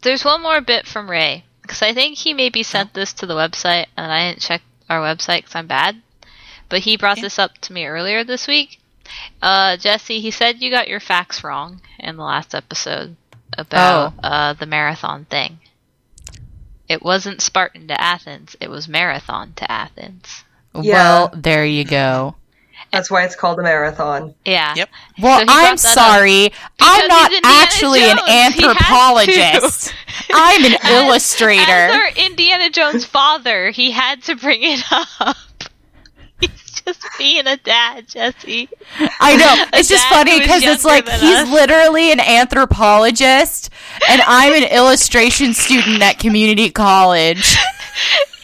there's 0.02 0.24
one 0.24 0.42
more 0.42 0.60
bit 0.60 0.86
from 0.86 1.10
Ray 1.10 1.44
because 1.62 1.82
I 1.82 1.94
think 1.94 2.18
he 2.18 2.34
maybe 2.34 2.62
sent 2.62 2.92
this 2.94 3.12
to 3.14 3.26
the 3.26 3.34
website 3.34 3.86
and 3.96 4.12
I 4.12 4.28
didn't 4.28 4.42
check 4.42 4.62
our 4.88 5.00
website 5.00 5.38
because 5.38 5.54
I'm 5.56 5.66
bad. 5.66 6.00
But 6.74 6.80
he 6.82 6.96
brought 6.96 7.20
this 7.20 7.38
up 7.38 7.56
to 7.58 7.72
me 7.72 7.86
earlier 7.86 8.24
this 8.24 8.48
week. 8.48 8.80
Uh, 9.40 9.76
Jesse, 9.76 10.18
he 10.18 10.32
said 10.32 10.60
you 10.60 10.72
got 10.72 10.88
your 10.88 10.98
facts 10.98 11.44
wrong 11.44 11.80
in 12.00 12.16
the 12.16 12.24
last 12.24 12.52
episode 12.52 13.14
about 13.56 14.12
Oh. 14.18 14.26
uh, 14.28 14.52
the 14.54 14.66
marathon 14.66 15.24
thing. 15.26 15.60
It 16.88 17.00
wasn't 17.00 17.40
Spartan 17.42 17.86
to 17.86 18.00
Athens; 18.00 18.56
it 18.60 18.68
was 18.70 18.88
marathon 18.88 19.52
to 19.54 19.70
Athens. 19.70 20.42
Yeah. 20.74 20.94
Well, 20.94 21.30
there 21.32 21.64
you 21.64 21.84
go. 21.84 22.34
That's 22.92 23.08
why 23.08 23.22
it's 23.24 23.36
called 23.36 23.60
a 23.60 23.62
marathon. 23.62 24.34
Yeah. 24.44 24.74
Yep. 24.74 24.88
Well, 25.22 25.38
So 25.38 25.44
I'm 25.48 25.76
sorry. 25.76 26.50
I'm 26.80 27.06
not 27.06 27.30
actually 27.44 28.02
an 28.02 28.16
Jones. 28.16 28.26
He 28.26 28.32
had 28.32 28.52
to. 28.54 28.66
anthropologist. 28.66 29.94
I'm 30.34 30.64
an 30.64 30.74
As 30.82 30.90
illustrator. 30.90 31.70
our 31.70 32.08
Indiana 32.16 32.68
Jones 32.70 33.04
father, 33.04 33.70
he 33.70 33.92
had 33.92 34.24
to 34.24 34.34
bring 34.34 34.64
it 34.64 34.82
up. 34.90 35.36
Just 36.86 37.02
being 37.18 37.46
a 37.46 37.56
dad, 37.56 38.06
Jesse. 38.08 38.68
I 39.20 39.36
know. 39.36 39.64
It's 39.78 39.88
just 39.88 40.06
funny 40.08 40.38
because 40.40 40.62
it's 40.62 40.84
like 40.84 41.08
he's 41.08 41.38
us. 41.38 41.50
literally 41.50 42.12
an 42.12 42.20
anthropologist, 42.20 43.70
and 44.08 44.22
I'm 44.22 44.52
an 44.52 44.68
illustration 44.70 45.54
student 45.54 46.02
at 46.02 46.18
community 46.18 46.70
college. 46.70 47.56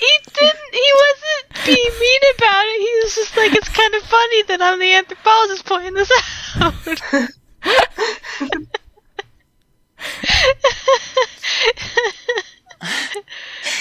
He 0.00 0.06
didn't. 0.32 0.58
He 0.72 0.92
wasn't 0.94 1.66
being 1.66 2.00
mean 2.00 2.20
about 2.36 2.64
it. 2.64 2.80
He 2.80 3.00
was 3.04 3.14
just 3.16 3.36
like, 3.36 3.52
it's 3.54 3.68
kind 3.68 3.94
of 3.94 4.02
funny 4.02 4.42
that 4.44 4.62
I'm 4.62 4.78
the 4.78 4.92
anthropologist 4.94 5.66
pointing 5.66 5.94
this 5.94 6.10
out. 6.56 6.74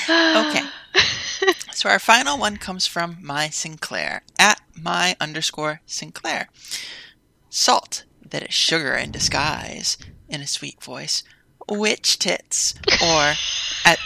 Okay. 0.10 0.62
so 1.72 1.90
our 1.90 2.00
final 2.00 2.38
one 2.38 2.58
comes 2.58 2.86
from 2.86 3.18
my 3.22 3.50
Sinclair 3.50 4.24
at 4.38 4.62
my 4.76 5.16
underscore 5.20 5.82
Sinclair. 5.86 6.50
Salt 7.50 8.04
that 8.30 8.44
is 8.44 8.54
sugar 8.54 8.94
in 8.94 9.12
disguise 9.12 9.98
in 10.28 10.42
a 10.42 10.48
sweet 10.48 10.84
voice. 10.84 11.24
Witch 11.68 12.18
tits 12.18 12.74
or 13.02 13.34
at 13.86 14.00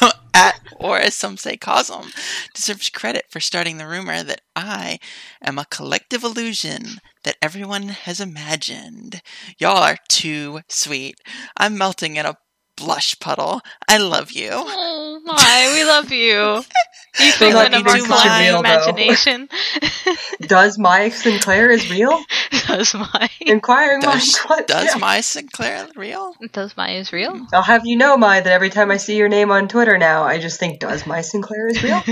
at 0.34 0.60
or 0.76 0.98
as 0.98 1.14
some 1.14 1.36
say 1.36 1.56
Cosm 1.56 2.12
deserves 2.54 2.90
credit 2.90 3.26
for 3.28 3.40
starting 3.40 3.78
the 3.78 3.86
rumor 3.86 4.22
that 4.22 4.40
I 4.56 4.98
am 5.42 5.58
a 5.58 5.64
collective 5.66 6.24
illusion 6.24 6.98
that 7.24 7.36
everyone 7.42 7.88
has 7.88 8.20
imagined. 8.20 9.22
Y'all 9.58 9.82
are 9.82 9.98
too 10.08 10.60
sweet. 10.68 11.20
I'm 11.56 11.78
melting 11.78 12.16
in 12.16 12.26
a 12.26 12.38
blush 12.78 13.18
puddle. 13.20 13.60
I 13.88 13.98
love 13.98 14.30
you. 14.32 14.50
oh 14.52 15.20
my, 15.24 15.70
we 15.74 15.84
love 15.84 16.10
you. 16.12 16.62
You 17.18 17.30
Still 17.32 17.48
figment 17.50 17.72
not 17.72 17.80
of 17.80 17.86
our 17.88 17.96
even 17.96 18.06
collective 18.06 18.38
real, 18.38 18.62
though. 18.62 18.90
imagination. 18.90 19.48
Does 20.42 20.78
my 20.78 21.08
Sinclair 21.08 21.70
is 21.70 21.90
real? 21.90 22.22
Does 22.66 22.94
my 22.94 23.28
Inquiring 23.40 24.00
Does, 24.00 24.12
minds. 24.14 24.38
What? 24.46 24.66
does 24.68 24.84
Yeah. 24.92 24.98
my 25.00 25.20
Sinclair 25.20 25.88
real? 25.96 26.34
does 26.52 26.76
my 26.76 26.90
is 26.92 27.12
real? 27.12 27.44
I'll 27.52 27.62
have 27.62 27.86
you 27.86 27.96
know, 27.96 28.16
my 28.16 28.40
that 28.40 28.52
every 28.52 28.70
time 28.70 28.90
I 28.92 28.98
see 28.98 29.16
your 29.16 29.28
name 29.28 29.50
on 29.50 29.66
Twitter 29.68 29.98
now, 29.98 30.22
I 30.24 30.38
just 30.38 30.60
think, 30.60 30.78
does 30.78 31.06
my 31.06 31.22
Sinclair 31.22 31.66
is 31.68 31.82
real? 31.82 32.02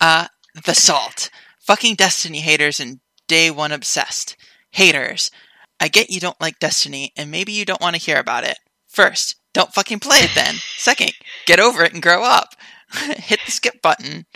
Uh, 0.00 0.26
the 0.64 0.74
salt. 0.74 1.30
Fucking 1.60 1.94
Destiny 1.94 2.40
haters 2.40 2.80
and 2.80 3.00
day 3.28 3.50
one 3.50 3.70
obsessed. 3.72 4.36
Haters. 4.70 5.30
I 5.78 5.88
get 5.88 6.10
you 6.10 6.20
don't 6.20 6.40
like 6.40 6.58
Destiny, 6.58 7.12
and 7.16 7.30
maybe 7.30 7.52
you 7.52 7.64
don't 7.64 7.80
want 7.80 7.96
to 7.96 8.02
hear 8.02 8.18
about 8.18 8.44
it. 8.44 8.58
First, 8.94 9.34
don't 9.52 9.74
fucking 9.74 9.98
play 9.98 10.18
it 10.18 10.30
then. 10.36 10.54
Second, 10.76 11.14
get 11.46 11.58
over 11.58 11.82
it 11.82 11.92
and 11.92 12.00
grow 12.00 12.22
up. 12.22 12.54
Hit 12.92 13.40
the 13.44 13.50
skip 13.50 13.82
button. 13.82 14.26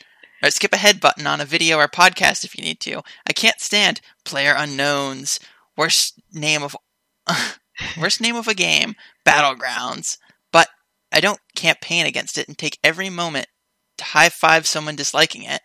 Or 0.43 0.51
skip 0.51 0.73
ahead 0.73 1.01
button 1.01 1.29
on 1.29 1.41
a 1.41 1.45
video 1.45 1.79
or 1.79 1.87
podcast 1.87 2.43
if 2.43 2.59
you 2.59 2.65
need 2.65 2.81
to. 2.81 3.03
I 3.25 3.33
can't 3.33 3.61
stand 3.61 4.01
player 4.25 4.55
unknowns. 4.57 5.39
Worst 5.77 6.21
name 6.33 6.65
of 6.65 6.77
worst 8.01 8.21
name 8.21 8.35
of 8.35 8.49
a 8.49 8.55
game, 8.55 8.97
Battlegrounds. 9.25 10.19
But 10.53 10.67
I 11.13 11.21
don't 11.21 11.41
campaign 11.55 12.07
against 12.07 12.37
it 12.37 12.49
and 12.49 12.59
take 12.59 12.81
every 12.83 13.11
moment 13.11 13.47
to 13.99 14.05
high 14.05 14.29
five 14.29 14.67
someone 14.67 14.97
disliking 14.97 15.45
it. 15.45 15.61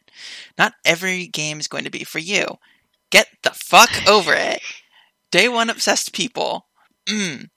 Not 0.55 0.73
every 0.85 1.25
game 1.25 1.59
is 1.59 1.67
going 1.67 1.85
to 1.85 1.89
be 1.89 2.03
for 2.03 2.19
you. 2.19 2.45
Get 3.09 3.25
the 3.41 3.51
fuck 3.51 3.89
over 4.07 4.33
it. 4.35 4.61
Day 5.31 5.49
one 5.49 5.71
obsessed 5.71 6.13
people. 6.13 6.67
Mm. 7.09 7.49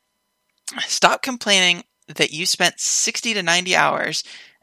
Stop 0.86 1.22
complaining 1.22 1.84
that 2.09 2.32
you 2.32 2.47
spent 2.47 2.78
60 2.80 3.34
to 3.34 3.43
90 3.43 3.76
hours 3.76 4.22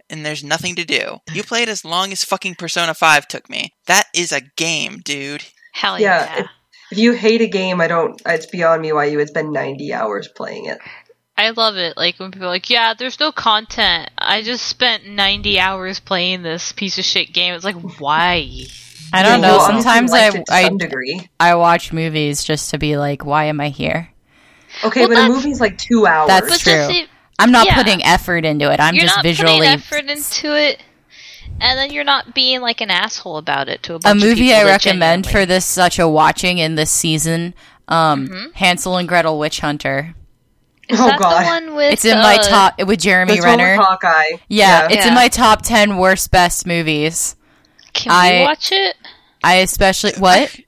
and 0.09 0.25
there's 0.25 0.43
nothing 0.43 0.75
to 0.75 0.85
do. 0.85 1.17
You 1.33 1.43
played 1.43 1.69
as 1.69 1.83
long 1.85 2.11
as 2.11 2.23
fucking 2.23 2.55
Persona 2.55 2.93
5 2.93 3.27
took 3.27 3.49
me. 3.49 3.73
That 3.87 4.05
is 4.13 4.31
a 4.31 4.41
game, 4.41 4.99
dude. 4.99 5.43
Hell 5.73 5.99
Yeah, 5.99 6.23
yeah. 6.25 6.39
it- 6.41 6.47
If 6.91 6.97
you 6.99 7.13
hate 7.13 7.41
a 7.41 7.47
game, 7.47 7.81
I 7.81 7.87
don't. 7.87 8.21
It's 8.25 8.45
beyond 8.45 8.81
me 8.83 8.91
why 8.93 9.05
you 9.05 9.17
would 9.17 9.29
spend 9.29 9.51
90 9.51 9.93
hours 9.93 10.27
playing 10.27 10.65
it. 10.65 10.77
I 11.35 11.49
love 11.49 11.75
it. 11.75 11.97
Like 11.97 12.19
when 12.19 12.29
people 12.29 12.45
are 12.45 12.51
like, 12.51 12.69
"Yeah, 12.69 12.93
there's 12.93 13.19
no 13.19 13.31
content. 13.31 14.11
I 14.19 14.43
just 14.43 14.67
spent 14.67 15.07
90 15.07 15.57
hours 15.59 15.99
playing 15.99 16.43
this 16.43 16.71
piece 16.71 16.99
of 16.99 17.05
shit 17.05 17.33
game." 17.33 17.55
It's 17.55 17.63
like, 17.65 17.81
why? 17.99 18.47
I 19.11 19.23
don't 19.23 19.41
Yeah, 19.41 19.47
know. 19.49 19.59
Sometimes 19.65 20.13
I 20.13 20.27
it 20.27 20.43
I 20.51 20.63
some 20.65 20.77
degree. 20.77 21.27
I 21.39 21.55
watch 21.55 21.91
movies 21.91 22.43
just 22.43 22.69
to 22.69 22.77
be 22.77 22.97
like, 22.97 23.25
why 23.25 23.45
am 23.45 23.59
I 23.59 23.69
here? 23.69 24.09
Okay, 24.83 25.01
Well, 25.01 25.09
but 25.09 25.17
a 25.25 25.27
movie's 25.29 25.59
like 25.61 25.77
two 25.77 26.05
hours. 26.05 26.27
That's 26.27 26.49
But 26.49 26.59
true. 26.59 26.73
Jesse, 26.73 27.07
I'm 27.39 27.51
not 27.51 27.65
Yeah. 27.67 27.75
putting 27.75 28.03
effort 28.03 28.45
into 28.45 28.71
it. 28.71 28.79
I'm 28.79 28.93
you're 28.95 29.03
just 29.05 29.17
not 29.17 29.23
visually. 29.23 29.57
putting 29.57 29.69
effort 29.73 30.05
into 30.09 30.55
it, 30.57 30.81
and 31.61 31.77
then 31.79 31.91
you're 31.91 32.03
not 32.03 32.33
being 32.33 32.61
like 32.61 32.81
an 32.81 32.89
asshole 32.91 33.37
about 33.37 33.69
it 33.69 33.83
to 33.83 33.93
a 33.93 33.95
a 33.95 33.99
bunch 33.99 34.21
of 34.23 34.27
movie 34.29 34.41
people 34.47 34.55
I 34.55 34.63
that 34.63 34.71
recommend 34.85 35.27
for 35.27 35.45
this 35.45 35.65
such 35.65 35.99
a 35.99 36.07
watching 36.07 36.57
in 36.57 36.75
this 36.75 36.91
season. 36.91 37.53
Um, 37.87 38.27
Mm-hmm. 38.27 38.45
Hansel 38.55 38.97
and 38.97 39.07
Gretel 39.07 39.37
Witch 39.37 39.59
Hunter. 39.59 40.15
Is 40.89 40.99
Oh, 40.99 41.07
that 41.07 41.19
God. 41.19 41.41
the 41.41 41.45
one 41.45 41.75
with? 41.75 41.93
It's 41.93 42.05
in 42.05 42.17
my 42.17 42.35
uh, 42.35 42.43
top 42.43 42.83
with 42.85 42.99
Jeremy 42.99 43.33
That's 43.35 43.45
one 43.45 43.57
with 43.57 43.59
Renner. 43.67 43.81
Hawkeye. 43.81 44.37
Yeah, 44.49 44.87
it's 44.91 45.05
in 45.05 45.13
my 45.13 45.27
top 45.29 45.61
ten 45.61 45.97
worst 45.97 46.29
best 46.31 46.65
movies. 46.67 47.35
Can 47.93 48.11
I- 48.11 48.31
we 48.39 48.41
watch 48.41 48.71
it? 48.71 48.95
I 49.43 49.55
especially 49.55 50.13
what? 50.17 50.59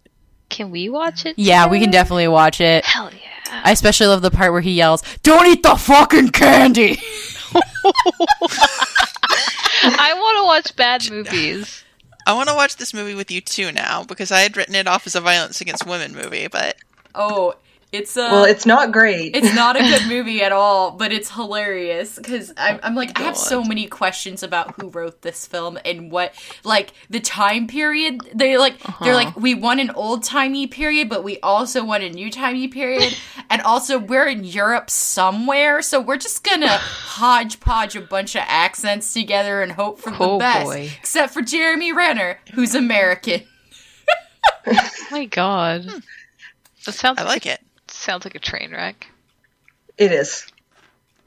Can 0.50 0.72
we 0.72 0.90
watch 0.90 1.26
it? 1.26 1.36
Yeah, 1.38 1.68
we 1.68 1.80
can 1.80 1.90
definitely 1.92 2.28
watch 2.28 2.62
it. 2.62 2.86
Hell 2.86 3.10
yeah! 3.12 3.25
I 3.52 3.72
especially 3.72 4.08
love 4.08 4.22
the 4.22 4.32
part 4.32 4.52
where 4.52 4.62
he 4.62 4.74
yells, 4.74 5.04
"Don't 5.24 5.46
eat 5.48 5.64
the 5.64 5.76
fucking 5.76 6.30
candy." 6.30 7.00
I 9.88 10.14
want 10.16 10.38
to 10.40 10.44
watch 10.46 10.76
bad 10.76 11.10
movies. 11.12 11.84
I 12.28 12.34
want 12.34 12.50
to 12.50 12.56
watch 12.56 12.78
this 12.78 12.94
movie 12.94 13.14
with 13.14 13.30
you 13.30 13.40
too 13.42 13.72
now 13.72 14.04
because 14.04 14.32
I 14.32 14.40
had 14.40 14.58
written 14.58 14.74
it 14.76 14.88
off 14.88 15.06
as 15.06 15.16
a 15.16 15.22
violence 15.22 15.62
against 15.62 15.86
women 15.86 16.14
movie, 16.14 16.48
but 16.48 16.76
Oh, 17.14 17.54
it's 17.96 18.16
a. 18.18 18.22
Well, 18.22 18.44
it's 18.44 18.66
not 18.66 18.92
great. 18.92 19.36
it's 19.36 19.56
not 19.56 19.76
a 19.76 19.80
good 19.80 20.08
movie 20.08 20.42
at 20.44 20.52
all, 20.52 20.92
but 20.92 21.12
it's 21.12 21.32
hilarious 21.32 22.16
because 22.18 22.54
I'm, 22.58 22.80
I'm 22.84 22.96
like 22.96 23.20
I 23.20 23.24
have 23.24 23.38
so 23.38 23.64
many 23.64 23.88
questions 23.88 24.44
about 24.44 24.80
who 24.80 24.90
wrote 24.90 25.22
this 25.22 25.46
film 25.48 25.78
and 25.86 26.12
what 26.12 26.34
like 26.64 26.94
the 27.10 27.20
time 27.20 27.68
period. 27.68 28.22
They 28.34 28.58
like 28.58 28.76
they're 29.02 29.16
like 29.16 29.30
uh-huh. 29.30 29.40
we 29.42 29.56
want 29.56 29.80
an 29.80 29.92
old 29.92 30.24
timey 30.24 30.68
period, 30.68 31.10
but 31.10 31.24
we 31.24 31.40
also 31.40 31.84
want 31.84 32.04
a 32.04 32.10
new 32.10 32.30
timey 32.32 32.68
period, 32.68 33.16
and 33.50 33.62
also 33.62 33.98
we're 33.98 34.28
in 34.28 34.44
Europe 34.44 34.90
somewhere, 34.90 35.82
so 35.82 36.00
we're 36.02 36.18
just 36.18 36.44
gonna 36.44 36.78
hodgepodge 36.78 37.96
a 37.96 38.02
bunch 38.02 38.36
of 38.36 38.44
accents 38.48 39.14
together 39.14 39.62
and 39.62 39.72
hope 39.72 40.00
for 40.00 40.12
the 40.12 40.18
Oh, 40.20 40.40
best. 40.40 40.66
boy. 40.66 40.90
Except 41.00 41.34
for 41.34 41.42
Jeremy 41.42 41.92
Renner, 41.94 42.40
who's 42.54 42.76
American. 42.76 43.42
Oh 44.68 45.08
my 45.12 45.26
god. 45.26 45.86
Hmm. 45.86 46.00
That 46.86 46.94
sounds 46.94 47.20
I 47.20 47.24
like 47.24 47.46
it. 47.46 47.60
Sounds 48.06 48.24
like 48.24 48.36
a 48.36 48.40
train 48.40 48.72
wreck. 48.72 49.08
It 49.98 50.12
is. 50.12 50.48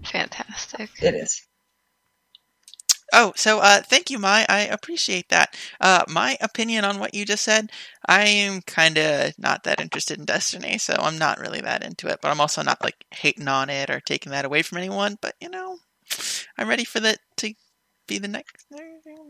Fantastic. 0.05 0.91
It 1.03 1.15
is. 1.15 1.43
Oh, 3.13 3.33
so 3.37 3.59
uh, 3.61 3.81
thank 3.81 4.11
you, 4.11 4.19
Mai. 4.19 4.45
I 4.49 4.61
appreciate 4.61 5.31
that. 5.31 5.57
Uh, 5.81 6.05
my 6.09 6.37
opinion 6.43 6.85
on 6.85 6.99
what 6.99 7.15
you 7.15 7.25
just 7.25 7.43
said, 7.43 7.71
I 8.07 8.27
am 8.27 8.61
kind 8.63 8.99
of 8.99 9.33
not 9.39 9.65
that 9.65 9.81
interested 9.81 10.19
in 10.19 10.27
Destiny, 10.27 10.77
so 10.77 10.95
I'm 10.99 11.17
not 11.17 11.41
really 11.41 11.63
that 11.63 11.83
into 11.83 12.09
it. 12.09 12.19
But 12.21 12.31
I'm 12.31 12.41
also 12.41 12.63
not 12.63 12.83
like 12.83 13.07
hating 13.11 13.49
on 13.49 13.71
it 13.71 13.89
or 13.89 14.01
taking 14.01 14.31
that 14.33 14.45
away 14.45 14.63
from 14.63 14.79
anyone. 14.79 15.17
But 15.23 15.35
you 15.41 15.49
know, 15.49 15.79
I'm 16.59 16.69
ready 16.69 16.85
for 16.85 17.01
that 17.01 17.19
to 17.39 17.55
be 18.07 18.19
the 18.19 18.29
next. 18.29 18.67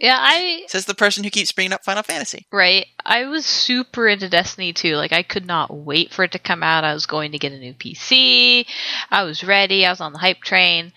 Yeah, 0.00 0.16
I 0.18 0.64
Says 0.68 0.86
the 0.86 0.94
person 0.94 1.24
who 1.24 1.30
keeps 1.30 1.52
bringing 1.52 1.72
up 1.72 1.84
Final 1.84 2.02
Fantasy. 2.02 2.46
right. 2.52 2.86
I 3.04 3.24
was 3.26 3.44
super 3.44 4.06
into 4.06 4.28
Destiny 4.28 4.72
too. 4.72 4.96
Like 4.96 5.12
I 5.12 5.22
could 5.22 5.46
not 5.46 5.74
wait 5.74 6.12
for 6.12 6.24
it 6.24 6.32
to 6.32 6.38
come 6.38 6.62
out. 6.62 6.84
I 6.84 6.94
was 6.94 7.06
going 7.06 7.32
to 7.32 7.38
get 7.38 7.52
a 7.52 7.58
new 7.58 7.74
PC. 7.74 8.66
I 9.10 9.24
was 9.24 9.42
ready. 9.42 9.84
I 9.84 9.90
was 9.90 10.00
on 10.00 10.12
the 10.12 10.18
hype 10.18 10.40
train. 10.40 10.92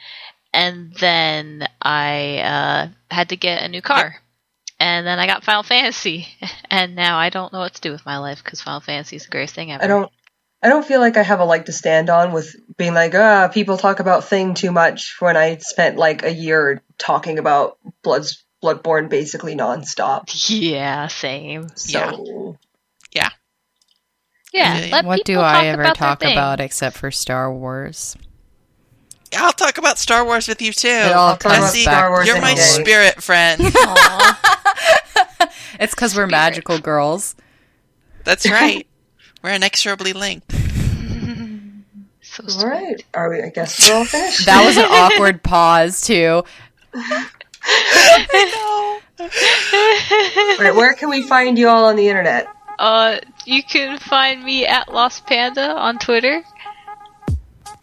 And 0.53 0.93
then 0.95 1.67
I 1.81 2.39
uh, 2.39 2.87
had 3.09 3.29
to 3.29 3.37
get 3.37 3.63
a 3.63 3.69
new 3.69 3.81
car. 3.81 4.15
And 4.79 5.07
then 5.07 5.17
I 5.19 5.27
got 5.27 5.43
Final 5.43 5.63
Fantasy. 5.63 6.27
And 6.73 6.95
now 6.95 7.17
I 7.17 7.29
don't 7.29 7.51
know 7.51 7.59
what 7.59 7.73
to 7.73 7.81
do 7.81 7.91
with 7.91 8.05
my 8.05 8.19
life 8.19 8.41
because 8.41 8.61
Final 8.61 8.79
Fantasy 8.79 9.17
is 9.17 9.25
the 9.25 9.29
greatest 9.29 9.53
thing 9.53 9.73
ever. 9.73 9.83
I 9.83 9.87
don't. 9.87 10.09
I 10.63 10.69
don't 10.69 10.85
feel 10.85 11.01
like 11.01 11.17
I 11.17 11.23
have 11.23 11.41
a 11.41 11.45
leg 11.45 11.65
to 11.65 11.73
stand 11.73 12.09
on 12.09 12.31
with 12.31 12.55
being 12.77 12.93
like, 12.93 13.13
ah, 13.13 13.49
people 13.49 13.77
talk 13.77 13.99
about 13.99 14.23
Thing 14.23 14.53
too 14.53 14.71
much 14.71 15.15
when 15.19 15.35
I 15.35 15.57
spent 15.57 15.97
like 15.97 16.23
a 16.23 16.31
year 16.31 16.81
talking 16.97 17.39
about 17.39 17.77
Blood's 18.03 18.41
Bloodborne 18.63 19.09
basically 19.09 19.55
nonstop. 19.55 20.29
Yeah, 20.49 21.07
same. 21.07 21.69
So 21.75 22.57
Yeah, 23.13 23.29
Yeah. 24.53 24.89
let 24.91 25.05
what 25.05 25.23
do 25.25 25.39
I 25.39 25.67
ever 25.67 25.81
about 25.81 25.95
talk 25.95 26.21
about 26.23 26.59
except 26.59 26.97
for 26.97 27.09
Star 27.11 27.51
Wars? 27.53 28.15
I'll 29.35 29.53
talk 29.53 29.77
about 29.77 29.97
Star 29.97 30.25
Wars 30.25 30.47
with 30.49 30.61
you 30.61 30.73
too. 30.73 30.89
I'll 30.89 31.37
talk 31.37 31.45
about 31.45 31.61
Jesse, 31.71 31.81
Star 31.83 32.09
Wars 32.09 32.27
you're 32.27 32.41
my 32.41 32.53
day. 32.53 32.61
spirit 32.61 33.21
friend. 33.23 33.61
It's 35.79 35.95
because 35.95 36.15
we're 36.15 36.27
magical 36.27 36.77
girls. 36.77 37.35
That's 38.23 38.47
right. 38.51 38.85
We're 39.41 39.53
inexorably 39.53 40.13
linked. 40.13 40.51
so 42.21 42.43
all 42.43 42.49
sweet. 42.49 42.63
right, 42.65 43.03
are 43.15 43.29
we? 43.31 43.41
I 43.41 43.49
guess 43.49 43.89
we're 43.89 43.95
all 43.95 44.05
finished. 44.05 44.45
That 44.45 44.63
was 44.63 44.77
an 44.77 44.85
awkward 44.85 45.41
pause 45.41 46.01
too. 46.01 46.43
All 49.19 50.57
right, 50.59 50.75
where 50.75 50.93
can 50.93 51.09
we 51.09 51.21
find 51.23 51.57
you 51.57 51.67
all 51.67 51.85
on 51.85 51.95
the 51.95 52.07
internet? 52.07 52.47
Uh, 52.79 53.17
you 53.45 53.61
can 53.63 53.99
find 53.99 54.43
me 54.43 54.65
at 54.65 54.91
Lost 54.93 55.25
Panda 55.27 55.75
on 55.75 55.99
Twitter. 55.99 56.43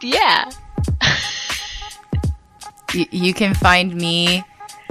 Yeah. 0.02 0.51
Y- 2.94 3.09
you 3.10 3.35
can 3.35 3.55
find 3.55 3.94
me 3.94 4.43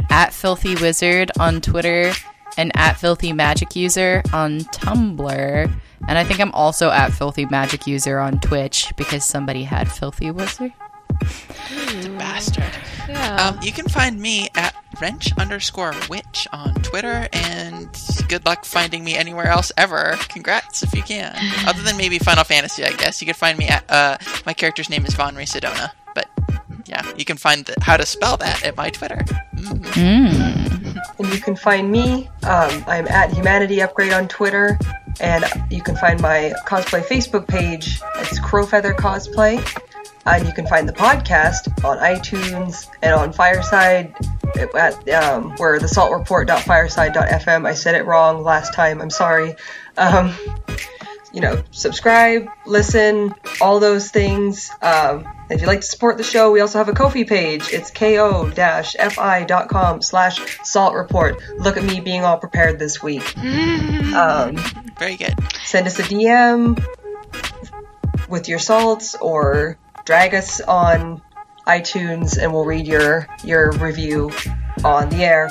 at 0.10 0.34
Filthy 0.34 0.76
Wizard 0.76 1.32
on 1.40 1.61
Twitter 1.61 2.14
and 2.57 2.72
at 2.76 2.94
Filthy 2.94 3.34
Magic 3.34 3.76
User 3.76 4.22
on 4.34 4.60
Tumblr. 4.61 5.72
And 6.07 6.18
I 6.18 6.24
think 6.24 6.40
I'm 6.40 6.52
also 6.53 6.90
at 6.91 7.11
Filthy 7.11 7.45
Magic 7.45 7.88
User 7.88 8.19
on 8.19 8.40
Twitch 8.40 8.94
because 8.98 9.26
somebody 9.26 9.64
had 9.64 9.91
Filthy 9.91 10.32
Wizard. 10.32 10.72
Bastard. 12.18 12.64
Yeah. 13.10 13.35
Um, 13.35 13.60
you 13.61 13.72
can 13.72 13.88
find 13.88 14.19
me 14.19 14.49
at 14.56 14.76
wrench 15.02 15.31
underscore 15.38 15.94
witch 16.10 16.48
on 16.52 16.73
Twitter, 16.76 17.27
and 17.31 17.89
good 18.27 18.45
luck 18.45 18.65
finding 18.65 19.03
me 19.03 19.15
anywhere 19.15 19.48
else 19.48 19.72
ever. 19.77 20.15
Congrats 20.30 20.84
if 20.84 20.94
you 20.94 21.03
can. 21.03 21.35
Other 21.68 21.81
than 21.84 21.98
maybe 21.98 22.19
Final 22.19 22.44
Fantasy, 22.44 22.84
I 22.84 22.91
guess. 22.91 23.22
You 23.22 23.26
can 23.26 23.35
find 23.35 23.57
me 23.57 23.68
at, 23.68 23.89
uh, 23.89 24.18
my 24.45 24.53
character's 24.53 24.89
name 24.89 25.06
is 25.06 25.14
Von 25.14 25.35
Sedona, 25.35 25.91
but 26.14 26.27
yeah, 26.85 27.03
you 27.18 27.26
can 27.26 27.38
find 27.38 27.65
the, 27.65 27.76
how 27.81 27.98
to 27.98 28.06
spell 28.06 28.38
that 28.38 28.64
at 28.64 28.76
my 28.76 28.89
Twitter. 28.89 29.23
And 29.95 31.34
you 31.34 31.39
can 31.39 31.56
find 31.56 31.91
me. 31.91 32.30
Um, 32.44 32.84
I'm 32.88 33.07
at 33.07 33.34
Humanity 33.34 33.81
Upgrade 33.81 34.14
on 34.14 34.27
Twitter, 34.27 34.77
and 35.19 35.45
you 35.69 35.81
can 35.81 35.95
find 35.95 36.22
my 36.22 36.53
cosplay 36.65 37.03
Facebook 37.03 37.48
page. 37.48 37.99
It's 38.18 38.39
Crowfeather 38.39 38.95
Cosplay. 38.95 39.57
And 40.28 40.45
you 40.45 40.54
can 40.54 40.68
find 40.68 40.88
the 40.88 40.94
podcast 40.94 41.84
on 41.86 41.98
iTunes 41.98 42.88
and 43.02 43.14
on 43.14 43.32
Fireside 43.34 44.14
at 44.76 45.10
um, 45.10 45.56
where 45.58 45.80
the 45.80 45.88
saltreport.fireside.fm. 45.88 47.66
I 47.66 47.74
said 47.74 47.95
it 47.95 48.06
wrong 48.06 48.44
last 48.44 48.74
time. 48.74 49.02
I'm 49.02 49.10
sorry. 49.10 49.56
Um, 49.98 50.36
you 51.34 51.41
know, 51.41 51.64
subscribe, 51.72 52.48
listen, 52.66 53.34
all 53.62 53.80
those 53.80 54.10
things. 54.10 54.72
Um, 54.82 55.28
if 55.49 55.62
you'd 55.62 55.68
like 55.68 55.82
to 55.82 55.86
support 55.86 56.18
the 56.18 56.24
show, 56.24 56.52
we 56.52 56.62
also 56.62 56.78
have 56.80 56.90
a 56.90 56.94
Ko-fi 56.94 57.24
page. 57.26 57.72
It's 57.72 57.91
ko-fi.com 57.91 58.41
slash 60.02 60.60
salt 60.64 60.94
report. 60.95 61.41
Look 61.60 61.78
at 61.78 61.84
me 61.84 61.99
being 61.99 62.24
all 62.24 62.38
prepared 62.38 62.80
this 62.80 63.02
week. 63.02 63.34
Um, 64.08 64.56
Very 64.98 65.16
good. 65.16 65.36
send 65.64 65.86
us 65.86 65.99
a 65.99 66.04
DM 66.04 66.82
with 68.30 68.48
your 68.48 68.58
salts 68.58 69.16
or 69.16 69.78
drag 70.08 70.34
us 70.34 70.62
on 70.62 71.22
iTunes 71.68 72.42
and 72.42 72.54
we'll 72.54 72.64
read 72.64 72.88
your 72.88 73.28
your 73.44 73.74
review 73.74 74.32
on 74.86 75.10
the 75.10 75.18
air. 75.18 75.50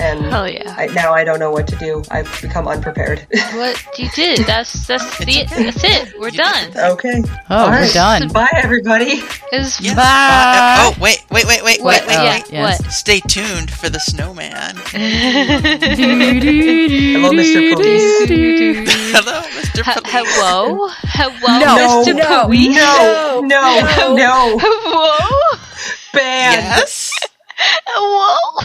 And 0.00 0.24
Hell 0.26 0.48
yeah. 0.48 0.74
I, 0.78 0.86
now 0.86 1.12
I 1.12 1.24
don't 1.24 1.38
know 1.38 1.50
what 1.50 1.66
to 1.68 1.76
do. 1.76 2.02
I've 2.10 2.26
become 2.40 2.66
unprepared. 2.66 3.26
what 3.52 3.98
you 3.98 4.08
did? 4.14 4.38
That's 4.46 4.86
that's 4.86 5.04
the 5.18 5.24
okay. 5.24 5.44
that's 5.70 5.84
it. 5.84 6.18
We're 6.18 6.30
You 6.30 6.38
done. 6.38 6.72
okay. 6.92 7.22
Oh, 7.50 7.56
All 7.56 7.66
we're 7.68 7.80
right. 7.82 7.92
done. 7.92 8.28
Bye, 8.28 8.48
everybody. 8.54 9.20
Is 9.52 9.78
Yes. 9.80 9.94
Bye. 9.96 10.02
Uh, 10.02 10.90
oh, 10.96 10.96
wait, 11.00 11.22
wait, 11.30 11.46
wait, 11.46 11.62
wait, 11.62 11.80
what? 11.82 12.00
wait, 12.00 12.08
wait, 12.08 12.14
yeah. 12.14 12.34
wait. 12.38 12.50
yes. 12.52 12.80
What? 12.82 12.90
Stay 13.04 13.20
tuned 13.20 13.70
for 13.70 13.90
the 13.90 14.00
snowman. 14.00 14.74
Hello, 16.00 17.30
Mr. 17.30 17.72
Police. 17.74 18.90
Hello, 19.12 19.42
Mr. 19.42 19.80
H- 19.80 19.96
Police. 19.96 20.12
hello, 20.12 20.88
hello, 21.02 21.58
No, 21.58 22.04
Mr. 22.04 22.16
no, 22.16 22.44
Police. 22.46 22.76
No, 22.76 23.40
no, 23.44 23.80
no. 23.80 24.14
no. 24.16 24.58
Whoa, 24.58 25.58
Ban. 26.14 26.52
Yes? 26.54 27.12
whoa. 27.96 28.64